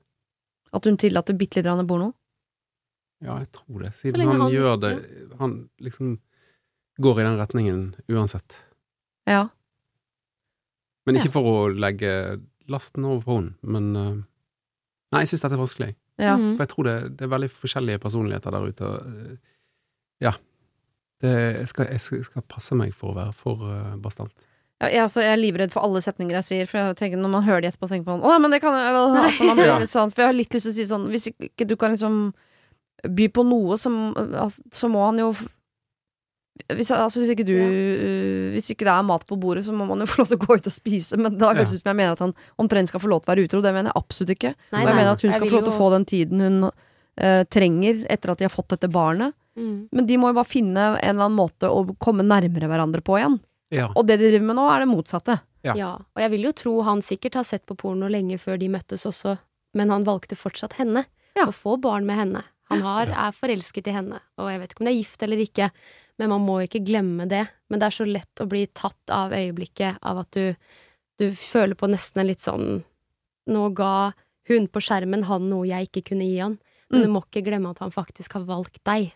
At 0.73 0.85
hun 0.87 0.96
tillater 0.96 1.35
bitte 1.37 1.59
lite 1.61 1.66
grann 1.68 1.87
porno? 1.88 2.12
Ja, 3.25 3.38
jeg 3.42 3.51
tror 3.53 3.83
det. 3.85 3.92
Siden 4.01 4.20
han, 4.25 4.40
han- 4.40 4.53
gjør 4.53 4.77
det 4.81 4.92
Han 5.38 5.68
liksom 5.81 6.18
går 7.01 7.20
i 7.20 7.25
den 7.25 7.37
retningen 7.38 7.94
uansett. 8.09 8.57
Ja. 9.31 9.45
Men 11.07 11.16
Ja. 11.16 11.23
ikke 11.23 11.33
for 11.38 11.47
å 11.49 11.71
legge 11.73 12.11
lasten 12.71 13.05
over 13.09 13.23
på 13.25 13.38
henne, 13.38 13.55
men 13.62 13.97
eh, 13.97 14.19
Nei, 15.12 15.23
jeg 15.25 15.33
syns 15.33 15.43
dette 15.43 15.57
er 15.57 15.62
vanskelig. 15.64 15.95
ja. 16.23 16.37
Mm. 16.38 16.53
For 16.57 16.62
jeg 16.66 16.71
tror 16.75 16.85
det, 16.87 16.97
det 17.19 17.25
er 17.27 17.33
veldig 17.33 17.49
forskjellige 17.51 17.99
personligheter 18.03 18.55
der 18.55 18.66
ute. 18.69 18.87
Og, 18.87 19.07
eh, 19.09 19.37
ja. 20.23 20.33
Det, 21.21 21.33
jeg, 21.59 21.69
skal, 21.69 21.87
jeg 21.90 22.01
skal- 22.25 22.43
passe 22.49 22.77
meg 22.79 22.95
for 22.95 23.11
å 23.12 23.16
være 23.16 23.35
for 23.35 23.64
eh, 23.71 23.97
bastant. 23.97 24.33
Ja, 24.81 24.88
jeg, 24.88 25.03
altså, 25.03 25.21
jeg 25.21 25.33
er 25.35 25.40
livredd 25.43 25.73
for 25.75 25.83
alle 25.85 26.01
setninger 26.01 26.38
jeg 26.38 26.45
sier, 26.47 26.66
for 26.71 26.79
jeg 26.81 26.97
tenker, 26.97 27.19
når 27.21 27.29
man 27.35 27.43
hører 27.45 27.61
de 27.61 27.69
etterpå, 27.69 27.88
tenker 27.90 28.07
man 28.14 28.23
Å, 28.25 28.38
men 28.40 28.51
det 28.55 28.62
kan 28.62 28.73
jeg 28.79 28.95
altså, 28.97 29.45
man 29.51 29.59
blir 29.59 29.75
litt 29.83 29.90
sånn, 29.93 30.11
For 30.14 30.23
jeg 30.23 30.31
har 30.31 30.38
litt 30.38 30.55
lyst 30.57 30.64
til 30.64 30.73
å 30.73 30.77
si 30.79 30.87
sånn 30.88 31.05
Hvis 31.12 31.27
ikke 31.29 31.66
du 31.69 31.75
kan 31.77 31.93
liksom 31.93 32.33
by 33.05 33.27
på 33.29 33.45
noe, 33.45 33.77
så, 33.77 33.90
altså, 34.16 34.62
så 34.73 34.88
må 34.88 35.03
han 35.11 35.19
jo 35.21 35.29
hvis, 36.68 36.90
altså, 36.94 37.23
hvis 37.23 37.33
ikke 37.35 37.46
du 37.49 37.55
Hvis 38.55 38.70
ikke 38.73 38.87
det 38.87 38.92
er 38.92 39.07
mat 39.07 39.25
på 39.29 39.38
bordet, 39.40 39.64
så 39.66 39.75
må 39.77 39.87
man 39.88 40.03
jo 40.03 40.09
få 40.11 40.23
lov 40.23 40.31
til 40.31 40.38
å 40.38 40.44
gå 40.44 40.57
ut 40.59 40.70
og 40.70 40.75
spise. 40.75 41.18
Men 41.20 41.38
da 41.40 41.53
høres 41.55 41.73
det 41.73 41.81
ut 41.81 41.85
som 41.85 41.92
jeg 41.92 42.01
mener 42.03 42.16
at 42.16 42.25
han 42.25 42.35
omtrent 42.61 42.92
skal 42.92 43.03
få 43.03 43.11
lov 43.12 43.23
til 43.23 43.31
å 43.31 43.35
være 43.35 43.49
utro. 43.49 43.62
Det 43.64 43.75
mener 43.75 43.92
jeg 43.92 44.01
absolutt 44.03 44.33
ikke. 44.37 44.55
Nei, 44.57 44.70
nei, 44.79 44.87
jeg 44.87 44.99
mener 45.01 45.12
at 45.12 45.27
hun 45.27 45.35
skal 45.37 45.46
få 45.46 45.57
lov 45.57 45.66
til 45.66 45.75
å 45.75 45.81
få 45.81 45.90
den 45.96 46.09
tiden 46.11 46.46
hun 46.46 46.59
uh, 46.70 47.42
trenger 47.53 48.03
etter 48.11 48.35
at 48.35 48.40
de 48.40 48.49
har 48.49 48.55
fått 48.55 48.73
dette 48.75 48.90
barnet. 48.92 49.37
Mm. 49.59 49.77
Men 49.92 50.09
de 50.09 50.18
må 50.20 50.31
jo 50.31 50.38
bare 50.38 50.49
finne 50.49 50.88
en 50.94 50.99
eller 50.99 51.27
annen 51.27 51.38
måte 51.38 51.70
å 51.70 51.85
komme 52.01 52.27
nærmere 52.27 52.70
hverandre 52.70 53.05
på 53.05 53.18
igjen. 53.20 53.38
Ja. 53.75 53.90
Og 53.94 54.07
det 54.09 54.18
de 54.20 54.33
driver 54.33 54.51
med 54.51 54.59
nå, 54.59 54.66
er 54.73 54.85
det 54.85 54.90
motsatte. 54.90 55.40
Ja. 55.61 55.75
Ja. 55.77 55.90
og 56.01 56.23
jeg 56.23 56.33
vil 56.33 56.46
jo 56.49 56.55
tro 56.57 56.70
han 56.87 57.03
sikkert 57.05 57.35
har 57.37 57.44
sett 57.44 57.66
på 57.68 57.77
porno 57.77 58.09
lenge 58.09 58.38
før 58.40 58.57
de 58.57 58.70
møttes 58.73 59.05
også, 59.05 59.35
men 59.77 59.92
han 59.92 60.07
valgte 60.07 60.38
fortsatt 60.38 60.79
henne. 60.79 61.05
Ja. 61.37 61.51
Å 61.51 61.55
få 61.55 61.77
barn 61.81 62.09
med 62.09 62.16
henne. 62.16 62.42
Han 62.70 62.85
har, 62.87 63.11
er 63.11 63.35
forelsket 63.35 63.88
i 63.90 63.94
henne, 63.94 64.20
og 64.38 64.49
jeg 64.51 64.61
vet 64.62 64.73
ikke 64.73 64.83
om 64.83 64.88
de 64.88 64.92
er 64.92 65.01
gift 65.01 65.25
eller 65.27 65.40
ikke, 65.42 65.68
men 66.20 66.28
man 66.35 66.44
må 66.44 66.59
ikke 66.66 66.83
glemme 66.85 67.24
det. 67.30 67.46
Men 67.72 67.80
det 67.80 67.88
er 67.88 67.96
så 67.96 68.06
lett 68.06 68.42
å 68.44 68.46
bli 68.50 68.66
tatt 68.76 69.12
av 69.16 69.33
øyeblikket 69.33 69.98
av 70.04 70.20
at 70.22 70.30
du, 70.37 70.52
du 71.20 71.30
føler 71.37 71.74
på 71.80 71.88
nesten 71.90 72.20
en 72.22 72.28
litt 72.30 72.44
sånn 72.44 72.83
Nå 73.50 73.62
ga 73.74 74.12
hun 74.50 74.66
på 74.70 74.83
skjermen 74.85 75.24
han 75.26 75.48
noe 75.50 75.64
jeg 75.66 75.88
ikke 75.88 76.02
kunne 76.12 76.26
gi 76.28 76.37
han, 76.44 76.59
men 76.90 77.00
Mm. 77.00 77.04
du 77.06 77.11
må 77.14 77.20
ikke 77.24 77.42
glemme 77.46 77.70
at 77.72 77.78
han 77.83 77.90
faktisk 77.94 78.33
har 78.37 78.44
valgt 78.46 78.78
deg. 78.87 79.12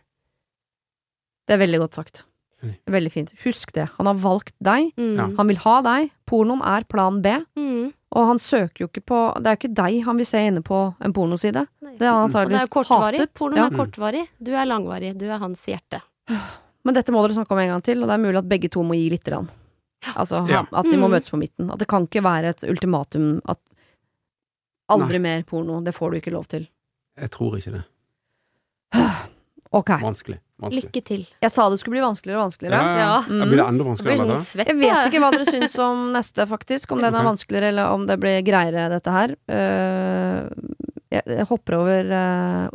Det 1.47 1.55
er 1.55 1.61
veldig 1.61 1.81
godt 1.85 1.99
sagt. 2.01 2.23
Veldig 2.89 3.11
fint. 3.13 3.33
Husk 3.45 3.75
det. 3.77 3.89
Han 3.99 4.07
har 4.09 4.15
valgt 4.17 4.55
deg. 4.65 4.93
Mm. 4.97 5.35
Han 5.37 5.51
vil 5.51 5.59
ha 5.67 5.75
deg. 5.85 6.11
Pornoen 6.31 6.63
er 6.65 6.87
plan 6.89 7.19
B. 7.21 7.35
Mm. 7.59 7.93
Og 8.15 8.27
han 8.31 8.39
søker 8.41 8.85
jo 8.85 8.89
ikke 8.89 9.03
på 9.11 9.19
Det 9.43 9.51
er 9.51 9.59
ikke 9.59 9.75
deg 9.75 9.99
han 10.07 10.17
vil 10.17 10.29
se 10.31 10.41
inne 10.49 10.63
på 10.65 10.79
en 11.05 11.13
pornoside. 11.13 11.67
Nei. 11.85 11.97
Det 11.99 12.07
er 12.09 12.13
han 12.15 12.23
er 12.23 12.29
antakeligvis 12.31 12.89
hatet. 12.89 13.35
Pornoen 13.37 13.59
Ja. 13.61 13.67
er 13.69 13.77
kortvarig. 13.77 14.25
Du 14.43 14.53
er 14.55 14.65
langvarig. 14.71 15.13
Du 15.19 15.27
er 15.29 15.39
hans 15.39 15.67
hjerte. 15.67 16.01
Men 16.85 16.95
dette 16.95 17.13
må 17.13 17.23
dere 17.25 17.35
snakke 17.39 17.53
om 17.57 17.59
en 17.63 17.69
gang 17.75 17.83
til, 17.87 18.03
og 18.03 18.09
det 18.11 18.15
er 18.19 18.25
mulig 18.25 18.39
at 18.43 18.49
begge 18.49 18.69
to 18.71 18.83
må 18.85 18.95
gi 18.99 19.09
lite 19.11 19.31
grann. 19.31 19.49
Altså 20.15 20.43
Ja. 20.51 20.67
at 20.71 20.85
de 20.85 20.97
må 21.01 21.09
Mm. 21.09 21.15
møtes 21.17 21.31
på 21.33 21.39
midten. 21.41 21.71
At 21.73 21.79
det 21.79 21.89
kan 21.89 22.07
ikke 22.07 22.23
være 22.23 22.51
et 22.53 22.65
ultimatum 22.69 23.41
at 23.49 23.59
aldri 24.91 25.19
mer 25.19 25.43
porno. 25.49 25.81
Det 25.83 25.95
får 25.95 26.11
du 26.11 26.17
ikke 26.21 26.33
lov 26.33 26.45
til. 26.47 26.69
Jeg 27.19 27.31
tror 27.31 27.57
ikke 27.57 27.73
det. 27.73 27.85
Ok. 29.75 29.91
Vanskelig. 29.99 30.39
Vanskelig. 30.63 30.85
Lykke 30.85 31.01
til. 31.05 31.23
Jeg 31.43 31.51
sa 31.51 31.65
det 31.69 31.81
skulle 31.81 31.97
bli 31.97 32.03
vanskeligere 32.05 32.39
og 32.39 32.45
vanskeligere. 32.47 32.79
Ja, 32.79 32.95
ja. 32.95 33.07
Ja. 33.27 33.39
Ja, 33.41 33.45
Blir 33.51 33.57
det 33.59 33.67
enda 33.67 33.85
vanskeligere? 33.89 34.37
svett. 34.47 34.67
Jeg 34.71 34.77
vet 34.79 35.09
ikke 35.09 35.21
hva 35.25 35.31
dere 35.35 35.47
syns 35.51 35.75
om 35.83 36.13
neste, 36.15 36.47
faktisk. 36.47 36.93
Om 36.95 37.01
den 37.03 37.15
er 37.19 37.25
vanskeligere, 37.27 37.69
eller 37.73 37.91
om 37.91 38.07
det 38.07 38.21
blir 38.23 38.39
greiere, 38.47 38.85
dette 38.93 39.11
her. 39.11 39.35
Uh, 39.51 40.47
jeg, 41.11 41.23
jeg 41.27 41.47
hopper 41.51 41.75
over 41.81 42.13
eh, 42.15 42.69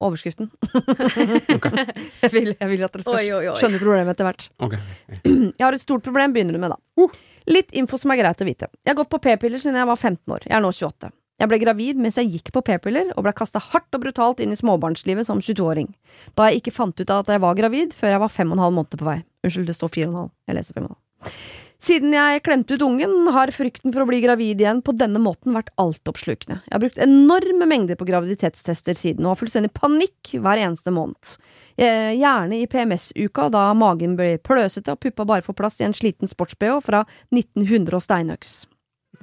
overskriften. 0.00 0.50
jeg, 2.22 2.30
vil, 2.32 2.52
jeg 2.54 2.68
vil 2.70 2.84
at 2.86 2.94
dere 2.94 3.04
skal 3.04 3.18
Oi, 3.18 3.26
oi, 3.36 3.42
oi. 3.52 3.56
skjønne 3.60 3.80
problemet 3.82 4.14
etter 4.14 4.28
hvert. 4.28 4.46
Okay. 4.64 4.80
Jeg 5.58 5.64
har 5.64 5.76
et 5.76 5.84
stort 5.84 6.04
problem, 6.06 6.34
begynner 6.36 6.56
du 6.56 6.62
med, 6.62 6.74
da. 6.74 6.80
Uh. 7.00 7.12
Litt 7.50 7.72
info 7.76 7.98
som 7.98 8.12
er 8.12 8.20
greit 8.20 8.42
å 8.42 8.46
vite. 8.46 8.68
Jeg 8.84 8.92
har 8.92 8.98
gått 8.98 9.10
på 9.12 9.18
p-piller 9.24 9.58
siden 9.62 9.78
jeg 9.80 9.88
var 9.88 9.96
15 9.96 10.34
år. 10.34 10.44
Jeg 10.44 10.54
er 10.58 10.62
nå 10.62 10.70
28. 10.76 11.08
Jeg 11.40 11.48
ble 11.48 11.58
gravid 11.62 12.00
mens 12.04 12.18
jeg 12.20 12.28
gikk 12.34 12.50
på 12.52 12.62
p-piller, 12.66 13.14
og 13.16 13.24
ble 13.24 13.32
kasta 13.36 13.62
hardt 13.70 13.96
og 13.96 14.04
brutalt 14.04 14.42
inn 14.44 14.52
i 14.52 14.58
småbarnslivet 14.60 15.26
som 15.26 15.40
22-åring. 15.40 15.88
Da 16.36 16.50
jeg 16.50 16.60
ikke 16.60 16.74
fant 16.76 17.00
ut 17.00 17.14
at 17.16 17.32
jeg 17.32 17.42
var 17.42 17.56
gravid 17.58 17.96
før 17.96 18.14
jeg 18.14 18.22
var 18.22 18.32
fem 18.34 18.52
og 18.52 18.58
en 18.58 18.64
halv 18.66 18.76
måned 18.76 19.00
på 19.00 19.08
vei. 19.08 19.22
Unnskyld, 19.46 19.70
det 19.72 19.78
står 19.78 19.92
fire 19.94 20.10
og 20.10 20.12
en 20.12 20.20
halv. 20.20 20.34
Jeg 20.50 20.60
leser 20.60 20.76
fem 20.76 20.86
og 20.86 20.92
en 20.92 20.98
halv. 20.98 21.40
Siden 21.80 22.12
jeg 22.12 22.42
klemte 22.44 22.76
ut 22.76 22.82
ungen, 22.84 23.12
har 23.32 23.50
frykten 23.56 23.92
for 23.94 24.04
å 24.04 24.08
bli 24.10 24.18
gravid 24.20 24.60
igjen 24.60 24.82
på 24.84 24.92
denne 25.00 25.20
måten 25.22 25.54
vært 25.56 25.70
altoppslukende. 25.80 26.58
Jeg 26.66 26.74
har 26.74 26.82
brukt 26.82 27.00
enorme 27.00 27.68
mengder 27.70 27.96
på 27.96 28.08
graviditetstester 28.10 28.98
siden, 28.98 29.24
og 29.24 29.32
har 29.32 29.40
fullstendig 29.40 29.72
panikk 29.72 30.34
hver 30.44 30.60
eneste 30.60 30.92
måned. 30.92 31.38
Eh, 31.80 32.12
Gjerne 32.20 32.60
i 32.60 32.68
PMS-uka, 32.68 33.48
da 33.54 33.70
magen 33.72 34.18
blir 34.18 34.36
pløsete 34.44 34.92
og 34.92 35.00
puppa 35.00 35.24
bare 35.24 35.46
får 35.46 35.56
plass 35.56 35.80
i 35.80 35.88
en 35.88 35.96
sliten 35.96 36.28
sports-BH 36.28 36.82
fra 36.84 37.06
1900 37.32 37.96
og 37.96 38.04
steinøks. 38.04 38.54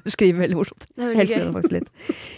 Du 0.02 0.10
skriver 0.14 0.48
veldig 0.48 0.58
morsomt. 0.58 0.90
Veldig. 0.98 1.82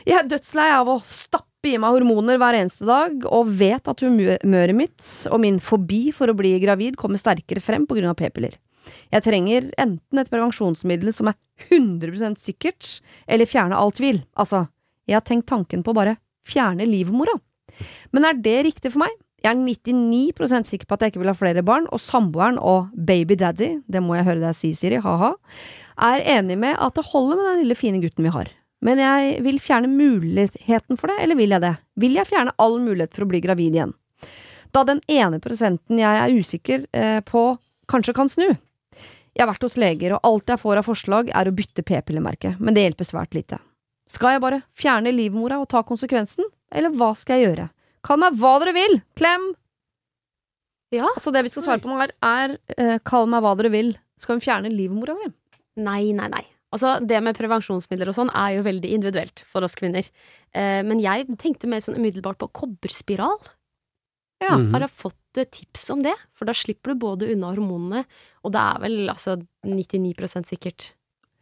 Jeg 0.07 0.19
er 0.19 0.27
dødslei 0.27 0.69
av 0.75 0.89
å 0.91 0.99
stappe 1.07 1.71
i 1.71 1.77
meg 1.79 1.95
hormoner 1.95 2.39
hver 2.39 2.59
eneste 2.59 2.87
dag, 2.87 3.23
og 3.23 3.51
vet 3.59 3.87
at 3.87 4.03
humøret 4.03 4.75
mitt 4.75 5.11
og 5.31 5.39
min 5.43 5.63
fobi 5.63 6.09
for 6.15 6.31
å 6.31 6.35
bli 6.35 6.57
gravid 6.59 6.99
kommer 6.99 7.19
sterkere 7.21 7.63
frem 7.63 7.87
på 7.87 7.99
av 8.03 8.19
p-piller. 8.19 8.59
Jeg 9.13 9.25
trenger 9.25 9.69
enten 9.81 10.21
et 10.21 10.31
prevensjonsmiddel 10.31 11.13
som 11.15 11.31
er 11.31 11.37
100% 11.69 12.41
sikkert, 12.41 12.91
eller 13.27 13.49
fjerne 13.49 13.77
all 13.77 13.93
tvil. 13.95 14.23
Altså, 14.39 14.65
jeg 15.09 15.17
har 15.19 15.25
tenkt 15.27 15.49
tanken 15.49 15.83
på 15.85 15.93
å 15.93 15.97
bare 15.97 16.17
fjerne 16.47 16.87
livmora. 16.87 17.35
Men 18.13 18.27
er 18.27 18.39
det 18.39 18.59
riktig 18.67 18.93
for 18.93 19.05
meg? 19.05 19.15
Jeg 19.39 19.53
er 19.53 19.59
99% 19.61 20.67
sikker 20.67 20.87
på 20.87 20.97
at 20.97 21.03
jeg 21.03 21.13
ikke 21.13 21.21
vil 21.21 21.31
ha 21.31 21.37
flere 21.37 21.63
barn, 21.63 21.87
og 21.95 22.01
samboeren 22.03 22.59
og 22.59 22.89
baby 22.93 23.37
daddy, 23.39 23.77
det 23.87 24.01
må 24.03 24.17
jeg 24.17 24.27
høre 24.27 24.43
deg 24.43 24.57
si, 24.57 24.73
Siri, 24.75 24.99
ha-ha, 25.03 25.31
er 26.09 26.25
enig 26.37 26.57
med 26.59 26.75
at 26.75 26.97
det 26.97 27.07
holder 27.07 27.39
med 27.39 27.47
den 27.47 27.61
lille 27.63 27.77
fine 27.79 28.01
gutten 28.03 28.27
vi 28.27 28.33
har. 28.35 28.51
Men 28.83 28.99
jeg 29.01 29.39
vil 29.43 29.59
fjerne 29.63 29.91
muligheten 29.91 30.99
for 30.99 31.11
det, 31.11 31.17
eller 31.23 31.39
vil 31.39 31.55
jeg 31.55 31.63
det? 31.63 31.73
Vil 31.99 32.15
jeg 32.19 32.27
fjerne 32.27 32.55
all 32.59 32.77
mulighet 32.83 33.15
for 33.15 33.25
å 33.25 33.31
bli 33.31 33.41
gravid 33.43 33.75
igjen? 33.75 33.95
Da 34.75 34.83
den 34.87 35.01
ene 35.09 35.39
prosenten 35.43 35.99
jeg 35.99 36.19
er 36.19 36.35
usikker 36.35 36.85
eh, 36.95 37.19
på, 37.25 37.43
kanskje 37.89 38.15
kan 38.15 38.31
snu. 38.31 38.47
Jeg 39.39 39.45
har 39.45 39.53
vært 39.53 39.63
hos 39.63 39.77
leger, 39.79 40.13
og 40.17 40.25
alt 40.27 40.51
jeg 40.51 40.59
får 40.59 40.81
av 40.81 40.87
forslag 40.89 41.29
er 41.31 41.47
å 41.47 41.55
bytte 41.55 41.83
p-pillemerke, 41.87 42.57
men 42.59 42.75
det 42.75 42.81
hjelper 42.83 43.07
svært 43.07 43.37
lite. 43.37 43.61
Skal 44.11 44.35
jeg 44.35 44.41
bare 44.43 44.57
fjerne 44.75 45.13
livmora 45.15 45.61
og 45.61 45.69
ta 45.71 45.79
konsekvensen, 45.87 46.43
eller 46.75 46.91
hva 46.91 47.13
skal 47.15 47.39
jeg 47.39 47.45
gjøre? 47.47 47.69
Kall 48.03 48.19
meg 48.19 48.35
hva 48.41 48.57
dere 48.59 48.73
vil! 48.75 48.97
Klem! 49.15 49.45
Ja. 50.91 51.07
Så 51.21 51.31
det 51.31 51.45
vi 51.45 51.51
skal 51.53 51.63
svare 51.63 51.79
på 51.79 51.87
nå, 51.87 52.01
er, 52.03 52.11
er 52.19 52.55
uh, 52.75 52.97
kall 53.07 53.29
meg 53.31 53.45
hva 53.45 53.53
dere 53.55 53.71
vil. 53.71 53.93
Skal 54.19 54.35
hun 54.35 54.43
fjerne 54.43 54.71
livmora 54.73 55.15
si? 55.21 55.29
Nei, 55.79 56.09
nei, 56.17 56.27
nei. 56.33 56.43
Altså, 56.75 56.97
det 56.99 57.21
med 57.23 57.37
prevensjonsmidler 57.37 58.11
og 58.11 58.17
sånn 58.17 58.33
er 58.35 58.57
jo 58.57 58.65
veldig 58.67 58.91
individuelt 58.97 59.45
for 59.47 59.63
oss 59.63 59.77
kvinner. 59.79 60.03
Uh, 60.51 60.81
men 60.83 60.99
jeg 60.99 61.29
tenkte 61.39 61.69
mer 61.71 61.85
sånn 61.85 61.95
umiddelbart 62.01 62.41
på 62.43 62.51
kobberspiral. 62.59 63.39
Ja. 64.43 64.57
Mhm. 64.57 64.73
Har 64.73 64.87
jeg 64.87 64.95
fått 64.99 65.15
tips 65.53 65.89
om 65.93 66.03
det? 66.03 66.15
For 66.35 66.49
da 66.49 66.55
slipper 66.57 66.91
du 66.91 66.99
både 66.99 67.31
unna 67.31 67.53
hormonene, 67.53 68.03
og 68.43 68.51
det 68.55 68.61
er 68.61 68.79
vel 68.85 69.09
altså 69.09 69.37
99 69.65 70.45
sikkert. 70.47 70.93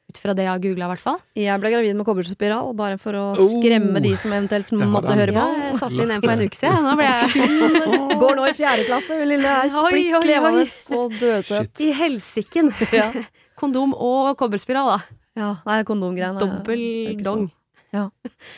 Ut 0.08 0.16
fra 0.24 0.32
det 0.34 0.46
jeg 0.46 0.52
har 0.54 0.60
googla, 0.64 0.86
i 0.86 0.92
hvert 0.94 1.02
fall. 1.04 1.18
Jeg 1.36 1.60
ble 1.60 1.70
gravid 1.74 1.96
med 2.00 2.06
kobberspiral, 2.08 2.70
bare 2.80 2.96
for 2.98 3.12
å 3.12 3.24
Oh, 3.36 3.50
skremme 3.52 4.00
de 4.02 4.14
som 4.16 4.32
eventuelt 4.32 4.70
måtte 4.72 5.12
høre 5.12 5.34
høre 5.34 5.34
Ja, 5.36 5.42
på. 5.44 5.58
jeg 5.66 5.76
satte 5.82 6.00
inn 6.06 6.12
en 6.16 6.22
for 6.24 6.32
en 6.32 6.44
uke 6.48 6.56
siden. 6.56 6.86
Nå 6.88 6.94
ble 6.96 7.08
jeg 7.10 8.20
Går 8.22 8.36
nå 8.40 8.46
i 8.48 8.54
fjerde 8.56 8.86
klasse, 8.88 9.18
hun 9.20 9.28
lille 9.28 9.52
er 9.52 9.68
splitt 9.74 10.26
levende 10.30 10.64
og 10.96 11.18
dødsøt. 11.20 11.82
i 11.84 11.92
helsiken. 11.92 12.72
Ja. 12.96 13.10
Kondom 13.60 13.92
og 14.00 14.32
kobberspiral, 14.40 14.94
da. 14.96 15.20
ja, 15.36 15.50
nei, 15.68 15.84
kondomgreiene 15.84 16.40
er- 16.40 16.46
Dobbel 16.56 17.24
dong. 17.28 17.48
så- 17.92 18.08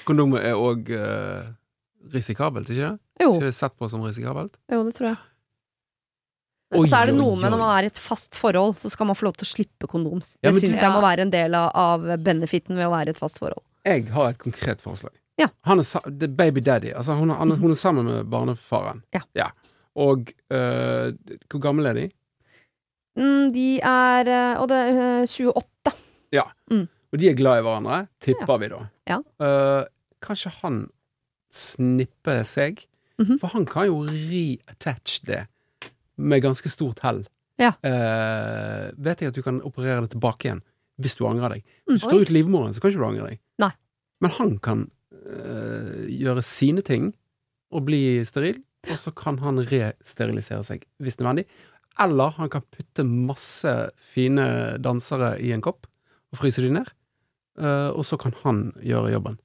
Kondomet 0.06 0.46
er 0.46 0.54
òg 0.54 0.94
risikabelt, 2.14 2.70
ikke 2.70 2.92
det? 2.92 3.00
Jo, 3.26 3.34
Ikke 3.36 3.50
det 3.50 3.56
sett 3.58 3.74
på 3.78 3.90
som 3.90 4.02
risikabelt? 4.06 4.54
jo, 4.72 4.84
det 4.86 4.94
tror 4.96 5.08
jeg. 5.10 5.18
Oi, 6.72 6.84
Og 6.84 6.88
så 6.92 7.00
er 7.02 7.10
det 7.10 7.16
noe 7.18 7.34
med 7.40 7.50
når 7.50 7.58
man 7.64 7.72
er 7.80 7.88
i 7.88 7.90
et 7.90 7.98
fast 7.98 8.36
forhold, 8.38 8.76
så 8.78 8.92
skal 8.94 9.08
man 9.10 9.16
få 9.18 9.26
lov 9.26 9.34
til 9.40 9.48
å 9.48 9.50
slippe 9.50 9.88
kondom. 9.90 10.20
Det 10.22 10.38
Ja, 10.46 10.52
syns 10.54 10.78
jeg 10.82 10.92
må 10.94 11.02
være 11.02 11.24
en 11.26 11.32
del 11.34 11.56
av, 11.58 12.04
benefiten 12.22 12.78
ved 12.78 12.86
å 12.86 12.92
være 12.94 13.10
i 13.10 13.16
et 13.16 13.18
fast 13.18 13.40
forhold. 13.42 13.64
Jeg 13.88 14.06
har 14.14 14.30
et 14.30 14.38
konkret 14.38 14.82
forslag. 14.84 15.16
Ja. 15.40 15.48
Han 15.66 15.80
er 15.80 16.28
baby 16.28 16.60
daddy. 16.62 16.92
Altså, 16.94 17.16
hun, 17.18 17.32
er- 17.32 17.56
hun 17.58 17.72
er 17.72 17.76
sammen 17.80 18.06
med 18.06 18.26
barnefaren. 18.30 19.02
Ja. 19.16 19.50
Og 19.96 20.30
øh, 20.52 21.14
hvor 21.50 21.60
gammel 21.64 21.86
er 21.90 21.94
de? 21.98 22.06
Mm, 23.18 23.52
de 23.52 23.80
er 23.82 24.28
eh, 24.30 24.62
Og 24.62 24.68
det 24.70 24.78
er 24.78 25.26
28. 25.26 25.94
Ja. 26.32 26.44
Mm. 26.72 26.86
Og 27.12 27.18
de 27.20 27.30
er 27.32 27.34
glad 27.34 27.60
i 27.60 27.64
hverandre, 27.66 28.08
tipper 28.22 28.60
vi 28.62 28.68
da. 28.70 28.84
Ja. 29.10 29.18
Uh, 29.42 29.84
kanskje 30.22 30.52
han 30.62 30.84
snipper 31.52 32.44
seg? 32.46 32.86
Mhm. 33.20 33.40
For 33.42 33.48
han 33.56 33.66
kan 33.66 33.88
jo 33.90 34.04
reattach 34.06 35.18
det 35.26 35.48
med 36.20 36.44
ganske 36.44 36.72
stort 36.72 37.02
hell. 37.06 37.24
Ja. 37.60 37.74
Eh, 37.84 38.90
vet 38.96 39.24
jeg 39.24 39.34
at 39.34 39.38
du 39.38 39.44
kan 39.44 39.60
operere 39.68 40.04
det 40.06 40.14
tilbake 40.16 40.48
igjen 40.48 40.64
hvis 41.00 41.16
du 41.16 41.26
angrer 41.30 41.56
deg. 41.56 41.66
Mm. 41.88 41.94
Hvis 41.94 42.04
du 42.04 42.10
tar 42.12 42.24
ut 42.26 42.34
livmoren, 42.36 42.76
så 42.76 42.84
kan 42.84 42.92
ikke 42.92 43.02
du 43.02 43.08
angre 43.08 43.32
deg. 43.32 43.42
Nei. 43.64 43.72
Men 44.24 44.34
han 44.36 44.56
kan 44.64 44.86
eh, 45.16 46.08
gjøre 46.12 46.44
sine 46.44 46.84
ting 46.86 47.14
og 47.72 47.86
bli 47.88 48.20
steril, 48.28 48.60
og 48.90 48.98
så 49.00 49.14
kan 49.16 49.40
han 49.44 49.62
resterilisere 49.70 50.66
seg 50.68 50.84
hvis 51.04 51.20
nødvendig. 51.22 51.46
Eller 52.00 52.36
han 52.38 52.52
kan 52.52 52.66
putte 52.72 53.04
masse 53.08 53.74
fine 54.14 54.46
dansere 54.84 55.36
i 55.44 55.54
en 55.56 55.64
kopp 55.64 55.88
og 56.32 56.42
fryse 56.42 56.64
de 56.64 56.72
ned. 56.74 56.92
Eh, 57.60 57.90
og 57.92 58.04
så 58.08 58.20
kan 58.20 58.36
han 58.44 58.70
gjøre 58.84 59.14
jobben. 59.16 59.40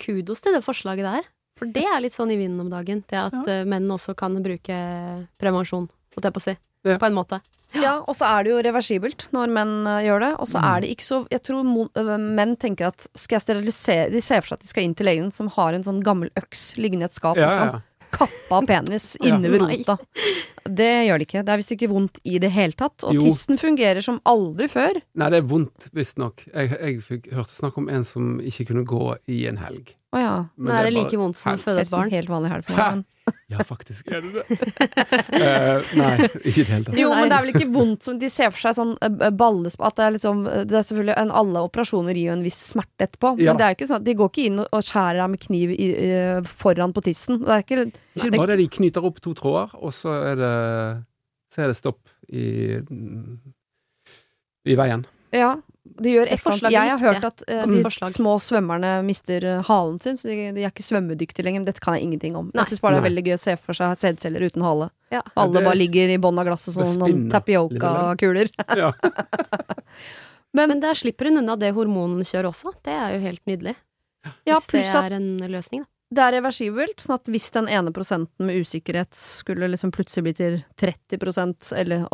Kudos 0.00 0.40
til 0.40 0.56
det 0.56 0.64
forslaget 0.64 1.04
der. 1.04 1.26
For 1.56 1.66
det 1.72 1.84
er 1.88 2.00
litt 2.04 2.12
sånn 2.12 2.30
i 2.32 2.36
vinden 2.36 2.60
om 2.60 2.70
dagen. 2.70 3.02
Det 3.08 3.16
at 3.18 3.32
Ja. 3.32 3.42
eh, 3.60 3.64
menn 3.64 3.88
også 3.88 4.14
kan 4.16 4.34
bruke 4.44 4.76
prevensjon, 5.40 5.88
holdt 6.14 6.24
jeg 6.28 6.32
på 6.36 6.42
å 6.42 6.46
si. 6.50 6.56
Ja. 6.86 6.98
På 7.02 7.06
en 7.08 7.14
måte. 7.16 7.40
Ja, 7.74 7.96
og 8.06 8.14
så 8.14 8.28
er 8.30 8.44
det 8.44 8.52
jo 8.52 8.60
reversibelt 8.62 9.26
når 9.34 9.50
menn 9.50 9.72
eh, 9.90 10.04
gjør 10.06 10.20
det. 10.22 10.32
Og 10.40 10.46
så 10.46 10.60
Mm. 10.60 10.68
er 10.76 10.80
det 10.80 10.90
ikke 10.96 11.04
så 11.08 11.26
Jeg 11.30 11.42
tror 11.42 11.64
øh, 11.64 12.18
menn 12.20 12.56
tenker 12.56 12.86
at 12.86 13.08
skal 13.16 13.36
jeg 13.40 13.42
sterilisere 13.46 14.10
De 14.12 14.20
ser 14.20 14.40
for 14.40 14.48
seg 14.48 14.52
at 14.52 14.60
de 14.60 14.68
skal 14.68 14.84
inn 14.84 14.94
til 14.94 15.06
legen 15.06 15.32
som 15.34 15.48
har 15.48 15.74
en 15.74 15.82
sånn 15.82 16.02
gammel 16.02 16.30
øks 16.36 16.76
liggende 16.78 17.02
i 17.02 17.10
et 17.10 17.12
skap, 17.12 17.36
og 17.36 17.50
så 17.50 17.58
kan 17.58 17.82
kappe 18.12 18.52
av 18.52 18.66
penis 18.66 19.16
inne 19.26 19.50
ved 19.50 19.60
rota. 19.60 19.98
Det 20.64 21.06
gjør 21.08 21.18
det 21.18 21.26
ikke. 21.28 21.42
Det 21.44 21.52
er 21.52 21.56
visst 21.60 21.72
ikke 21.74 21.90
vondt 21.90 22.18
i 22.24 22.38
det 22.38 22.50
hele 22.54 22.72
tatt. 22.72 23.02
Og 23.04 23.14
Jo. 23.14 23.20
tissen 23.26 23.58
fungerer 23.58 24.02
som 24.02 24.20
aldri 24.24 24.68
før. 24.70 25.02
Nei, 25.14 25.28
det 25.30 25.38
er 25.42 25.46
vondt, 25.46 25.90
visstnok. 25.92 26.46
Jeg, 26.54 26.70
jeg 26.70 27.02
fikk, 27.02 27.28
hørte 27.34 27.54
snakk 27.58 27.76
om 27.78 27.88
en 27.90 28.04
som 28.04 28.38
ikke 28.40 28.66
kunne 28.70 28.86
gå 28.86 29.18
i 29.28 29.46
en 29.50 29.58
helg. 29.58 29.92
Å 30.16 30.22
ja. 30.22 30.36
Men 30.56 30.72
er 30.72 30.86
det 30.86 30.94
bare 30.94 30.96
like 30.96 31.20
vondt 31.20 31.38
som 31.40 31.52
å 31.52 31.60
føde 31.60 31.84
et 31.84 31.92
barn? 31.92 32.10
helt 32.14 32.30
vanlig 32.32 32.52
helg 32.54 32.66
for 32.66 32.80
meg. 32.80 32.96
Men. 32.96 33.04
Ja, 33.50 33.62
faktisk 33.66 34.06
er 34.14 34.22
det 34.22 34.30
det. 34.36 34.56
uh, 35.34 35.82
nei, 35.98 36.28
ikke 36.46 36.60
i 36.60 36.64
det 36.64 36.70
hele 36.70 36.86
tatt. 36.86 36.98
Jo, 36.98 37.08
men 37.10 37.26
det 37.26 37.34
er 37.34 37.42
vel 37.42 37.50
ikke 37.52 37.68
vondt 37.74 38.06
som 38.06 38.20
De 38.22 38.28
ser 38.30 38.52
for 38.52 38.62
seg 38.62 38.76
sånn 38.76 38.92
uh, 39.02 39.30
ballesp... 39.34 39.82
At 39.86 39.96
det 39.98 40.04
er 40.04 40.14
liksom 40.14 40.44
Det 40.46 40.76
er 40.78 40.86
selvfølgelig 40.86 41.16
en, 41.24 41.32
Alle 41.42 41.64
operasjoner 41.66 42.14
gir 42.14 42.30
jo 42.30 42.36
en 42.36 42.44
viss 42.46 42.58
smerte 42.68 43.08
etterpå. 43.08 43.32
Ja. 43.42 43.50
Men 43.50 43.58
det 43.58 43.66
er 43.66 43.74
jo 43.74 43.78
ikke 43.80 43.88
sånn 43.90 44.02
at 44.02 44.06
de 44.06 44.14
går 44.20 44.30
ikke 44.30 44.46
inn 44.50 44.62
og, 44.62 44.78
skjærer 44.86 45.20
deg 45.22 45.32
med 45.34 45.42
kniv 45.42 45.74
i, 45.74 45.90
uh, 46.06 46.50
foran 46.62 46.94
på 46.94 47.02
tissen. 47.08 47.42
Det 47.42 47.54
er 47.56 47.66
ikke 47.66 47.80
Ikke 47.88 48.32
bare 48.36 48.52
det, 48.52 48.60
de 48.62 48.68
knyter 48.78 49.10
opp 49.10 49.18
to 49.24 49.34
tråder, 49.38 49.74
og 49.78 49.94
så 49.94 50.14
er 50.32 50.40
det, 50.42 50.54
så 51.54 51.66
er 51.66 51.72
det 51.72 51.78
stopp 51.78 52.02
i, 52.30 52.46
i 54.66 54.78
veien. 54.78 55.06
Ja, 55.34 55.56
de 56.02 56.12
gjør 56.12 56.28
et 56.28 56.40
eller 56.40 56.54
annet. 56.56 56.74
Jeg 56.74 56.90
har 56.92 57.00
hørt 57.02 57.24
at 57.28 57.42
uh, 57.48 57.62
de 57.70 57.80
forslag. 57.84 58.12
små 58.14 58.34
svømmerne 58.42 58.90
mister 59.06 59.44
eh, 59.44 59.62
halen 59.68 59.98
sin, 60.02 60.18
så 60.20 60.28
de, 60.28 60.36
de 60.56 60.64
er 60.64 60.70
ikke 60.72 60.84
svømmedyktige 60.86 61.46
lenger. 61.46 61.62
Men 61.62 61.68
dette 61.70 61.82
kan 61.84 61.96
jeg 61.96 62.06
ingenting 62.06 62.36
om. 62.38 62.50
Nei. 62.52 62.62
Jeg 62.62 62.72
syns 62.74 62.84
bare 62.84 62.98
det 62.98 63.02
er 63.02 63.08
veldig 63.08 63.24
gøy 63.28 63.34
å 63.36 63.40
se 63.42 63.56
for 63.60 63.78
seg 63.78 63.96
sædceller 64.02 64.46
uten 64.46 64.64
hale. 64.66 64.90
Ja. 65.14 65.22
Alle 65.34 65.60
det- 65.60 65.66
bare 65.68 65.80
ligger 65.80 66.12
i 66.14 66.20
bånn 66.22 66.38
av 66.42 66.48
glasset 66.48 66.76
som 66.76 66.84
Det 66.86 67.00
noen 67.02 67.26
tapioca-kuler. 67.32 68.52
Ja. 68.82 68.92
Men 70.56 70.80
der 70.80 70.96
slipper 70.96 71.28
hun 71.28 71.42
unna 71.42 71.56
det 71.60 71.72
hormonkjøret 71.76 72.48
også. 72.48 72.72
Det 72.84 72.94
er 72.94 73.16
jo 73.16 73.20
helt 73.24 73.42
nydelig. 73.48 73.74
Ja, 74.48 74.58
Hvis 74.58 74.88
det 74.92 75.02
er 75.04 75.14
en 75.18 75.28
løsning, 75.52 75.84
da. 75.84 75.90
det 76.16 76.22
er 76.24 76.32
reversibelt, 76.40 76.98
sånn 77.02 77.14
at 77.18 77.28
hvis 77.30 77.50
den 77.54 77.68
ene 77.70 77.92
prosenten 77.94 78.48
med 78.48 78.58
usikkerhet 78.64 79.12
skulle 79.14 79.68
liksom 79.70 79.92
plutselig 79.94 80.24
bli 80.26 80.34
til 80.40 80.56
30% 80.80 81.72
eller 81.78 82.06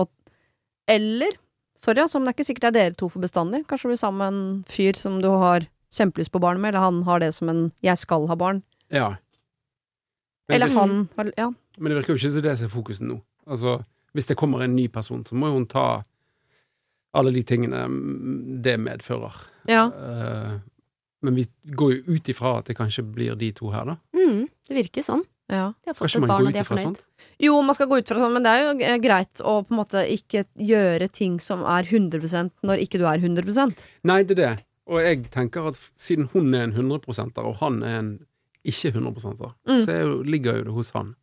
Eller, 0.91 1.39
sorry, 1.85 2.03
altså, 2.05 2.18
men 2.18 2.28
det 2.28 2.33
er 2.33 2.39
ikke 2.39 2.49
sikkert 2.51 2.66
det 2.66 2.70
er 2.70 2.78
dere 2.78 2.99
to 2.99 3.09
for 3.12 3.22
bestandig. 3.22 3.64
Kanskje 3.66 3.89
du 3.89 3.93
blir 3.93 4.01
sammen 4.01 4.22
med 4.22 4.33
en 4.33 4.64
fyr 4.70 4.99
som 4.99 5.20
du 5.22 5.28
har 5.28 5.66
kjempelyst 5.93 6.33
på 6.33 6.41
barn 6.41 6.61
med, 6.62 6.72
eller 6.72 6.87
han 6.87 7.03
har 7.09 7.20
det 7.20 7.35
som 7.35 7.49
en 7.49 7.72
'jeg 7.83 7.99
skal 7.99 8.26
ha 8.26 8.35
barn'. 8.37 8.62
ja. 8.91 9.16
Men 10.49 10.55
Eller 10.57 10.66
det, 10.66 10.74
han 10.74 11.09
har 11.16 11.33
Ja. 11.39 11.53
men 11.78 11.91
det 11.93 11.97
virker 11.99 12.12
jo 12.12 12.18
ikke 12.18 12.33
som 12.33 12.43
det 12.43 12.59
som 12.59 12.64
er 12.66 12.68
fokusen 12.68 13.09
nå. 13.09 13.20
Altså, 13.47 13.85
hvis 14.14 14.26
det 14.26 14.37
kommer 14.37 14.61
en 14.62 14.76
ny 14.76 14.89
person, 14.89 15.24
så 15.24 15.35
må 15.35 15.47
jo 15.47 15.53
hun 15.53 15.66
ta 15.66 16.03
alle 17.14 17.33
de 17.33 17.43
tingene 17.43 17.87
mm, 17.89 18.62
det 18.62 18.80
medfører. 18.80 19.33
ja. 19.68 19.87
Uh, 19.89 20.61
men 21.22 21.35
vi 21.37 21.47
går 21.76 21.93
jo 21.93 22.14
ut 22.16 22.28
ifra 22.28 22.59
at 22.59 22.66
det 22.66 22.76
kanskje 22.76 23.05
blir 23.14 23.37
de 23.39 23.53
to 23.53 23.70
her, 23.70 23.85
da. 23.85 23.97
Mm, 24.12 24.49
det 24.68 24.76
virker 24.76 25.03
sånn. 25.03 25.22
Ja. 25.53 25.66
De 25.84 25.90
har 25.92 25.94
fått 25.98 26.14
et 26.16 26.20
man 26.24 26.28
barn, 26.32 26.42
gå 26.42 26.48
og 26.48 26.53
de 26.53 26.59
ut 26.59 26.62
er 26.64 26.68
fornøyd. 26.70 26.84
sånt? 26.88 27.05
Jo, 27.42 27.61
man 27.62 27.74
skal 27.76 27.88
gå 27.90 27.98
ut 28.00 28.09
fra 28.09 28.18
sånn, 28.22 28.32
men 28.32 28.42
det 28.46 28.50
er 28.57 28.62
jo 28.64 28.98
greit 29.05 29.40
å 29.44 29.55
på 29.66 29.74
en 29.74 29.78
måte 29.82 30.03
ikke 30.09 30.44
gjøre 30.57 31.09
ting 31.12 31.38
som 31.40 31.62
er 31.64 31.84
100% 31.84 32.50
når 32.64 32.82
ikke 32.86 32.98
du 33.03 33.07
er 33.07 33.18
100% 33.20 33.84
Nei, 34.09 34.22
det 34.24 34.38
er 34.38 34.42
det. 34.42 34.64
Og 34.88 35.00
jeg 35.05 35.30
tenker 35.30 35.68
at 35.68 35.78
siden 35.96 36.28
hun 36.32 36.53
er 36.55 36.64
en 36.66 36.72
100-prosenter, 36.74 37.44
og 37.46 37.57
han 37.62 37.82
er 37.82 37.98
en 37.98 38.12
ikke 38.64 38.92
100-prosenter, 38.94 39.53
Mm. 39.68 39.78
så 39.84 39.90
er 39.90 40.00
jo, 40.07 40.22
ligger 40.22 40.57
jo 40.59 40.64
det 40.64 40.72
hos 40.72 40.90
han. 40.94 41.14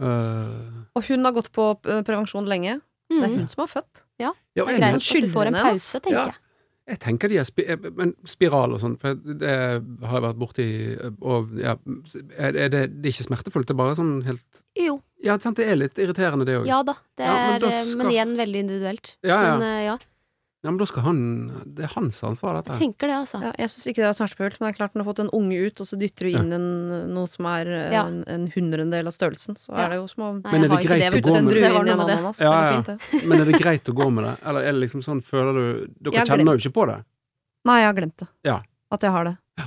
Uh, 0.00 0.86
Og 0.96 1.04
hun 1.10 1.24
har 1.26 1.32
gått 1.36 1.50
på 1.52 1.74
prevensjon 1.84 2.46
lenge. 2.48 2.78
Det 3.10 3.18
er 3.24 3.28
Mm. 3.28 3.38
hun 3.40 3.48
som 3.48 3.66
har 3.66 3.68
født. 3.68 4.04
ja, 4.20 4.32
Det 4.54 4.62
er 4.62 4.70
jeg, 4.70 4.80
greit 4.80 4.94
at 4.94 5.22
du 5.22 5.28
får 5.34 5.46
en 5.46 5.54
pause, 5.54 6.00
tenker 6.00 6.26
Ja. 6.26 6.32
Jeg. 6.90 7.00
tenker 7.00 7.28
de 7.32 7.38
er 7.40 7.44
spi 7.48 7.64
eh, 7.66 7.76
Men 7.96 8.14
spiral 8.28 8.74
og 8.76 8.80
sånn, 8.82 8.96
for 9.00 9.14
det 9.14 9.50
har 9.50 10.16
jeg 10.18 10.24
vært 10.26 10.40
borti, 10.40 10.66
og 11.22 11.54
ja, 11.60 11.76
er 12.36 12.56
er 12.66 12.68
det, 12.72 12.82
det 13.00 13.08
er 13.10 13.14
ikke 13.14 13.28
smertefullt, 13.28 13.66
det 13.70 13.74
er 13.76 13.80
bare 13.82 13.96
sånn 13.98 14.22
helt 14.26 14.44
Jo, 14.78 15.00
Ja, 15.22 15.34
sant, 15.38 15.56
det 15.58 15.66
er 15.68 15.76
litt 15.76 15.98
irriterende, 15.98 16.46
det 16.46 16.54
òg. 16.60 16.66
ja 16.66 16.82
da. 16.86 16.94
Det 17.18 17.26
Ja, 17.26 17.34
men 17.34 17.62
er, 17.62 17.66
eh, 17.68 17.82
skal- 17.84 17.96
men 17.98 18.12
igjen 18.14 18.36
veldig 18.38 18.60
individuelt. 18.64 19.16
Ja, 19.22 19.42
ja. 19.42 19.56
Men 19.58 19.62
eh, 19.66 19.84
ja, 19.86 19.96
Ja, 20.60 20.68
men 20.68 20.76
da 20.76 20.84
skal 20.84 21.02
han 21.06 21.20
Det 21.64 21.86
er 21.86 21.92
hans 21.94 22.18
ansvar, 22.26 22.58
jeg 22.60 22.76
tenker 22.76 23.08
det, 23.08 23.14
altså. 23.16 23.38
Ja, 23.40 23.50
jeg 23.56 23.70
syns 23.72 23.86
ikke 23.88 24.02
det 24.02 24.08
er 24.10 24.16
smertefullt, 24.18 24.58
men 24.60 24.66
det 24.68 24.74
er 24.74 24.76
klart 24.76 24.92
når 24.92 25.00
du 25.00 25.04
har 25.06 25.08
fått 25.14 25.22
en 25.24 25.30
unge 25.38 25.56
ut, 25.66 25.80
og 25.80 25.86
så 25.88 25.96
dytter 25.96 26.26
du 26.28 26.34
inn 26.36 26.52
en, 26.52 26.66
noe 27.14 27.30
som 27.32 27.46
er 27.48 27.70
eh, 27.72 27.92
Ja. 27.94 28.02
en, 28.10 28.18
en 28.28 28.44
hundrendel 28.52 29.08
av 29.08 29.14
størrelsen, 29.16 29.56
så 29.56 29.72
Ja. 29.72 29.86
er 29.86 29.94
det 29.94 29.96
jo 30.02 30.06
som 30.12 30.24
å 30.26 30.28
Nei, 30.42 30.52
Men 30.52 30.64
er 30.64 30.68
det 30.74 30.80
greit 30.84 31.00
det, 31.00 31.22
å 31.24 31.32
gå 31.32 31.42
med 31.42 31.54
Det 31.54 31.72
var 31.72 31.84
noe 31.88 31.96
med 31.96 32.06
det. 32.12 32.18
ananas. 32.18 32.40
Ja, 32.44 32.52
ja. 32.72 32.82
fint. 32.82 33.24
Men 33.26 33.40
er 33.40 33.44
det 33.48 33.60
greit 33.62 33.88
å 33.88 33.94
gå 33.96 34.10
med 34.12 34.24
det? 34.28 34.34
Eller 34.44 34.60
er 34.68 34.72
det 34.76 34.80
liksom 34.84 35.00
sånn, 35.02 35.22
føler 35.24 35.52
du 35.54 35.64
Dere 36.10 36.12
Jeg 36.20 36.26
kjenner 36.28 36.52
jo 36.52 36.60
ikke 36.60 36.74
på 36.76 36.86
det? 36.92 36.98
Nei, 37.64 37.78
jeg 37.80 37.88
har 37.88 37.96
glemt 38.02 38.16
det. 38.20 38.28
Ja. 38.44 38.58
At 38.92 39.00
jeg 39.00 39.10
har 39.16 39.24
det. 39.24 39.36
Ja. 39.58 39.64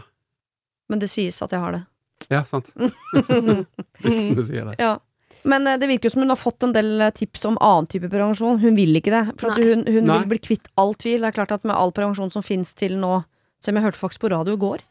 Men 0.90 1.00
det 1.00 1.10
sies 1.10 1.42
at 1.42 1.50
jeg 1.52 1.60
har 1.60 1.72
det. 1.72 1.84
Ja, 2.30 2.44
sant. 2.44 2.70
Ryktene 4.04 4.44
sier 4.46 4.70
det. 4.70 4.76
Ja. 4.78 4.98
Men 5.46 5.68
eh, 5.68 5.78
det 5.78 5.90
virker 5.90 6.10
som 6.14 6.22
hun 6.24 6.32
har 6.32 6.40
fått 6.40 6.64
en 6.64 6.74
del 6.76 7.02
eh, 7.02 7.12
tips 7.12 7.46
om 7.50 7.58
annen 7.60 7.88
type 7.92 8.10
prevensjon. 8.12 8.60
Hun 8.64 8.76
vil 8.80 8.96
ikke 9.00 9.12
det. 9.12 9.24
For 9.42 9.52
at 9.52 9.60
hun, 9.64 9.84
hun 9.88 10.08
vil 10.08 10.28
bli 10.32 10.40
kvitt 10.40 10.70
all 10.80 10.94
tvil. 10.96 11.22
Det 11.22 11.32
er 11.34 11.38
klart 11.40 11.52
at 11.56 11.64
med 11.68 11.76
all 11.76 11.92
prevensjon 11.96 12.32
som 12.34 12.46
finnes 12.46 12.74
til 12.80 12.96
nå, 13.02 13.24
som 13.64 13.76
jeg 13.76 13.84
hørte 13.86 14.00
faktisk 14.00 14.24
på 14.26 14.32
radio 14.34 14.56
i 14.58 14.62
går, 14.64 14.84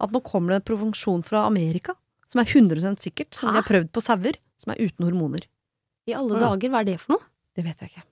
at 0.00 0.12
nå 0.14 0.22
kommer 0.26 0.56
det 0.56 0.64
prevensjon 0.68 1.22
fra 1.26 1.46
Amerika 1.46 1.94
som 2.30 2.38
er 2.40 2.46
100% 2.46 3.02
sikkert, 3.02 3.34
som 3.34 3.50
de 3.50 3.58
har 3.58 3.66
prøvd 3.66 3.88
på 3.90 4.02
sauer, 4.04 4.36
som 4.60 4.70
er 4.70 4.78
uten 4.86 5.02
hormoner. 5.08 5.42
I 6.06 6.14
alle 6.14 6.36
Ja. 6.38 6.46
dager, 6.46 6.70
hva 6.70 6.80
er 6.80 6.84
det 6.84 7.00
for 7.00 7.16
noe? 7.16 7.24
Det 7.56 7.64
vet 7.64 7.80
jeg 7.82 7.90
ikke. 7.90 8.04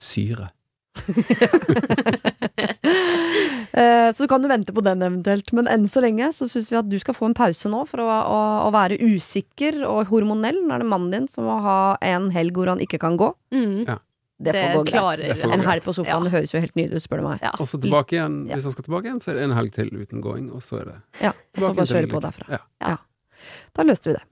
Syre. 0.00 0.46
Eh, 3.72 4.12
så 4.14 4.26
kan 4.28 4.42
du 4.42 4.48
vente 4.50 4.72
på 4.76 4.82
den 4.84 5.00
eventuelt, 5.02 5.48
men 5.56 5.68
enn 5.70 5.86
så 5.88 6.02
lenge 6.04 6.26
så 6.36 6.44
syns 6.50 6.66
vi 6.68 6.76
at 6.76 6.88
du 6.92 6.98
skal 7.00 7.14
få 7.16 7.30
en 7.30 7.34
pause 7.36 7.70
nå 7.72 7.78
for 7.88 8.02
å, 8.04 8.06
å, 8.28 8.40
å 8.66 8.70
være 8.74 8.98
usikker 9.00 9.78
og 9.88 10.10
hormonell. 10.10 10.58
Nå 10.66 10.74
er 10.76 10.82
det 10.84 10.88
mannen 10.90 11.14
din 11.14 11.28
som 11.32 11.46
må 11.48 11.54
ha 11.64 11.76
en 12.04 12.28
helg 12.34 12.52
hvor 12.58 12.68
han 12.68 12.82
ikke 12.84 13.00
kan 13.00 13.16
gå. 13.20 13.30
Mm. 13.54 13.86
Ja. 13.88 13.96
Det 14.42 14.52
får 14.58 14.72
gå 14.74 14.82
greit. 14.82 14.92
klarer 14.92 15.22
Det 15.32 15.36
får 15.40 15.54
En 15.54 15.64
helg 15.68 15.84
på 15.86 15.94
sofaen, 15.96 16.18
Ja. 16.18 16.28
det 16.28 16.32
høres 16.34 16.52
jo 16.52 16.60
helt 16.60 16.76
nydelig 16.76 17.00
ut, 17.00 17.06
spør 17.06 17.22
du 17.22 17.26
meg. 17.30 17.38
Ja. 17.46 17.52
Og 17.62 17.70
så 17.70 17.80
tilbake 17.80 18.18
igjen. 18.18 18.36
Hvis 18.50 18.66
han 18.68 18.74
skal 18.76 18.86
tilbake 18.90 19.08
igjen, 19.08 19.22
så 19.24 19.32
er 19.32 19.38
det 19.40 19.46
en 19.48 19.56
helg 19.56 19.72
til 19.78 19.88
uten 19.94 20.20
gåing, 20.24 20.50
og 20.52 20.60
så 20.66 20.82
er 20.82 20.84
det 20.90 20.98
Ja, 21.22 21.32
og 21.32 21.62
så 21.62 21.72
bare 21.78 21.88
kjøre 21.94 22.12
på 22.12 22.22
derfra. 22.26 22.50
Ja. 22.58 22.62
Ja. 22.82 22.96
Da 23.72 23.88
løste 23.88 24.12
vi 24.12 24.18
det. 24.18 24.26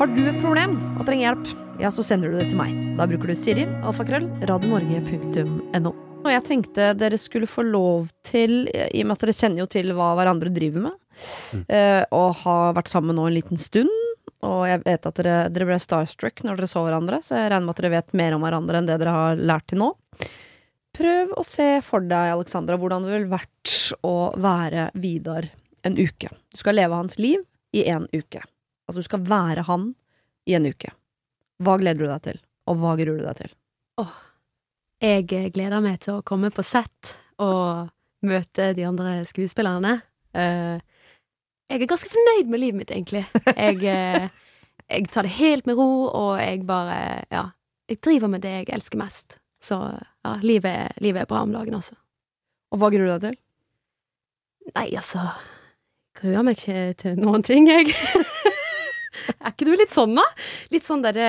Har 0.00 0.08
du 0.16 0.20
et 0.30 0.38
problem 0.40 0.76
og 0.96 1.04
trenger 1.04 1.26
hjelp, 1.26 1.48
ja, 1.82 1.90
så 1.92 2.00
sender 2.04 2.32
du 2.32 2.38
det 2.40 2.46
til 2.50 2.56
meg. 2.56 2.72
Da 2.96 3.04
bruker 3.08 3.28
du 3.30 3.36
Siri, 3.36 3.66
alfakrøll, 3.84 4.26
radionorge.no. 4.48 5.92
Og 6.20 6.28
jeg 6.32 6.44
tenkte 6.44 6.90
dere 7.00 7.16
skulle 7.20 7.48
få 7.48 7.64
lov 7.64 8.08
til, 8.26 8.62
i 8.72 9.02
og 9.02 9.08
med 9.10 9.16
at 9.16 9.24
dere 9.26 9.34
kjenner 9.36 9.62
jo 9.62 9.68
til 9.72 9.92
hva 9.96 10.10
hverandre 10.18 10.52
driver 10.56 10.86
med, 10.88 10.96
Mm. 11.52 11.64
eh, 11.68 12.04
og 12.16 12.36
har 12.44 12.72
vært 12.72 12.88
sammen 12.88 13.16
nå 13.18 13.26
en 13.28 13.34
liten 13.34 13.58
stund, 13.58 13.90
og 14.46 14.62
jeg 14.68 14.80
vet 14.84 15.06
at 15.06 15.14
dere, 15.18 15.50
dere 15.52 15.66
ble 15.68 15.76
starstruck 15.82 16.40
når 16.46 16.56
dere 16.56 16.68
så 16.70 16.84
hverandre, 16.86 17.18
så 17.20 17.36
jeg 17.36 17.50
regner 17.50 17.66
med 17.66 17.74
at 17.74 17.82
dere 17.82 17.90
vet 17.90 18.14
mer 18.14 18.32
om 18.36 18.40
hverandre 18.46 18.78
enn 18.78 18.86
det 18.88 18.98
dere 19.02 19.10
har 19.12 19.36
lært 19.36 19.66
til 19.68 19.78
nå. 19.82 19.90
Prøv 20.96 21.34
å 21.36 21.44
se 21.44 21.80
for 21.84 22.00
deg, 22.00 22.32
Alexandra, 22.32 22.78
hvordan 22.80 23.04
det 23.04 23.12
ville 23.12 23.28
vært 23.36 23.74
å 24.06 24.32
være 24.40 24.90
Vidar 24.94 25.50
en 25.84 25.98
uke. 25.98 26.30
Du 26.52 26.56
skal 26.56 26.74
leve 26.78 26.94
hans 26.96 27.18
liv 27.18 27.42
i 27.74 27.84
en 27.90 28.06
uke. 28.14 28.40
Altså, 28.90 29.04
du 29.04 29.06
skal 29.06 29.22
være 29.22 29.62
han 29.68 29.92
i 30.50 30.56
en 30.58 30.66
uke. 30.66 30.90
Hva 31.62 31.76
gleder 31.78 32.02
du 32.02 32.08
deg 32.10 32.22
til, 32.24 32.40
og 32.66 32.80
hva 32.80 32.96
gruer 32.98 33.20
du 33.20 33.22
deg 33.22 33.38
til? 33.38 33.52
Jeg 35.00 35.28
eh, 35.30 35.50
gleder 35.54 35.82
meg 35.84 36.00
til 36.02 36.18
å 36.18 36.24
komme 36.26 36.50
på 36.50 36.64
sett 36.66 37.12
og 37.40 37.86
møte 38.26 38.72
de 38.74 38.88
andre 38.88 39.20
skuespillerne. 39.28 39.94
Uh, 40.34 40.82
jeg 41.70 41.78
er 41.78 41.88
ganske 41.88 42.10
fornøyd 42.10 42.50
med 42.50 42.60
livet 42.60 42.80
mitt, 42.80 42.90
egentlig. 42.90 43.22
Jeg, 43.54 43.78
uh, 43.78 44.26
jeg 44.90 45.06
tar 45.14 45.28
det 45.28 45.36
helt 45.38 45.70
med 45.70 45.78
ro, 45.78 45.88
og 46.10 46.34
jeg 46.42 46.66
bare 46.68 46.98
Ja. 47.30 47.46
Jeg 47.90 47.98
driver 48.06 48.28
med 48.30 48.42
det 48.42 48.50
jeg 48.50 48.68
elsker 48.74 48.98
mest. 49.00 49.40
Så 49.62 49.76
ja, 50.24 50.34
livet, 50.46 50.92
livet 51.02 51.24
er 51.24 51.30
bra 51.30 51.40
om 51.42 51.54
dagen, 51.54 51.74
altså. 51.74 51.96
Og 52.70 52.78
hva 52.78 52.90
gruer 52.92 53.08
du 53.08 53.14
deg 53.14 53.24
til? 53.24 53.38
Nei, 54.76 54.90
altså 54.94 55.24
Gruer 56.20 56.44
meg 56.46 56.58
ikke 56.58 56.94
til 57.00 57.18
noen 57.18 57.42
ting, 57.42 57.66
jeg. 57.70 57.94
er 59.44 59.52
ikke 59.54 59.68
du 59.68 59.72
litt 59.76 59.94
sånn, 59.94 60.16
da? 60.18 60.24
Litt 60.74 60.86
sånn 60.86 61.04
derre 61.04 61.28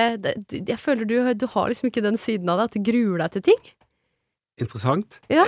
Jeg 0.52 0.78
føler 0.80 1.08
du, 1.08 1.16
du 1.38 1.46
har 1.54 1.70
liksom 1.72 1.90
ikke 1.90 2.04
den 2.04 2.18
siden 2.20 2.50
av 2.52 2.60
deg 2.60 2.70
at 2.70 2.76
du 2.76 2.84
gruer 2.90 3.24
deg 3.24 3.38
til 3.38 3.46
ting. 3.52 3.62
interessant. 4.62 5.20
Ja. 5.32 5.46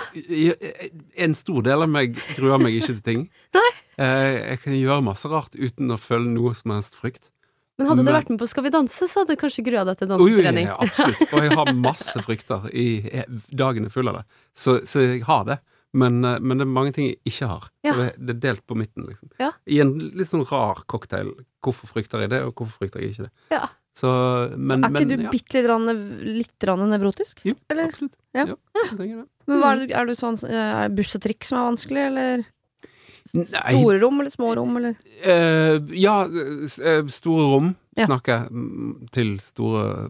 En 1.16 1.34
stor 1.38 1.62
del 1.66 1.84
av 1.84 1.90
meg 1.92 2.16
gruer 2.34 2.58
meg 2.62 2.78
ikke 2.78 2.94
til 2.94 3.04
ting. 3.06 3.28
Nei. 3.58 3.68
Eh, 3.98 4.40
Jeg 4.54 4.62
kan 4.64 4.74
gjøre 4.78 5.04
masse 5.06 5.30
rart 5.30 5.54
uten 5.54 5.92
å 5.94 6.00
føle 6.00 6.30
noe 6.32 6.54
som 6.58 6.74
helst 6.74 6.96
frykt. 6.98 7.30
Men 7.78 7.88
hadde 7.90 8.04
du 8.06 8.10
vært 8.14 8.28
med 8.30 8.38
på 8.38 8.46
Skal 8.46 8.62
vi 8.68 8.70
danse, 8.70 9.06
så 9.10 9.22
hadde 9.22 9.34
du 9.34 9.40
kanskje 9.40 9.64
grua 9.66 9.82
deg 9.88 9.98
til 9.98 10.06
jo, 10.12 10.16
dansetrening. 10.16 10.68
ja, 10.70 10.76
absolutt. 10.78 11.22
Og 11.34 11.40
jeg 11.42 11.56
har 11.58 11.72
masse 11.74 12.22
frykter. 12.22 12.68
I, 12.70 12.86
dagene 13.02 13.56
dagen 13.58 13.88
er 13.88 13.94
full 13.94 14.10
av 14.12 14.20
det. 14.20 14.24
Så, 14.54 14.76
så 14.86 15.02
jeg 15.02 15.24
har 15.26 15.48
det. 15.48 15.56
Men, 15.94 16.24
eh, 16.26 16.40
men 16.42 16.58
det 16.58 16.66
er 16.66 16.74
mange 16.74 16.92
ting 16.96 17.08
jeg 17.08 17.20
ikke 17.30 17.48
har. 17.50 17.70
Ja. 17.86 17.94
Så 17.94 18.00
det, 18.00 18.10
det 18.18 18.34
er 18.34 18.42
delt 18.48 18.66
på 18.66 18.76
midten, 18.78 19.06
liksom. 19.08 19.30
Ja. 19.40 19.52
I 19.70 19.80
en 19.84 19.94
litt 20.18 20.30
sånn 20.30 20.44
rar 20.50 20.82
cocktail. 20.90 21.32
Hvorfor 21.64 21.90
frykter 21.90 22.24
jeg 22.24 22.34
det, 22.34 22.42
og 22.44 22.54
hvorfor 22.58 22.82
frykter 22.82 23.02
jeg 23.02 23.14
ikke 23.14 23.28
det? 23.28 23.32
Ja. 23.54 23.68
Så, 23.94 24.10
men, 24.58 24.82
Er 24.82 24.90
ikke 24.90 25.06
men, 25.06 25.22
du 25.22 25.28
bitte 25.30 25.60
litt, 25.62 26.66
rann- 26.66 26.88
nevrotisk? 26.90 27.44
Jo, 27.46 27.54
eller? 27.70 27.92
absolutt. 27.92 28.16
Ja. 28.34 28.48
jeg. 28.98 29.22
Men 29.46 29.62
er, 29.62 29.78
du, 29.78 29.94
er 29.94 30.08
du 30.08 30.16
sånn 30.18 30.38
eh, 30.48 30.56
Er 30.56 30.88
det 30.88 30.98
buss 30.98 31.14
og 31.14 31.22
trikk 31.22 31.46
som 31.46 31.60
er 31.60 31.68
vanskelig, 31.68 32.06
eller 32.08 32.44
store 33.14 34.00
rom 34.02 34.18
eller 34.18 34.32
små 34.32 34.54
rom, 34.58 34.74
eller? 34.80 34.96
Uh, 35.22 35.78
ja, 35.94 36.16
store 37.12 37.46
rom. 37.52 37.74
Ja. 37.94 38.08
Snakke 38.08 38.40
mm, 38.50 38.94
til 39.14 39.36
store 39.38 40.08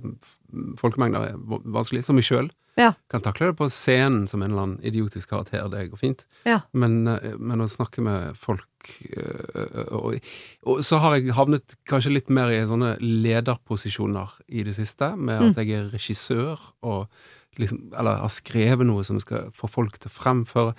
folkemengder 0.81 1.29
er 1.33 1.41
vanskelig. 1.75 2.05
Som 2.07 2.17
meg 2.19 2.25
sjøl. 2.29 2.51
Ja. 2.77 2.93
Kan 3.13 3.23
takle 3.23 3.53
det 3.53 3.57
på 3.61 3.69
scenen 3.71 4.25
som 4.27 4.43
en 4.43 4.51
eller 4.51 4.65
annen 4.65 4.81
idiotisk 4.83 5.31
karakter. 5.31 5.69
Det 5.71 5.85
går 5.93 6.01
fint. 6.01 6.25
Ja. 6.47 6.61
Men, 6.75 7.07
eh, 7.07 7.37
men 7.39 7.63
å 7.63 7.69
snakke 7.71 8.03
med 8.03 8.35
folk 8.41 8.91
eh, 9.15 9.93
og, 9.95 10.19
og 10.67 10.83
så 10.85 10.99
har 11.05 11.15
jeg 11.17 11.37
havnet 11.39 11.77
kanskje 11.89 12.13
litt 12.17 12.33
mer 12.35 12.51
i 12.51 12.65
sånne 12.67 12.97
lederposisjoner 13.01 14.35
i 14.49 14.65
det 14.67 14.75
siste, 14.77 15.13
med 15.17 15.41
Mm. 15.41 15.51
at 15.51 15.57
jeg 15.63 15.71
er 15.79 15.89
regissør 15.95 16.61
og 16.83 17.09
liksom 17.57 17.93
Eller 17.97 18.19
har 18.19 18.29
skrevet 18.35 18.87
noe 18.87 19.05
som 19.07 19.21
skal 19.23 19.51
få 19.55 19.69
folk 19.71 19.99
til 20.03 20.11
å 20.11 20.15
fremføre 20.19 20.75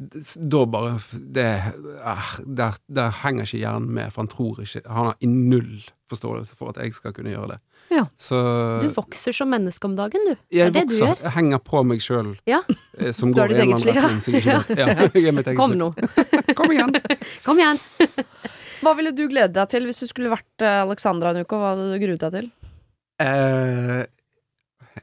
da 0.00 0.64
bare 0.66 0.94
det, 1.12 1.44
eh, 2.02 2.30
der, 2.46 2.78
der 2.88 3.10
henger 3.22 3.44
ikke 3.44 3.60
hjernen 3.60 3.90
med, 3.94 4.10
for 4.12 4.22
han 4.24 4.28
tror 4.32 4.62
ikke 4.64 4.80
Han 4.88 5.10
har 5.10 5.16
null 5.28 5.82
forståelse 6.10 6.56
for 6.56 6.70
at 6.72 6.80
jeg 6.82 6.94
skal 6.96 7.12
kunne 7.12 7.30
gjøre 7.30 7.52
det. 7.52 7.58
Ja. 7.90 8.04
Så 8.20 8.36
Du 8.84 8.88
vokser 8.94 9.34
som 9.34 9.50
menneske 9.50 9.84
om 9.88 9.96
dagen, 9.98 10.22
du. 10.28 10.36
jeg 10.54 10.60
det 10.60 10.60
er 10.68 10.70
det 10.70 10.82
du 10.88 10.94
vokser. 10.94 11.06
gjør. 11.08 11.22
Jeg 11.26 11.32
henger 11.34 11.58
på 11.66 11.80
meg 11.90 12.00
sjøl, 12.04 12.28
Ja. 12.46 12.60
som 13.16 13.32
Du 13.34 13.40
er 13.42 13.48
går 13.48 13.56
i 13.56 13.60
en 13.64 13.72
eller 13.74 13.98
annen 13.98 14.20
retning. 14.20 14.44
Ja. 14.46 14.62
ja. 14.68 14.86
Ja, 14.94 15.08
eget 15.10 15.56
Kom 15.58 15.74
nå. 15.78 15.88
Kom 16.58 16.70
igjen! 16.76 16.94
Kom 17.44 17.58
igjen. 17.58 17.80
Hva 18.84 18.94
ville 18.96 19.10
du 19.12 19.26
glede 19.28 19.52
deg 19.58 19.68
til 19.74 19.84
hvis 19.90 19.98
du 20.00 20.06
skulle 20.08 20.30
vært 20.32 20.62
eh, 20.64 20.78
Alexandra 20.86 21.34
en 21.34 21.42
uke, 21.42 21.52
og 21.52 21.60
hva 21.60 21.72
hadde 21.74 21.88
du 21.90 21.98
gruet 22.06 22.22
deg 22.22 22.32
til? 22.38 22.46
Eh, 23.20 24.06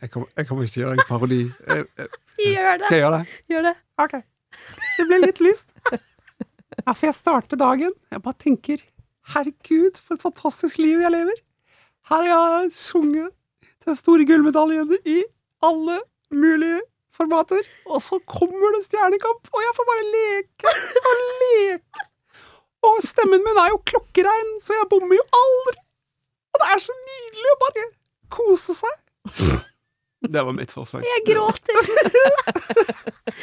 jeg 0.01 0.09
kommer 0.13 0.27
jeg 0.39 0.47
kommer 0.49 0.65
ikke 0.65 0.73
til 0.73 0.81
å 0.81 0.87
gjøre 0.87 0.97
en 0.97 1.07
parodi. 1.11 1.41
Eh, 1.67 1.83
eh, 2.01 2.15
Gjør 2.47 2.71
det. 2.79 2.87
Skal 2.87 2.95
jeg 2.97 3.03
gjøre 3.03 3.19
det? 3.19 3.37
Gjør 3.53 3.67
det. 3.67 3.75
Ok. 4.03 4.15
Det 4.97 5.05
ble 5.11 5.19
litt 5.27 5.43
lyst. 5.43 5.67
Altså, 6.87 7.07
jeg 7.07 7.15
starter 7.17 7.57
dagen. 7.57 7.91
Jeg 8.13 8.21
bare 8.21 8.37
tenker 8.39 8.81
Herregud, 9.33 9.97
for 9.97 10.13
et 10.15 10.21
fantastisk 10.21 10.77
liv 10.79 11.01
jeg 11.01 11.09
lever. 11.11 11.39
Her 12.07 12.27
har 12.31 12.53
jeg 12.61 12.71
sunget 12.71 13.33
til 13.63 13.89
den 13.91 13.97
store 13.99 14.25
gullmedaljen 14.27 14.93
i 15.03 15.23
alle 15.65 15.97
mulige 16.31 16.81
formater. 17.17 17.63
Og 17.91 17.99
så 18.03 18.19
kommer 18.29 18.75
det 18.75 18.85
Stjernekamp, 18.85 19.49
og 19.51 19.65
jeg 19.65 19.73
får 19.75 19.87
bare 19.91 20.05
leke 20.13 20.75
og 21.09 21.25
leke. 21.41 22.05
Og 22.87 23.01
stemmen 23.03 23.43
min 23.43 23.59
er 23.59 23.73
jo 23.73 23.81
klokkerein, 23.91 24.53
så 24.63 24.77
jeg 24.77 24.87
bommer 24.91 25.17
jo 25.17 25.25
aldri. 25.41 25.81
Og 26.53 26.61
det 26.61 26.69
er 26.73 26.83
så 26.85 26.95
nydelig 26.99 27.49
å 27.53 27.57
bare 27.65 27.87
kose 28.37 28.75
seg. 28.77 29.01
Det 30.27 30.41
var 30.47 30.55
mitt 30.55 30.71
forslag. 30.73 31.03
Jeg 31.05 31.25
gråter. 31.27 31.81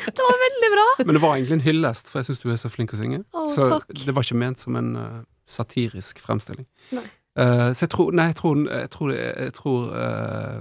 Det 0.04 0.24
var 0.24 0.40
veldig 0.40 0.70
bra! 0.72 0.86
Men 1.06 1.16
det 1.16 1.20
var 1.22 1.36
egentlig 1.36 1.54
en 1.54 1.62
hyllest, 1.64 2.08
for 2.10 2.18
jeg 2.18 2.26
syns 2.28 2.40
du 2.42 2.48
er 2.50 2.58
så 2.60 2.70
flink 2.72 2.96
å 2.96 2.98
synge. 2.98 3.20
Å, 3.30 3.44
så 3.48 3.68
takk. 3.76 3.92
det 3.94 4.14
var 4.16 4.26
ikke 4.26 4.40
ment 4.40 4.64
som 4.64 4.76
en 4.80 4.88
uh, 4.98 5.20
satirisk 5.48 6.18
fremstilling. 6.24 6.66
Nei. 6.96 7.04
Eh, 7.36 7.72
så 7.74 7.82
jeg 7.86 7.90
tror 7.90 8.12
Nei, 8.14 8.28
jeg 8.30 8.36
tror, 8.38 8.60
jeg 8.70 8.90
tror, 8.94 9.10
jeg 9.14 9.52
tror 9.56 9.94
eh, 9.98 10.60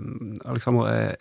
Alexandra 0.49 0.88
jeg, 0.95 1.17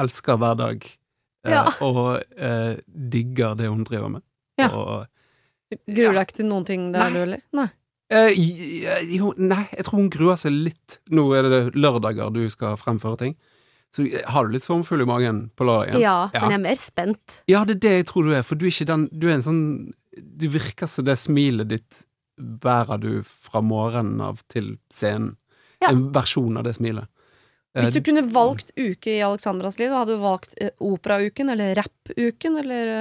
elsker 0.00 0.38
hver 0.40 0.54
dag 0.56 0.86
eh, 0.88 1.50
Ja. 1.52 1.64
og 1.84 2.22
eh, 2.36 2.78
digger 2.88 3.54
det 3.58 3.68
hun 3.68 3.84
driver 3.84 4.08
med. 4.16 4.22
Ja. 4.58 4.70
Gruer 4.72 6.14
deg 6.16 6.22
ikke 6.24 6.38
til 6.40 6.48
noen 6.48 6.64
ting 6.64 6.88
der, 6.94 7.10
Nei. 7.10 7.12
du, 7.12 7.20
eller? 7.26 7.42
Nei. 7.58 7.66
eh, 8.08 8.40
jo, 9.18 9.34
nei, 9.36 9.66
jeg 9.76 9.84
tror 9.84 10.00
hun 10.00 10.08
gruer 10.14 10.40
seg 10.40 10.56
litt. 10.56 10.98
Nå 11.12 11.26
er 11.36 11.50
det 11.52 11.60
lørdager 11.76 12.32
du 12.32 12.42
skal 12.52 12.78
fremføre 12.80 13.20
ting. 13.20 13.36
Så 13.92 14.06
eh, 14.08 14.24
har 14.32 14.48
du 14.48 14.56
litt 14.56 14.64
sommerfugl 14.64 15.04
i 15.04 15.08
magen 15.08 15.42
på 15.56 15.68
lørdagen? 15.68 16.00
Ja, 16.00 16.30
Ja. 16.32 16.40
men 16.46 16.50
jeg 16.56 16.60
er 16.62 16.64
mer 16.64 16.80
spent. 16.80 17.38
Ja, 17.48 17.64
det 17.68 17.76
er 17.76 17.84
det 17.84 17.94
jeg 17.98 18.06
tror 18.08 18.24
du 18.24 18.32
er, 18.36 18.42
for 18.42 18.56
du 18.56 18.64
er 18.66 18.72
ikke 18.72 18.88
den 18.88 19.08
Du 19.12 19.28
er 19.28 19.36
en 19.36 19.44
sånn 19.44 19.62
Du 20.16 20.48
virker 20.48 20.88
som 20.88 21.04
det 21.04 21.18
smilet 21.20 21.68
ditt 21.76 22.04
bærer 22.38 23.00
du 23.02 23.12
fra 23.26 23.62
morgenen 23.64 24.22
av 24.24 24.42
til 24.52 24.76
scenen. 24.94 25.36
Ja. 25.82 25.92
En 25.92 26.08
versjon 26.14 26.58
av 26.58 26.66
det 26.66 26.74
smilet. 26.78 27.06
Eh, 27.76 27.84
Hvis 27.84 27.94
du 27.94 28.02
kunne 28.06 28.24
valgt 28.34 28.72
uke 28.78 29.12
i 29.12 29.22
Alexandras 29.22 29.78
liv, 29.78 29.92
hadde 29.94 30.16
du 30.16 30.22
valgt 30.22 30.56
eh, 30.58 30.72
operauken 30.82 31.52
eller 31.54 31.76
rappuken, 31.78 32.58
eller 32.64 32.94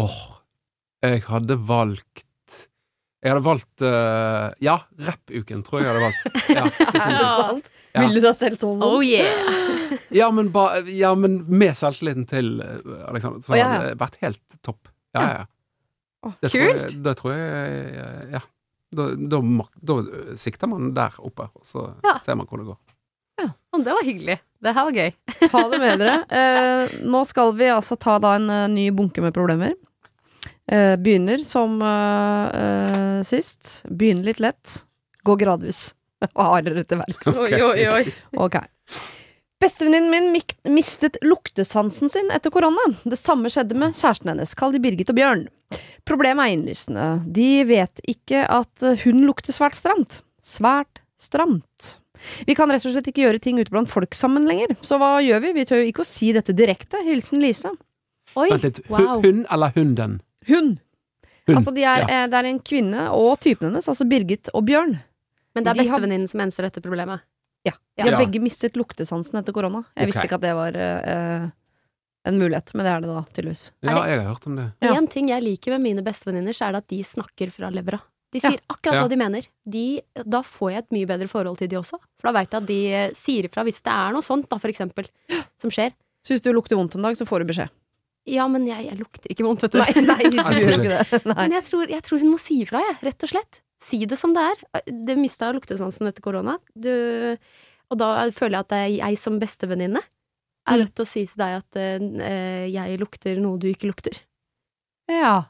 Åh, 0.00 0.06
Åh, 0.06 0.22
jeg 1.06 1.22
hadde 1.28 1.56
valgt 1.68 2.24
Jeg 3.22 3.32
hadde 3.32 3.44
valgt 3.46 3.84
uh, 3.84 4.50
Ja, 4.64 4.80
rappuken 5.06 5.62
tror 5.66 5.80
jeg 5.80 5.88
jeg 5.88 5.94
hadde 5.94 6.04
valgt. 6.06 6.48
Ja, 6.50 6.64
definitivt. 6.96 7.70
Ja. 7.70 7.76
Ja. 7.96 8.02
Ville 8.04 8.20
du 8.20 8.26
deg 8.26 8.36
selv 8.36 8.60
så 8.60 8.70
vondt? 8.74 8.84
Oh 8.84 9.00
yeah! 9.00 9.94
ja, 10.12 10.28
men, 10.34 10.50
ba, 10.52 10.82
ja, 10.92 11.14
men 11.16 11.38
med 11.48 11.76
selvtilliten 11.78 12.26
til 12.28 12.58
eh, 12.60 13.06
Alexander, 13.08 13.40
så 13.40 13.54
oh, 13.54 13.56
ja, 13.56 13.68
hadde 13.70 13.92
det 13.94 14.00
vært 14.02 14.18
helt 14.20 14.42
topp. 14.66 14.90
Ja, 15.16 15.22
ja. 15.22 15.44
Det 16.42 16.50
tror 16.52 16.68
jeg, 16.72 17.02
det 17.04 17.16
tror 17.20 17.32
jeg 17.36 18.30
Ja. 18.36 18.40
Da, 18.96 19.08
da, 19.18 19.40
da 19.82 19.94
sikter 20.38 20.70
man 20.70 20.92
der 20.94 21.16
oppe, 21.18 21.48
og 21.58 21.64
så 21.66 21.88
Ja. 22.06 22.18
ser 22.22 22.36
man 22.38 22.46
hvor 22.46 22.60
det 22.62 22.68
går. 22.68 22.78
Ja, 23.42 23.48
det 23.82 23.92
var 23.92 24.06
hyggelig. 24.06 24.38
Det 24.62 24.72
her 24.72 24.86
var 24.88 24.94
gøy. 24.96 25.10
Ta 25.52 25.62
det 25.68 25.80
med 25.82 25.98
dere. 26.00 26.14
Eh, 26.32 26.94
nå 27.04 27.24
skal 27.28 27.50
vi 27.58 27.66
altså 27.68 27.98
ta 28.00 28.14
da 28.22 28.36
en 28.38 28.46
eh, 28.48 28.68
ny 28.72 28.86
bunke 28.96 29.20
med 29.20 29.34
problemer. 29.36 29.74
Eh, 30.70 30.94
begynner 30.96 31.42
som 31.44 31.76
eh, 31.82 32.56
eh, 32.62 33.18
sist. 33.28 33.82
Begynner 33.90 34.30
litt 34.30 34.40
lett. 34.40 34.78
Gå 35.26 35.36
gradvis. 35.42 35.90
Og 36.38 36.40
hardere 36.54 36.86
til 36.88 37.02
verks. 37.02 37.28
Oi, 37.36 37.60
oi, 37.60 37.84
oi. 37.98 38.04
Ok. 38.46 38.56
Bestevenninnen 39.62 40.10
min 40.12 40.74
mistet 40.74 41.16
luktesansen 41.24 42.10
sin 42.12 42.28
etter 42.34 42.52
korona. 42.52 42.82
Det 43.08 43.16
samme 43.16 43.48
skjedde 43.52 43.76
med 43.78 43.94
kjæresten 43.96 44.28
hennes, 44.34 44.52
kall 44.58 44.74
de 44.74 44.80
Birgit 44.84 45.08
og 45.12 45.16
Bjørn. 45.16 45.46
Problemet 46.06 46.44
er 46.44 46.56
innlysende. 46.58 47.06
De 47.34 47.48
vet 47.66 48.02
ikke 48.06 48.42
at 48.52 48.84
eh, 48.84 49.00
hun 49.06 49.24
lukter 49.26 49.56
svært 49.56 49.78
stramt. 49.78 50.20
Svært 50.44 51.00
stramt. 51.18 51.96
Vi 52.48 52.54
kan 52.56 52.70
rett 52.72 52.84
og 52.86 52.92
slett 52.94 53.08
ikke 53.10 53.24
gjøre 53.24 53.40
ting 53.42 53.58
ute 53.60 53.72
blant 53.72 53.90
folk 53.92 54.14
sammen 54.16 54.46
lenger. 54.48 54.76
Så 54.84 55.00
hva 55.00 55.16
gjør 55.24 55.40
vi? 55.44 55.54
Vi 55.56 55.64
tør 55.68 55.80
jo 55.82 55.88
ikke 55.90 56.04
å 56.04 56.08
si 56.08 56.30
dette 56.36 56.54
direkte. 56.56 57.00
Hilsen 57.04 57.40
Lise. 57.42 57.72
Oi, 58.36 58.50
Vent 58.52 58.64
litt. 58.68 58.82
Wow. 58.92 59.22
Hun 59.24 59.42
eller 59.52 59.72
hunden? 59.76 60.18
Hun. 60.48 60.74
Hun. 61.46 61.56
Altså, 61.58 61.72
de 61.74 61.84
er, 61.86 62.04
ja. 62.04 62.22
eh, 62.24 62.28
det 62.30 62.38
er 62.42 62.48
en 62.52 62.60
kvinne 62.60 63.08
og 63.16 63.38
typen 63.40 63.70
hennes, 63.70 63.88
altså 63.88 64.04
Birgit 64.08 64.52
og 64.52 64.66
Bjørn. 64.68 64.98
Men 65.56 65.64
det 65.64 65.72
er 65.72 65.80
bestevenninnen 65.80 66.28
har- 66.28 66.34
som 66.34 66.44
enser 66.44 66.68
dette 66.68 66.82
problemet. 66.84 67.24
Ja. 67.66 67.74
De 67.96 68.02
har 68.06 68.14
Ja. 68.14 68.18
begge 68.22 68.40
mistet 68.44 68.76
luktesansen 68.78 69.38
etter 69.40 69.54
korona. 69.56 69.84
Jeg 69.96 70.10
visste 70.12 70.24
ikke 70.28 70.38
at 70.38 70.44
det 70.44 70.54
var 70.56 70.76
eh, 70.76 71.46
en 72.26 72.38
mulighet, 72.40 72.72
men 72.74 72.84
det 72.86 72.92
er 72.92 73.00
det 73.04 73.08
da, 73.12 73.22
tydeligvis. 73.32 73.64
Ja, 73.86 73.94
jeg 74.06 74.20
har 74.20 74.28
hørt 74.34 74.46
om 74.50 74.56
det. 74.58 74.66
Ja. 74.84 74.94
En 74.98 75.06
ting 75.10 75.28
jeg 75.30 75.42
liker 75.44 75.76
med 75.76 75.84
mine 75.88 76.04
bestevenninner, 76.06 76.54
så 76.56 76.68
er 76.68 76.76
det 76.76 76.82
at 76.84 76.88
de 76.92 77.00
snakker 77.06 77.50
fra 77.54 77.70
levra. 77.74 78.00
De 78.34 78.40
Ja. 78.42 78.50
sier 78.50 78.60
akkurat 78.68 78.94
Ja. 78.98 79.02
hva 79.04 79.08
de 79.08 79.16
mener. 79.16 79.46
De, 79.64 80.02
da 80.26 80.42
får 80.42 80.70
jeg 80.72 80.78
et 80.84 80.90
mye 80.92 81.06
bedre 81.06 81.28
forhold 81.30 81.58
til 81.58 81.68
de 81.68 81.76
også. 81.78 81.98
For 82.20 82.28
da 82.32 82.32
veit 82.38 82.50
jeg 82.50 82.62
at 82.62 82.66
de 82.66 82.80
eh, 82.92 83.10
sier 83.14 83.44
ifra 83.48 83.62
hvis 83.64 83.80
det 83.82 83.92
er 83.94 84.12
noe 84.12 84.22
sånt, 84.26 84.48
da, 84.50 84.58
for 84.58 84.68
eksempel, 84.68 85.06
som 85.62 85.70
skjer. 85.70 85.92
Så 86.26 86.34
hvis 86.34 86.42
du 86.42 86.52
lukter 86.52 86.76
vondt 86.76 86.96
en 86.98 87.02
dag, 87.06 87.14
så 87.16 87.24
får 87.24 87.40
du 87.46 87.52
beskjed. 87.54 87.70
Ja, 88.26 88.48
men 88.50 88.66
jeg, 88.66 88.88
jeg 88.90 88.98
lukter 88.98 89.30
ikke 89.30 89.44
vondt, 89.46 89.62
vet 89.62 89.70
du. 89.72 89.78
Nei, 89.78 90.02
nei, 90.02 90.22
du 90.26 90.36
gjør 90.42 90.74
ikke 90.82 90.90
det. 90.90 91.24
Nei. 91.30 91.34
Men 91.46 91.52
jeg 91.52 91.64
tror, 91.70 91.86
jeg 91.88 92.02
tror 92.02 92.18
hun 92.18 92.32
må 92.34 92.38
si 92.42 92.56
ifra, 92.64 92.80
jeg, 92.82 92.96
rett 93.06 93.22
og 93.22 93.30
slett. 93.30 93.60
Si 93.82 94.00
det 94.08 94.16
som 94.18 94.32
det 94.36 94.42
er. 94.42 94.62
Det 95.06 95.16
mista 95.20 95.50
luktesansen 95.52 96.08
etter 96.08 96.24
korona. 96.24 96.56
Du, 96.72 96.90
og 97.92 97.98
da 98.00 98.12
føler 98.34 98.58
jeg 98.58 98.64
at 98.66 98.72
det 98.72 98.78
er 98.84 98.94
jeg 98.96 99.18
som 99.20 99.40
bestevenninne 99.42 100.00
er 100.66 100.72
Mm. 100.74 100.80
nødt 100.82 100.94
til 100.96 101.04
å 101.04 101.06
si 101.06 101.20
til 101.26 101.38
deg 101.38 101.52
at 101.60 101.76
uh, 101.78 102.64
jeg 102.66 102.98
lukter 102.98 103.36
noe 103.38 103.60
du 103.62 103.68
ikke 103.70 103.86
lukter. 103.86 104.16
Ja. 105.06 105.44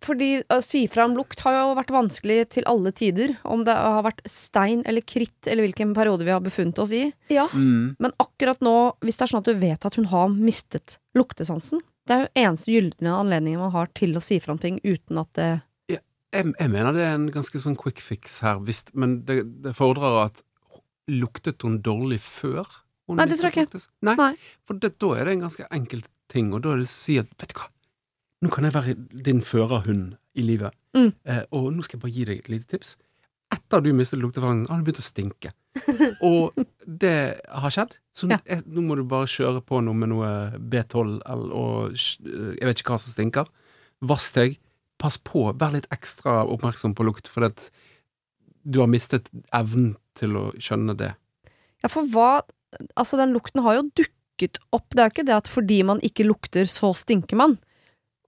Fordi 0.00 0.40
å 0.48 0.62
si 0.64 0.86
fra 0.88 1.04
om 1.04 1.12
lukt 1.18 1.42
har 1.44 1.58
jo 1.58 1.74
vært 1.76 1.92
vanskelig 1.92 2.38
til 2.56 2.64
alle 2.70 2.92
tider. 2.96 3.34
Om 3.44 3.66
det 3.66 3.74
har 3.76 4.00
vært 4.06 4.22
stein 4.24 4.80
eller 4.88 5.04
kritt 5.04 5.44
eller 5.44 5.66
hvilken 5.66 5.92
periode 5.96 6.24
vi 6.24 6.32
har 6.32 6.40
befunnet 6.40 6.80
oss 6.80 6.94
i. 6.96 7.10
Ja. 7.28 7.44
Mm. 7.52 7.96
Men 8.00 8.14
akkurat 8.16 8.62
nå, 8.64 8.94
hvis 9.04 9.20
det 9.20 9.26
er 9.26 9.32
sånn 9.34 9.44
at 9.44 9.50
du 9.50 9.60
vet 9.60 9.84
at 9.84 9.98
hun 10.00 10.08
har 10.08 10.32
mistet 10.32 10.96
luktesansen 11.18 11.82
Det 12.08 12.16
er 12.16 12.22
jo 12.24 12.46
eneste 12.46 12.72
gylne 12.72 13.12
anledningen 13.12 13.60
man 13.60 13.74
har 13.76 13.92
til 13.92 14.16
å 14.16 14.22
si 14.24 14.40
fra 14.40 14.56
om 14.56 14.62
ting 14.62 14.80
uten 14.80 15.20
at 15.20 15.36
det 15.36 15.50
Jeg, 16.32 16.52
jeg 16.60 16.70
mener 16.70 16.92
det 16.94 17.02
er 17.02 17.16
en 17.18 17.30
ganske 17.34 17.58
sånn 17.62 17.74
quick 17.80 17.98
fix 18.04 18.38
her, 18.44 18.60
visst, 18.62 18.92
men 18.94 19.20
det, 19.26 19.40
det 19.64 19.74
fordrer 19.78 20.20
at 20.28 20.44
Luktet 21.10 21.64
hun 21.66 21.80
dårlig 21.82 22.20
før? 22.22 22.68
Hun 23.10 23.16
Nei, 23.18 23.24
det 23.26 23.40
tror 23.40 23.50
jeg 23.50 23.66
ikke. 23.66 23.80
Nei, 24.06 24.12
Nei. 24.14 24.34
for 24.68 24.78
det, 24.78 24.92
da 25.02 25.08
er 25.18 25.26
det 25.26 25.32
en 25.34 25.40
ganske 25.48 25.64
enkel 25.74 26.04
ting, 26.30 26.52
og 26.54 26.62
da 26.62 26.74
er 26.76 26.82
det 26.84 26.86
å 26.86 26.92
si 26.92 27.16
at 27.18 27.26
vet 27.40 27.50
du 27.50 27.56
hva, 27.58 27.66
nå 28.44 28.50
kan 28.54 28.68
jeg 28.68 28.74
være 28.76 28.94
din 29.26 29.40
førerhund 29.42 30.12
i 30.38 30.44
livet, 30.46 30.76
Mm. 30.94 31.12
eh, 31.24 31.42
og 31.54 31.68
nå 31.74 31.82
skal 31.86 31.98
jeg 31.98 32.02
bare 32.02 32.12
gi 32.14 32.24
deg 32.26 32.38
et 32.44 32.48
lite 32.50 32.66
tips. 32.72 32.96
Etter 33.54 33.82
du 33.82 33.92
mistet 33.94 34.18
luktefangen, 34.22 34.64
har 34.70 34.78
du 34.80 34.86
begynt 34.86 35.02
å 35.02 35.06
stinke. 35.06 35.50
og 36.30 36.54
det 36.86 37.40
har 37.50 37.70
skjedd, 37.74 37.96
så 38.14 38.30
Ja. 38.30 38.38
jeg, 38.46 38.62
nå 38.70 38.82
må 38.86 38.96
du 38.98 39.04
bare 39.10 39.26
kjøre 39.30 39.62
på 39.66 39.78
noe 39.82 39.94
med 39.98 40.10
noe 40.10 40.30
B12 40.58 41.20
eller, 41.26 41.52
og 41.54 41.94
jeg 41.98 42.66
vet 42.70 42.82
ikke 42.82 42.94
hva 42.94 42.98
som 43.02 43.14
stinker. 43.14 43.50
Vask 44.02 44.34
deg. 44.38 44.58
Pass 45.00 45.16
på, 45.24 45.46
vær 45.56 45.72
litt 45.74 45.88
ekstra 45.94 46.42
oppmerksom 46.44 46.94
på 46.96 47.06
lukt, 47.08 47.30
for 47.32 47.48
at 47.48 47.68
du 48.62 48.82
har 48.82 48.90
mistet 48.92 49.30
evnen 49.56 49.94
til 50.18 50.36
å 50.36 50.46
skjønne 50.60 50.96
det. 50.98 51.14
Ja, 51.80 51.90
for 51.92 52.08
hva 52.12 52.32
Altså, 52.94 53.18
den 53.18 53.32
lukten 53.34 53.64
har 53.64 53.80
jo 53.80 53.88
dukket 53.98 54.60
opp. 54.70 54.92
Det 54.92 55.02
er 55.02 55.08
jo 55.08 55.14
ikke 55.16 55.26
det 55.26 55.34
at 55.34 55.48
fordi 55.50 55.80
man 55.82 55.98
ikke 56.06 56.22
lukter, 56.28 56.68
så 56.70 56.92
stinker 56.94 57.34
man. 57.40 57.56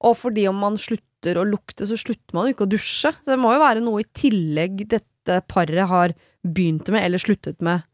Og 0.03 0.17
fordi 0.19 0.49
om 0.51 0.59
man 0.59 0.79
slutter 0.83 1.39
å 1.39 1.45
lukte, 1.47 1.87
så 1.87 1.95
slutter 1.95 2.35
man 2.35 2.49
jo 2.49 2.57
ikke 2.57 2.67
å 2.67 2.73
dusje. 2.73 3.13
Så 3.15 3.31
det 3.31 3.39
må 3.39 3.53
jo 3.55 3.63
være 3.63 3.85
noe 3.85 4.03
i 4.03 4.09
tillegg 4.19 4.83
dette 4.91 5.39
paret 5.47 5.87
har 5.87 6.17
begynt 6.43 6.91
med, 6.91 7.05
eller 7.07 7.23
sluttet 7.23 7.63
med, 7.63 7.87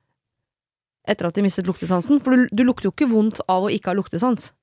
etter 1.05 1.29
at 1.29 1.37
de 1.37 1.45
mistet 1.45 1.68
luktesansen. 1.68 2.22
For 2.24 2.33
du, 2.33 2.49
du 2.49 2.64
lukter 2.64 2.89
jo 2.89 2.95
ikke 2.97 3.11
vondt 3.12 3.43
av 3.45 3.68
å 3.68 3.72
ikke 3.72 3.93
ha 3.93 3.99
luktesans. 3.99 4.55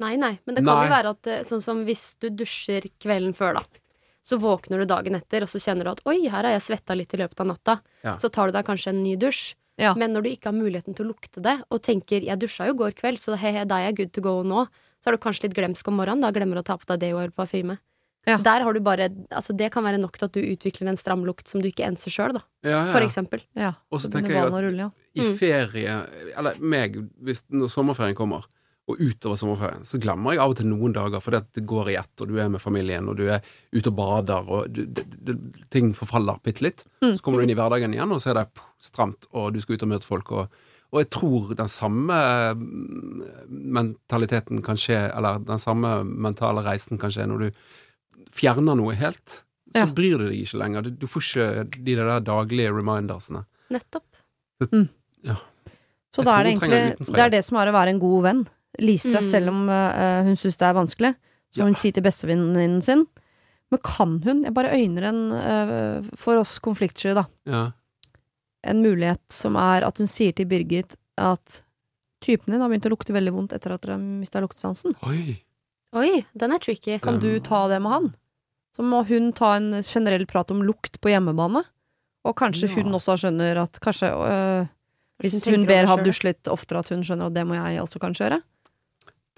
Nei, 0.00 0.14
nei, 0.16 0.32
men 0.46 0.56
det 0.56 0.64
kan 0.64 0.78
Nei. 0.80 0.86
jo 0.88 0.92
være 0.94 1.10
at 1.14 1.26
eh, 1.28 1.42
sånn 1.44 1.60
som 1.64 1.82
hvis 1.84 2.16
du 2.22 2.30
dusjer 2.32 2.86
kvelden 3.02 3.34
før, 3.36 3.58
da. 3.60 3.80
Så 4.24 4.38
våkner 4.40 4.80
du 4.82 4.86
dagen 4.88 5.16
etter, 5.16 5.44
og 5.44 5.48
så 5.50 5.60
kjenner 5.60 5.84
du 5.88 5.90
at 5.94 6.02
oi, 6.08 6.22
her 6.28 6.44
har 6.44 6.52
jeg 6.54 6.62
svetta 6.66 6.96
litt 6.96 7.12
i 7.16 7.20
løpet 7.20 7.40
av 7.40 7.46
natta. 7.50 7.74
Ja. 8.04 8.16
Så 8.20 8.28
tar 8.32 8.48
du 8.50 8.56
deg 8.56 8.64
kanskje 8.68 8.92
en 8.94 9.02
ny 9.04 9.16
dusj. 9.20 9.54
Ja. 9.80 9.94
Men 9.96 10.12
når 10.12 10.22
du 10.26 10.28
ikke 10.30 10.50
har 10.50 10.56
muligheten 10.58 10.94
til 10.96 11.06
å 11.06 11.12
lukte 11.14 11.40
det, 11.40 11.54
og 11.72 11.80
tenker 11.82 12.20
jeg 12.26 12.36
dusja 12.42 12.66
jo 12.68 12.74
går 12.76 12.92
kveld, 12.98 13.16
så 13.22 13.36
he, 13.40 13.52
he, 13.56 13.62
da 13.64 13.78
er 13.80 13.88
jeg 13.90 13.96
good 14.02 14.12
to 14.12 14.20
go 14.24 14.34
nå, 14.44 14.66
så 15.00 15.08
er 15.08 15.16
du 15.16 15.22
kanskje 15.22 15.46
litt 15.48 15.56
glemsk 15.56 15.88
om 15.88 15.96
morgenen, 15.96 16.20
da 16.26 16.30
glemmer 16.36 16.58
du 16.60 16.60
å 16.60 16.66
ta 16.68 16.76
på 16.76 16.84
deg 16.92 17.00
deo 17.06 17.16
eller 17.22 17.32
parfyme. 17.32 17.78
Ja. 18.28 18.36
Der 18.44 18.60
har 18.60 18.76
du 18.76 18.80
bare 18.84 19.06
Altså, 19.32 19.54
det 19.56 19.70
kan 19.72 19.80
være 19.82 19.96
nok 19.96 20.18
til 20.20 20.26
at 20.28 20.34
du 20.36 20.42
utvikler 20.44 20.90
en 20.92 20.98
stram 21.00 21.22
lukt 21.24 21.48
som 21.48 21.62
du 21.64 21.70
ikke 21.70 21.86
enser 21.88 22.12
sjøl, 22.12 22.34
da. 22.36 22.42
Ja, 22.68 22.82
ja. 22.84 22.92
For 22.92 23.00
eksempel. 23.00 23.40
Ja, 23.56 23.70
Og 23.90 24.02
så 24.04 24.10
tenker 24.12 24.34
jeg 24.36 24.44
at 24.44 24.52
rulle, 24.52 24.76
ja. 24.76 24.90
I 25.16 25.24
Mm. 25.24 25.36
ferie, 25.40 25.94
eller 26.36 26.60
meg, 26.60 27.00
hvis, 27.24 27.40
når 27.48 27.72
sommerferien 27.72 28.14
kommer, 28.14 28.44
og 28.90 29.00
utover 29.00 29.38
sommerferien, 29.40 29.84
så 29.88 29.98
glemmer 30.02 30.34
jeg 30.34 30.42
av 30.42 30.52
og 30.52 30.58
til 30.58 30.68
noen 30.70 30.94
dager 30.96 31.22
fordi 31.24 31.38
at 31.40 31.48
det 31.56 31.64
går 31.70 31.90
i 31.92 31.98
ett, 32.00 32.12
og 32.20 32.30
du 32.30 32.38
er 32.42 32.50
med 32.52 32.62
familien, 32.62 33.08
og 33.10 33.18
du 33.20 33.26
er 33.30 33.44
ute 33.72 33.90
og 33.92 33.96
bader, 33.98 34.50
og 34.50 34.72
du, 34.74 34.82
det, 34.86 35.04
det, 35.28 35.36
ting 35.74 35.92
forfaller 35.96 36.40
bitte 36.44 36.64
litt. 36.66 36.84
Mm. 37.04 37.14
Så 37.16 37.24
kommer 37.24 37.40
du 37.40 37.46
inn 37.46 37.54
i 37.54 37.58
hverdagen 37.58 37.94
igjen, 37.96 38.12
og 38.14 38.22
så 38.22 38.32
er 38.32 38.40
det 38.40 38.64
stramt, 38.82 39.28
og 39.32 39.52
du 39.54 39.60
skal 39.62 39.78
ut 39.78 39.86
og 39.86 39.92
møte 39.92 40.08
folk. 40.08 40.32
Og, 40.36 40.62
og 40.90 41.02
jeg 41.02 41.10
tror 41.14 41.52
den 41.58 41.70
samme 41.70 42.16
mm, 42.58 43.22
mentaliteten 43.80 44.64
kan 44.66 44.80
skje, 44.80 45.04
eller 45.14 45.42
den 45.46 45.62
samme 45.62 46.00
mentale 46.04 46.64
reisen 46.66 47.00
kan 47.00 47.14
skje 47.14 47.28
når 47.30 47.46
du 47.46 47.62
fjerner 48.36 48.78
noe 48.78 48.96
helt. 48.98 49.42
Så 49.70 49.84
Ja. 49.84 49.90
bryr 49.94 50.18
du 50.18 50.24
deg 50.26 50.40
ikke 50.42 50.58
lenger. 50.58 50.82
Du, 50.82 50.90
du 50.98 51.06
får 51.06 51.22
ikke 51.28 51.82
de 51.86 51.94
der 51.94 52.24
daglige 52.26 52.72
remindersene. 52.74 53.44
Nettopp. 53.70 54.08
Så 56.10 56.22
Jeg 56.22 56.26
da 56.26 56.38
er 56.38 56.46
det 56.46 56.54
egentlig 56.56 57.06
Det 57.06 57.22
er 57.22 57.30
det 57.30 57.44
som 57.46 57.58
er 57.60 57.70
å 57.70 57.76
være 57.76 57.94
en 57.94 58.02
god 58.02 58.24
venn. 58.26 58.40
Lise, 58.80 59.18
Mm. 59.20 59.26
selv 59.30 59.48
om 59.52 59.68
uh, 59.68 60.22
hun 60.24 60.36
syns 60.40 60.56
det 60.56 60.66
er 60.68 60.74
vanskelig, 60.78 61.14
så 61.52 61.58
må 61.60 61.64
Ja. 61.64 61.64
hun 61.70 61.74
si 61.76 61.90
til 61.92 62.02
bestevenninnen 62.02 62.82
sin. 62.82 63.06
Men 63.70 63.80
kan 63.84 64.20
hun, 64.24 64.42
jeg 64.44 64.54
bare 64.54 64.72
øyner 64.74 65.02
en, 65.08 65.20
uh, 65.32 66.10
for 66.16 66.36
oss 66.40 66.58
konfliktsky, 66.58 67.14
da, 67.14 67.24
Ja. 67.46 67.72
en 68.64 68.82
mulighet 68.82 69.20
som 69.30 69.56
er 69.56 69.84
at 69.86 69.98
hun 69.98 70.06
sier 70.06 70.32
til 70.34 70.46
Birgit 70.46 70.96
at 71.18 71.62
typen 72.22 72.52
din 72.52 72.60
har 72.60 72.68
begynt 72.68 72.86
å 72.88 72.92
lukte 72.92 73.12
veldig 73.14 73.32
vondt 73.32 73.52
etter 73.56 73.72
at 73.72 73.80
dere 73.82 73.94
har 73.96 74.02
mista 74.02 74.40
luktesansen. 74.40 74.94
Oi. 75.06 75.40
Oi, 75.96 76.24
den 76.36 76.52
er 76.52 76.58
tricky. 76.58 76.98
Kan 77.00 77.18
du 77.18 77.38
ta 77.40 77.66
det 77.68 77.80
med 77.82 77.90
han? 77.92 78.14
Så 78.76 78.84
må 78.86 79.04
hun 79.08 79.32
ta 79.32 79.54
en 79.56 79.72
generell 79.82 80.26
prat 80.26 80.50
om 80.50 80.60
lukt 80.62 81.00
på 81.00 81.08
hjemmebane. 81.10 81.64
Og 82.24 82.36
kanskje 82.36 82.68
Ja. 82.68 82.74
hun 82.82 82.92
også 82.92 83.16
skjønner 83.18 83.56
at 83.62 83.80
kanskje 83.80 84.12
øh, 84.12 84.68
Hvis 85.22 85.44
hun 85.44 85.54
hun 85.54 85.66
ber 85.66 85.86
ham 85.86 85.98
dusje 86.04 86.24
litt 86.24 86.44
oftere, 86.44 86.78
at 86.80 86.88
hun 86.90 87.02
skjønner 87.02 87.26
at 87.26 87.34
det 87.34 87.46
må 87.46 87.54
jeg 87.54 87.80
også 87.80 87.98
kanskje 87.98 88.28
gjøre. 88.30 88.42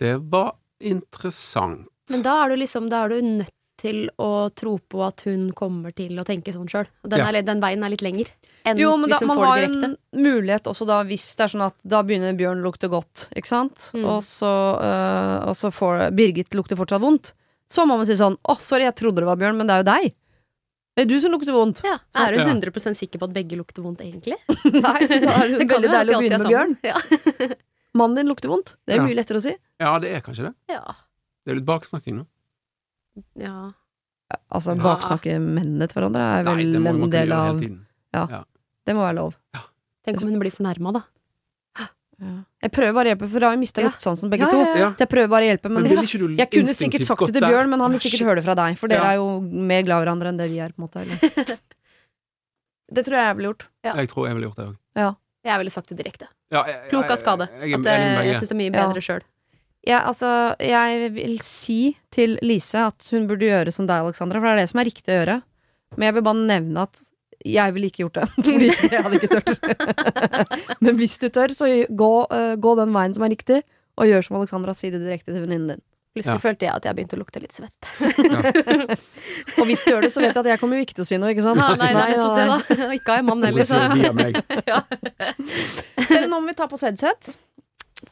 Det 0.02 0.16
var 0.32 0.54
interessant. 0.82 1.86
Men 2.10 2.22
da 2.26 2.40
er 2.44 2.52
du 2.52 2.56
liksom 2.62 2.88
Da 2.90 3.04
er 3.06 3.12
du 3.14 3.20
nødt 3.22 3.50
til 3.82 4.04
å 4.20 4.50
tro 4.54 4.76
på 4.78 5.00
at 5.02 5.22
hun 5.26 5.48
kommer 5.58 5.90
til 5.96 6.14
å 6.20 6.24
tenke 6.26 6.52
sånn 6.54 6.68
sjøl. 6.70 6.86
Den, 7.08 7.18
Ja. 7.18 7.40
den 7.42 7.60
veien 7.62 7.82
er 7.82 7.90
litt 7.90 8.02
lenger 8.04 8.28
enn 8.68 8.78
Jo, 8.78 8.92
men 8.96 9.10
da, 9.10 9.16
hvis 9.16 9.24
hun 9.24 9.28
man 9.32 9.38
har 9.42 9.58
jo 9.58 9.64
en 9.88 9.96
mulighet 10.14 10.68
også 10.70 10.86
da, 10.86 11.00
hvis 11.08 11.24
det 11.36 11.44
er 11.48 11.50
sånn 11.56 11.64
at 11.66 11.74
da 11.82 12.02
begynner 12.06 12.36
Bjørn 12.38 12.60
å 12.62 12.66
lukte 12.68 12.88
godt, 12.92 13.24
ikke 13.34 13.48
sant? 13.50 13.88
Mm. 13.96 14.04
Og 14.06 14.20
så, 14.22 14.52
øh, 14.78 15.48
og 15.48 15.56
så 15.58 15.72
får 15.74 16.12
Birgit 16.14 16.54
lukte 16.54 16.76
fortsatt 16.78 17.00
vondt. 17.02 17.32
Så 17.72 17.82
må 17.88 17.96
man 17.96 18.06
si 18.06 18.14
sånn 18.14 18.36
Å, 18.46 18.58
sorry, 18.60 18.84
jeg 18.84 18.94
trodde 19.00 19.16
det 19.24 19.30
var 19.32 19.36
Bjørn, 19.40 19.56
men 19.56 19.66
det 19.66 19.74
er 19.74 19.82
jo 19.82 19.90
deg. 19.90 20.14
Det 20.94 21.02
er 21.02 21.08
du 21.08 21.18
som 21.24 21.32
lukter 21.32 21.52
vondt. 21.56 21.82
Ja. 21.82 21.98
Så- 22.14 22.20
Er 22.22 22.36
hun 22.36 22.46
Ja. 22.46 22.52
100 22.52 22.94
sikker 22.94 23.18
på 23.18 23.24
at 23.24 23.32
begge 23.34 23.56
lukter 23.56 23.82
vondt, 23.82 23.98
egentlig? 24.04 24.36
Nei, 24.64 25.06
da 25.08 25.42
er 25.42 25.48
det 25.48 25.58
Det 25.58 25.68
veldig 25.74 25.90
deilig 25.90 26.14
å 26.14 26.20
begynne 26.20 26.38
med 26.38 26.46
med 26.46 26.52
Bjørn. 26.52 26.76
sånn. 26.76 27.50
Ja. 27.50 27.56
Mannen 27.94 28.16
din 28.16 28.28
lukter 28.28 28.48
vondt. 28.48 28.76
Det 28.86 28.94
er 28.94 29.00
Ja. 29.02 29.04
mye 29.06 29.14
lettere 29.16 29.36
å 29.36 29.42
si. 29.42 29.54
Ja, 29.80 29.98
det 29.98 30.10
er 30.16 30.20
kanskje 30.20 30.48
det. 30.48 30.54
ja. 30.68 30.94
Det 31.44 31.50
er 31.52 31.54
litt 31.56 31.66
baksnakking 31.66 32.16
nå. 32.22 32.26
ja. 33.36 33.72
Altså, 34.50 34.74
Ja. 34.76 34.82
baksnakke 34.82 35.36
mennene 35.42 35.88
til 35.90 36.00
hverandre 36.00 36.20
er 36.40 36.42
Nei, 36.44 36.54
vel 36.56 36.80
må 36.80 36.88
en 37.04 37.10
del 37.10 37.32
av 37.32 37.58
tiden. 37.60 37.86
Det 38.84 38.94
må 38.96 39.00
være 39.04 39.14
lov. 39.16 39.34
Ja. 39.54 39.60
Tenk 40.06 40.22
om 40.22 40.28
hun 40.30 40.38
blir 40.40 40.50
fornærma, 40.50 40.92
da. 40.94 41.02
Ja. 42.22 42.44
Jeg 42.62 42.70
prøver 42.70 42.94
bare 42.94 43.04
å 43.10 43.16
hjelpe, 43.16 43.28
for 43.28 43.40
da 43.40 43.48
har 43.50 43.56
vi 43.56 43.60
mista 43.60 43.82
Ja. 43.82 43.88
luktesansen 43.90 44.30
begge 44.30 44.46
Ja, 44.46 44.50
to. 44.50 44.56
ja, 44.58 44.64
ja. 44.64 44.76
Ja. 44.78 44.90
Så 44.94 44.98
jeg 45.04 45.08
prøver 45.10 45.28
bare 45.28 45.42
å 45.42 45.48
hjelpe, 45.50 45.68
men 45.70 45.82
Men 45.82 45.90
ville 45.90 46.02
ikke 46.06 46.18
du 46.18 46.36
jeg 46.36 46.50
kunne 46.50 46.74
sikkert 46.74 47.04
sagt 47.04 47.26
det 47.26 47.32
til? 47.34 47.42
Bjørn, 47.42 47.68
men 47.68 47.80
han 47.80 47.90
vil 47.90 47.98
sikkert 48.00 48.22
høre 48.26 48.36
det 48.36 48.44
fra 48.44 48.54
deg, 48.54 48.78
for 48.78 48.86
dere 48.88 49.02
Ja. 49.02 49.10
er 49.10 49.16
jo 49.16 49.40
mer 49.40 49.82
glad 49.82 50.02
i 50.02 50.04
hverandre 50.06 50.28
enn 50.28 50.36
det 50.38 50.48
vi 50.50 50.58
er, 50.60 50.68
på 50.70 50.78
en 50.78 50.88
måte. 50.88 51.00
Eller? 51.02 51.18
Det 52.92 53.04
tror 53.06 53.14
jeg 53.16 53.24
jeg 53.26 53.36
ville 53.36 53.48
gjort. 53.54 53.64
Ja. 53.84 53.94
Jeg 53.96 54.08
tror 54.10 54.26
jeg 54.28 54.34
ville 54.36 54.48
gjort 54.50 54.56
det 54.56 54.66
òg. 54.68 55.16
Jeg 55.44 55.58
ville 55.58 55.70
sagt 55.74 55.88
det 55.90 55.98
direkte. 55.98 56.28
Ja, 56.54 56.62
jeg- 56.68 56.88
Klok 56.90 57.10
av 57.10 57.18
skade. 57.18 57.48
Jeg, 57.60 57.70
jeg, 57.70 57.78
At 57.78 57.84
det, 57.84 58.26
jeg 58.26 58.36
syns 58.36 58.48
det 58.48 58.56
er 58.56 58.60
mye 58.62 58.72
Ja. 58.72 58.86
bedre 58.86 59.02
sjøl. 59.02 59.22
Ja, 59.84 59.98
altså, 60.06 60.54
jeg 60.62 61.08
vil 61.16 61.38
si 61.42 61.96
til 62.14 62.38
Lise 62.42 62.78
at 62.86 63.08
hun 63.10 63.26
burde 63.26 63.48
gjøre 63.48 63.72
som 63.74 63.86
deg, 63.88 64.04
Alexandra, 64.04 64.38
for 64.38 64.46
det 64.46 64.52
er 64.52 64.60
det 64.62 64.70
som 64.70 64.78
er 64.80 64.84
riktig 64.86 65.10
å 65.10 65.16
gjøre. 65.26 65.42
Men 65.96 66.06
jeg 66.06 66.14
vil 66.14 66.22
bare 66.22 66.46
nevne 66.46 66.82
at 66.86 67.02
jeg 67.44 67.74
ville 67.74 67.88
ikke 67.90 68.04
gjort 68.04 68.20
det, 68.20 68.28
fordi 68.46 68.68
jeg 68.70 69.02
hadde 69.02 69.18
ikke 69.18 69.42
tørt. 69.42 70.78
Men 70.86 70.96
hvis 70.96 71.18
du 71.18 71.28
tør, 71.34 71.48
så 71.58 71.66
gå, 71.90 72.12
uh, 72.30 72.54
gå 72.54 72.76
den 72.78 72.92
veien 72.94 73.14
som 73.16 73.24
er 73.26 73.34
riktig, 73.34 73.62
og 73.98 74.06
gjør 74.06 74.22
som 74.24 74.36
Alexandra, 74.38 74.72
si 74.78 74.90
det 74.94 75.02
direkte 75.02 75.34
til 75.34 75.42
venninnen 75.42 75.74
din. 75.74 75.82
Plutselig 76.12 76.34
Ja. 76.36 76.42
følte 76.44 76.66
jeg 76.66 76.74
at 76.76 76.84
jeg 76.84 76.96
begynte 76.98 77.16
å 77.16 77.20
lukte 77.22 77.40
litt 77.40 77.54
svett. 77.56 77.80
Og 79.56 79.64
hvis 79.68 79.80
du 79.84 79.90
gjør 79.94 80.02
det, 80.04 80.10
så 80.12 80.20
vet 80.20 80.34
jeg 80.34 80.42
at 80.42 80.48
jeg 80.50 80.60
kommer 80.60 80.76
jo 80.76 80.84
ikke 80.84 80.96
til 80.98 81.04
å 81.06 81.08
si 81.08 81.16
noe, 81.20 81.30
ikke 81.32 81.44
sant? 81.46 81.56
Ja, 81.62 81.70
nei, 81.80 81.88
nei, 81.88 81.94
nei. 81.96 82.10
nettopp 82.12 82.36
det, 82.36 82.44
da. 82.50 82.58
Og 82.88 82.92
ikke 82.98 83.14
av 83.14 83.22
en 83.22 83.28
mann 83.30 83.46
heller, 83.48 83.64
så. 83.64 83.80
Dere, 86.10 86.26
nå 86.28 86.38
må 86.42 86.50
vi 86.50 86.56
ta 86.58 86.66
på 86.68 86.76
oss 86.78 86.84
headset. 86.86 87.32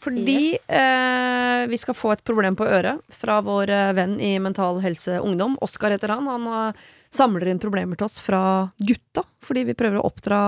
Fordi 0.00 0.36
Yes. 0.54 0.64
eh, 0.70 1.66
vi 1.68 1.76
skal 1.76 1.94
få 1.98 2.12
et 2.14 2.22
problem 2.24 2.54
på 2.56 2.64
øret 2.64 3.00
fra 3.12 3.40
vår 3.44 3.68
eh, 3.74 3.92
venn 3.98 4.16
i 4.22 4.36
Mental 4.40 4.78
Helse 4.80 5.18
Ungdom. 5.20 5.56
Oskar 5.60 5.90
heter 5.92 6.08
han. 6.14 6.28
Han 6.30 6.46
eh, 6.46 6.72
samler 7.12 7.50
inn 7.50 7.58
problemer 7.60 7.98
til 7.98 8.06
oss 8.06 8.20
fra 8.22 8.70
gutta. 8.78 9.24
Fordi 9.42 9.64
vi 9.66 9.74
prøver 9.76 9.98
å 10.00 10.06
oppdra 10.08 10.40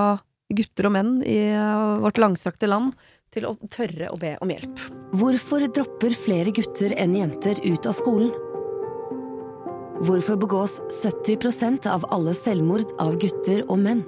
gutter 0.52 0.86
og 0.88 0.92
menn 0.94 1.12
i 1.26 1.40
eh, 1.52 1.98
vårt 2.04 2.20
langstrakte 2.22 2.70
land 2.70 2.94
til 3.32 3.46
å 3.48 3.54
tørre 3.72 4.10
å 4.12 4.18
be 4.20 4.34
om 4.44 4.50
hjelp. 4.52 4.80
Hvorfor 5.16 5.64
dropper 5.72 6.14
flere 6.16 6.52
gutter 6.54 6.94
enn 7.00 7.16
jenter 7.16 7.60
ut 7.64 7.88
av 7.88 7.96
skolen? 7.96 8.32
Hvorfor 10.02 10.38
begås 10.42 10.80
70% 10.90 11.86
av 11.86 12.04
alle 12.10 12.34
selvmord 12.34 12.90
av 13.00 13.14
gutter 13.22 13.62
og 13.68 13.78
menn? 13.84 14.02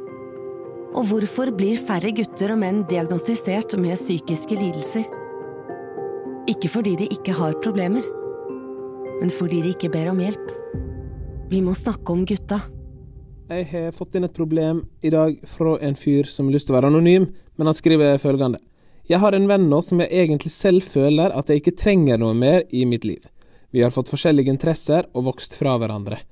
Og 0.95 1.07
hvorfor 1.11 1.51
blir 1.55 1.79
færre 1.81 2.13
gutter 2.15 2.53
og 2.55 2.61
menn 2.61 2.83
diagnostisert 2.91 3.77
med 3.81 3.99
psykiske 3.99 4.59
lidelser? 4.59 5.07
Ikke 6.51 6.69
fordi 6.71 6.95
de 7.01 7.09
ikke 7.15 7.35
har 7.39 7.57
problemer, 7.65 8.05
men 9.21 9.33
fordi 9.33 9.63
de 9.65 9.73
ikke 9.75 9.91
ber 9.95 10.11
om 10.13 10.21
hjelp. 10.21 10.53
Vi 11.51 11.63
må 11.65 11.75
snakke 11.79 12.13
om 12.13 12.27
gutta. 12.29 12.61
Jeg 13.49 13.67
har 13.71 13.95
fått 13.95 14.17
inn 14.17 14.27
et 14.27 14.37
problem 14.37 14.83
i 15.05 15.11
dag 15.13 15.37
fra 15.49 15.77
en 15.85 15.97
fyr 15.99 16.29
som 16.29 16.49
har 16.49 16.57
lyst 16.57 16.69
til 16.69 16.75
å 16.75 16.79
være 16.79 16.91
anonym, 16.93 17.31
men 17.57 17.71
han 17.71 17.77
skriver 17.77 18.21
følgende. 18.23 18.61
Jeg 19.05 19.21
har 19.21 19.37
en 19.37 19.49
venn 19.49 19.67
nå 19.69 19.83
som 19.85 20.01
jeg 20.01 20.09
egentlig 20.17 20.51
selv 20.55 20.85
føler 20.89 21.33
at 21.37 21.51
jeg 21.51 21.61
ikke 21.61 21.77
trenger 21.77 22.21
noe 22.21 22.33
mer 22.33 22.63
i 22.73 22.87
mitt 22.89 23.05
liv. 23.05 23.21
Vi 23.75 23.83
har 23.85 23.93
fått 23.93 24.09
forskjellige 24.09 24.49
interesser 24.49 25.11
og 25.13 25.27
vokst 25.27 25.59
fra 25.59 25.75
hverandre. 25.77 26.23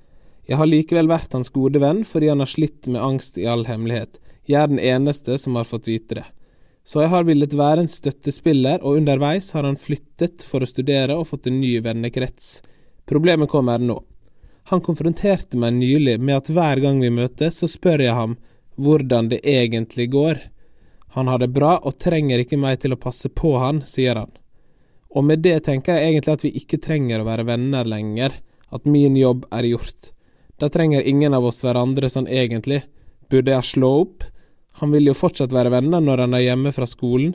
Jeg 0.48 0.56
har 0.56 0.70
likevel 0.70 1.10
vært 1.10 1.34
hans 1.36 1.52
gode 1.52 1.82
venn 1.82 2.00
fordi 2.08 2.30
han 2.32 2.40
har 2.40 2.48
slitt 2.48 2.88
med 2.88 3.02
angst 3.02 3.36
i 3.36 3.44
all 3.44 3.66
hemmelighet. 3.68 4.16
Jeg 4.48 4.62
er 4.62 4.70
den 4.72 4.80
eneste 4.80 5.36
som 5.38 5.58
har 5.60 5.68
fått 5.68 5.90
vite 5.90 6.22
det. 6.22 6.24
Så 6.84 7.04
jeg 7.04 7.12
har 7.12 7.28
villet 7.28 7.52
være 7.54 7.84
en 7.84 7.90
støttespiller, 7.92 8.80
og 8.82 8.96
underveis 8.98 9.52
har 9.54 9.68
han 9.68 9.78
flyttet 9.78 10.42
for 10.42 10.64
å 10.64 10.70
studere 10.70 11.14
og 11.14 11.28
fått 11.28 11.46
en 11.46 11.60
ny 11.60 11.76
vennekrets. 11.84 12.56
Problemet 13.06 13.52
kommer 13.52 13.78
nå. 13.78 14.00
Han 14.72 14.82
konfronterte 14.82 15.60
meg 15.60 15.76
nylig 15.76 16.16
med 16.18 16.40
at 16.40 16.50
hver 16.50 16.82
gang 16.82 16.98
vi 17.04 17.12
møtes, 17.14 17.60
så 17.60 17.70
spør 17.70 18.02
jeg 18.02 18.16
ham 18.16 18.34
hvordan 18.80 19.28
det 19.30 19.42
egentlig 19.46 20.08
går. 20.10 20.40
Han 21.14 21.28
har 21.28 21.42
det 21.42 21.50
bra 21.52 21.76
og 21.78 21.98
trenger 22.00 22.40
ikke 22.40 22.56
meg 22.60 22.80
til 22.80 22.94
å 22.94 23.00
passe 23.00 23.28
på 23.28 23.56
han, 23.60 23.82
sier 23.84 24.16
han. 24.16 24.30
Og 25.12 25.26
med 25.28 25.42
det 25.44 25.58
tenker 25.66 25.98
jeg 25.98 26.08
egentlig 26.14 26.32
at 26.32 26.44
vi 26.46 26.52
ikke 26.56 26.80
trenger 26.80 27.20
å 27.20 27.28
være 27.28 27.44
venner 27.50 27.84
lenger, 27.84 28.38
at 28.72 28.88
min 28.88 29.18
jobb 29.20 29.44
er 29.52 29.68
gjort. 29.68 30.12
Da 30.56 30.70
trenger 30.72 31.04
ingen 31.04 31.36
av 31.36 31.44
oss 31.44 31.60
hverandre 31.64 32.08
sånn 32.08 32.30
egentlig. 32.32 32.80
Burde 33.28 33.52
jeg 33.52 33.68
slå 33.74 33.90
opp? 34.06 34.24
Han 34.80 34.92
vil 34.94 35.10
jo 35.10 35.16
fortsatt 35.16 35.52
være 35.52 35.72
venner 35.74 36.00
når 36.00 36.24
han 36.24 36.36
er 36.38 36.46
hjemme 36.46 36.72
fra 36.72 36.88
skolen. 36.88 37.34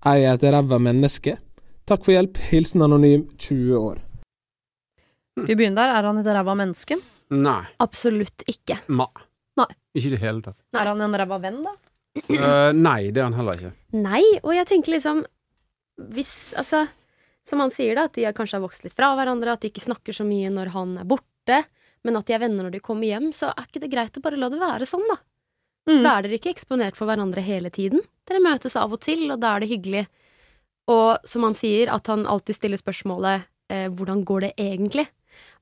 Er 0.00 0.22
jeg 0.22 0.38
et 0.38 0.46
ræva 0.54 0.78
menneske? 0.80 1.36
Takk 1.84 2.06
for 2.06 2.14
hjelp. 2.14 2.40
Hilsen 2.48 2.86
anonym 2.86 3.26
20 3.36 3.76
år. 3.76 4.00
Skal 5.36 5.52
vi 5.52 5.58
begynne 5.60 5.82
der? 5.82 5.92
Er 5.98 6.08
han 6.08 6.22
et 6.22 6.32
ræva 6.32 6.56
menneske? 6.56 6.96
Nei. 7.30 7.60
absolutt 7.78 8.48
ikke. 8.48 8.80
Ma. 8.88 9.06
Nei. 9.60 9.68
Ikke 9.92 10.08
i 10.08 10.14
det 10.16 10.22
hele 10.24 10.40
tatt. 10.46 10.56
Nei. 10.72 10.80
Er 10.80 10.92
han 10.94 11.04
en 11.04 11.20
ræva 11.20 11.38
venn, 11.42 11.60
da? 11.66 11.76
Eh, 12.16 12.72
nei, 12.74 13.10
det 13.14 13.20
er 13.22 13.28
han 13.28 13.36
heller 13.38 13.58
ikke. 13.58 13.72
Nei, 13.94 14.22
og 14.42 14.50
jeg 14.50 14.66
tenker 14.66 14.96
liksom 14.96 15.20
Hvis, 16.10 16.50
altså 16.58 16.88
Som 17.46 17.62
han 17.62 17.70
sier, 17.70 17.94
da, 17.94 18.08
at 18.08 18.16
de 18.18 18.24
kanskje 18.34 18.58
har 18.58 18.64
vokst 18.64 18.82
litt 18.82 18.96
fra 18.96 19.12
hverandre, 19.14 19.54
at 19.54 19.62
de 19.62 19.70
ikke 19.70 19.84
snakker 19.84 20.16
så 20.16 20.26
mye 20.26 20.50
når 20.50 20.72
han 20.74 20.96
er 21.02 21.06
borte, 21.08 21.60
men 22.06 22.18
at 22.18 22.26
de 22.26 22.34
er 22.34 22.42
venner 22.42 22.66
når 22.66 22.74
de 22.74 22.82
kommer 22.82 23.06
hjem, 23.08 23.30
så 23.36 23.52
er 23.52 23.68
ikke 23.68 23.82
det 23.84 23.92
greit 23.92 24.18
å 24.18 24.22
bare 24.24 24.38
la 24.40 24.50
det 24.52 24.60
være 24.60 24.88
sånn, 24.88 25.06
da. 25.10 25.16
Mm. 25.88 26.02
Da 26.04 26.12
er 26.12 26.26
dere 26.26 26.38
ikke 26.38 26.52
eksponert 26.52 26.98
for 26.98 27.08
hverandre 27.08 27.42
hele 27.44 27.72
tiden. 27.72 28.02
Dere 28.28 28.42
møtes 28.44 28.76
av 28.78 28.92
og 28.94 29.00
til, 29.04 29.24
og 29.32 29.40
da 29.42 29.54
er 29.54 29.64
det 29.64 29.70
hyggelig. 29.72 30.04
Og 30.90 31.26
som 31.28 31.46
han 31.46 31.56
sier, 31.56 31.90
at 31.92 32.10
han 32.12 32.26
alltid 32.28 32.58
stiller 32.58 32.80
spørsmålet 32.80 33.48
eh, 33.72 33.88
'hvordan 33.88 34.24
går 34.24 34.40
det 34.46 34.52
egentlig?' 34.58 35.08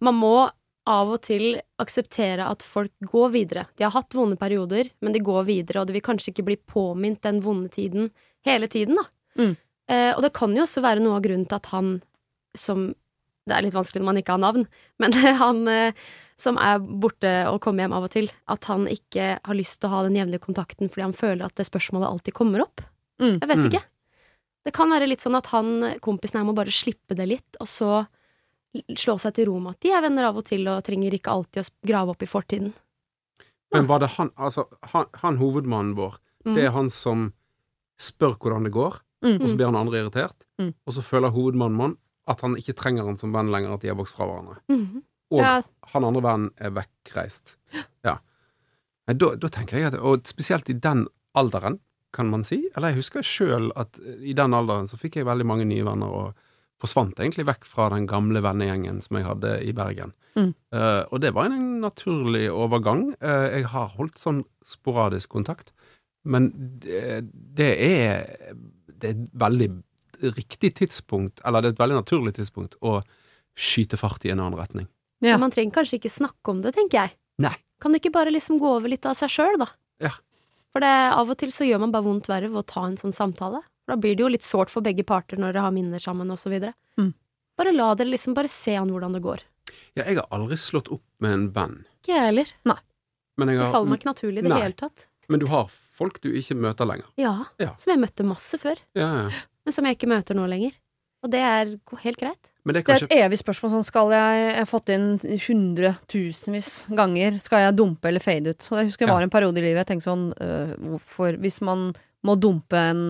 Man 0.01 0.15
må 0.15 0.51
av 0.89 1.11
og 1.15 1.21
til 1.27 1.59
akseptere 1.83 2.47
at 2.49 2.65
folk 2.65 2.93
går 3.13 3.33
videre. 3.35 3.67
De 3.77 3.85
har 3.87 3.93
hatt 3.95 4.17
vonde 4.17 4.39
perioder, 4.41 4.89
men 5.05 5.15
de 5.15 5.21
går 5.25 5.45
videre, 5.49 5.83
og 5.83 5.89
det 5.91 5.97
vil 5.99 6.05
kanskje 6.07 6.33
ikke 6.33 6.47
bli 6.49 6.57
påminnet 6.71 7.21
den 7.27 7.43
vonde 7.45 7.69
tiden 7.75 8.09
hele 8.49 8.69
tiden, 8.73 8.97
da. 9.01 9.05
Mm. 9.39 9.53
Eh, 9.89 10.13
og 10.17 10.23
det 10.25 10.33
kan 10.37 10.55
jo 10.57 10.65
også 10.65 10.83
være 10.85 11.03
noe 11.05 11.19
av 11.19 11.25
grunnen 11.25 11.47
til 11.49 11.61
at 11.61 11.69
han 11.75 11.99
som 12.57 12.89
Det 13.49 13.57
er 13.57 13.63
litt 13.65 13.77
vanskelig 13.77 14.03
når 14.03 14.09
man 14.11 14.19
ikke 14.21 14.35
har 14.35 14.41
navn, 14.43 14.65
men 15.01 15.15
han 15.41 15.61
eh, 15.73 15.93
som 16.39 16.59
er 16.61 16.83
borte 17.01 17.31
og 17.49 17.63
kommer 17.65 17.87
hjem 17.87 17.95
av 17.97 18.05
og 18.05 18.11
til, 18.13 18.27
at 18.53 18.67
han 18.69 18.85
ikke 18.93 19.39
har 19.41 19.57
lyst 19.57 19.81
til 19.81 19.89
å 19.89 19.93
ha 19.95 20.03
den 20.05 20.19
jevnlige 20.21 20.45
kontakten 20.45 20.91
fordi 20.93 21.07
han 21.07 21.17
føler 21.17 21.47
at 21.47 21.55
det 21.57 21.65
spørsmålet 21.67 22.11
alltid 22.11 22.37
kommer 22.37 22.67
opp. 22.67 22.83
Mm. 23.23 23.39
Jeg 23.41 23.49
vet 23.49 23.59
Mm. 23.63 23.71
ikke. 23.71 23.83
Det 24.69 24.75
kan 24.77 24.93
være 24.93 25.09
litt 25.09 25.25
sånn 25.25 25.39
at 25.39 25.49
han, 25.55 25.97
kompisen 26.05 26.39
her 26.39 26.45
må 26.45 26.55
bare 26.55 26.75
slippe 26.75 27.17
det 27.17 27.27
litt, 27.27 27.57
og 27.59 27.67
så 27.67 28.07
slå 28.97 29.19
seg 29.19 29.35
til 29.35 29.47
ro 29.49 29.59
med 29.59 29.77
at 29.77 29.81
de 29.81 29.91
er 29.97 30.03
venner 30.05 30.25
av 30.29 30.37
og 30.37 30.45
til 30.45 30.67
og 30.69 30.85
trenger 30.85 31.15
ikke 31.17 31.33
alltid 31.33 31.63
å 31.65 31.71
grave 31.89 32.11
opp 32.15 32.23
i 32.23 32.27
fortiden. 32.31 32.73
Men 33.73 33.87
var 33.87 33.99
det 34.01 34.11
han 34.17 34.31
Altså, 34.37 34.67
han, 34.93 35.07
han 35.15 35.37
hovedmannen 35.39 35.95
vår, 35.97 36.19
Mm. 36.47 36.55
det 36.55 36.65
er 36.65 36.71
han 36.71 36.89
som 36.89 37.33
spør 38.01 38.37
hvordan 38.39 38.65
det 38.65 38.73
går, 38.73 39.01
Mm. 39.25 39.41
og 39.43 39.49
så 39.49 39.57
blir 39.57 39.67
han 39.67 39.77
andre 39.77 39.99
irritert, 39.99 40.45
Mm. 40.59 40.75
og 40.87 40.95
så 40.95 41.03
føler 41.03 41.31
hovedmannen 41.35 41.77
mann 41.77 41.97
at 42.29 42.41
han 42.41 42.55
ikke 42.57 42.75
trenger 42.77 43.05
han 43.05 43.17
som 43.19 43.33
venn 43.33 43.51
lenger, 43.51 43.73
at 43.75 43.81
de 43.81 43.89
har 43.89 43.97
vokst 43.97 44.15
fra 44.15 44.27
hverandre. 44.27 44.59
Mhm. 44.69 45.03
Og 45.33 45.41
Ja. 45.41 45.63
han 45.93 46.05
andre 46.05 46.23
vennen 46.23 46.51
er 46.59 46.71
vekkreist. 46.71 47.57
Ja. 48.05 48.19
Da, 49.09 49.35
da 49.35 49.49
tenker 49.49 49.73
jeg 49.79 49.85
at 49.87 49.95
Og 49.95 50.23
spesielt 50.25 50.69
i 50.71 50.75
den 50.75 51.07
alderen, 51.35 51.81
kan 52.13 52.31
man 52.31 52.45
si. 52.45 52.69
Eller 52.77 52.89
jeg 52.89 52.97
husker 53.03 53.21
sjøl 53.23 53.71
at 53.77 53.99
i 54.23 54.33
den 54.33 54.53
alderen 54.55 54.87
så 54.89 54.97
fikk 54.97 55.17
jeg 55.17 55.27
veldig 55.27 55.45
mange 55.47 55.65
nye 55.67 55.85
venner, 55.85 56.07
og 56.07 56.35
forsvant 56.79 57.19
egentlig 57.19 57.47
vekk 57.49 57.67
fra 57.67 57.89
den 57.93 58.07
gamle 58.11 58.43
vennegjengen 58.45 59.01
som 59.03 59.19
jeg 59.19 59.27
hadde 59.27 59.57
i 59.67 59.75
Bergen. 59.75 60.15
Mm. 60.39 60.53
Uh, 60.75 61.03
og 61.11 61.21
det 61.25 61.33
var 61.35 61.51
en 61.51 61.81
naturlig 61.83 62.47
overgang. 62.55 63.09
Uh, 63.19 63.49
jeg 63.57 63.67
har 63.73 63.91
holdt 63.97 64.21
sånn 64.23 64.45
sporadisk 64.67 65.33
kontakt, 65.35 65.73
men 66.29 66.51
det, 66.83 67.25
det 67.59 67.73
er 67.83 68.55
det 68.99 69.13
er 69.13 69.25
veldig 69.39 69.71
riktig 70.35 70.75
tidspunkt, 70.81 71.41
eller 71.47 71.63
det 71.63 71.71
er 71.71 71.77
et 71.77 71.83
veldig 71.83 72.01
naturlig 72.01 72.35
tidspunkt, 72.39 72.77
å 72.83 72.99
skyte 73.59 73.99
fart 73.99 74.27
i 74.27 74.33
en 74.33 74.43
annen 74.43 74.59
retning. 74.59 74.89
Ja. 75.23 75.37
Men 75.37 75.49
man 75.49 75.55
trenger 75.55 75.81
kanskje 75.81 75.99
ikke 75.99 76.15
snakke 76.15 76.53
om 76.53 76.63
det, 76.63 76.75
tenker 76.77 77.05
jeg. 77.05 77.15
Nei. 77.43 77.55
Kan 77.83 77.95
det 77.95 78.03
ikke 78.03 78.17
bare 78.17 78.35
liksom 78.35 78.59
gå 78.59 78.71
over 78.79 78.91
litt 78.91 79.07
av 79.07 79.17
seg 79.19 79.31
sjøl, 79.31 79.59
da? 79.63 79.69
Ja. 80.03 80.13
For 80.75 80.83
det, 80.83 80.91
av 81.15 81.31
og 81.31 81.39
til 81.41 81.53
så 81.55 81.67
gjør 81.67 81.85
man 81.85 81.95
bare 81.95 82.07
vondt 82.07 82.29
verre 82.31 82.51
ved 82.51 82.61
å 82.61 82.67
ta 82.67 82.85
en 82.87 82.99
sånn 83.01 83.15
samtale. 83.15 83.63
For 83.89 83.97
da 83.97 84.01
blir 84.05 84.17
det 84.19 84.21
jo 84.21 84.29
litt 84.29 84.45
sårt 84.45 84.69
for 84.69 84.85
begge 84.85 85.01
parter 85.09 85.39
når 85.41 85.55
dere 85.57 85.63
har 85.65 85.73
minner 85.73 85.99
sammen, 85.99 86.29
videre. 86.29 86.75
Mm. 87.01 87.15
Bare 87.57 87.73
la 87.73 87.95
dere 87.97 88.13
liksom 88.13 88.35
bare 88.37 88.51
se 88.53 88.75
an 88.77 88.91
hvordan 88.93 89.15
det 89.17 89.23
går. 89.25 89.41
Ja, 89.97 90.05
jeg 90.05 90.19
har 90.19 90.27
aldri 90.31 90.59
slått 90.61 90.91
opp 90.93 91.03
med 91.25 91.33
en 91.33 91.47
venn. 91.57 91.79
Ikke 92.03 92.13
jeg 92.13 92.27
heller. 92.27 92.53
Men, 93.39 93.49
jeg 93.49 93.59
Det 93.63 93.71
faller 93.73 93.89
meg 93.89 94.01
ikke 94.03 94.11
naturlig 94.13 94.39
i 94.39 94.43
det 94.45 94.53
Nei. 94.53 94.61
hele 94.61 94.77
tatt. 94.77 95.07
men 95.29 95.41
du 95.41 95.47
har 95.47 95.71
folk 95.97 96.21
du 96.21 96.29
ikke 96.37 96.55
møter 96.55 96.85
lenger. 96.85 97.09
Ja. 97.17 97.47
Ja. 97.59 97.73
Som 97.81 97.93
jeg 97.95 98.01
møtte 98.05 98.25
masse 98.29 98.59
før, 98.61 98.77
Ja, 98.95 99.09
ja. 99.25 99.31
men 99.65 99.73
som 99.73 99.85
jeg 99.89 99.97
ikke 99.97 100.09
møter 100.13 100.35
nå 100.37 100.45
lenger. 100.47 100.77
Og 101.25 101.31
det 101.33 101.41
er 101.41 101.73
helt 102.05 102.19
greit. 102.21 102.39
Men 102.65 102.75
det 102.75 102.83
er 102.85 103.01
Det 103.01 103.03
er 103.03 103.07
et 103.07 103.25
evig 103.25 103.39
spørsmål. 103.41 103.71
Sånn, 103.73 103.85
skal 103.89 104.11
jeg, 104.13 104.53
jeg 104.53 104.59
har 104.59 104.67
fått 104.69 104.89
inn 104.93 105.19
hundretusenvis 105.89 106.87
ganger. 106.95 107.39
Skal 107.43 107.65
jeg 107.65 107.77
dumpe 107.79 108.09
eller 108.11 108.21
fade 108.23 108.53
ut? 108.53 108.61
Så 108.63 108.77
jeg 108.79 108.91
husker 108.91 109.07
det 109.07 109.11
Ja. 109.11 109.15
var 109.15 109.23
en 109.23 109.31
periode 109.31 109.59
i 109.59 109.63
livet 109.63 109.87
jeg 109.87 109.99
tenkte 109.99 110.09
sånn 110.11 110.33
øh, 110.41 110.77
Hvorfor 110.77 111.39
Hvis 111.41 111.61
man 111.61 111.95
må 112.27 112.35
dumpe 112.41 112.79
en 112.79 113.03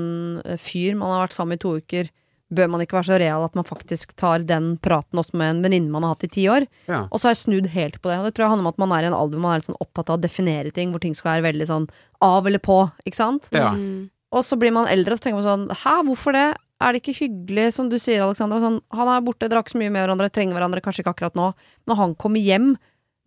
øh, 0.44 0.56
fyr 0.60 0.96
man 0.98 1.14
har 1.14 1.26
vært 1.26 1.36
sammen 1.36 1.54
med 1.54 1.60
i 1.60 1.64
to 1.64 1.74
uker, 1.80 2.10
bør 2.48 2.70
man 2.72 2.80
ikke 2.80 2.96
være 2.96 3.10
så 3.10 3.18
real 3.20 3.44
at 3.44 3.56
man 3.58 3.66
faktisk 3.68 4.14
tar 4.16 4.44
den 4.48 4.70
praten 4.80 5.20
også 5.20 5.36
med 5.36 5.50
en 5.52 5.64
venninne 5.66 5.92
man 5.92 6.06
har 6.06 6.14
hatt 6.14 6.24
i 6.24 6.30
ti 6.32 6.46
år? 6.48 6.64
Ja. 6.88 7.02
Og 7.10 7.20
så 7.20 7.28
har 7.28 7.34
jeg 7.36 7.42
snudd 7.42 7.68
helt 7.74 7.98
på 8.00 8.08
det. 8.08 8.20
Og 8.20 8.28
det 8.28 8.36
tror 8.36 8.46
jeg 8.46 8.52
handler 8.54 8.68
om 8.68 8.72
at 8.72 8.80
man 8.80 8.94
er 8.96 9.04
i 9.04 9.10
en 9.10 9.16
alder 9.16 9.36
hvor 9.36 9.44
man 9.44 9.54
er 9.54 9.60
litt 9.60 9.68
sånn 9.68 9.82
opptatt 9.84 10.12
av 10.12 10.16
å 10.16 10.22
definere 10.22 10.72
ting, 10.74 10.94
hvor 10.94 11.04
ting 11.04 11.16
skal 11.16 11.34
være 11.34 11.48
veldig 11.50 11.68
sånn 11.68 11.88
av 12.24 12.48
eller 12.48 12.62
på, 12.64 12.78
ikke 13.04 13.20
sant? 13.20 13.50
Ja. 13.52 13.74
Mm. 13.76 14.08
Og 14.32 14.44
så 14.44 14.58
blir 14.60 14.72
man 14.76 14.88
eldre, 14.88 15.14
og 15.14 15.20
så 15.20 15.24
tenker 15.28 15.40
man 15.40 15.46
sånn 15.46 15.78
Hæ, 15.84 15.94
hvorfor 16.08 16.36
det? 16.36 16.48
Er 16.84 16.94
det 16.94 17.00
ikke 17.02 17.16
hyggelig, 17.18 17.70
som 17.74 17.88
du 17.90 17.96
sier, 18.00 18.22
Alexandra? 18.22 18.60
Sånn, 18.62 18.80
han 18.94 19.10
er 19.10 19.24
borte, 19.26 19.48
drakk 19.50 19.72
så 19.72 19.80
mye 19.80 19.92
med 19.92 20.04
hverandre, 20.04 20.28
trenger 20.32 20.56
hverandre 20.56 20.82
kanskje 20.84 21.02
ikke 21.02 21.16
akkurat 21.16 21.38
nå. 21.38 21.50
Når 21.90 22.00
han 22.00 22.14
kommer 22.22 22.44
hjem, 22.44 22.76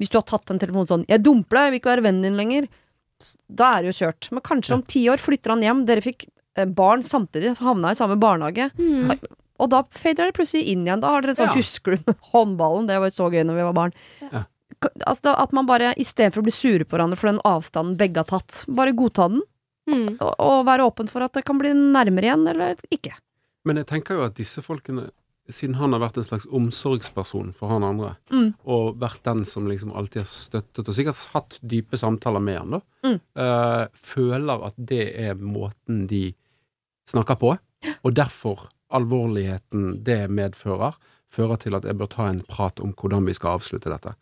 hvis 0.02 0.10
du 0.10 0.18
har 0.18 0.26
tatt 0.30 0.50
en 0.50 0.62
telefon 0.62 0.88
sånn 0.90 1.06
'Jeg 1.06 1.22
dumper 1.22 1.58
deg, 1.58 1.66
jeg 1.66 1.72
vil 1.72 1.80
ikke 1.82 1.94
være 1.94 2.06
vennen 2.08 2.26
din 2.26 2.40
lenger', 2.40 2.70
da 3.50 3.74
er 3.78 3.84
det 3.86 3.92
jo 3.94 3.98
kjørt. 4.06 4.30
Men 4.32 4.42
kanskje 4.48 4.74
Ja. 4.74 4.76
om 4.80 4.84
ti 4.84 5.04
år 5.10 5.22
flytter 5.22 5.54
han 5.56 5.62
hjem, 5.66 5.86
dere 5.90 6.02
fikk 6.06 6.26
eh, 6.58 6.66
barn 6.66 7.02
samtidig, 7.06 7.56
så 7.58 7.70
havna 7.72 7.92
i 7.92 8.00
samme 8.00 8.18
barnehage. 8.20 8.70
Mm. 8.78 9.14
Og 9.62 9.70
da 9.70 9.84
fader 9.94 10.30
det 10.32 10.34
plutselig 10.38 10.66
inn 10.74 10.86
igjen. 10.88 11.02
Da 11.04 11.12
har 11.14 11.22
dere 11.22 11.36
sånn 11.38 11.52
Ja. 11.52 11.58
Husker 11.60 11.96
du 11.98 12.14
håndballen? 12.34 12.88
Det 12.90 12.98
var 13.00 13.10
jo 13.12 13.18
så 13.20 13.30
gøy 13.32 13.44
når 13.46 13.56
vi 13.62 13.68
var 13.70 13.78
barn. 13.78 13.94
Ja. 14.32 14.44
Altså, 15.06 15.36
at 15.38 15.52
man 15.54 15.68
bare, 15.70 15.94
istedenfor 16.02 16.42
å 16.42 16.48
bli 16.48 16.52
sure 16.56 16.86
på 16.90 16.96
hverandre 16.98 17.18
for 17.20 17.30
den 17.30 17.42
avstanden 17.46 17.98
begge 18.00 18.18
har 18.24 18.26
tatt, 18.32 18.64
bare 18.68 18.96
godta 18.98 19.28
den. 19.30 19.44
Mm. 19.90 20.18
Og, 20.20 20.32
og 20.42 20.66
være 20.66 20.86
åpen 20.90 21.10
for 21.12 21.22
at 21.22 21.34
det 21.38 21.44
kan 21.46 21.60
bli 21.62 21.70
nærmere 21.76 22.26
igjen, 22.32 22.48
eller 22.50 22.76
ikke. 22.90 23.14
Men 23.66 23.78
jeg 23.78 23.86
tenker 23.92 24.18
jo 24.18 24.24
at 24.26 24.34
disse 24.40 24.64
folkene, 24.66 25.12
siden 25.52 25.76
han 25.76 25.92
har 25.94 26.00
vært 26.00 26.18
en 26.18 26.24
slags 26.24 26.46
omsorgsperson 26.52 27.54
for 27.54 27.70
han 27.70 27.84
andre, 27.84 28.16
Mm. 28.32 28.54
og 28.66 28.98
vært 29.00 29.24
den 29.24 29.46
som 29.46 29.68
liksom 29.68 29.92
alltid 29.96 30.22
har 30.24 30.30
støttet, 30.32 30.88
og 30.88 30.96
sikkert 30.96 31.26
hatt 31.34 31.60
dype 31.62 31.98
samtaler 31.98 32.42
med 32.42 32.58
han, 32.60 32.72
da, 32.72 32.82
Mm. 33.04 33.20
uh, 33.36 33.88
føler 33.94 34.66
at 34.66 34.74
det 34.78 35.16
er 35.20 35.36
måten 35.36 36.08
de 36.08 36.34
snakker 37.08 37.36
på, 37.40 37.58
og 38.04 38.14
derfor 38.14 38.68
alvorligheten 38.92 40.04
det 40.04 40.30
medfører, 40.30 40.96
fører 41.32 41.58
til 41.60 41.76
at 41.76 41.84
jeg 41.88 41.98
bør 41.98 42.10
ta 42.12 42.28
en 42.30 42.42
prat 42.48 42.80
om 42.84 42.94
hvordan 42.94 43.26
vi 43.26 43.34
skal 43.38 43.58
avslutte 43.60 43.90
dette. 43.92 44.14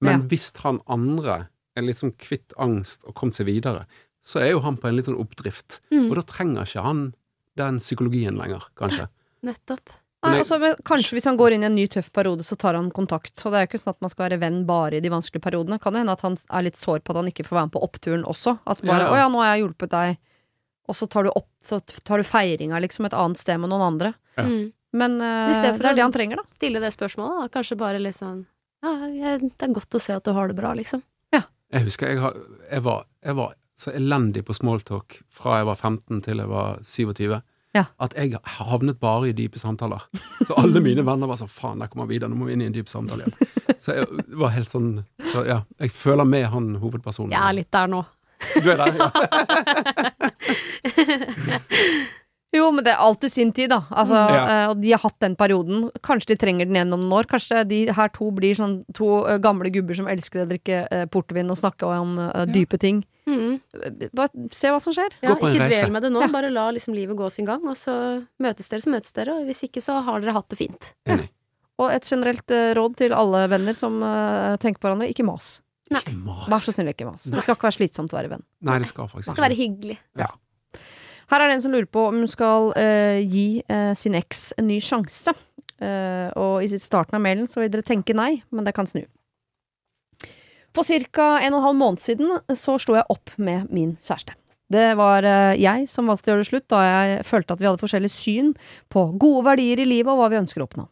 Men 0.00 0.20
Ja. 0.22 0.26
hvis 0.28 0.52
han 0.62 0.80
andre 0.88 1.48
er 1.76 1.82
litt 1.82 1.96
sånn 1.96 2.12
kvitt 2.18 2.52
angst 2.58 3.04
og 3.06 3.14
kommet 3.14 3.34
seg 3.34 3.46
videre, 3.46 3.86
så 4.22 4.40
er 4.40 4.50
jo 4.50 4.60
han 4.60 4.76
på 4.76 4.88
en 4.88 4.96
litt 4.96 5.06
sånn 5.06 5.18
oppdrift, 5.18 5.80
Mm. 5.90 6.10
og 6.10 6.16
da 6.16 6.22
trenger 6.22 6.62
ikke 6.66 6.82
han 6.82 7.14
den 7.56 7.78
psykologien 7.78 8.36
lenger, 8.36 8.62
kanskje. 8.76 9.08
Nettopp. 9.42 9.88
Nei, 10.22 10.38
altså, 10.38 10.58
men 10.62 10.76
kanskje 10.86 11.16
hvis 11.16 11.26
han 11.26 11.38
går 11.40 11.56
inn 11.56 11.64
i 11.64 11.66
en 11.66 11.74
ny 11.74 11.88
tøff 11.90 12.12
periode, 12.14 12.44
så 12.46 12.54
tar 12.58 12.76
han 12.78 12.92
kontakt. 12.94 13.34
Så 13.38 13.50
det 13.50 13.58
er 13.58 13.64
jo 13.64 13.70
ikke 13.72 13.80
sånn 13.82 13.96
at 13.96 14.04
man 14.04 14.12
skal 14.12 14.28
være 14.28 14.38
venn 14.42 14.60
bare 14.68 14.98
i 14.98 15.02
de 15.02 15.10
vanskelige 15.10 15.42
periodene. 15.42 15.80
Kan 15.82 15.96
det 15.96 16.04
hende 16.04 16.14
at 16.14 16.22
han 16.22 16.36
er 16.46 16.66
litt 16.68 16.78
sår 16.78 17.02
på 17.02 17.14
at 17.14 17.18
han 17.18 17.30
ikke 17.32 17.46
får 17.48 17.58
være 17.58 17.70
med 17.70 17.74
på 17.74 17.82
oppturen 17.88 18.26
også. 18.28 18.54
At 18.62 18.84
bare 18.86 19.08
Ja. 19.08 19.10
'Å 19.10 19.18
ja, 19.18 19.28
nå 19.32 19.42
har 19.42 19.56
jeg 19.56 19.64
hjulpet 19.64 19.90
deg', 19.90 20.20
og 20.88 20.94
så 20.94 21.08
tar 21.10 21.26
du, 21.26 21.30
opp, 21.34 21.48
så 21.62 21.80
tar 21.82 22.22
du 22.22 22.24
feiringa 22.28 22.78
liksom 22.82 23.06
et 23.06 23.18
annet 23.18 23.38
sted 23.38 23.58
med 23.58 23.70
noen 23.70 23.82
andre. 23.82 24.14
Ja. 24.38 24.44
Mm. 24.46 24.72
Men 24.92 25.18
for 25.18 25.82
det 25.82 25.90
er 25.90 25.94
det 25.96 26.04
han 26.04 26.12
trenger, 26.12 26.36
da. 26.36 26.44
Stille 26.54 26.78
det 26.78 26.92
spørsmålet, 26.92 27.42
da. 27.42 27.48
Kanskje 27.58 27.78
bare 27.78 27.98
liksom 27.98 28.46
Ja, 28.82 29.08
jeg, 29.08 29.40
det 29.40 29.62
er 29.62 29.74
godt 29.74 29.94
å 29.94 30.00
se 30.02 30.12
at 30.12 30.24
du 30.24 30.32
har 30.32 30.48
det 30.48 30.56
bra, 30.56 30.74
liksom. 30.74 31.02
Jeg 31.72 31.88
husker 31.88 32.10
jeg, 32.12 32.20
har, 32.20 32.36
jeg, 32.68 32.84
var, 32.84 33.06
jeg 33.24 33.36
var 33.38 33.54
så 33.80 33.92
elendig 33.96 34.44
på 34.44 34.54
smalltalk 34.56 35.22
fra 35.32 35.62
jeg 35.62 35.68
var 35.70 35.78
15 35.80 36.20
til 36.26 36.42
jeg 36.42 36.50
var 36.50 36.82
27, 36.84 37.38
Ja. 37.72 37.86
at 38.04 38.12
jeg 38.18 38.36
havnet 38.58 38.98
bare 39.00 39.30
i 39.30 39.32
dype 39.36 39.58
samtaler. 39.58 40.02
Så 40.44 40.52
alle 40.60 40.80
mine 40.84 41.04
venner 41.06 41.30
var 41.30 41.38
sånn 41.40 41.48
faen, 41.48 41.80
der 41.80 41.88
kommer 41.88 42.06
Vidar, 42.10 42.28
nå 42.28 42.36
må 42.36 42.44
vi 42.50 42.52
inn 42.56 42.64
i 42.64 42.68
en 42.68 42.74
dyp 42.76 42.90
samtale 42.90 43.24
igjen. 43.24 43.34
Så 43.80 43.96
jeg 43.96 44.04
var 44.38 44.52
helt 44.52 44.70
sånn 44.70 44.90
så 45.32 45.46
ja, 45.48 45.62
jeg 45.80 45.90
føler 45.96 46.28
med 46.28 46.44
han 46.52 46.74
hovedpersonen. 46.82 47.32
Jeg 47.32 47.40
er 47.40 47.56
litt 47.56 47.72
der 47.72 47.88
nå. 47.88 48.02
Du 48.60 48.68
er 48.72 48.76
der, 48.76 48.92
ja. 48.98 49.08
Jo, 52.52 52.66
men 52.70 52.84
det 52.84 52.92
er 52.92 53.00
alltid 53.00 53.32
sin 53.32 53.50
tid, 53.56 53.70
da. 53.72 53.78
Altså, 53.90 54.12
Ja. 54.12 54.40
eh, 54.44 54.66
og 54.70 54.80
de 54.82 54.90
har 54.92 55.00
hatt 55.00 55.18
den 55.24 55.34
perioden. 55.36 55.86
Kanskje 56.04 56.34
de 56.34 56.36
trenger 56.36 56.66
den 56.68 56.76
gjennom 56.76 57.00
noen 57.06 57.14
år. 57.22 57.26
Kanskje 57.30 57.62
de 57.66 57.78
her 57.96 58.08
to 58.12 58.30
blir 58.30 58.54
sånn 58.54 58.84
to 58.92 59.24
eh, 59.26 59.38
gamle 59.38 59.70
gubber 59.72 59.96
som 59.96 60.06
elsker 60.06 60.44
å 60.44 60.48
drikke 60.50 60.82
eh, 60.90 61.06
portvin 61.06 61.48
og 61.48 61.56
snakke 61.56 61.88
om 61.88 62.18
uh, 62.18 62.44
dype 62.44 62.76
ting. 62.78 63.00
Mm. 63.26 63.60
Bare 64.12 64.28
se 64.52 64.68
hva 64.68 64.80
som 64.82 64.92
skjer. 64.92 65.16
Ja, 65.22 65.32
ikke 65.34 65.68
dvel 65.70 65.90
med 65.94 66.02
det 66.02 66.10
nå, 66.12 66.20
Ja. 66.20 66.28
bare 66.28 66.50
la 66.52 66.66
liksom 66.72 66.92
livet 66.92 67.16
gå 67.16 67.30
sin 67.32 67.46
gang, 67.46 67.64
og 67.66 67.74
så 67.78 68.26
møtes 68.38 68.68
dere, 68.68 68.80
så 68.84 68.90
møtes 68.92 69.12
dere, 69.16 69.38
og 69.38 69.46
hvis 69.48 69.62
ikke 69.64 69.80
så 69.80 70.02
har 70.04 70.20
dere 70.20 70.34
hatt 70.36 70.48
det 70.52 70.58
fint. 70.58 70.92
Enig. 71.06 71.30
Og 71.78 71.90
et 71.90 72.04
generelt 72.04 72.46
råd 72.76 72.96
til 72.96 73.12
alle 73.16 73.48
venner 73.48 73.72
som 73.72 74.02
uh, 74.02 74.56
tenker 74.60 74.78
på 74.82 74.90
hverandre, 74.90 75.08
ikke 75.08 75.24
mas. 75.24 75.60
Nei. 75.90 76.00
Ikke 76.04 76.18
mas. 76.20 76.48
Vær 76.52 76.60
så 76.60 76.72
snill, 76.76 76.92
ikke 76.92 77.08
mas. 77.08 77.24
Det 77.32 77.42
skal 77.42 77.56
ikke 77.56 77.70
være 77.70 77.78
slitsomt 77.80 78.12
å 78.12 78.18
være 78.20 78.28
venn. 78.36 78.44
Nei, 78.60 78.78
det 78.78 78.88
skal 78.92 79.08
faktisk 79.08 79.32
Det 79.32 79.36
skal 79.38 79.48
være 79.48 79.56
hyggelig. 79.56 79.98
Her 81.32 81.40
er 81.40 81.48
det 81.48 81.56
en 81.56 81.64
som 81.64 81.72
lurer 81.72 81.88
på 81.88 82.04
om 82.10 82.20
hun 82.20 82.28
skal 82.28 82.70
uh, 82.76 83.18
gi 83.24 83.62
uh, 83.72 83.94
sin 83.96 84.18
eks 84.18 84.50
en 84.60 84.68
ny 84.68 84.76
sjanse. 84.84 85.32
Uh, 85.82 86.28
og 86.38 86.62
i 86.62 86.68
starten 86.78 87.16
av 87.16 87.24
mailen 87.24 87.48
så 87.50 87.62
vil 87.62 87.72
dere 87.72 87.86
tenke 87.86 88.14
nei, 88.14 88.42
men 88.52 88.68
det 88.68 88.74
kan 88.76 88.88
snu. 88.88 89.06
For 90.76 90.84
ca. 90.84 91.26
en 91.40 91.56
og 91.56 91.58
en 91.58 91.66
halv 91.66 91.80
måned 91.80 92.00
siden 92.00 92.30
så 92.56 92.78
slo 92.80 92.96
jeg 92.96 93.08
opp 93.12 93.32
med 93.36 93.72
min 93.72 93.96
kjæreste. 94.00 94.36
Det 94.72 94.94
var 94.96 95.26
jeg 95.60 95.84
som 95.92 96.08
valgte 96.08 96.30
å 96.30 96.32
gjøre 96.32 96.44
det 96.46 96.48
slutt, 96.48 96.68
da 96.72 96.78
jeg 96.80 97.24
følte 97.28 97.52
at 97.52 97.60
vi 97.60 97.66
hadde 97.68 97.80
forskjellig 97.82 98.08
syn 98.08 98.54
på 98.88 99.02
gode 99.20 99.42
verdier 99.50 99.82
i 99.82 99.84
livet 99.84 100.08
og 100.08 100.22
hva 100.22 100.30
vi 100.32 100.38
ønsker 100.40 100.64
å 100.64 100.68
oppnå. 100.68 100.86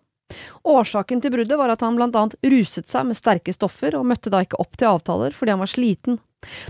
Årsaken 0.69 1.23
til 1.25 1.33
bruddet 1.33 1.59
var 1.59 1.73
at 1.73 1.81
han 1.85 1.97
blant 1.97 2.17
annet 2.19 2.37
ruset 2.53 2.89
seg 2.91 3.09
med 3.09 3.17
sterke 3.17 3.55
stoffer, 3.57 3.97
og 3.97 4.05
møtte 4.11 4.33
da 4.33 4.43
ikke 4.45 4.61
opp 4.61 4.77
til 4.77 4.91
avtaler 4.91 5.33
fordi 5.37 5.55
han 5.55 5.63
var 5.63 5.73
sliten. 5.73 6.21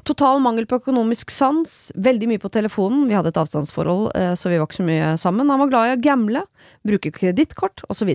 Total 0.04 0.40
mangel 0.42 0.66
på 0.66 0.80
økonomisk 0.80 1.30
sans, 1.30 1.74
veldig 1.94 2.28
mye 2.32 2.42
på 2.42 2.50
telefonen, 2.52 3.04
vi 3.08 3.14
hadde 3.14 3.30
et 3.30 3.40
avstandsforhold 3.40 4.10
eh, 4.18 4.32
så 4.38 4.50
vi 4.50 4.58
var 4.58 4.66
ikke 4.66 4.80
så 4.80 4.86
mye 4.88 5.10
sammen, 5.20 5.50
han 5.52 5.62
var 5.62 5.70
glad 5.70 5.90
i 5.90 5.96
å 5.96 6.00
gamble, 6.02 6.44
bruke 6.86 7.12
kredittkort 7.14 7.84
osv. 7.92 8.10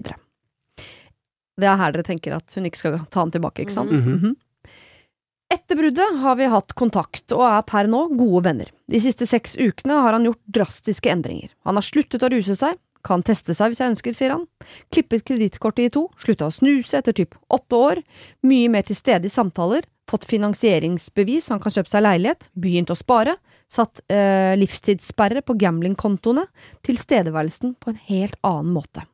Det 1.56 1.70
er 1.72 1.80
her 1.80 1.96
dere 1.96 2.04
tenker 2.04 2.36
at 2.36 2.58
hun 2.58 2.68
ikke 2.68 2.82
skal 2.82 2.98
ta 3.08 3.24
han 3.24 3.32
tilbake, 3.32 3.64
ikke 3.64 3.78
sant? 3.78 3.96
Mhm. 3.96 4.18
Mhm. 4.20 4.36
Etter 5.54 5.78
bruddet 5.78 6.18
har 6.24 6.36
vi 6.40 6.48
hatt 6.50 6.74
kontakt 6.74 7.32
og 7.36 7.44
er 7.46 7.62
per 7.70 7.86
nå 7.88 8.08
gode 8.18 8.42
venner. 8.48 8.72
De 8.90 9.00
siste 9.00 9.28
seks 9.30 9.54
ukene 9.62 10.00
har 10.02 10.18
han 10.18 10.26
gjort 10.26 10.42
drastiske 10.58 11.12
endringer. 11.12 11.52
Han 11.70 11.78
har 11.78 11.86
sluttet 11.86 12.26
å 12.26 12.32
ruse 12.34 12.58
seg, 12.58 12.80
kan 13.06 13.24
teste 13.26 13.56
seg 13.56 13.72
hvis 13.72 13.82
jeg 13.84 13.94
ønsker, 13.94 14.16
sier 14.18 14.36
han. 14.36 14.46
Klippet 14.94 15.26
kredittkortet 15.28 15.88
i 15.88 15.94
to, 15.94 16.08
slutta 16.22 16.50
å 16.50 16.54
snuse 16.54 17.00
etter 17.00 17.16
typ 17.16 17.38
åtte 17.54 17.80
år, 17.80 18.02
mye 18.48 18.72
mer 18.74 18.88
til 18.88 18.98
stede 18.98 19.30
i 19.30 19.34
samtaler, 19.34 19.86
fått 20.10 20.28
finansieringsbevis, 20.30 21.50
han 21.54 21.62
kan 21.62 21.74
kjøpe 21.74 21.92
seg 21.92 22.06
leilighet, 22.06 22.50
begynt 22.62 22.94
å 22.94 22.98
spare, 22.98 23.38
satt 23.72 24.04
eh, 24.14 24.54
livstidssperre 24.60 25.42
på 25.46 25.58
gamblingkontoene, 25.62 26.46
tilstedeværelsen 26.86 27.76
på 27.82 27.94
en 27.94 28.02
helt 28.10 28.38
annen 28.46 28.74
måte. 28.76 29.06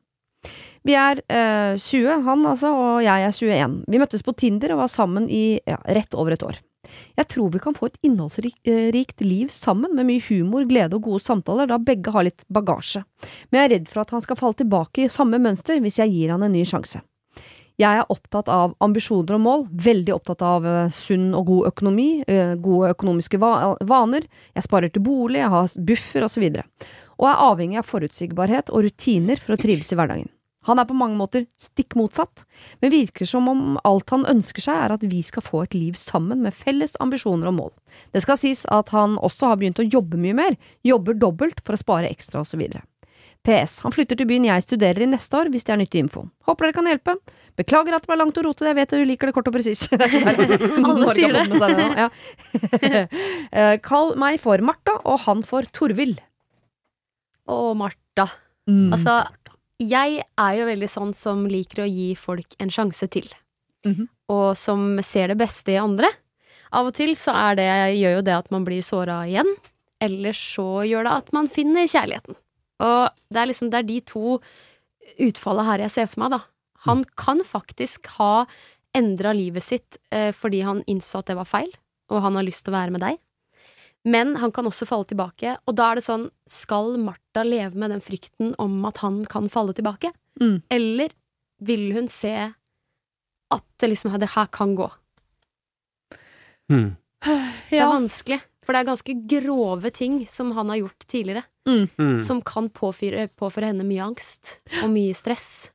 Vi 0.82 0.96
er 0.98 1.22
eh, 1.30 1.78
20, 1.78 2.26
han 2.26 2.44
altså, 2.50 2.72
og 2.74 3.00
jeg 3.04 3.28
er 3.28 3.38
21. 3.38 3.78
Vi 3.92 4.02
møttes 4.02 4.26
på 4.26 4.34
Tinder 4.34 4.74
og 4.74 4.82
var 4.82 4.92
sammen 4.92 5.28
i 5.30 5.60
ja, 5.68 5.78
rett 5.94 6.16
over 6.18 6.34
et 6.34 6.44
år. 6.46 6.58
Jeg 7.16 7.28
tror 7.30 7.52
vi 7.52 7.60
kan 7.62 7.76
få 7.76 7.88
et 7.90 7.98
innholdsrikt 8.02 9.22
liv 9.22 9.52
sammen, 9.54 9.94
med 9.94 10.08
mye 10.08 10.24
humor, 10.26 10.66
glede 10.68 10.98
og 10.98 11.06
gode 11.06 11.22
samtaler, 11.24 11.70
da 11.70 11.78
begge 11.78 12.12
har 12.14 12.26
litt 12.26 12.44
bagasje. 12.52 13.04
Men 13.50 13.60
jeg 13.60 13.68
er 13.68 13.72
redd 13.76 13.88
for 13.92 14.02
at 14.02 14.12
han 14.16 14.24
skal 14.24 14.38
falle 14.40 14.58
tilbake 14.58 15.04
i 15.04 15.12
samme 15.12 15.40
mønster 15.42 15.80
hvis 15.82 16.00
jeg 16.02 16.14
gir 16.14 16.34
han 16.34 16.44
en 16.46 16.54
ny 16.54 16.64
sjanse. 16.68 17.02
Jeg 17.80 18.02
er 18.02 18.10
opptatt 18.12 18.50
av 18.52 18.74
ambisjoner 18.84 19.38
og 19.38 19.42
mål, 19.42 19.64
veldig 19.72 20.12
opptatt 20.14 20.42
av 20.44 20.66
eh, 20.68 20.92
sunn 20.92 21.30
og 21.34 21.48
god 21.48 21.70
økonomi, 21.72 22.10
eh, 22.28 22.52
gode 22.60 22.92
økonomiske 22.92 23.40
vaner, 23.40 24.28
jeg 24.52 24.66
sparer 24.66 24.92
til 24.92 25.04
bolig, 25.06 25.40
jeg 25.40 25.54
har 25.54 25.72
buffer 25.88 26.28
osv., 26.28 26.46
og 27.22 27.26
er 27.28 27.42
avhengig 27.48 27.80
av 27.80 27.88
forutsigbarhet 27.88 28.70
og 28.72 28.86
rutiner 28.86 29.40
for 29.40 29.54
å 29.54 29.60
trives 29.60 29.92
i 29.94 29.98
hverdagen. 29.98 30.30
Han 30.68 30.78
er 30.78 30.86
på 30.88 30.94
mange 30.96 31.18
måter 31.18 31.46
stikk 31.60 31.96
motsatt, 31.98 32.44
men 32.82 32.94
virker 32.94 33.28
som 33.28 33.48
om 33.50 33.76
alt 33.88 34.12
han 34.14 34.26
ønsker 34.30 34.64
seg 34.64 34.78
er 34.84 34.94
at 34.94 35.06
vi 35.10 35.22
skal 35.26 35.44
få 35.44 35.64
et 35.66 35.74
liv 35.74 35.98
sammen 35.98 36.44
med 36.44 36.54
felles 36.54 36.94
ambisjoner 37.02 37.50
og 37.50 37.58
mål. 37.58 37.74
Det 38.14 38.22
skal 38.24 38.38
sies 38.40 38.64
at 38.70 38.94
han 38.94 39.18
også 39.18 39.52
har 39.52 39.60
begynt 39.60 39.82
å 39.82 39.88
jobbe 39.88 40.20
mye 40.22 40.38
mer, 40.38 40.56
jobber 40.86 41.18
dobbelt 41.18 41.62
for 41.66 41.74
å 41.74 41.82
spare 41.82 42.10
ekstra 42.12 42.44
osv. 42.46 42.62
PS. 43.42 43.80
Han 43.82 43.94
flytter 43.94 44.18
til 44.18 44.28
byen 44.30 44.46
jeg 44.46 44.62
studerer 44.62 45.02
i 45.02 45.08
neste 45.10 45.34
år, 45.34 45.50
hvis 45.50 45.66
det 45.66 45.74
er 45.74 45.80
nyttig 45.80 46.04
info. 46.04 46.28
Håper 46.46 46.68
dere 46.68 46.76
kan 46.76 46.88
hjelpe. 46.90 47.16
Beklager 47.58 47.96
at 47.96 48.04
det 48.04 48.10
var 48.12 48.20
langt 48.20 48.38
og 48.38 48.46
rotete, 48.46 48.70
jeg 48.70 48.78
vet 48.78 48.94
du 48.94 49.02
liker 49.08 49.28
det 49.28 49.34
kort 49.34 49.50
og 49.50 49.56
presis. 49.56 49.82
Alle 50.86 51.16
sier 51.16 51.34
det. 51.34 51.88
Ja. 51.98 52.08
Eh, 53.52 53.74
Kall 53.84 54.14
meg 54.16 54.38
for 54.40 54.62
Martha, 54.64 54.94
og 55.04 55.26
han 55.26 55.42
for 55.44 55.66
Torvild. 55.76 56.22
Å, 57.50 57.56
Martha. 57.76 58.30
Mm. 58.70 58.94
Altså, 58.94 59.18
jeg 59.88 60.22
er 60.22 60.56
jo 60.58 60.68
veldig 60.68 60.88
sånn 60.90 61.12
som 61.16 61.44
liker 61.50 61.84
å 61.84 61.90
gi 61.90 62.12
folk 62.18 62.56
en 62.62 62.72
sjanse 62.72 63.08
til. 63.12 63.28
Mhm. 63.86 64.08
Og 64.32 64.56
som 64.56 65.00
ser 65.02 65.28
det 65.28 65.38
beste 65.38 65.74
i 65.74 65.80
andre. 65.80 66.08
Av 66.72 66.86
og 66.88 66.94
til 66.96 67.14
så 67.20 67.34
er 67.36 67.56
det, 67.58 67.68
gjør 67.98 68.16
jo 68.16 68.22
det 68.24 68.36
at 68.36 68.50
man 68.50 68.64
blir 68.64 68.82
såra 68.82 69.26
igjen. 69.28 69.50
Eller 70.00 70.32
så 70.32 70.82
gjør 70.88 71.04
det 71.04 71.12
at 71.12 71.32
man 71.32 71.48
finner 71.52 71.86
kjærligheten. 71.86 72.38
Og 72.82 73.10
det 73.30 73.38
er 73.42 73.50
liksom 73.50 73.70
det 73.70 73.78
er 73.82 73.88
de 73.90 74.00
to 74.00 74.40
utfallet 75.20 75.68
her 75.68 75.84
jeg 75.84 75.94
ser 75.94 76.08
for 76.10 76.24
meg, 76.24 76.30
da. 76.30 76.40
Han 76.88 77.04
kan 77.18 77.42
faktisk 77.46 78.08
ha 78.18 78.46
endra 78.96 79.32
livet 79.36 79.64
sitt 79.64 79.98
eh, 80.10 80.32
fordi 80.34 80.62
han 80.66 80.82
innså 80.90 81.20
at 81.20 81.30
det 81.30 81.36
var 81.38 81.48
feil, 81.48 81.70
og 82.10 82.24
han 82.24 82.36
har 82.36 82.46
lyst 82.46 82.66
til 82.66 82.74
å 82.74 82.78
være 82.80 82.94
med 82.94 83.04
deg. 83.04 83.20
Men 84.08 84.34
han 84.42 84.50
kan 84.54 84.66
også 84.66 84.86
falle 84.88 85.06
tilbake, 85.06 85.54
og 85.66 85.76
da 85.78 85.90
er 85.90 86.00
det 86.00 86.06
sånn 86.08 86.24
Skal 86.50 86.96
Martha 86.98 87.44
leve 87.46 87.78
med 87.78 87.92
den 87.94 88.02
frykten 88.02 88.50
om 88.62 88.80
at 88.88 88.98
han 89.04 89.22
kan 89.30 89.46
falle 89.52 89.74
tilbake? 89.76 90.10
Mm. 90.40 90.56
Eller 90.74 91.14
vil 91.62 91.92
hun 91.94 92.08
se 92.10 92.34
at 93.52 93.66
det 93.78 93.92
liksom 93.92 94.16
det 94.18 94.32
her 94.34 94.48
kan 94.50 94.74
gå? 94.78 94.88
Hmm. 96.72 96.94
Det 97.68 97.78
er 97.78 97.90
vanskelig, 97.90 98.40
for 98.64 98.74
det 98.74 98.80
er 98.80 98.88
ganske 98.88 99.14
grove 99.30 99.92
ting 99.94 100.22
som 100.30 100.50
han 100.56 100.72
har 100.72 100.80
gjort 100.82 101.06
tidligere, 101.10 101.44
mm. 101.68 102.18
som 102.24 102.40
kan 102.42 102.70
påføre, 102.74 103.28
påføre 103.38 103.70
henne 103.70 103.86
mye 103.86 104.08
angst 104.10 104.56
og 104.82 104.90
mye 104.90 105.14
stress. 105.16 105.70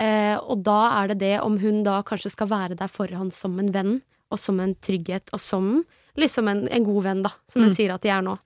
Eh, 0.00 0.36
og 0.38 0.62
da 0.64 0.78
er 1.00 1.10
det 1.10 1.18
det 1.24 1.34
om 1.42 1.58
hun 1.60 1.82
da 1.84 1.98
kanskje 2.06 2.32
skal 2.32 2.50
være 2.52 2.78
der 2.78 2.92
for 2.92 3.10
han 3.12 3.32
som 3.34 3.58
en 3.60 3.72
venn, 3.74 3.98
og 4.30 4.38
som 4.38 4.60
en 4.62 4.76
trygghet, 4.78 5.32
og 5.34 5.42
som 5.42 5.72
liksom 6.20 6.48
en, 6.48 6.66
en 6.68 6.84
god 6.86 7.02
venn, 7.04 7.22
da, 7.26 7.32
som 7.48 7.62
hun 7.62 7.70
Mm. 7.70 7.76
sier 7.76 7.94
at 7.94 8.02
de 8.02 8.08
er 8.12 8.22
nå. 8.22 8.38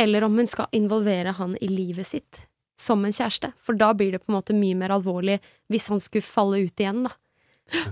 Eller 0.00 0.24
om 0.24 0.36
hun 0.36 0.46
skal 0.48 0.66
involvere 0.72 1.32
han 1.36 1.56
i 1.60 1.68
livet 1.68 2.06
sitt 2.08 2.40
som 2.80 3.04
en 3.04 3.12
kjæreste. 3.12 3.52
For 3.60 3.76
da 3.76 3.92
blir 3.92 4.12
det 4.12 4.22
på 4.24 4.32
en 4.32 4.38
måte 4.38 4.54
mye 4.56 4.74
mer 4.76 4.88
alvorlig 4.94 5.38
hvis 5.70 5.88
han 5.92 6.00
skulle 6.00 6.24
falle 6.24 6.62
ut 6.64 6.80
igjen, 6.80 7.04
da. 7.04 7.12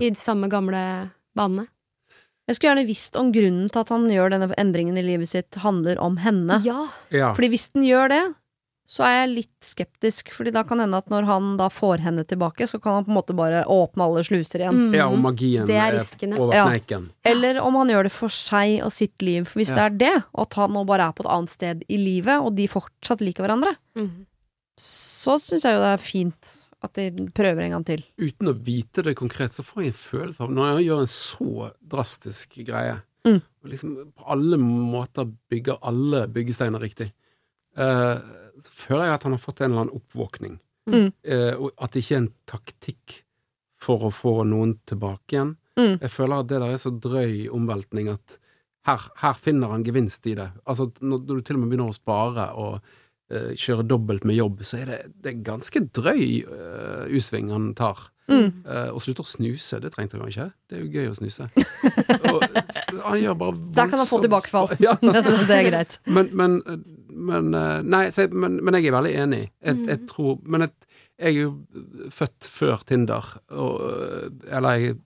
I 0.01 0.09
de 0.09 0.17
samme 0.19 0.49
gamle 0.51 0.79
banene. 1.37 1.67
Jeg 2.49 2.57
skulle 2.57 2.71
gjerne 2.73 2.87
visst 2.89 3.15
om 3.15 3.29
grunnen 3.31 3.69
til 3.69 3.79
at 3.83 3.89
han 3.93 4.07
gjør 4.09 4.31
denne 4.33 4.47
endringen 4.57 4.97
i 4.97 5.03
livet 5.05 5.29
sitt, 5.29 5.53
handler 5.61 5.99
om 6.01 6.17
henne. 6.17 6.57
Ja. 6.65 6.87
Ja. 7.13 7.29
Fordi 7.37 7.49
hvis 7.53 7.67
den 7.75 7.83
gjør 7.85 8.09
det, 8.09 8.23
så 8.89 9.03
er 9.05 9.11
jeg 9.19 9.29
litt 9.35 9.65
skeptisk, 9.67 10.31
fordi 10.33 10.49
da 10.55 10.63
kan 10.65 10.79
hende 10.81 10.97
at 10.97 11.11
når 11.13 11.27
han 11.27 11.49
da 11.59 11.67
får 11.69 12.01
henne 12.01 12.23
tilbake, 12.25 12.65
så 12.65 12.79
kan 12.81 12.95
han 12.97 13.05
på 13.05 13.11
en 13.13 13.17
måte 13.19 13.35
bare 13.37 13.59
åpne 13.69 14.01
alle 14.07 14.23
sluser 14.25 14.63
igjen. 14.63 14.79
Mm. 14.89 14.95
ja, 14.97 15.05
og 15.11 15.19
magien 15.21 15.67
Det 15.69 15.75
er 15.77 15.93
er 15.93 15.99
over 16.01 16.39
over 16.41 16.55
Ja. 16.57 16.63
sneiken. 16.65 17.09
Eller 17.23 17.59
om 17.61 17.75
han 17.77 17.91
gjør 17.93 18.03
det 18.09 18.11
for 18.15 18.29
seg 18.33 18.79
og 18.81 18.91
sitt 18.91 19.21
liv. 19.21 19.45
For 19.45 19.59
hvis 19.61 19.69
Ja. 19.69 19.75
det 19.75 19.85
er 19.85 19.97
det, 20.17 20.23
og 20.33 20.41
at 20.47 20.53
han 20.57 20.73
nå 20.73 20.85
bare 20.89 21.05
er 21.07 21.13
på 21.13 21.21
et 21.21 21.29
annet 21.29 21.49
sted 21.53 21.83
i 21.87 21.97
livet, 21.97 22.41
og 22.41 22.55
de 22.55 22.65
fortsatt 22.67 23.21
liker 23.21 23.45
hverandre, 23.45 23.75
mm. 23.95 24.25
så 24.79 25.37
syns 25.37 25.63
jeg 25.67 25.75
jo 25.77 25.83
det 25.85 25.93
er 25.93 26.03
fint 26.03 26.55
at 26.81 26.93
de 26.95 27.27
prøver 27.35 27.61
en 27.65 27.71
gang 27.77 27.85
til. 27.85 28.03
Uten 28.17 28.47
å 28.47 28.55
vite 28.57 29.03
det 29.03 29.15
konkret, 29.19 29.51
så 29.53 29.61
får 29.67 29.83
jeg 29.83 29.93
en 29.93 29.99
følelse 29.99 30.41
av 30.41 30.49
Når 30.49 30.77
jeg 30.79 30.87
gjør 30.87 30.99
en 31.03 31.13
så 31.13 31.71
drastisk 31.87 32.57
greie, 32.65 33.01
Mm. 33.25 33.41
og 33.63 33.69
liksom 33.69 33.95
på 34.15 34.23
alle 34.31 34.57
måter 34.57 35.29
bygger 35.51 35.77
alle 35.83 36.25
byggesteiner 36.31 36.79
riktig, 36.79 37.11
eh, 37.77 38.17
så 38.65 38.75
føler 38.85 39.07
jeg 39.07 39.17
at 39.17 39.25
han 39.27 39.35
har 39.35 39.41
fått 39.43 39.61
en 39.61 39.71
eller 39.71 39.85
annen 39.85 40.01
oppvåkning. 40.01 40.59
Mm. 40.89 41.09
Eh, 41.23 41.53
og 41.55 41.71
at 41.77 41.93
det 41.93 42.03
ikke 42.03 42.15
er 42.15 42.23
en 42.23 42.31
taktikk 42.49 43.17
for 43.79 44.07
å 44.07 44.13
få 44.13 44.35
noen 44.47 44.77
tilbake 44.89 45.35
igjen. 45.35 45.55
Mm. 45.79 45.95
Jeg 46.01 46.11
føler 46.11 46.41
at 46.41 46.49
det 46.49 46.59
der 46.59 46.75
er 46.75 46.81
så 46.81 46.91
drøy 46.91 47.47
omveltning 47.55 48.09
at 48.11 48.39
her, 48.87 49.05
her 49.21 49.35
finner 49.37 49.73
han 49.73 49.85
gevinst 49.87 50.25
i 50.27 50.35
det. 50.39 50.49
Altså 50.69 50.89
når 50.99 51.23
du 51.27 51.41
til 51.41 51.59
og 51.59 51.63
med 51.63 51.71
begynner 51.71 51.91
å 51.91 51.95
spare 51.95 52.49
og 52.59 52.79
eh, 53.31 53.51
kjøre 53.59 53.87
dobbelt 53.87 54.25
med 54.27 54.39
jobb, 54.39 54.63
så 54.67 54.81
er 54.81 54.91
det, 54.91 54.99
det 55.23 55.33
er 55.33 55.43
ganske 55.51 55.83
drøy 55.95 56.23
eh, 56.43 57.15
U-sving 57.15 57.51
han 57.53 57.71
tar. 57.79 58.09
Mm. 58.29 58.49
Eh, 58.69 58.89
og 58.93 59.01
slutter 59.03 59.25
å 59.25 59.29
snuse, 59.29 59.79
det 59.81 59.91
trengte 59.93 60.19
han 60.19 60.29
ikke. 60.29 60.49
Det 60.69 60.77
er 60.77 60.83
jo 60.83 60.89
gøy 60.93 61.09
å 61.09 61.15
snuse. 61.17 61.47
og, 62.31 62.43
han 63.03 63.21
gjør 63.21 63.37
bare 63.39 63.55
Der 63.77 63.91
kan 63.91 64.01
han 64.01 64.09
få 64.09 64.21
tilbakefall. 64.23 64.73
Ja, 64.85 64.95
det 65.01 65.55
er 65.55 65.69
greit. 65.69 65.99
men, 66.05 66.29
men, 66.37 66.59
men 67.09 67.53
eh, 67.57 67.79
Nei, 67.85 68.03
så 68.13 68.27
jeg, 68.27 68.33
men, 68.33 68.59
men 68.63 68.77
jeg 68.77 68.89
er 68.89 68.97
veldig 68.99 69.15
enig. 69.23 69.41
Jeg, 69.65 69.81
jeg 69.89 70.03
tror 70.11 70.37
Men 70.45 70.67
jeg, 70.67 70.75
jeg 71.19 71.33
er 71.33 71.39
jo 71.39 72.11
født 72.15 72.51
før 72.59 72.85
Tinder, 72.87 73.33
og 73.51 73.81
eh, 73.89 74.27
Eller 74.57 74.83
jeg 74.83 74.99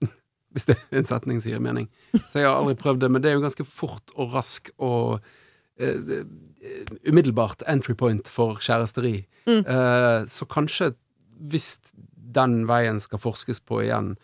Hvis 0.54 0.68
det 0.70 0.76
er 0.78 1.00
en 1.00 1.08
setning 1.08 1.40
som 1.42 1.50
gir 1.50 1.62
mening. 1.62 1.88
Så 2.28 2.38
jeg 2.38 2.46
har 2.46 2.60
aldri 2.60 2.76
prøvd 2.78 3.02
det, 3.02 3.10
men 3.10 3.24
det 3.24 3.32
er 3.32 3.40
jo 3.40 3.42
ganske 3.42 3.64
fort 3.66 4.12
og 4.14 4.36
rask 4.36 4.68
og 4.78 5.16
uh, 5.82 6.12
umiddelbart 7.08 7.64
entry 7.66 7.96
point 7.98 8.30
for 8.30 8.62
kjæresteri. 8.62 9.24
Mm. 9.48 9.64
Uh, 9.66 10.22
så 10.30 10.46
kanskje, 10.46 10.92
hvis 11.50 11.72
den 12.34 12.64
veien 12.68 13.00
skal 13.02 13.20
forskes 13.22 13.60
på 13.64 13.82
igjen, 13.86 14.14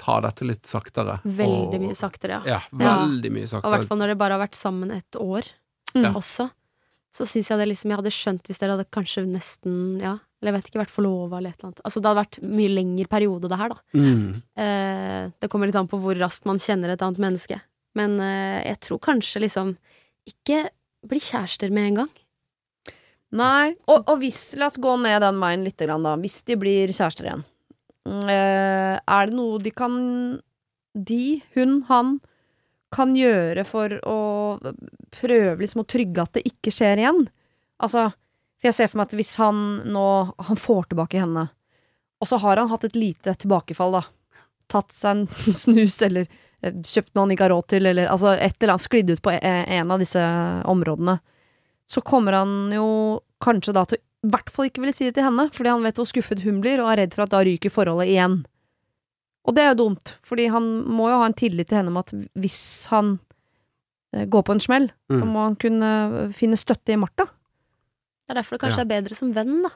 ta 0.00 0.18
dette 0.20 0.44
litt 0.44 0.66
saktere. 0.68 1.18
Veldig 1.24 1.76
og- 1.78 1.80
mye 1.86 1.96
saktere, 1.96 2.42
ja. 2.44 2.58
Ja, 2.58 2.60
veldig 3.06 3.30
mye 3.32 3.46
Og 3.56 3.64
i 3.64 3.72
hvert 3.76 3.88
fall 3.88 3.98
når 4.00 4.12
dere 4.12 4.18
bare 4.20 4.36
har 4.38 4.42
vært 4.46 4.58
sammen 4.58 4.90
et 4.92 5.16
år 5.18 5.44
Mm. 5.96 6.12
også. 6.14 6.50
Så 7.16 7.24
syns 7.24 7.48
jeg 7.48 7.58
det 7.58 7.68
liksom 7.70 7.88
Jeg 7.90 7.96
hadde 7.96 8.10
skjønt 8.12 8.42
hvis 8.44 8.58
dere 8.60 8.74
hadde 8.76 8.90
kanskje 8.92 9.22
nesten 9.24 9.98
Ja, 10.02 10.18
eller 10.42 10.52
jeg 10.52 10.56
vet 10.58 10.66
ikke, 10.68 10.82
vært 10.84 10.92
forlova 10.92 11.38
eller 11.38 11.48
et 11.54 11.56
eller 11.62 11.70
annet. 11.70 11.80
Altså 11.86 12.02
det 12.02 12.10
hadde 12.10 12.20
vært 12.26 12.42
mye 12.44 12.68
lengre 12.74 13.08
periode, 13.08 13.48
det 13.48 13.56
her, 13.56 13.68
da. 13.72 13.78
Mm. 13.94 14.42
Eh, 14.60 15.30
det 15.40 15.48
kommer 15.50 15.64
litt 15.70 15.78
an 15.80 15.88
på 15.88 15.98
hvor 16.02 16.14
raskt 16.20 16.44
man 16.44 16.58
kjenner 16.58 16.90
et 16.92 17.00
annet 17.00 17.18
menneske. 17.18 17.60
Men 17.94 18.20
eh, 18.20 18.64
jeg 18.68 18.80
tror 18.80 19.00
kanskje 19.00 19.40
liksom 19.46 19.76
Ikke 20.28 20.68
bli 21.06 21.18
kjærester 21.22 21.70
med 21.72 21.86
en 21.86 21.94
gang. 22.02 22.10
Nei. 23.32 23.74
Og, 23.88 24.04
og 24.08 24.18
hvis 24.20 24.54
La 24.58 24.66
oss 24.66 24.76
gå 24.76 24.94
ned 25.00 25.20
den 25.22 25.40
veien 25.42 25.64
litt, 25.64 25.78
grann, 25.78 26.02
da. 26.06 26.14
Hvis 26.20 26.42
de 26.44 26.56
blir 26.60 26.88
kjærester 26.94 27.26
igjen. 27.28 27.44
Mm, 28.06 28.28
eh, 28.30 28.94
er 29.02 29.26
det 29.26 29.34
noe 29.34 29.58
de 29.62 29.72
kan 29.74 29.94
De, 30.94 31.40
hun, 31.56 31.80
han 31.88 32.18
kan 32.94 33.16
gjøre 33.18 33.64
for 33.66 33.92
å 34.06 34.18
prøve 35.12 35.58
liksom 35.60 35.82
å 35.82 35.88
trygge 35.90 36.22
at 36.22 36.38
det 36.38 36.46
ikke 36.48 36.72
skjer 36.72 37.02
igjen? 37.02 37.26
Altså, 37.82 38.06
for 38.56 38.70
jeg 38.70 38.76
ser 38.78 38.88
for 38.88 39.00
meg 39.00 39.10
at 39.10 39.16
hvis 39.18 39.34
han 39.42 39.58
nå 39.92 40.06
Han 40.48 40.56
får 40.56 40.86
tilbake 40.92 41.20
henne, 41.20 41.48
og 42.22 42.30
så 42.30 42.38
har 42.40 42.62
han 42.62 42.70
hatt 42.70 42.86
et 42.88 42.96
lite 42.96 43.34
tilbakefall, 43.42 43.98
da. 43.98 44.04
Tatt 44.72 44.94
seg 44.94 45.10
en 45.12 45.26
snus, 45.64 45.98
eller 46.06 46.24
eh, 46.62 46.72
kjøpt 46.72 47.12
noe 47.12 47.26
han 47.26 47.34
ikke 47.34 47.48
har 47.48 47.56
råd 47.58 47.68
til, 47.74 47.90
eller 47.90 48.08
altså 48.08 48.32
et 48.38 48.56
eller 48.56 48.76
annet 48.76 48.86
sklidd 48.86 49.12
ut 49.12 49.24
på 49.26 49.34
e- 49.36 49.64
en 49.76 49.92
av 49.92 50.00
disse 50.00 50.22
områdene 50.64 51.18
så 51.86 52.00
kommer 52.00 52.32
han 52.32 52.72
jo 52.74 52.86
kanskje 53.42 53.74
da 53.76 53.84
til 53.86 54.00
i 54.24 54.28
hvert 54.32 54.50
fall 54.50 54.66
ikke 54.70 54.80
ville 54.82 54.92
si 54.96 55.04
det 55.04 55.14
til 55.14 55.24
henne, 55.24 55.50
fordi 55.52 55.68
han 55.70 55.82
vet 55.82 55.94
hvor 56.00 56.06
skuffet 56.08 56.42
hun 56.42 56.60
blir, 56.60 56.80
og 56.82 56.88
er 56.92 57.02
redd 57.04 57.14
for 57.14 57.22
at 57.26 57.30
da 57.30 57.42
ryker 57.46 57.70
forholdet 57.70 58.08
igjen. 58.08 58.44
Og 59.46 59.54
det 59.54 59.62
er 59.62 59.74
jo 59.74 59.84
dumt, 59.84 60.16
fordi 60.26 60.48
han 60.50 60.64
må 60.90 61.08
jo 61.10 61.18
ha 61.20 61.26
en 61.26 61.34
tillit 61.38 61.68
til 61.68 61.78
henne 61.78 61.92
om 61.92 61.96
at 62.00 62.10
hvis 62.34 62.86
han 62.90 63.18
eh, 64.12 64.24
går 64.26 64.42
på 64.42 64.52
en 64.56 64.60
smell, 64.60 64.88
så 65.12 65.22
Mm. 65.22 65.32
må 65.32 65.40
han 65.44 65.56
kunne 65.56 65.90
eh, 66.24 66.32
finne 66.32 66.56
støtte 66.56 66.92
i 66.92 66.96
Martha. 66.96 67.26
Det 67.26 68.34
er 68.34 68.40
derfor 68.42 68.56
det 68.58 68.62
kanskje 68.64 68.82
Ja. 68.82 68.86
er 68.88 69.02
bedre 69.02 69.14
som 69.14 69.32
venn, 69.32 69.62
da. 69.62 69.70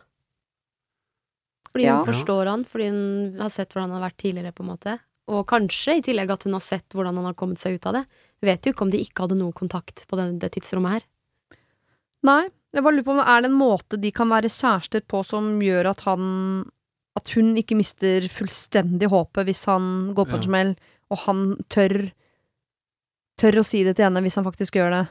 Fordi 1.71 1.85
Ja. 1.85 1.97
hun 1.99 2.07
forstår 2.07 2.47
han, 2.51 2.65
fordi 2.65 2.89
hun 2.91 3.39
har 3.39 3.49
sett 3.49 3.69
hvordan 3.71 3.91
han 3.91 4.01
har 4.03 4.11
vært 4.11 4.17
tidligere, 4.19 4.53
på 4.53 4.65
en 4.65 4.71
måte. 4.77 4.99
Og 5.29 5.47
kanskje 5.47 5.99
i 5.99 6.03
tillegg 6.03 6.31
at 6.31 6.43
hun 6.45 6.53
har 6.55 6.61
sett 6.61 6.89
hvordan 6.91 7.15
han 7.15 7.25
har 7.25 7.35
kommet 7.35 7.59
seg 7.59 7.75
ut 7.79 7.87
av 7.87 7.93
det. 7.95 8.07
Vet 8.43 8.63
jo 8.67 8.73
ikke 8.73 8.83
om 8.83 8.91
de 8.91 8.99
ikke 8.99 9.23
hadde 9.29 9.37
noe 9.39 9.53
kontakt 9.53 10.05
på 10.09 10.17
det, 10.17 10.41
det 10.41 10.51
tidsrommet 10.53 10.91
her. 10.91 11.03
Nei, 12.25 12.49
jeg 12.79 12.85
bare 12.85 12.95
lurer 12.95 13.07
på 13.07 13.15
om 13.17 13.21
det 13.23 13.29
er 13.33 13.47
en 13.49 13.57
måte 13.59 13.99
de 14.01 14.11
kan 14.15 14.31
være 14.31 14.51
kjærester 14.53 15.03
på 15.11 15.25
som 15.27 15.57
gjør 15.63 15.91
at 15.91 16.01
han 16.07 16.71
At 17.19 17.33
hun 17.35 17.57
ikke 17.59 17.75
mister 17.75 18.23
fullstendig 18.31 19.09
håpet 19.11 19.45
hvis 19.49 19.65
han 19.67 20.13
går 20.15 20.29
på 20.31 20.37
en 20.39 20.43
Ja. 20.45 20.47
smell, 20.47 20.77
og 21.11 21.19
han 21.27 21.57
tør 21.69 22.13
Tør 23.41 23.61
å 23.61 23.65
si 23.65 23.83
det 23.83 23.97
til 23.97 24.05
henne 24.05 24.21
hvis 24.23 24.37
han 24.37 24.45
faktisk 24.45 24.77
gjør 24.77 24.91
det. 24.93 25.09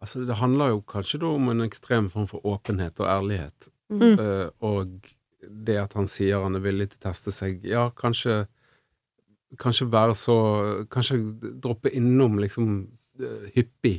Altså, 0.00 0.26
det 0.26 0.38
handler 0.40 0.72
jo 0.72 0.80
kanskje 0.82 1.20
da 1.20 1.26
om 1.26 1.48
en 1.52 1.60
ekstrem 1.60 2.08
form 2.10 2.26
for 2.26 2.40
åpenhet 2.48 2.98
og 2.98 3.06
ærlighet. 3.06 3.68
Mm. 3.92 4.18
Uh, 4.18 4.48
og 4.64 5.04
det 5.66 5.76
at 5.76 5.92
han 5.94 6.08
sier 6.08 6.40
han 6.42 6.56
er 6.56 6.64
villig 6.64 6.88
til 6.90 6.98
å 6.98 7.04
teste 7.10 7.30
seg, 7.34 7.62
ja, 7.64 7.90
kanskje 7.90 8.46
Kanskje 9.60 9.90
være 9.92 10.14
så 10.16 10.36
Kanskje 10.88 11.18
droppe 11.60 11.90
innom 11.92 12.38
liksom 12.40 12.88
eh, 13.20 13.50
hyppig. 13.54 13.98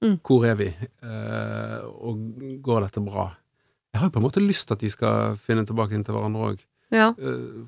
Mm. 0.00 0.16
Hvor 0.24 0.46
er 0.48 0.56
vi? 0.56 0.70
Uh, 1.04 1.84
og 2.00 2.20
går 2.64 2.86
dette 2.86 3.02
bra? 3.04 3.30
Jeg 3.92 4.00
har 4.00 4.08
jo 4.08 4.14
på 4.14 4.20
en 4.22 4.26
måte 4.28 4.42
lyst 4.42 4.68
til 4.68 4.78
at 4.78 4.82
de 4.84 4.90
skal 4.92 5.38
finne 5.44 5.66
tilbake 5.68 5.96
inn 5.96 6.04
til 6.06 6.16
hverandre 6.16 6.52
òg. 6.52 6.66
Ja. 6.90 7.12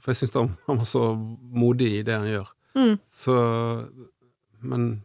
for 0.02 0.10
jeg 0.10 0.18
syns 0.18 0.32
han, 0.34 0.48
var 0.66 0.86
så 0.90 1.12
modig 1.14 1.92
i 2.00 2.02
det 2.02 2.16
han 2.16 2.26
gjør. 2.26 2.48
Mm. 2.74 2.96
Så 3.06 3.34
Men 4.58 5.04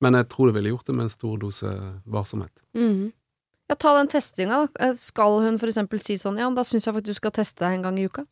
Men 0.00 0.14
jeg 0.14 0.28
tror 0.28 0.46
det 0.46 0.54
ville 0.54 0.74
gjort 0.74 0.86
det 0.86 0.94
med 0.94 1.08
en 1.08 1.10
stor 1.10 1.38
dose 1.40 1.70
varsomhet. 2.04 2.52
Mm. 2.76 3.12
Ja, 3.66 3.74
ta 3.74 3.96
den 3.96 4.08
testinga, 4.08 4.66
da. 4.66 4.88
Eh, 4.88 4.94
Skal 4.94 5.40
hun 5.42 5.58
for 5.58 5.70
eksempel 5.72 6.02
si 6.04 6.18
sånn, 6.20 6.38
ja, 6.38 6.50
da 6.54 6.62
syns 6.66 6.86
jeg 6.86 6.94
faktisk 6.94 7.16
du 7.16 7.20
skal 7.22 7.34
teste 7.34 7.64
deg 7.64 7.78
en 7.78 7.86
gang 7.88 7.98
i 7.98 8.04
uka. 8.06 8.26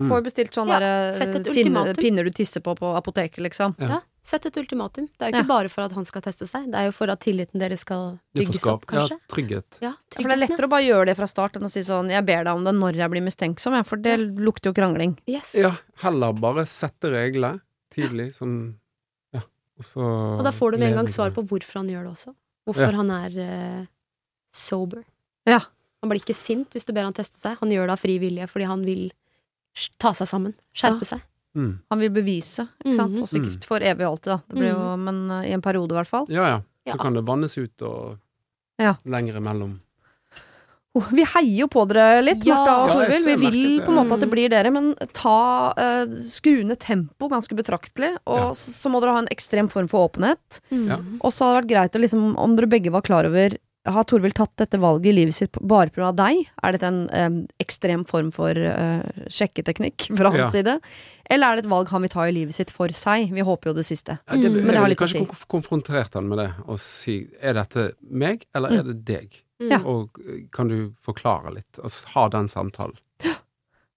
Mm. 0.00 0.08
Får 0.08 0.22
bestilt 0.24 0.56
sånne 0.56 0.78
Ja, 0.78 1.10
der, 1.12 1.98
pinner 2.00 2.24
du 2.24 2.30
tisser 2.32 2.62
på 2.64 2.72
på 2.78 2.94
apoteket, 2.96 3.42
liksom. 3.44 3.74
Ja. 3.78 4.00
Sett 4.22 4.44
et 4.46 4.56
ultimatum. 4.60 5.06
Det 5.16 5.22
er 5.24 5.30
jo 5.30 5.32
ikke 5.38 5.46
Ja. 5.48 5.48
bare 5.48 5.68
for 5.72 5.82
at 5.82 5.92
han 5.92 6.04
skal 6.04 6.20
teste 6.22 6.46
seg, 6.46 6.66
det 6.70 6.74
er 6.76 6.84
jo 6.90 6.92
for 6.92 7.08
at 7.10 7.20
tilliten 7.20 7.58
deres 7.58 7.80
skal 7.80 8.18
bygges 8.36 8.66
opp, 8.68 8.84
kanskje. 8.86 9.16
ja, 9.16 9.18
trygghet. 9.32 9.78
Ja, 9.80 9.94
For 10.12 10.22
det 10.28 10.32
er 10.36 10.42
lettere 10.46 10.66
å 10.66 10.68
bare 10.68 10.84
gjøre 10.84 11.06
det 11.06 11.16
fra 11.16 11.26
start 11.26 11.56
enn 11.56 11.64
å 11.64 11.70
si 11.70 11.80
sånn, 11.80 12.10
jeg 12.10 12.24
ber 12.26 12.44
deg 12.44 12.52
om 12.54 12.64
det 12.64 12.74
når 12.74 12.94
jeg 13.00 13.10
blir 13.10 13.22
mistenksom, 13.24 13.78
for 13.86 13.96
det 13.96 14.18
lukter 14.20 14.70
jo 14.70 14.74
krangling. 14.74 15.16
Yes. 15.26 15.54
Ja, 15.54 15.72
heller 16.04 16.32
bare 16.34 16.66
sette 16.66 17.10
regler 17.10 17.60
tidlig, 17.90 18.34
sånn 18.36 18.74
Ja. 19.32 19.40
Og 19.78 19.84
så 19.84 20.38
Og 20.38 20.44
da 20.44 20.50
får 20.50 20.72
du 20.72 20.78
med 20.78 20.88
en 20.92 20.96
gang 20.96 21.06
svar 21.08 21.30
på 21.32 21.42
hvorfor 21.46 21.80
han 21.80 21.88
gjør 21.88 22.04
det 22.04 22.12
også. 22.12 22.34
Hvorfor 22.68 22.90
Ja. 22.92 22.96
han 22.96 23.10
er 23.10 23.80
uh, 23.82 23.86
sober. 24.52 25.02
Ja. 25.46 25.60
Han 26.02 26.10
blir 26.10 26.20
ikke 26.20 26.34
sint 26.36 26.68
hvis 26.72 26.84
du 26.84 26.92
ber 26.92 27.04
han 27.04 27.14
teste 27.14 27.36
seg. 27.38 27.56
Han 27.60 27.70
gjør 27.70 27.86
det 27.88 27.92
av 27.92 28.00
fri 28.00 28.18
vilje 28.18 28.46
fordi 28.48 28.66
han 28.66 28.84
vil 28.84 29.10
ta 29.98 30.12
seg 30.12 30.28
sammen. 30.28 30.54
Skjerpe 30.74 31.04
seg. 31.06 31.22
Mm. 31.56 31.78
Han 31.90 31.98
vil 31.98 32.10
bevise, 32.14 32.68
ikke 32.84 32.94
sant. 32.94 33.12
Mhm. 33.16 33.22
Også 33.26 33.40
ikke 33.40 33.66
for 33.66 33.80
evig 33.80 34.06
og 34.06 34.12
alltid, 34.12 34.30
da. 34.32 34.40
Det 34.48 34.56
blir 34.60 34.70
jo, 34.70 34.96
men 34.96 35.30
uh, 35.30 35.42
i 35.42 35.52
en 35.56 35.62
periode, 35.62 35.90
i 35.90 35.98
hvert 35.98 36.06
fall. 36.10 36.26
Ja, 36.30 36.44
ja. 36.46 36.60
Ja. 36.86 36.92
Så 36.94 37.00
kan 37.02 37.14
det 37.14 37.24
vannes 37.26 37.56
ut 37.58 37.82
og 37.82 38.18
Ja. 38.78 38.94
lenger 39.04 39.36
imellom. 39.36 39.80
Oh, 40.92 41.06
vi 41.14 41.22
heier 41.22 41.60
jo 41.60 41.66
på 41.70 41.84
dere 41.86 42.20
litt, 42.24 42.42
Ja. 42.44 42.54
Martha 42.56 42.72
og 42.82 42.88
Ja, 42.88 42.94
Torvild. 43.06 43.26
Vi 43.26 43.34
vil 43.50 43.78
det. 43.78 43.84
på 43.86 43.92
en 43.92 43.98
måte 44.00 44.12
at 44.14 44.20
det 44.20 44.28
Mm. 44.28 44.32
blir 44.34 44.48
dere, 44.50 44.70
men 44.72 44.94
ta 45.12 45.70
uh, 45.76 46.06
skru 46.18 46.64
ned 46.64 46.80
tempo 46.80 47.28
ganske 47.30 47.54
betraktelig. 47.54 48.16
Og 48.26 48.38
Ja. 48.38 48.50
så, 48.50 48.70
så 48.74 48.90
må 48.90 49.00
dere 49.00 49.12
ha 49.12 49.18
en 49.18 49.28
ekstrem 49.30 49.68
form 49.70 49.86
for 49.86 50.08
åpenhet. 50.08 50.60
Ja. 50.70 50.96
Mm. 50.98 51.20
Og 51.22 51.30
så 51.30 51.44
hadde 51.46 51.62
det 51.62 51.68
vært 51.68 51.70
greit 51.70 51.94
å 51.94 52.00
liksom, 52.02 52.36
om 52.36 52.56
dere 52.56 52.66
begge 52.66 52.90
var 52.90 53.02
klar 53.02 53.24
over 53.24 53.56
Har 53.88 54.04
Torvild 54.04 54.34
tatt 54.36 54.52
dette 54.60 54.76
valget 54.78 55.06
i 55.08 55.12
livet 55.16 55.34
sitt 55.34 55.52
bare 55.64 55.88
pga. 55.88 56.10
deg? 56.14 56.42
Er 56.62 56.72
dette 56.76 56.82
en 56.86 56.98
em, 57.16 57.36
ekstrem 57.58 58.02
form 58.06 58.30
for 58.30 58.50
eh, 58.52 59.02
sjekketeknikk 59.32 60.10
fra 60.18 60.28
hans 60.34 60.38
Ja. 60.38 60.50
side? 60.52 60.74
Eller 61.30 61.46
er 61.46 61.56
det 61.56 61.64
et 61.64 61.70
valg 61.70 61.88
han 61.88 62.02
vil 62.02 62.10
ta 62.12 62.26
i 62.28 62.32
livet 62.34 62.52
sitt 62.54 62.70
for 62.70 62.88
seg? 62.92 63.30
Vi 63.32 63.40
håper 63.40 63.70
jo 63.70 63.74
det 63.78 63.86
siste. 63.86 64.18
Ja, 64.28 64.36
det, 64.36 64.50
Mm. 64.50 64.64
Men 64.66 64.66
det 64.74 64.76
har 64.76 64.88
litt 64.88 64.98
å 65.00 65.08
si. 65.08 65.18
kanskje 65.18 65.30
konf- 65.30 65.46
konfrontert 65.48 66.12
han 66.14 66.28
med 66.28 66.38
det 66.38 66.52
og 66.68 66.78
si 66.78 67.26
er 67.40 67.54
dette 67.54 67.92
meg, 68.10 68.44
eller 68.54 68.68
Mm. 68.70 68.78
er 68.78 68.82
det 68.92 69.04
deg? 69.04 69.42
Mm. 69.62 69.86
Og 69.86 70.10
eh, 70.28 70.42
kan 70.52 70.68
du 70.68 70.92
forklare 71.02 71.54
litt? 71.54 71.78
Og 71.82 71.90
ha 72.14 72.28
den 72.28 72.48
samtalen. 72.48 72.96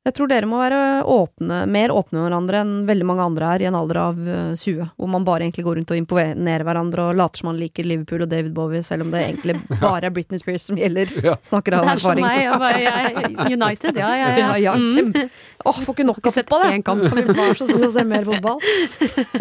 Jeg 0.03 0.17
tror 0.17 0.27
dere 0.27 0.47
må 0.51 0.57
være 0.59 0.77
åpne, 1.07 1.61
mer 1.71 1.91
åpne 1.95 2.17
med 2.19 2.25
hverandre 2.25 2.59
enn 2.59 2.71
veldig 2.89 3.05
mange 3.07 3.23
andre 3.23 3.51
her 3.53 3.61
i 3.63 3.67
en 3.69 3.77
alder 3.79 3.99
av 4.01 4.17
eh, 4.27 4.49
20, 4.59 4.89
hvor 4.99 5.07
man 5.13 5.23
bare 5.23 5.45
egentlig 5.45 5.63
går 5.63 5.77
rundt 5.79 5.93
og 5.95 5.99
imponerer 6.01 6.65
hverandre 6.67 7.05
og 7.07 7.15
later 7.21 7.39
som 7.39 7.47
man 7.47 7.61
liker 7.61 7.87
Liverpool 7.87 8.25
og 8.25 8.33
David 8.33 8.51
Bowie, 8.57 8.81
selv 8.83 9.05
om 9.05 9.13
det 9.13 9.21
egentlig 9.23 9.55
bare 9.85 10.09
er 10.09 10.15
Britney 10.17 10.41
Spears 10.41 10.65
som 10.67 10.81
gjelder. 10.81 11.13
Ja. 11.23 11.37
Snakker 11.47 11.77
av 11.79 11.87
erfaring. 11.93 12.27
Det 12.27 12.35
er 12.35 12.51
som 12.51 12.65
meg. 12.65 12.83
Jeg 12.83 13.15
bare, 13.15 13.55
United, 13.55 14.01
ja, 14.03 14.11
ja, 14.19 14.27
Ja, 14.27 14.51
ja. 14.59 14.59
ja, 14.65 14.75
Mm. 14.83 15.29
Åh, 15.63 15.77
får 15.85 15.95
ikke 15.95 16.05
nok 16.09 16.27
av 16.27 16.35
fotball, 16.35 16.63
jeg. 16.67 16.83
Kan 16.83 16.99
vi 16.99 17.23
være 17.29 17.55
så 17.55 17.65
snill 17.69 17.87
å 17.87 17.91
se 17.95 18.03
mer 18.07 18.25
fotball? 18.27 18.59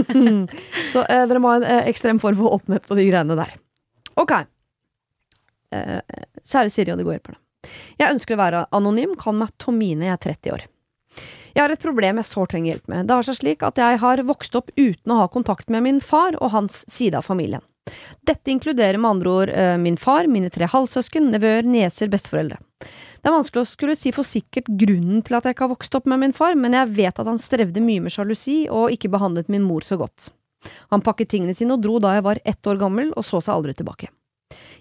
så 0.94 1.02
eh, 1.02 1.24
dere 1.26 1.42
må 1.42 1.50
ha 1.50 1.58
en 1.58 1.66
eh, 1.66 1.88
ekstrem 1.90 2.22
form 2.22 2.38
for 2.38 2.54
åpenhet 2.60 2.86
på 2.86 2.94
de 2.98 3.08
greiene 3.10 3.34
der. 3.38 3.50
Ok. 4.22 4.36
Eh, 5.74 5.98
kjære 6.46 6.70
Siri 6.70 6.94
og 6.94 7.02
de 7.02 7.08
gode 7.08 7.18
hjelperne. 7.18 7.41
Jeg 8.00 8.10
ønsker 8.10 8.36
å 8.36 8.42
være 8.42 8.66
anonym, 8.74 9.16
kall 9.18 9.36
meg 9.38 9.52
Tomine, 9.62 10.08
jeg 10.08 10.16
er 10.16 10.22
30 10.28 10.56
år. 10.56 10.64
Jeg 11.52 11.60
har 11.60 11.74
et 11.74 11.82
problem 11.82 12.18
jeg 12.18 12.30
sårt 12.30 12.54
trenger 12.54 12.72
hjelp 12.72 12.88
med. 12.88 13.08
Det 13.08 13.16
har 13.18 13.26
seg 13.28 13.36
slik 13.36 13.64
at 13.66 13.80
jeg 13.80 13.98
har 14.00 14.22
vokst 14.24 14.54
opp 14.56 14.72
uten 14.78 15.12
å 15.12 15.18
ha 15.20 15.28
kontakt 15.28 15.68
med 15.72 15.84
min 15.84 16.00
far 16.00 16.38
og 16.40 16.54
hans 16.54 16.82
side 16.88 17.18
av 17.18 17.28
familien. 17.28 17.64
Dette 18.22 18.52
inkluderer 18.52 18.96
med 19.00 19.10
andre 19.10 19.32
ord 19.32 19.50
eh, 19.50 19.76
min 19.80 19.98
far, 19.98 20.28
mine 20.30 20.48
tre 20.54 20.68
halvsøsken, 20.70 21.28
nevøer, 21.34 21.66
nieser, 21.66 22.08
besteforeldre. 22.12 22.60
Det 23.22 23.30
er 23.30 23.34
vanskelig 23.34 23.64
å 23.64 23.68
skulle 23.68 23.98
si 23.98 24.14
for 24.14 24.26
sikkert 24.26 24.70
grunnen 24.80 25.20
til 25.26 25.36
at 25.38 25.44
jeg 25.46 25.56
ikke 25.56 25.66
har 25.66 25.74
vokst 25.74 25.98
opp 25.98 26.08
med 26.10 26.22
min 26.22 26.34
far, 26.36 26.56
men 26.58 26.78
jeg 26.78 26.94
vet 26.96 27.20
at 27.20 27.28
han 27.28 27.42
strevde 27.42 27.82
mye 27.84 28.02
med 28.06 28.14
sjalusi 28.14 28.64
og 28.70 28.94
ikke 28.94 29.10
behandlet 29.12 29.50
min 29.52 29.66
mor 29.66 29.86
så 29.86 29.98
godt. 30.00 30.30
Han 30.94 31.02
pakket 31.02 31.34
tingene 31.34 31.54
sine 31.58 31.76
og 31.76 31.82
dro 31.84 31.98
da 32.02 32.16
jeg 32.16 32.26
var 32.26 32.40
ett 32.46 32.70
år 32.70 32.80
gammel, 32.80 33.12
og 33.18 33.26
så 33.26 33.42
seg 33.42 33.54
aldri 33.54 33.74
tilbake. 33.78 34.10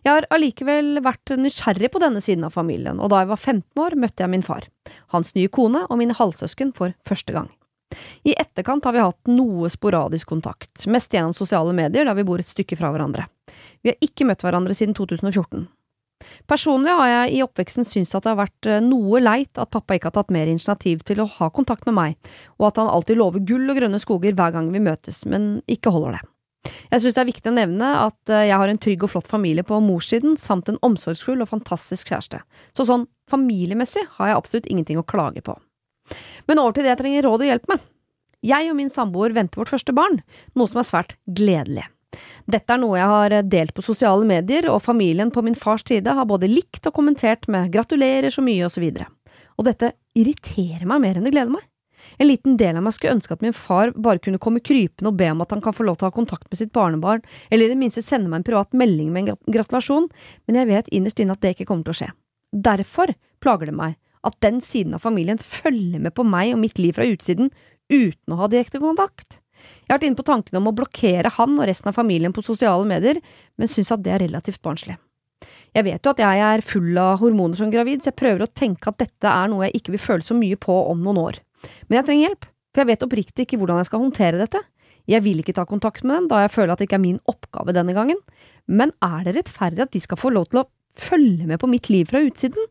Jeg 0.02 0.16
har 0.16 0.26
allikevel 0.34 0.96
vært 1.06 1.34
nysgjerrig 1.38 1.92
på 1.94 2.02
denne 2.02 2.22
siden 2.26 2.48
av 2.48 2.56
familien, 2.56 2.98
og 2.98 3.12
da 3.14 3.22
jeg 3.22 3.30
var 3.30 3.42
15 3.42 3.82
år, 3.84 3.96
møtte 4.02 4.24
jeg 4.24 4.34
min 4.34 4.46
far, 4.46 4.66
hans 5.14 5.36
nye 5.38 5.52
kone 5.54 5.84
og 5.88 6.00
mine 6.00 6.16
halvsøsken 6.18 6.74
for 6.78 6.96
første 7.06 7.36
gang. 7.36 7.52
I 8.24 8.34
etterkant 8.40 8.86
har 8.88 8.96
vi 8.96 9.04
hatt 9.04 9.30
noe 9.30 9.70
sporadisk 9.70 10.32
kontakt, 10.32 10.88
mest 10.90 11.14
gjennom 11.14 11.36
sosiale 11.38 11.76
medier 11.76 12.08
da 12.08 12.16
vi 12.18 12.26
bor 12.26 12.42
et 12.42 12.50
stykke 12.50 12.80
fra 12.80 12.90
hverandre. 12.94 13.28
Vi 13.84 13.92
har 13.92 14.02
ikke 14.02 14.26
møtt 14.26 14.42
hverandre 14.46 14.74
siden 14.78 14.96
2014. 14.98 15.68
Personlig 16.50 16.94
har 16.98 17.10
jeg 17.10 17.38
i 17.38 17.44
oppveksten 17.46 17.86
syntes 17.88 18.14
at 18.16 18.26
det 18.26 18.34
har 18.34 18.42
vært 18.44 18.70
eh, 18.70 18.84
noe 18.86 19.22
leit 19.22 19.58
at 19.58 19.72
pappa 19.74 19.98
ikke 19.98 20.12
har 20.12 20.18
tatt 20.20 20.34
mer 20.34 20.50
initiativ 20.50 21.02
til 21.08 21.24
å 21.24 21.30
ha 21.38 21.50
kontakt 21.54 21.88
med 21.90 21.98
meg, 21.98 22.34
og 22.60 22.70
at 22.70 22.82
han 22.82 22.92
alltid 22.92 23.18
lover 23.18 23.46
gull 23.46 23.70
og 23.70 23.82
grønne 23.82 24.02
skoger 24.02 24.38
hver 24.38 24.54
gang 24.54 24.70
vi 24.74 24.84
møtes, 24.86 25.24
men 25.30 25.56
ikke 25.72 25.94
holder 25.94 26.20
det. 26.20 26.31
Jeg 26.64 27.02
synes 27.02 27.16
det 27.16 27.22
er 27.22 27.30
viktig 27.30 27.50
å 27.52 27.56
nevne 27.56 27.88
at 28.04 28.32
eh, 28.32 28.48
jeg 28.50 28.60
har 28.62 28.72
en 28.72 28.82
trygg 28.82 29.06
og 29.06 29.14
flott 29.14 29.30
familie 29.30 29.66
på 29.66 29.80
morssiden, 29.84 30.36
samt 30.38 30.70
en 30.70 30.80
omsorgsfull 30.86 31.42
og 31.42 31.50
fantastisk 31.50 32.12
kjæreste, 32.12 32.42
så 32.78 32.86
sånn 32.88 33.08
familiemessig 33.32 34.04
har 34.18 34.32
jeg 34.32 34.38
absolutt 34.42 34.70
ingenting 34.70 35.00
å 35.02 35.08
klage 35.08 35.44
på. 35.46 35.56
Men 36.50 36.62
over 36.62 36.76
til 36.76 36.86
det 36.86 36.94
jeg 36.94 37.02
trenger 37.02 37.26
råd 37.28 37.46
og 37.46 37.50
hjelp 37.52 37.72
med. 37.72 37.88
Jeg 38.42 38.70
og 38.72 38.78
min 38.78 38.90
samboer 38.90 39.34
venter 39.38 39.62
vårt 39.62 39.72
første 39.72 39.94
barn, 39.96 40.20
noe 40.58 40.70
som 40.70 40.82
er 40.82 40.88
svært 40.88 41.18
gledelig. 41.30 41.86
Dette 42.50 42.74
er 42.74 42.82
noe 42.82 42.98
jeg 42.98 43.08
har 43.08 43.36
delt 43.48 43.74
på 43.78 43.86
sosiale 43.86 44.26
medier, 44.28 44.68
og 44.74 44.82
familien 44.84 45.32
på 45.32 45.44
min 45.46 45.56
fars 45.56 45.86
side 45.88 46.18
har 46.18 46.28
både 46.28 46.50
likt 46.50 46.90
og 46.90 46.96
kommentert 46.98 47.48
med 47.52 47.72
gratulerer 47.74 48.34
så 48.34 48.44
mye 48.44 48.66
og 48.68 48.74
så 48.74 48.84
videre. 48.84 49.08
Og 49.58 49.68
dette 49.70 49.94
irriterer 50.18 50.88
meg 50.90 51.04
mer 51.06 51.20
enn 51.20 51.28
det 51.28 51.34
gleder 51.36 51.54
meg. 51.54 51.64
En 52.22 52.28
liten 52.30 52.54
del 52.54 52.78
av 52.78 52.84
meg 52.86 52.94
skulle 52.94 53.16
ønske 53.16 53.34
at 53.34 53.42
min 53.42 53.56
far 53.56 53.96
bare 53.98 54.22
kunne 54.22 54.38
komme 54.42 54.62
krypende 54.62 55.10
og 55.10 55.18
be 55.18 55.32
om 55.34 55.40
at 55.42 55.56
han 55.56 55.62
kan 55.66 55.74
få 55.74 55.88
lov 55.88 55.98
til 55.98 56.06
å 56.06 56.12
ha 56.12 56.14
kontakt 56.14 56.46
med 56.52 56.60
sitt 56.60 56.70
barnebarn, 56.76 57.24
eller 57.50 57.66
i 57.66 57.72
det 57.72 57.80
minste 57.82 58.04
sende 58.06 58.30
meg 58.30 58.44
en 58.44 58.48
privat 58.52 58.78
melding 58.78 59.10
med 59.10 59.24
en 59.24 59.40
gratulasjon, 59.56 60.06
men 60.46 60.60
jeg 60.60 60.70
vet 60.70 60.92
innerst 60.94 61.24
inne 61.24 61.34
at 61.34 61.42
det 61.42 61.56
ikke 61.56 61.72
kommer 61.72 61.88
til 61.88 61.96
å 61.96 62.00
skje. 62.04 62.12
Derfor 62.54 63.16
plager 63.42 63.72
det 63.72 63.78
meg 63.80 63.98
at 64.28 64.38
den 64.46 64.62
siden 64.62 64.94
av 64.94 65.02
familien 65.02 65.42
følger 65.42 66.04
med 66.04 66.14
på 66.14 66.28
meg 66.28 66.54
og 66.54 66.62
mitt 66.62 66.78
liv 66.78 66.94
fra 67.00 67.10
utsiden 67.10 67.50
uten 67.90 68.36
å 68.36 68.42
ha 68.44 68.52
direkte 68.52 68.84
kontakt. 68.84 69.40
Jeg 69.82 69.90
har 69.90 69.98
vært 69.98 70.10
inne 70.12 70.22
på 70.22 70.30
tanken 70.30 70.62
om 70.62 70.70
å 70.70 70.78
blokkere 70.78 71.36
han 71.40 71.58
og 71.58 71.66
resten 71.70 71.90
av 71.90 71.98
familien 71.98 72.34
på 72.38 72.46
sosiale 72.46 72.86
medier, 72.86 73.18
men 73.58 73.70
syns 73.70 73.94
at 73.94 74.06
det 74.06 74.14
er 74.14 74.28
relativt 74.28 74.62
barnslig. 74.62 75.00
Jeg 75.74 75.88
vet 75.88 76.06
jo 76.06 76.14
at 76.14 76.22
jeg 76.22 76.42
er 76.54 76.62
full 76.66 76.98
av 77.02 77.22
hormoner 77.22 77.58
som 77.58 77.74
gravid, 77.74 78.04
så 78.04 78.12
jeg 78.12 78.22
prøver 78.22 78.46
å 78.46 78.54
tenke 78.54 78.92
at 78.92 79.02
dette 79.02 79.30
er 79.30 79.50
noe 79.50 79.66
jeg 79.66 79.82
ikke 79.82 79.96
vil 79.96 80.04
føle 80.04 80.28
så 80.28 80.38
mye 80.38 80.60
på 80.62 80.76
om 80.92 81.02
noen 81.02 81.22
år. 81.22 81.42
Men 81.88 82.00
jeg 82.00 82.08
trenger 82.08 82.28
hjelp, 82.28 82.48
for 82.72 82.84
jeg 82.84 82.92
vet 82.92 83.08
oppriktig 83.08 83.46
ikke 83.46 83.60
hvordan 83.62 83.82
jeg 83.82 83.90
skal 83.90 84.04
håndtere 84.04 84.42
dette. 84.42 84.62
Jeg 85.10 85.26
vil 85.26 85.42
ikke 85.42 85.56
ta 85.58 85.66
kontakt 85.68 86.06
med 86.06 86.16
dem, 86.16 86.28
da 86.32 86.44
jeg 86.44 86.54
føler 86.54 86.74
at 86.74 86.82
det 86.82 86.88
ikke 86.88 87.00
er 87.00 87.08
min 87.08 87.20
oppgave 87.32 87.74
denne 87.76 87.96
gangen. 87.98 88.20
Men 88.70 88.94
er 89.04 89.26
det 89.26 89.36
rettferdig 89.40 89.86
at 89.86 89.96
de 89.96 90.04
skal 90.04 90.20
få 90.20 90.32
lov 90.34 90.52
til 90.52 90.62
å 90.62 90.68
følge 91.00 91.48
med 91.50 91.60
på 91.62 91.70
mitt 91.72 91.90
liv 91.92 92.10
fra 92.12 92.22
utsiden? 92.24 92.70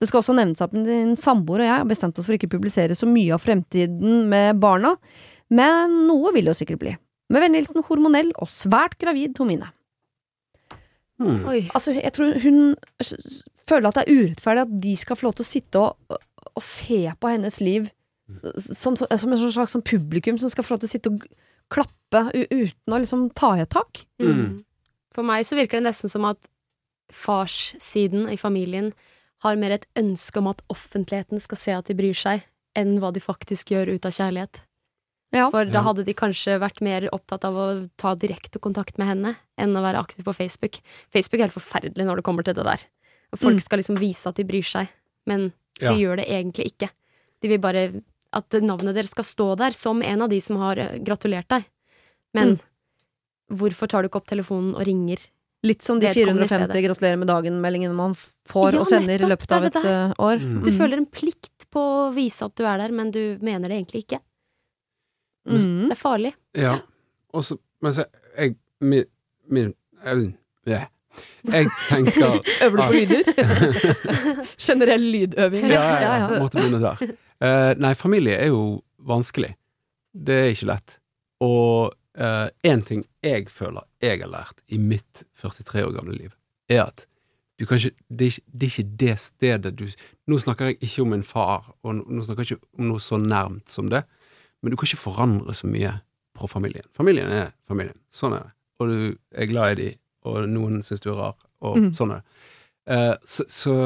Det 0.00 0.10
skal 0.10 0.20
også 0.20 0.36
nevnes 0.36 0.60
at 0.64 0.74
min 0.76 1.14
samboer 1.16 1.62
og 1.62 1.68
jeg 1.68 1.72
har 1.72 1.88
bestemt 1.88 2.18
oss 2.20 2.28
for 2.28 2.36
ikke 2.36 2.50
å 2.50 2.56
publisere 2.56 2.96
så 2.96 3.08
mye 3.08 3.32
av 3.32 3.44
fremtiden 3.44 4.26
med 4.28 4.60
barna, 4.60 4.96
men 5.48 6.02
noe 6.08 6.34
vil 6.34 6.48
det 6.48 6.52
jo 6.52 6.60
sikkert 6.60 6.82
bli. 6.82 6.92
Med 7.32 7.42
vennlig 7.42 7.64
hilsen 7.64 7.86
hormonell 7.86 8.28
og 8.36 8.50
svært 8.52 8.98
gravid 9.00 9.34
Tomine. 9.38 9.70
Hmm. 11.16 11.40
Oi. 11.48 11.62
Altså, 11.72 11.94
jeg 11.96 12.12
tror 12.12 12.36
hun 12.42 12.76
føler 13.66 13.88
at 13.88 13.96
det 13.98 14.04
er 14.04 14.20
urettferdig 14.20 14.66
at 14.66 14.74
de 14.84 14.92
skal 15.00 15.16
få 15.16 15.28
lov 15.28 15.38
til 15.38 15.46
å 15.46 15.48
sitte 15.48 15.80
og, 15.80 16.18
og 16.52 16.64
se 16.64 17.00
på 17.16 17.32
hennes 17.32 17.56
liv 17.64 17.88
som, 18.58 18.96
som 18.96 19.32
en 19.32 19.50
slags 19.52 19.72
sånn 19.76 19.84
publikum 19.86 20.38
som 20.38 20.50
skal 20.50 20.64
få 20.66 20.74
lov 20.74 20.80
til 20.82 20.88
å 20.88 20.94
sitte 20.94 21.12
og 21.12 21.26
klappe 21.70 22.24
u- 22.34 22.48
uten 22.66 22.94
å 22.94 22.98
liksom 23.02 23.28
ta 23.34 23.52
i 23.56 23.60
et 23.62 23.70
tak. 23.70 24.04
Mm. 24.22 24.64
For 25.14 25.22
meg 25.26 25.46
så 25.46 25.56
virker 25.56 25.78
det 25.80 25.86
nesten 25.88 26.10
som 26.10 26.24
at 26.28 26.38
farssiden 27.12 28.28
i 28.32 28.36
familien 28.40 28.92
har 29.44 29.58
mer 29.60 29.74
et 29.76 29.86
ønske 29.98 30.40
om 30.40 30.48
at 30.50 30.62
offentligheten 30.72 31.40
skal 31.42 31.60
se 31.60 31.74
at 31.76 31.86
de 31.90 31.96
bryr 31.98 32.16
seg, 32.16 32.42
enn 32.76 32.96
hva 33.00 33.12
de 33.14 33.22
faktisk 33.22 33.70
gjør 33.72 33.94
ut 33.94 34.08
av 34.08 34.14
kjærlighet. 34.16 34.62
Ja. 35.34 35.48
For 35.52 35.66
da 35.68 35.82
hadde 35.84 36.04
de 36.06 36.14
kanskje 36.16 36.54
vært 36.62 36.78
mer 36.84 37.08
opptatt 37.12 37.44
av 37.44 37.56
å 37.58 37.66
ta 38.00 38.14
direkte 38.16 38.60
kontakt 38.62 38.96
med 39.00 39.08
henne 39.10 39.32
enn 39.60 39.74
å 39.76 39.82
være 39.84 40.00
aktiv 40.00 40.24
på 40.26 40.34
Facebook. 40.36 40.78
Facebook 41.12 41.40
er 41.40 41.48
helt 41.48 41.56
forferdelig 41.56 42.06
når 42.06 42.20
det 42.20 42.26
kommer 42.28 42.46
til 42.46 42.56
det 42.56 42.64
der. 42.64 42.84
Og 43.34 43.38
folk 43.42 43.56
Mm. 43.58 43.64
skal 43.64 43.78
liksom 43.80 43.98
vise 43.98 44.26
at 44.28 44.36
de 44.36 44.44
bryr 44.44 44.62
seg, 44.64 44.88
men 45.26 45.52
Ja. 45.80 45.92
de 45.92 45.98
gjør 46.00 46.16
det 46.16 46.28
egentlig 46.28 46.72
ikke. 46.72 46.90
De 47.42 47.48
vil 47.48 47.58
bare 47.58 48.02
at 48.36 48.56
navnet 48.62 48.94
deres 48.96 49.12
skal 49.14 49.26
stå 49.26 49.46
der 49.60 49.76
som 49.76 50.02
en 50.04 50.22
av 50.26 50.30
de 50.32 50.40
som 50.44 50.58
har 50.60 50.78
eh, 50.82 50.98
gratulert 51.04 51.48
deg. 51.52 51.64
Men 52.36 52.58
hvorfor 53.52 53.88
tar 53.88 54.02
du 54.04 54.10
ikke 54.10 54.20
opp 54.20 54.28
telefonen 54.30 54.74
og 54.76 54.84
ringer? 54.86 55.22
Litt 55.66 55.82
som 55.82 55.98
de 55.98 56.10
450 56.14 56.82
gratulerer 56.84 57.18
med 57.18 57.26
dagen-meldingene 57.30 57.96
man 57.96 58.12
får 58.46 58.76
Ja, 58.76 58.80
og 58.82 58.86
sender 58.86 59.22
i 59.24 59.30
løpet 59.30 59.54
av 59.56 59.64
et 59.66 59.78
eh, 59.80 60.12
år. 60.22 60.42
Mm. 60.42 60.58
Du 60.66 60.70
Mm. 60.70 60.76
føler 60.78 61.00
en 61.00 61.06
plikt 61.10 61.64
på 61.72 61.80
å 61.80 62.02
vise 62.14 62.44
at 62.46 62.54
du 62.54 62.64
er 62.68 62.78
der, 62.84 62.92
men 62.94 63.10
du 63.10 63.38
mener 63.42 63.68
det 63.72 63.78
egentlig 63.80 64.04
ikke. 64.04 64.20
Mm. 65.48 65.88
Det 65.88 65.94
er 65.96 66.00
farlig. 66.00 66.34
Ja. 66.58 66.76
Og 67.34 67.44
så 67.46 67.58
Men 67.82 67.92
så 67.92 68.04
jeg 68.36 68.56
Min, 68.80 69.04
min 69.48 69.74
jeg, 70.04 70.34
ja. 70.66 70.84
Jeg 71.46 71.68
tenker 71.88 72.40
Øver 72.66 72.76
du 72.76 72.82
på 72.82 72.92
lyder? 72.92 73.22
Generell 74.66 75.04
lydøving. 75.12 75.68
Ja, 75.70 75.84
ja, 76.02 76.16
ja. 76.20 76.40
Måtte 76.42 76.60
begynne 76.60 76.80
der. 76.82 77.14
Eh, 77.44 77.72
nei, 77.78 77.94
familie 77.94 78.38
er 78.40 78.48
jo 78.52 78.82
vanskelig. 79.06 79.54
Det 80.16 80.34
er 80.42 80.52
ikke 80.54 80.70
lett. 80.72 80.98
Og 81.44 81.94
én 82.64 82.80
ting 82.88 83.02
jeg 83.20 83.50
føler 83.52 83.84
jeg 84.00 84.22
har 84.22 84.30
lært 84.32 84.62
i 84.72 84.78
mitt 84.80 85.24
43 85.42 85.82
år 85.84 85.90
gamle 85.92 86.14
liv, 86.16 86.30
er 86.72 86.86
at 86.86 87.02
du 87.60 87.66
kan 87.68 87.76
ikke, 87.76 87.92
det, 88.08 88.24
er 88.24 88.30
ikke, 88.30 88.44
det 88.52 88.66
er 88.66 88.70
ikke 88.72 88.96
det 89.02 89.16
stedet 89.20 89.72
du 89.76 89.84
Nå 90.26 90.38
snakker 90.40 90.70
jeg 90.70 90.78
ikke 90.80 91.02
om 91.04 91.12
en 91.12 91.22
far, 91.24 91.66
og 91.84 91.98
nå 92.08 92.24
snakker 92.24 92.42
jeg 92.46 92.56
ikke 92.56 92.80
om 92.80 92.88
noe 92.88 93.02
så 93.04 93.18
nærmt 93.20 93.68
som 93.68 93.90
det, 93.92 94.00
men 94.62 94.72
du 94.72 94.78
kan 94.80 94.88
ikke 94.88 95.02
forandre 95.02 95.52
så 95.54 95.68
mye 95.68 95.92
på 96.36 96.48
familien. 96.48 96.88
Familien 96.96 97.28
er 97.32 97.52
familien. 97.68 97.96
Sånn 98.08 98.34
er 98.38 98.46
det. 98.48 98.54
Og 98.80 98.88
du 98.88 98.96
er 99.36 99.50
glad 99.52 99.76
i 99.76 99.82
dem, 99.82 100.00
og 100.24 100.48
noen 100.50 100.80
syns 100.88 101.04
du 101.04 101.10
er 101.12 101.20
rar, 101.20 101.36
og 101.60 101.76
Mm. 101.78 101.92
sånn 102.00 102.16
er 102.16 102.22
det. 102.24 102.40
Uh, 102.88 103.14
så, 103.28 103.44
så, 103.48 103.76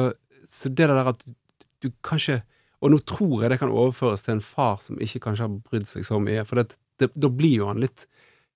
så 0.47 0.69
det 0.71 0.87
der 0.87 1.11
at 1.11 1.27
du 1.83 1.91
kan 2.03 2.17
ikke 2.19 2.39
Og 2.81 2.91
nå 2.91 2.97
tror 3.05 3.43
jeg 3.43 3.51
det 3.53 3.59
kan 3.61 3.69
overføres 3.69 4.23
til 4.25 4.33
en 4.37 4.41
far 4.41 4.79
som 4.81 4.97
ikke 4.97 5.19
kanskje 5.21 5.45
har 5.45 5.59
brydd 5.69 5.85
seg 5.87 6.05
så 6.07 6.17
mye, 6.21 6.43
for 6.45 6.55
det, 6.61 6.75
det, 6.99 7.11
da 7.15 7.29
blir 7.29 7.57
jo 7.61 7.67
han 7.69 7.81
litt 7.83 8.07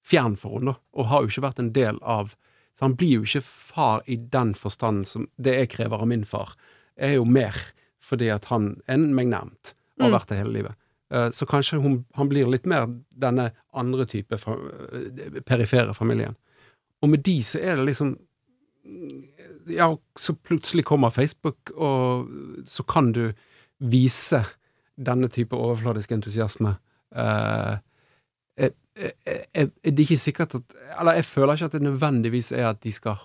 fjern 0.06 0.36
for 0.38 0.58
henne, 0.60 0.76
og 0.94 1.06
har 1.12 1.22
jo 1.26 1.30
ikke 1.30 1.44
vært 1.48 1.60
en 1.62 1.74
del 1.74 2.00
av 2.02 2.36
Så 2.76 2.84
han 2.84 2.96
blir 3.00 3.14
jo 3.22 3.24
ikke 3.24 3.42
far 3.46 4.02
i 4.06 4.18
den 4.18 4.50
forstand 4.54 5.06
som 5.08 5.30
det 5.40 5.54
jeg 5.56 5.70
krever 5.78 6.02
av 6.02 6.08
min 6.12 6.26
far, 6.28 6.50
er 7.00 7.14
jo 7.16 7.24
mer 7.26 7.56
fordi 8.04 8.28
at 8.34 8.46
han 8.52 8.82
er 8.92 8.98
meg 8.98 9.28
nærmt, 9.32 9.72
og 9.98 10.04
har 10.04 10.10
Mm. 10.12 10.16
vært 10.20 10.28
det 10.28 10.38
hele 10.38 10.52
livet. 10.54 10.76
Eh, 11.12 11.30
Så 11.32 11.46
kanskje 11.48 11.80
hun, 11.82 12.06
han 12.16 12.28
blir 12.30 12.46
litt 12.52 12.66
mer 12.66 12.88
denne 13.18 13.52
andre 13.74 14.06
type 14.06 14.38
fa 14.38 14.52
eh, 14.92 15.40
perifere 15.48 15.94
familien. 15.96 16.36
Og 17.02 17.10
med 17.10 17.24
de 17.24 17.40
så 17.44 17.60
er 17.64 17.78
det 17.78 17.86
liksom 17.86 18.18
Ja, 19.68 19.98
så 20.16 20.34
plutselig 20.36 20.86
kommer 20.86 21.10
Facebook, 21.10 21.72
og 21.76 22.28
så 22.68 22.84
kan 22.84 23.12
du 23.12 23.34
vise 23.80 24.44
denne 24.96 25.28
type 25.30 25.56
overfladisk 25.56 26.12
entusiasme. 26.16 26.76
er 27.12 27.80
eh, 28.58 28.70
eh, 28.96 29.12
eh, 29.54 29.68
det 29.84 29.94
er 30.00 30.04
ikke 30.06 30.18
sikkert 30.18 30.56
at 30.56 30.76
Eller 31.00 31.14
jeg 31.20 31.26
føler 31.26 31.54
ikke 31.54 31.66
at 31.66 31.72
det 31.72 31.82
nødvendigvis 31.82 32.52
er 32.52 32.70
at 32.70 32.84
de 32.84 32.92
skal 32.92 33.16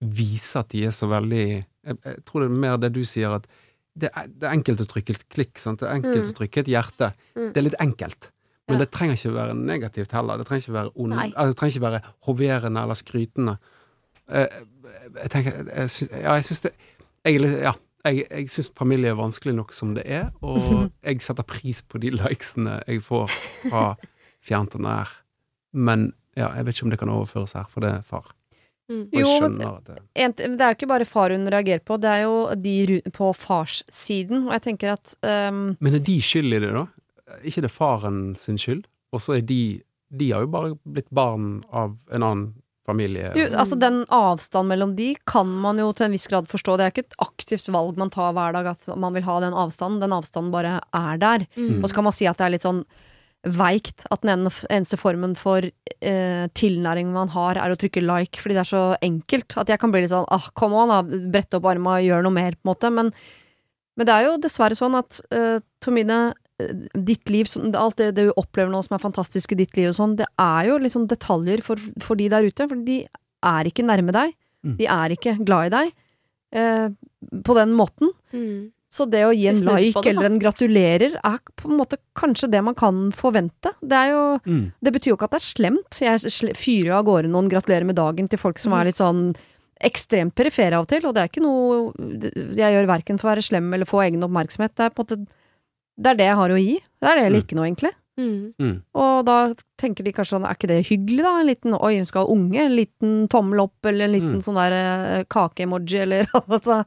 vise 0.00 0.58
at 0.58 0.68
de 0.72 0.84
er 0.84 0.90
så 0.90 1.06
veldig 1.06 1.46
Jeg, 1.84 1.96
jeg 2.04 2.16
tror 2.26 2.40
det 2.40 2.50
er 2.50 2.60
mer 2.60 2.76
det 2.76 2.92
du 2.94 3.04
sier, 3.04 3.30
at 3.34 3.46
det 3.94 4.10
er, 4.16 4.26
det 4.26 4.42
er 4.48 4.52
enkelt 4.56 4.80
å 4.80 4.86
trykke 4.90 5.14
et 5.14 5.28
klikk. 5.30 5.58
Sant? 5.58 5.80
Det 5.80 5.86
er 5.88 5.94
enkelt 6.00 6.24
Mm. 6.24 6.30
å 6.32 6.34
trykke 6.34 6.60
et 6.60 6.66
hjerte. 6.66 7.12
Mm. 7.36 7.52
Det 7.52 7.56
er 7.56 7.62
litt 7.62 7.76
enkelt. 7.80 8.30
Men 8.66 8.78
Ja. 8.78 8.84
det 8.84 8.90
trenger 8.90 9.14
ikke 9.14 9.34
være 9.34 9.54
negativt 9.54 10.10
heller. 10.12 10.36
Det 10.38 10.46
trenger 10.46 10.62
ikke 10.64 10.72
være, 10.72 10.90
on, 10.96 11.10
det 11.10 11.56
trenger 11.56 11.76
ikke 11.76 11.90
være 11.92 12.00
hoverende 12.26 12.80
eller 12.82 12.94
skrytende. 12.94 13.58
Uh, 14.26 14.46
jeg 15.20 15.30
tenker 15.30 15.68
jeg 15.76 15.90
synes, 15.90 16.10
Ja, 16.10 16.32
jeg 16.34 16.44
syns 16.44 16.60
det 16.60 16.72
Jeg, 17.24 17.40
ja, 17.40 17.72
jeg, 18.04 18.26
jeg 18.30 18.50
syns 18.52 18.70
familie 18.78 19.10
er 19.12 19.18
vanskelig 19.18 19.54
nok 19.56 19.72
som 19.76 19.94
det 19.96 20.04
er, 20.06 20.30
og 20.44 20.90
jeg 21.04 21.22
setter 21.24 21.46
pris 21.48 21.80
på 21.82 22.00
de 22.02 22.12
likesene 22.14 22.78
jeg 22.88 23.02
får 23.06 23.32
fra 23.70 23.84
fjernt 24.44 24.76
og 24.76 24.84
nær. 24.84 25.12
Men 25.72 26.12
ja, 26.36 26.50
jeg 26.58 26.66
vet 26.66 26.76
ikke 26.76 26.86
om 26.88 26.94
det 26.94 27.00
kan 27.00 27.12
overføres 27.14 27.54
her, 27.56 27.68
for 27.70 27.84
det 27.84 27.92
er 27.96 28.02
far. 28.06 28.32
Mm. 28.92 29.06
Jo, 29.16 29.28
men- 29.40 29.56
det 29.56 30.36
det 30.36 30.60
er 30.60 30.74
jo 30.74 30.76
ikke 30.76 30.90
bare 30.90 31.06
far 31.08 31.30
hun 31.32 31.48
reagerer 31.48 31.80
på, 31.80 31.96
det 32.00 32.10
er 32.10 32.22
jo 32.26 32.54
de 32.54 33.00
på 33.12 33.32
farssiden. 33.32 34.46
Og 34.48 34.52
jeg 34.52 34.62
tenker 34.62 34.92
at 34.92 35.14
um... 35.22 35.76
Men 35.80 35.94
er 35.94 36.04
de 36.04 36.20
skyld 36.20 36.52
i 36.52 36.60
det, 36.60 36.72
da? 36.74 36.84
Ikke 37.42 37.62
det 37.64 37.70
faren 37.72 38.36
sin 38.36 38.58
skyld? 38.58 38.84
Og 39.12 39.22
så 39.22 39.38
er 39.38 39.40
de 39.40 39.80
De 40.14 40.30
har 40.30 40.44
jo 40.44 40.46
bare 40.52 40.74
blitt 40.84 41.08
barn 41.10 41.64
av 41.72 41.96
en 42.12 42.22
annen 42.22 42.54
familie. 42.86 43.32
jo, 43.36 43.46
altså 43.56 43.78
Den 43.80 44.02
avstanden 44.12 44.72
mellom 44.72 44.94
de 44.96 45.14
kan 45.28 45.48
man 45.48 45.80
jo 45.80 45.90
til 45.96 46.08
en 46.08 46.14
viss 46.16 46.28
grad 46.30 46.50
forstå. 46.50 46.76
Det 46.76 46.84
er 46.84 46.92
ikke 46.92 47.06
et 47.06 47.18
aktivt 47.24 47.70
valg 47.72 47.98
man 48.00 48.12
tar 48.12 48.34
hver 48.36 48.54
dag 48.56 48.70
at 48.74 48.86
man 49.00 49.16
vil 49.16 49.26
ha 49.26 49.40
den 49.44 49.56
avstanden. 49.56 50.02
Den 50.04 50.16
avstanden 50.16 50.52
bare 50.54 50.78
er 50.92 51.18
der. 51.22 51.46
Mm. 51.56 51.82
Og 51.82 51.88
så 51.88 51.98
kan 51.98 52.08
man 52.08 52.16
si 52.16 52.28
at 52.28 52.40
det 52.40 52.48
er 52.48 52.56
litt 52.56 52.66
sånn 52.66 52.84
veikt 53.44 54.06
at 54.12 54.22
den 54.24 54.46
eneste 54.48 54.96
formen 54.96 55.34
for 55.36 55.64
eh, 55.64 56.44
tilnæring 56.56 57.10
man 57.12 57.28
har, 57.34 57.58
er 57.60 57.74
å 57.74 57.78
trykke 57.78 58.00
like, 58.04 58.40
fordi 58.40 58.56
det 58.56 58.62
er 58.64 58.70
så 58.70 58.84
enkelt. 59.04 59.56
At 59.60 59.72
jeg 59.72 59.80
kan 59.82 59.92
bli 59.92 60.04
litt 60.04 60.12
sånn 60.14 60.28
ah, 60.32 60.48
come 60.56 60.78
on, 60.80 60.92
da, 60.92 61.02
brette 61.32 61.60
opp 61.60 61.68
arma 61.68 61.98
og 61.98 62.06
gjøre 62.06 62.24
noe 62.24 62.36
mer, 62.36 62.56
på 62.56 62.64
en 62.64 62.72
måte. 62.72 62.92
Men, 62.94 63.12
men 63.98 64.08
det 64.08 64.16
er 64.16 64.28
jo 64.28 64.38
dessverre 64.44 64.78
sånn 64.78 64.96
at 65.00 65.20
eh, 65.34 65.58
Tomine, 65.84 66.22
ditt 66.58 67.28
liv, 67.32 67.48
alt 67.74 67.96
det, 67.98 68.12
det 68.14 68.28
du 68.28 68.32
opplever 68.38 68.70
nå 68.70 68.82
som 68.86 68.94
er 68.94 69.02
fantastisk 69.02 69.52
i 69.52 69.58
ditt 69.58 69.74
liv 69.76 69.88
og 69.90 69.96
sånn, 69.98 70.16
det 70.20 70.26
er 70.38 70.68
jo 70.68 70.78
liksom 70.78 71.08
detaljer 71.10 71.62
for, 71.66 71.76
for 72.00 72.14
de 72.20 72.28
der 72.30 72.46
ute. 72.46 72.68
For 72.70 72.76
de 72.86 73.00
er 73.44 73.64
ikke 73.70 73.84
nærme 73.86 74.12
deg. 74.14 74.34
Mm. 74.64 74.76
De 74.78 74.86
er 74.86 75.14
ikke 75.16 75.34
glad 75.44 75.66
i 75.66 75.74
deg. 75.78 75.92
eh, 76.54 76.88
på 77.42 77.54
den 77.58 77.72
måten. 77.74 78.12
Mm. 78.32 78.70
Så 78.94 79.08
det 79.10 79.24
å 79.26 79.32
gi 79.34 79.48
en 79.50 79.58
like 79.66 79.98
det, 80.04 80.12
eller 80.12 80.28
en 80.28 80.38
gratulerer 80.38 81.16
er 81.18 81.38
på 81.58 81.66
en 81.66 81.80
måte 81.80 81.96
kanskje 82.14 82.46
det 82.52 82.60
man 82.62 82.76
kan 82.78 83.08
forvente. 83.10 83.72
Det, 83.82 83.90
er 83.98 84.12
jo, 84.12 84.38
Mm. 84.46 84.68
det 84.80 84.92
betyr 84.94 85.10
jo 85.10 85.16
ikke 85.16 85.24
at 85.26 85.34
det 85.34 85.40
er 85.42 85.48
slemt. 85.50 85.98
Jeg 85.98 86.54
fyrer 86.54 86.86
jo 86.92 86.94
av 87.00 87.04
gårde 87.08 87.28
noen 87.34 87.50
gratulerer 87.50 87.84
med 87.84 87.96
dagen 87.98 88.28
til 88.30 88.38
folk 88.38 88.60
som 88.62 88.70
Mhm. 88.70 88.78
er 88.80 88.84
litt 88.84 89.02
sånn 89.02 89.34
ekstremt 89.82 90.34
perifere 90.36 90.74
av 90.78 90.82
og 90.82 90.88
til, 90.88 91.04
og 91.04 91.14
det 91.14 91.22
er 91.24 91.28
ikke 91.28 91.42
noe 91.42 91.92
jeg 92.54 92.70
gjør 92.72 92.86
verken 92.86 93.18
for 93.18 93.26
å 93.28 93.34
være 93.34 93.42
slem 93.42 93.74
eller 93.74 93.84
få 93.84 94.06
egen 94.06 94.22
oppmerksomhet. 94.22 94.76
Det 94.76 94.86
er 94.86 94.90
på 94.94 95.02
en 95.02 95.04
måte 95.26 95.26
det 96.00 96.10
er 96.10 96.14
det 96.18 96.26
jeg 96.26 96.36
har 96.40 96.50
å 96.50 96.58
gi. 96.60 96.74
Det 97.00 97.08
er 97.10 97.14
det 97.14 97.22
jeg 97.24 97.32
Mm. 97.32 97.36
liker 97.38 97.56
nå, 97.56 97.62
egentlig. 97.68 97.92
Mm. 98.16 98.54
Mm. 98.62 98.82
Og 98.94 99.24
da 99.26 99.36
tenker 99.78 100.04
de 100.04 100.12
kanskje 100.12 100.36
sånn, 100.36 100.44
er 100.46 100.54
ikke 100.54 100.68
det 100.70 100.86
hyggelig, 100.86 101.22
da? 101.22 101.32
En 101.40 101.46
liten 101.48 101.74
oi, 101.74 101.96
hun 101.98 102.06
skal 102.06 102.26
ha 102.26 102.32
unge, 102.32 102.60
en 102.62 102.76
liten 102.76 103.28
tommel 103.28 103.60
opp, 103.64 103.74
eller 103.86 104.04
en 104.06 104.12
liten 104.14 104.36
Mm. 104.38 104.42
sånn 104.46 104.54
der 104.60 104.72
eh, 104.78 105.24
kake-emoji, 105.24 105.98
eller 106.02 106.26
altså 106.48 106.84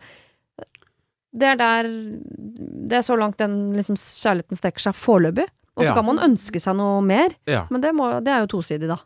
Det 1.37 1.43
er 1.51 1.55
der 1.59 1.83
Det 1.89 2.93
er 2.97 3.03
så 3.05 3.17
langt 3.19 3.37
den 3.37 3.73
liksom 3.75 3.95
kjærligheten 3.99 4.57
strekker 4.57 4.79
seg 4.87 4.95
foreløpig. 4.95 5.47
Og 5.77 5.83
så 5.83 5.89
Ja. 5.91 5.93
kan 5.93 6.05
man 6.05 6.17
ønske 6.19 6.59
seg 6.59 6.75
noe 6.75 7.01
mer, 7.01 7.29
Ja. 7.45 7.67
men 7.69 7.81
det, 7.81 7.91
må, 7.93 8.07
det 8.23 8.31
er 8.33 8.39
jo 8.47 8.47
tosidig, 8.57 8.87
da. 8.87 8.97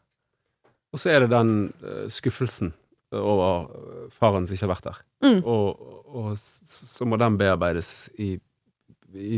Og 0.93 0.99
så 0.99 1.09
er 1.11 1.19
det 1.21 1.29
den 1.31 1.73
uh, 1.83 2.07
skuffelsen 2.07 2.71
over 3.11 3.67
faren 4.11 4.47
som 4.47 4.55
ikke 4.55 4.67
har 4.67 4.75
vært 4.75 4.83
der. 4.87 4.97
Mm. 5.23 5.41
Og, 5.45 5.81
og 6.15 6.37
så 6.37 7.05
må 7.05 7.17
den 7.19 7.35
bearbeides 7.37 8.09
i 8.19 8.37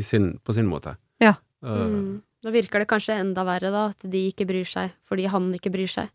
sin, 0.04 0.40
på 0.44 0.54
sin 0.54 0.66
måte. 0.70 0.96
Ja. 1.22 1.36
Eh, 1.64 1.70
Mm. 1.88 2.22
Da 2.44 2.52
virker 2.52 2.80
det 2.84 2.88
kanskje 2.90 3.16
enda 3.22 3.46
verre, 3.48 3.70
da, 3.72 3.86
at 3.94 4.04
de 4.12 4.26
ikke 4.30 4.46
bryr 4.46 4.66
seg 4.68 4.92
fordi 5.08 5.28
han 5.32 5.54
ikke 5.56 5.72
bryr 5.72 5.88
seg. 5.88 6.10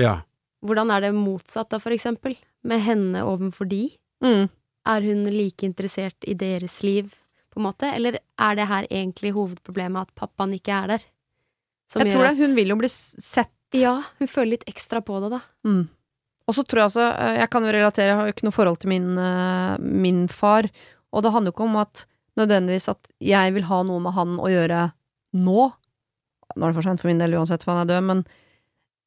ja. 0.00 0.22
Hvordan 0.64 0.88
er 0.90 1.00
det 1.02 1.10
motsatt, 1.12 1.68
da, 1.68 1.76
for 1.78 1.92
eksempel? 1.92 2.38
Med 2.64 2.80
henne 2.80 3.20
overfor 3.20 3.68
de? 3.68 3.90
Mm. 4.24 4.48
Er 4.86 5.00
hun 5.04 5.24
like 5.28 5.60
interessert 5.62 6.16
i 6.26 6.32
deres 6.32 6.78
liv, 6.82 7.10
på 7.52 7.60
en 7.60 7.66
måte? 7.66 7.84
Eller 7.94 8.16
er 8.40 8.54
det 8.56 8.66
her 8.66 8.86
egentlig 8.90 9.34
hovedproblemet, 9.36 10.08
at 10.08 10.14
pappaen 10.16 10.54
ikke 10.56 10.72
er 10.72 10.86
der? 10.94 11.04
Som 11.86 12.00
Jeg 12.00 12.08
gjør 12.12 12.16
tror 12.16 12.22
det. 12.24 12.30
at- 12.30 12.36
Hun 12.46 12.54
vil 12.56 12.68
jo 12.72 12.76
bli 12.76 12.88
sett. 12.88 13.50
Ja, 13.74 14.00
hun 14.18 14.26
føler 14.26 14.50
litt 14.56 14.64
ekstra 14.66 15.02
på 15.04 15.20
det, 15.20 15.30
da. 15.36 15.40
Mm. 15.68 15.88
Og 16.48 16.54
så 16.54 16.64
tror 16.64 16.78
jeg 16.80 16.84
altså 16.88 17.12
eh, 17.18 17.36
Jeg 17.40 17.50
kan 17.50 17.62
jo 17.62 17.68
relatere, 17.72 18.06
jeg 18.08 18.16
har 18.16 18.26
jo 18.26 18.32
ikke 18.32 18.44
noe 18.44 18.52
forhold 18.56 18.78
til 18.80 18.88
min, 18.88 19.18
eh, 19.18 19.76
min 19.80 20.28
far. 20.28 20.64
Og 21.12 21.22
det 21.22 21.32
handler 21.32 21.52
jo 21.52 21.56
ikke 21.58 21.68
om 21.68 21.76
at 21.76 22.06
nødvendigvis 22.40 22.90
at 22.92 23.10
jeg 23.22 23.54
vil 23.56 23.66
ha 23.68 23.82
noe 23.86 24.02
med 24.02 24.14
han 24.16 24.38
å 24.42 24.50
gjøre 24.50 24.86
nå. 25.38 25.68
Nå 26.54 26.64
er 26.64 26.72
det 26.72 26.76
for 26.76 26.86
sent 26.86 27.02
for 27.02 27.10
min 27.10 27.22
del 27.22 27.36
uansett, 27.38 27.64
for 27.64 27.74
han 27.74 27.84
er 27.84 27.92
død, 27.92 28.06
men 28.10 28.22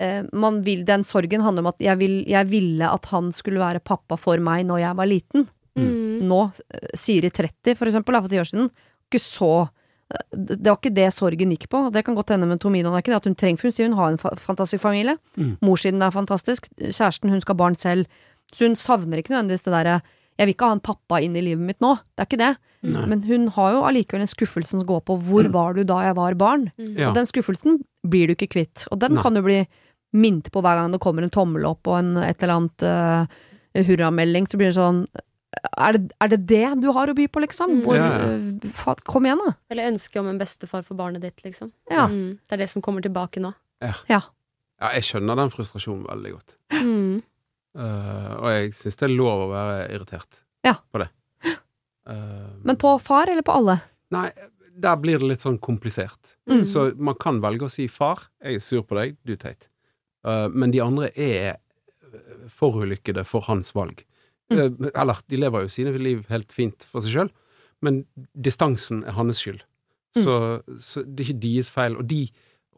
eh, 0.03 0.21
man 0.33 0.61
vil, 0.65 0.83
den 0.87 1.05
sorgen 1.07 1.45
handler 1.45 1.65
om 1.65 1.71
at 1.73 1.83
jeg, 1.83 1.99
vil, 2.01 2.19
jeg 2.29 2.49
ville 2.51 2.89
at 2.89 3.09
han 3.13 3.31
skulle 3.35 3.63
være 3.63 3.83
pappa 3.85 4.19
for 4.19 4.41
meg 4.43 4.67
når 4.69 4.83
jeg 4.83 4.99
var 4.99 5.11
liten. 5.11 5.47
Mm. 5.77 6.27
Nå, 6.27 6.43
eh, 6.73 6.93
Siri 6.97 7.31
30 7.31 7.77
for 7.77 7.89
eksempel, 7.89 8.17
da, 8.17 8.23
for 8.23 8.33
ti 8.33 8.41
år 8.41 8.49
siden, 8.49 8.71
ikke 9.07 9.21
så 9.23 9.51
eh, 9.63 10.23
det 10.33 10.59
det 10.63 10.71
var 10.71 10.79
ikke 10.79 10.95
det 10.97 11.09
sorgen 11.15 11.55
gikk 11.55 11.69
på. 11.73 11.83
Det 11.93 12.03
kan 12.07 12.17
godt 12.17 12.33
hende 12.35 12.49
med 12.49 12.63
Tomino. 12.63 12.91
Det 12.91 13.01
er 13.01 13.05
ikke 13.05 13.15
det 13.15 13.21
at 13.21 13.29
hun 13.31 13.39
trenger, 13.39 13.61
for 13.61 13.69
hun 13.69 13.77
sier 13.77 13.91
hun 13.91 13.99
har 13.99 14.13
en 14.13 14.21
fa 14.21 14.33
fantastisk 14.41 14.83
familie. 14.83 15.17
Mm. 15.39 15.57
Morssiden 15.65 16.03
er 16.03 16.15
fantastisk. 16.15 16.71
Kjæresten, 16.79 17.31
hun 17.31 17.43
skal 17.43 17.55
ha 17.55 17.63
barn 17.65 17.79
selv. 17.79 18.07
Så 18.53 18.67
hun 18.67 18.79
savner 18.79 19.19
ikke 19.19 19.35
nødvendigvis 19.35 19.67
det 19.67 19.75
derre 19.75 19.99
Jeg 20.37 20.45
vil 20.47 20.53
ikke 20.55 20.67
ha 20.69 20.75
en 20.77 20.83
pappa 20.85 21.19
inn 21.23 21.35
i 21.35 21.41
livet 21.41 21.65
mitt 21.65 21.79
nå. 21.81 21.95
Det 22.15 22.23
er 22.23 22.29
ikke 22.29 22.41
det. 22.43 22.51
Nei. 22.87 23.05
Men 23.09 23.23
hun 23.25 23.47
har 23.55 23.71
jo 23.73 23.83
allikevel 23.89 24.21
en 24.23 24.29
skuffelse 24.29 24.77
som 24.77 24.85
går 24.87 25.01
på 25.07 25.17
hvor 25.27 25.47
var 25.51 25.73
du 25.73 25.83
da 25.89 25.97
jeg 26.05 26.15
var 26.19 26.35
barn? 26.39 26.67
Mm. 26.77 26.93
Ja. 26.99 27.09
Og 27.09 27.15
den 27.17 27.25
skuffelsen 27.29 27.79
blir 28.07 28.29
du 28.29 28.35
ikke 28.37 28.51
kvitt. 28.53 28.85
Og 28.93 28.99
den 29.01 29.17
Nei. 29.17 29.23
kan 29.25 29.33
du 29.33 29.41
bli 29.45 29.63
minnet 30.13 30.51
på 30.53 30.61
hver 30.63 30.77
gang 30.79 30.93
det 30.93 31.01
kommer 31.03 31.25
en 31.25 31.33
tommel 31.33 31.65
opp 31.67 31.89
og 31.89 31.97
en, 31.99 32.13
et 32.21 32.41
eller 32.45 32.53
annet 32.61 32.85
uh, 32.85 33.25
hurramelding. 33.87 34.47
Så 34.47 34.59
blir 34.61 34.69
det 34.71 34.77
sånn 34.77 35.05
er 35.77 35.95
det, 35.97 36.11
er 36.21 36.29
det 36.31 36.39
det 36.49 36.63
du 36.83 36.89
har 36.93 37.09
å 37.09 37.15
by 37.17 37.25
på, 37.33 37.41
liksom? 37.41 37.79
Mm. 37.79 37.83
Hvor, 37.85 37.97
Ja, 37.97 38.07
ja. 38.13 38.71
fa- 38.77 38.97
kom 39.07 39.25
igjen, 39.25 39.41
da. 39.41 39.55
Eller 39.73 39.89
ønske 39.89 40.19
om 40.21 40.27
en 40.29 40.37
bestefar 40.37 40.83
for 40.85 40.99
barnet 40.99 41.23
ditt, 41.25 41.41
liksom. 41.45 41.71
Ja. 41.89 42.05
Mm. 42.11 42.37
Det 42.45 42.57
er 42.57 42.61
det 42.61 42.69
som 42.69 42.83
kommer 42.85 43.01
tilbake 43.01 43.41
nå. 43.41 43.53
ja, 43.81 44.21
jeg 44.93 45.03
skjønner 45.07 45.39
den 45.39 45.49
frustrasjonen 45.49 46.05
veldig 46.05 46.31
godt. 46.35 46.55
Mm. 46.77 47.23
Eh, 47.77 48.33
og 48.37 48.47
jeg 48.55 48.73
syns 48.73 48.97
det 48.97 49.05
er 49.07 49.13
lov 49.15 49.45
å 49.45 49.51
være 49.51 49.87
irritert 49.93 50.43
Ja. 50.65 50.75
på 50.91 51.03
det. 51.03 51.09
Uh, 52.07 52.57
Men 52.67 52.79
på 52.79 52.95
far 53.03 53.29
eller 53.29 53.45
på 53.45 53.53
alle? 53.53 53.77
Nei, 54.15 54.31
der 54.77 54.97
blir 55.01 55.19
det 55.21 55.29
litt 55.29 55.45
sånn 55.45 55.59
komplisert. 55.61 56.35
Mm. 56.49 56.63
Så 56.65 56.89
man 56.95 57.17
kan 57.19 57.41
velge 57.43 57.67
å 57.67 57.71
si 57.71 57.87
'far, 57.87 58.29
jeg 58.41 58.55
er 58.55 58.63
sur 58.63 58.83
på 58.83 58.97
deg, 58.97 59.17
du 59.25 59.33
er 59.33 59.41
teit'. 59.41 59.67
Eh, 60.27 60.47
men 60.49 60.71
de 60.71 60.81
andre 60.81 61.11
er 61.15 61.57
forulykkede 62.57 63.25
for 63.27 63.45
hans 63.47 63.73
valg. 63.75 64.03
Mm. 64.51 64.91
Eller, 64.95 65.21
de 65.27 65.39
lever 65.39 65.65
jo 65.65 65.71
sine 65.71 65.91
liv 65.99 66.25
helt 66.31 66.53
fint 66.55 66.85
for 66.87 67.03
seg 67.03 67.13
sjøl, 67.15 67.31
men 67.83 68.05
distansen 68.33 69.03
er 69.03 69.17
hans 69.17 69.41
skyld. 69.43 69.63
Mm. 70.15 70.23
Så, 70.23 70.35
så 70.79 71.03
det 71.03 71.25
er 71.25 71.29
ikke 71.29 71.43
deres 71.43 71.71
feil. 71.73 71.97
Og 71.99 72.07
de 72.09 72.21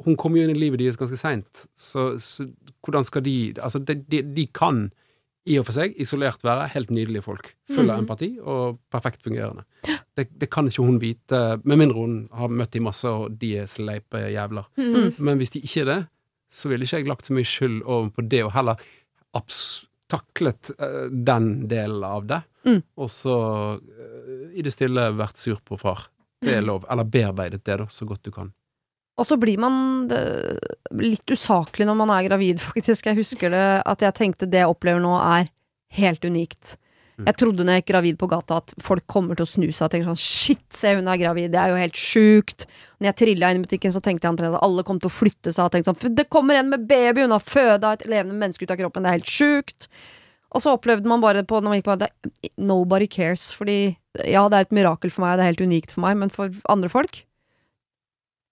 Hun 0.05 0.15
kom 0.19 0.38
jo 0.38 0.45
inn 0.45 0.53
i 0.53 0.59
livet 0.59 0.80
deres 0.80 0.97
ganske 0.99 1.17
seint, 1.19 1.65
så, 1.76 2.13
så 2.23 2.47
hvordan 2.85 3.07
skal 3.07 3.26
de 3.26 3.35
Altså, 3.59 3.81
de, 3.84 3.97
de, 4.07 4.21
de 4.23 4.45
kan 4.55 4.88
i 5.49 5.57
og 5.59 5.65
for 5.67 5.76
seg 5.76 5.95
isolert 6.01 6.43
være 6.45 6.67
helt 6.76 6.91
nydelige 6.93 7.26
folk. 7.26 7.51
Full 7.71 7.89
av 7.89 7.97
mm. 7.99 8.03
empati 8.03 8.30
og 8.39 8.80
perfekt 8.91 9.23
fungerende. 9.26 9.65
Det, 10.17 10.27
det 10.38 10.49
kan 10.51 10.67
ikke 10.69 10.85
hun 10.85 10.99
vite, 11.01 11.39
med 11.63 11.80
mindre 11.80 12.03
hun 12.03 12.15
har 12.35 12.51
møtt 12.53 12.76
de 12.76 12.84
masse, 12.84 13.09
og 13.09 13.38
de 13.41 13.55
er 13.63 13.69
sleipe 13.71 14.21
jævler. 14.30 14.67
Mm. 14.77 15.17
Men 15.17 15.41
hvis 15.41 15.55
de 15.55 15.63
ikke 15.65 15.85
er 15.85 15.89
det, 15.89 15.99
så 16.53 16.69
ville 16.69 16.85
ikke 16.85 17.01
jeg 17.01 17.09
lagt 17.09 17.30
så 17.30 17.35
mye 17.38 17.47
skyld 17.47 17.81
over 17.85 18.11
på 18.13 18.26
det, 18.30 18.43
og 18.45 18.53
heller 18.55 18.84
taklet 20.09 20.71
uh, 20.81 21.07
den 21.09 21.51
delen 21.71 22.05
av 22.05 22.30
det, 22.30 22.43
Mm. 22.67 22.81
og 22.99 23.07
så 23.07 23.34
uh, 23.80 24.39
i 24.51 24.59
det 24.65 24.73
stille 24.76 25.05
vært 25.15 25.39
sur 25.39 25.61
på 25.63 25.77
far. 25.80 26.09
Det 26.43 26.57
er 26.57 26.65
lov. 26.65 26.84
Eller 26.91 27.07
bearbeidet 27.07 27.63
det, 27.63 27.77
da, 27.80 27.85
så 27.88 28.03
godt 28.05 28.26
du 28.27 28.34
kan. 28.35 28.49
Og 29.20 29.28
så 29.28 29.36
blir 29.40 29.60
man 29.60 30.10
litt 30.96 31.32
usaklig 31.32 31.88
når 31.88 31.98
man 32.00 32.14
er 32.16 32.28
gravid, 32.30 32.62
faktisk. 32.70 33.10
Jeg 33.10 33.20
husker 33.20 33.54
det 33.54 33.66
at 33.84 34.06
jeg 34.06 34.18
tenkte 34.18 34.50
det 34.50 34.64
jeg 34.64 34.72
opplever 34.72 35.04
nå 35.04 35.16
er 35.20 35.50
helt 36.00 36.24
unikt. 36.24 36.78
Mm. 37.20 37.26
Jeg 37.28 37.36
trodde 37.41 37.66
når 37.66 37.76
jeg 37.76 37.84
gikk 37.84 37.90
gravid 37.91 38.20
på 38.20 38.30
gata 38.32 38.60
at 38.62 38.74
folk 38.84 39.04
kommer 39.12 39.36
til 39.36 39.44
å 39.44 39.52
snu 39.52 39.66
seg 39.68 39.88
og 39.88 39.91
tenke 39.91 40.08
sånn 40.08 40.22
shit, 40.24 40.64
se 40.72 40.94
hun 40.96 41.10
er 41.12 41.20
gravid, 41.20 41.52
det 41.52 41.60
er 41.60 41.74
jo 41.74 41.82
helt 41.82 42.00
sjukt. 42.00 42.64
Når 43.00 43.10
jeg 43.10 43.18
trilla 43.24 43.50
inn 43.52 43.60
i 43.60 43.66
butikken 43.66 43.96
så 43.96 44.02
tenkte 44.04 44.28
jeg 44.28 44.36
omtrent 44.36 44.56
at 44.56 44.64
alle 44.64 44.86
kom 44.88 45.02
til 45.02 45.12
å 45.12 45.18
flytte 45.18 45.52
seg 45.52 45.66
og 45.66 45.74
tenkte 45.74 45.91
sånn 45.91 46.16
det 46.16 46.30
kommer 46.32 46.60
en 46.60 46.72
med 46.72 46.88
baby, 46.88 47.26
hun 47.26 47.36
har 47.36 47.44
føda 47.44 47.98
et 47.98 48.08
levende 48.08 48.40
menneske 48.40 48.64
ut 48.64 48.72
av 48.72 48.80
kroppen, 48.80 49.04
det 49.04 49.12
er 49.12 49.20
helt 49.20 49.36
sjukt. 49.36 49.90
Og 50.50 50.64
så 50.64 50.74
opplevde 50.78 51.12
man 51.12 51.22
bare 51.22 51.44
på 51.46 51.60
når 51.60 51.70
man 51.70 51.82
gikk 51.82 51.90
på 51.90 51.98
det, 52.02 52.10
Nobody 52.58 53.10
cares, 53.12 53.52
fordi 53.54 53.98
ja, 54.24 54.48
det 54.50 54.56
er 54.56 54.70
et 54.70 54.78
mirakel 54.80 55.12
for 55.12 55.26
meg, 55.26 55.38
det 55.38 55.44
er 55.44 55.52
helt 55.52 55.68
unikt 55.68 55.94
for 55.94 56.08
meg, 56.08 56.16
men 56.24 56.32
for 56.34 56.56
andre 56.72 56.90
folk 56.91 57.26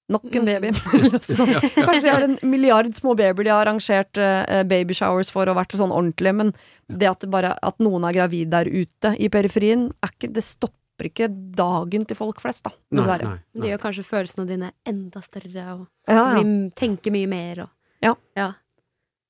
Nok 0.10 0.36
en 0.40 0.46
baby. 0.48 0.70
sånn. 1.38 1.50
Kanskje 1.76 2.02
de 2.06 2.12
har 2.14 2.24
en 2.24 2.38
milliard 2.48 2.88
små 2.96 3.12
babyer 3.20 3.44
de 3.44 3.52
har 3.52 3.66
arrangert 3.66 4.16
uh, 4.22 4.62
babyshowers 4.64 5.30
for 5.34 5.50
og 5.52 5.58
vært 5.60 5.76
sånn 5.76 5.92
ordentlig, 5.92 6.32
men 6.38 6.54
det 6.88 7.10
at, 7.10 7.20
det 7.26 7.30
bare, 7.34 7.52
at 7.60 7.80
noen 7.84 8.06
er 8.08 8.16
gravid 8.16 8.50
der 8.54 8.70
ute 8.72 9.12
i 9.20 9.28
periferien, 9.34 9.90
er 10.06 10.14
ikke, 10.16 10.30
det 10.38 10.46
stopper 10.48 11.10
ikke 11.10 11.28
dagen 11.60 12.06
til 12.08 12.16
folk 12.18 12.40
flest, 12.42 12.64
da. 12.70 12.72
Dessverre. 12.96 13.34
Nei, 13.34 13.42
Det 13.52 13.62
nei, 13.66 13.72
gjør 13.74 13.84
kanskje 13.84 14.06
følelsene 14.08 14.48
dine 14.50 14.72
enda 14.88 15.22
større, 15.26 15.66
og 15.76 15.84
Ja, 16.08 16.24
ja. 16.40 16.46
tenker 16.80 17.12
mye 17.14 17.28
mer 17.28 17.66
og 17.68 17.70
Ja. 18.08 18.16
ja. 18.40 18.48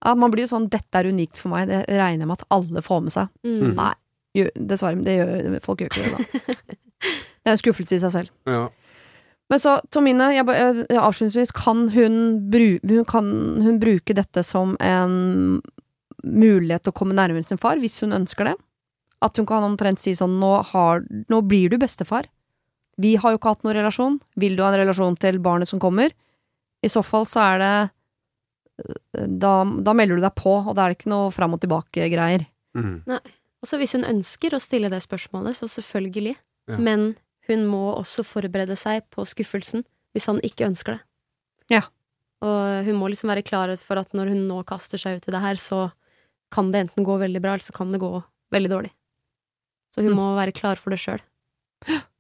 ja, 0.06 0.14
man 0.16 0.30
blir 0.32 0.45
jo 0.45 0.54
sånn 0.54 0.70
'dette 0.70 0.94
er 1.02 1.10
unikt 1.10 1.38
for 1.41 1.49
meg', 1.49 1.68
det 1.74 1.86
regner 1.90 2.22
jeg 2.24 2.28
med 2.30 2.38
at 2.38 2.48
alle 2.54 2.82
får 2.86 3.02
med 3.04 3.12
seg. 3.18 3.28
Mm. 3.44 3.74
Nei, 3.76 3.94
gjør- 4.38 4.54
dessverre, 4.70 5.04
det 5.04 5.18
gjør 5.18 5.60
folk 5.66 5.80
gjør 5.82 5.90
ikke 5.90 6.04
det, 6.06 6.12
da. 6.14 6.54
Det 7.48 7.49
er 7.49 7.56
en 7.56 7.62
skuffelse 7.62 7.95
i 7.95 7.99
seg 8.04 8.12
selv. 8.12 8.30
Ja. 8.45 8.68
Men 9.48 9.61
så, 9.64 9.78
Tomine, 9.95 10.30
jeg, 10.36 10.44
jeg, 10.52 10.86
jeg, 10.90 10.99
avslutningsvis, 10.99 11.53
kan 11.56 11.86
hun, 11.94 12.15
bru, 12.52 12.65
hun, 12.84 13.03
kan 13.07 13.28
hun 13.64 13.78
bruke 13.80 14.15
dette 14.18 14.44
som 14.44 14.76
en 14.84 15.61
mulighet 16.28 16.84
til 16.84 16.91
å 16.91 16.98
komme 16.98 17.15
nærmere 17.15 17.48
sin 17.48 17.61
far, 17.61 17.80
hvis 17.80 18.02
hun 18.03 18.15
ønsker 18.18 18.49
det? 18.49 18.56
At 19.24 19.40
hun 19.40 19.48
kan 19.49 19.65
omtrent 19.65 20.02
si 20.02 20.14
sånn 20.18 20.36
nå, 20.41 20.52
har, 20.74 21.06
nå 21.32 21.41
blir 21.48 21.72
du 21.72 21.78
bestefar. 21.82 22.28
Vi 23.02 23.15
har 23.22 23.34
jo 23.34 23.40
ikke 23.40 23.53
hatt 23.53 23.64
noen 23.64 23.78
relasjon. 23.78 24.18
Vil 24.41 24.57
du 24.57 24.64
ha 24.65 24.72
en 24.74 24.82
relasjon 24.82 25.15
til 25.22 25.40
barnet 25.44 25.69
som 25.69 25.82
kommer? 25.82 26.11
I 26.84 26.90
så 26.91 27.03
fall 27.06 27.26
så 27.30 27.41
er 27.45 27.64
det 27.64 27.76
Da, 29.41 29.53
da 29.65 29.94
melder 29.98 30.19
du 30.19 30.22
deg 30.22 30.36
på, 30.38 30.52
og 30.60 30.76
da 30.78 30.84
er 30.84 30.94
det 30.94 30.99
ikke 30.99 31.10
noe 31.10 31.32
fram 31.34 31.56
og 31.56 31.61
tilbake-greier. 31.64 32.44
Mm. 32.78 32.99
Og 33.10 33.69
så 33.69 33.80
hvis 33.82 33.95
hun 33.98 34.06
ønsker 34.06 34.53
å 34.53 34.61
stille 34.61 34.91
det 34.94 34.99
spørsmålet, 35.02 35.57
så 35.57 35.69
selvfølgelig. 35.72 36.36
Ja. 36.69 36.78
Men 36.78 37.15
hun 37.48 37.65
må 37.69 37.84
også 37.98 38.24
forberede 38.26 38.76
seg 38.80 39.06
på 39.14 39.26
skuffelsen 39.28 39.84
hvis 40.15 40.26
han 40.30 40.40
ikke 40.45 40.65
ønsker 40.68 40.98
det. 40.98 41.02
Ja. 41.78 41.82
Og 42.45 42.86
hun 42.86 42.98
må 42.99 43.10
liksom 43.10 43.30
være 43.32 43.44
klar 43.45 43.72
for 43.82 43.99
at 44.02 44.14
når 44.18 44.30
hun 44.34 44.48
nå 44.49 44.61
kaster 44.69 44.98
seg 45.02 45.18
ut 45.19 45.28
i 45.28 45.34
det 45.34 45.41
her, 45.41 45.56
så 45.61 45.91
kan 46.53 46.72
det 46.72 46.86
enten 46.86 47.03
gå 47.06 47.18
veldig 47.19 47.41
bra, 47.44 47.56
eller 47.57 47.65
så 47.65 47.74
kan 47.76 47.91
det 47.91 47.99
gå 47.99 48.11
veldig 48.56 48.69
dårlig. 48.72 48.91
Så 49.94 50.02
hun 50.03 50.11
Mm. 50.14 50.15
må 50.19 50.36
være 50.38 50.53
klar 50.53 50.76
for 50.78 50.91
det 50.91 50.99
sjøl. 50.99 51.19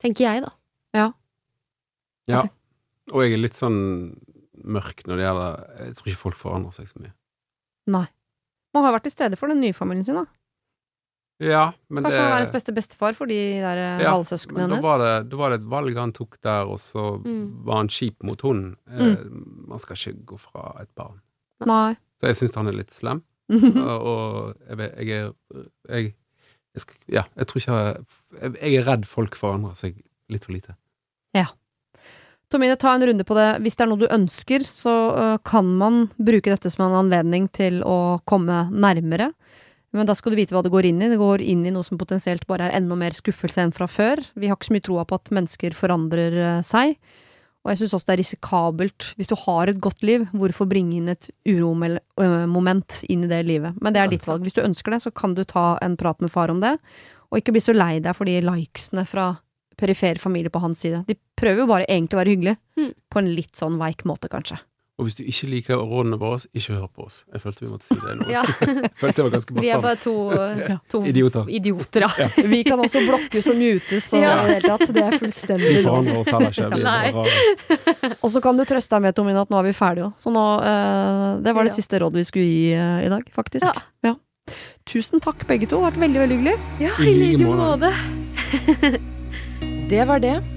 Tenker 0.01 0.25
jeg, 0.25 0.41
da. 0.43 0.51
ja. 0.93 1.11
Ja. 2.27 2.41
Og 3.13 3.23
jeg 3.23 3.33
er 3.33 3.37
litt 3.39 3.55
sånn 3.55 4.17
mørk 4.67 5.05
når 5.07 5.15
det 5.15 5.23
gjelder 5.23 5.85
Jeg 5.85 5.95
tror 5.95 6.07
ikke 6.11 6.19
folk 6.25 6.35
forandrer 6.35 6.73
seg 6.75 6.87
så 6.89 6.99
mye. 6.99 7.13
Nei. 7.87 8.07
Man 8.73 8.83
har 8.83 8.91
vært 8.97 9.03
til 9.07 9.13
stede 9.15 9.37
for 9.39 9.47
den 9.47 9.61
nye 9.63 9.73
familien 9.73 10.03
sin, 10.03 10.15
da. 10.19 10.25
Ja, 11.39 11.67
men 11.93 12.01
Kanskje 12.03 12.17
det 12.17 12.23
han 12.23 12.31
var 12.33 12.39
hans 12.41 12.51
beste 12.55 12.73
bestefar 12.73 13.13
for 13.13 13.29
de 13.29 13.35
der 13.61 13.77
eh, 13.77 13.99
Ja, 14.01 14.15
halvsøsknene 14.15 14.57
Men 14.63 14.69
da 14.71 14.75
hennes. 14.79 14.85
var, 14.87 14.97
det, 15.03 15.29
da 15.29 15.37
var 15.37 15.49
det 15.53 15.59
et 15.61 15.67
valg 15.69 15.97
han 16.01 16.13
tok 16.17 16.37
der, 16.41 16.65
og 16.65 16.79
så 16.81 17.03
Mm. 17.23 17.63
var 17.67 17.77
han 17.83 17.87
kjip 17.93 18.23
mot 18.23 18.41
hunden. 18.41 18.75
Mm. 18.89 19.67
man 19.69 19.79
skal 19.79 19.95
ikke 19.95 20.25
gå 20.33 20.39
fra 20.39 20.81
et 20.81 20.89
barn. 20.97 21.19
Nei. 21.65 21.95
Så 22.19 22.27
jeg 22.31 22.35
syns 22.39 22.55
han 22.55 22.67
er 22.67 22.77
litt 22.79 22.91
slem. 22.91 23.21
og 23.51 24.55
jeg, 24.67 24.77
vet- 24.77 24.97
jeg 24.97 25.09
er 25.21 25.33
jeg, 25.89 26.15
jeg 26.73 26.81
skal, 26.81 26.95
Ja, 27.07 27.23
jeg 27.37 27.47
tror 27.47 27.61
ikke 27.61 27.77
jeg, 27.77 28.55
jeg 28.61 28.75
er 28.81 28.83
redd 28.89 29.05
folk 29.05 29.35
forandrer 29.39 29.75
seg 29.77 30.01
litt 30.29 30.43
for 30.45 30.53
lite. 30.57 30.75
Ja. 31.37 31.45
Tomine, 32.49 32.77
ta 32.79 32.93
en 32.95 33.03
runde 33.03 33.23
på 33.27 33.35
det. 33.35 33.47
Hvis 33.61 33.75
det 33.75 33.83
er 33.85 33.89
noe 33.91 33.99
du 33.99 34.07
ønsker, 34.07 34.63
så 34.63 34.91
øh, 35.13 35.37
kan 35.43 35.67
man 35.77 36.05
bruke 36.17 36.47
dette 36.49 36.69
som 36.71 36.85
en 36.87 36.95
anledning 37.05 37.49
til 37.51 37.81
å 37.83 38.21
komme 38.25 38.69
nærmere. 38.71 39.33
Men 39.95 40.07
da 40.09 40.15
skal 40.17 40.33
du 40.33 40.39
vite 40.39 40.55
hva 40.55 40.63
det 40.65 40.73
går 40.73 40.89
inn 40.89 40.99
i. 41.01 41.11
Det 41.11 41.19
går 41.19 41.43
inn 41.45 41.63
i 41.65 41.71
noe 41.73 41.85
som 41.87 41.99
potensielt 41.99 42.43
bare 42.49 42.67
er 42.67 42.75
enda 42.79 42.97
mer 42.99 43.15
skuffelse 43.15 43.63
enn 43.63 43.73
fra 43.75 43.87
før. 43.89 44.21
Vi 44.35 44.49
har 44.49 44.57
ikke 44.57 44.69
så 44.69 44.75
mye 44.75 44.85
troa 44.87 45.05
på 45.07 45.17
at 45.19 45.31
mennesker 45.33 45.77
forandrer 45.77 46.35
øh, 46.35 46.59
seg. 46.67 46.97
Og 47.63 47.73
jeg 47.73 47.81
syns 47.81 47.95
også 47.97 48.07
det 48.07 48.13
er 48.13 48.21
risikabelt. 48.21 49.05
Hvis 49.19 49.31
du 49.31 49.35
har 49.41 49.67
et 49.67 49.79
godt 49.83 50.03
liv, 50.07 50.23
hvorfor 50.31 50.69
bringe 50.71 50.95
inn 50.99 51.11
et 51.11 51.27
uromoment 51.47 53.01
inn 53.11 53.25
i 53.25 53.31
det 53.31 53.41
livet? 53.47 53.75
Men 53.83 53.95
det 53.95 54.03
er 54.03 54.11
ditt 54.11 54.27
valg. 54.27 54.45
Hvis 54.45 54.55
du 54.55 54.63
ønsker 54.63 54.95
det, 54.95 55.01
så 55.03 55.11
kan 55.11 55.35
du 55.35 55.43
ta 55.47 55.73
en 55.83 55.97
prat 55.99 56.23
med 56.23 56.31
far 56.31 56.53
om 56.53 56.61
det. 56.63 56.77
Og 57.27 57.41
ikke 57.41 57.57
bli 57.57 57.63
så 57.63 57.75
lei 57.75 57.97
deg 57.99 58.15
for 58.15 58.29
de 58.29 58.37
likesene 58.39 59.03
fra 59.07 59.33
perifer 59.77 60.19
familie 60.21 60.53
på 60.53 60.61
hans 60.63 60.79
side. 60.85 61.03
De 61.09 61.17
prøver 61.37 61.65
jo 61.65 61.69
bare 61.69 61.89
egentlig 61.89 62.15
å 62.15 62.21
være 62.21 62.33
hyggelige. 62.37 62.59
Mm. 62.79 62.93
På 63.11 63.19
en 63.19 63.29
litt 63.35 63.59
sånn 63.59 63.75
veik 63.81 64.07
måte, 64.07 64.31
kanskje. 64.31 64.61
Og 64.97 65.05
hvis 65.05 65.13
du 65.13 65.19
ikke 65.29 65.45
liker 65.51 65.77
rådene 65.77 66.17
våre, 66.17 66.39
ikke 66.57 66.73
hør 66.73 66.87
på 66.89 67.03
oss. 67.05 67.19
Jeg 67.29 67.41
følte 67.43 67.61
vi 67.61 67.67
måtte 67.69 67.85
si 67.85 67.97
det 68.01 68.15
nå. 68.17 68.25
Ja. 68.33 68.41
Følte 69.01 69.11
det 69.19 69.25
var 69.27 69.33
ganske 69.35 69.53
Vi 69.61 69.69
er 69.69 69.81
bare 69.83 69.99
to, 70.01 70.13
to 70.89 71.01
Idioter. 71.05 71.45
idioter, 71.53 72.01
ja. 72.07 72.29
Vi 72.49 72.63
kan 72.65 72.81
også 72.81 73.03
blokkes 73.05 73.49
og 73.53 73.59
mutes 73.61 74.07
og 74.17 74.23
Ja. 74.25 74.31
det 74.41 74.55
hele 74.55 74.71
tatt. 74.73 74.93
Det 74.97 75.03
er 75.05 75.17
fullstendig 75.21 75.69
Vi 75.75 75.83
forandrer 75.85 76.17
oss 76.23 76.31
heller 76.33 76.49
ikke. 76.49 76.71
Vi 76.73 76.81
er 76.81 77.13
bare 77.13 77.13
rare. 77.13 78.17
Og 78.23 78.33
så 78.33 78.41
kan 78.41 78.57
du 78.57 78.65
trøste 78.65 78.95
deg 78.97 79.05
med, 79.05 79.15
Tomine, 79.21 79.45
at 79.45 79.53
nå 79.53 79.59
er 79.61 79.69
vi 79.69 79.75
ferdige 79.77 80.09
òg. 80.09 80.17
Så 80.25 80.33
nå 80.33 80.47
eh, 80.65 81.29
Det 81.45 81.53
var 81.53 81.69
det 81.69 81.75
Ja. 81.75 81.77
siste 81.77 82.01
rådet 82.01 82.17
vi 82.23 82.27
skulle 82.33 82.49
gi 82.49 82.73
eh, 82.73 83.05
i 83.05 83.13
dag, 83.13 83.29
faktisk. 83.37 83.69
Ja. 84.01 84.15
Tusen 84.87 85.19
takk, 85.21 85.45
begge 85.45 85.67
to. 85.69 85.77
Det 85.77 85.83
har 85.83 85.91
vært 85.91 86.03
veldig, 86.07 86.19
veldig 86.25 86.37
hyggelig. 86.41 86.57
Ja, 86.81 86.93
I 87.05 87.13
like 87.21 87.45
måte. 87.45 87.93
Det 89.93 90.05
var 90.07 90.19
det. 90.19 90.56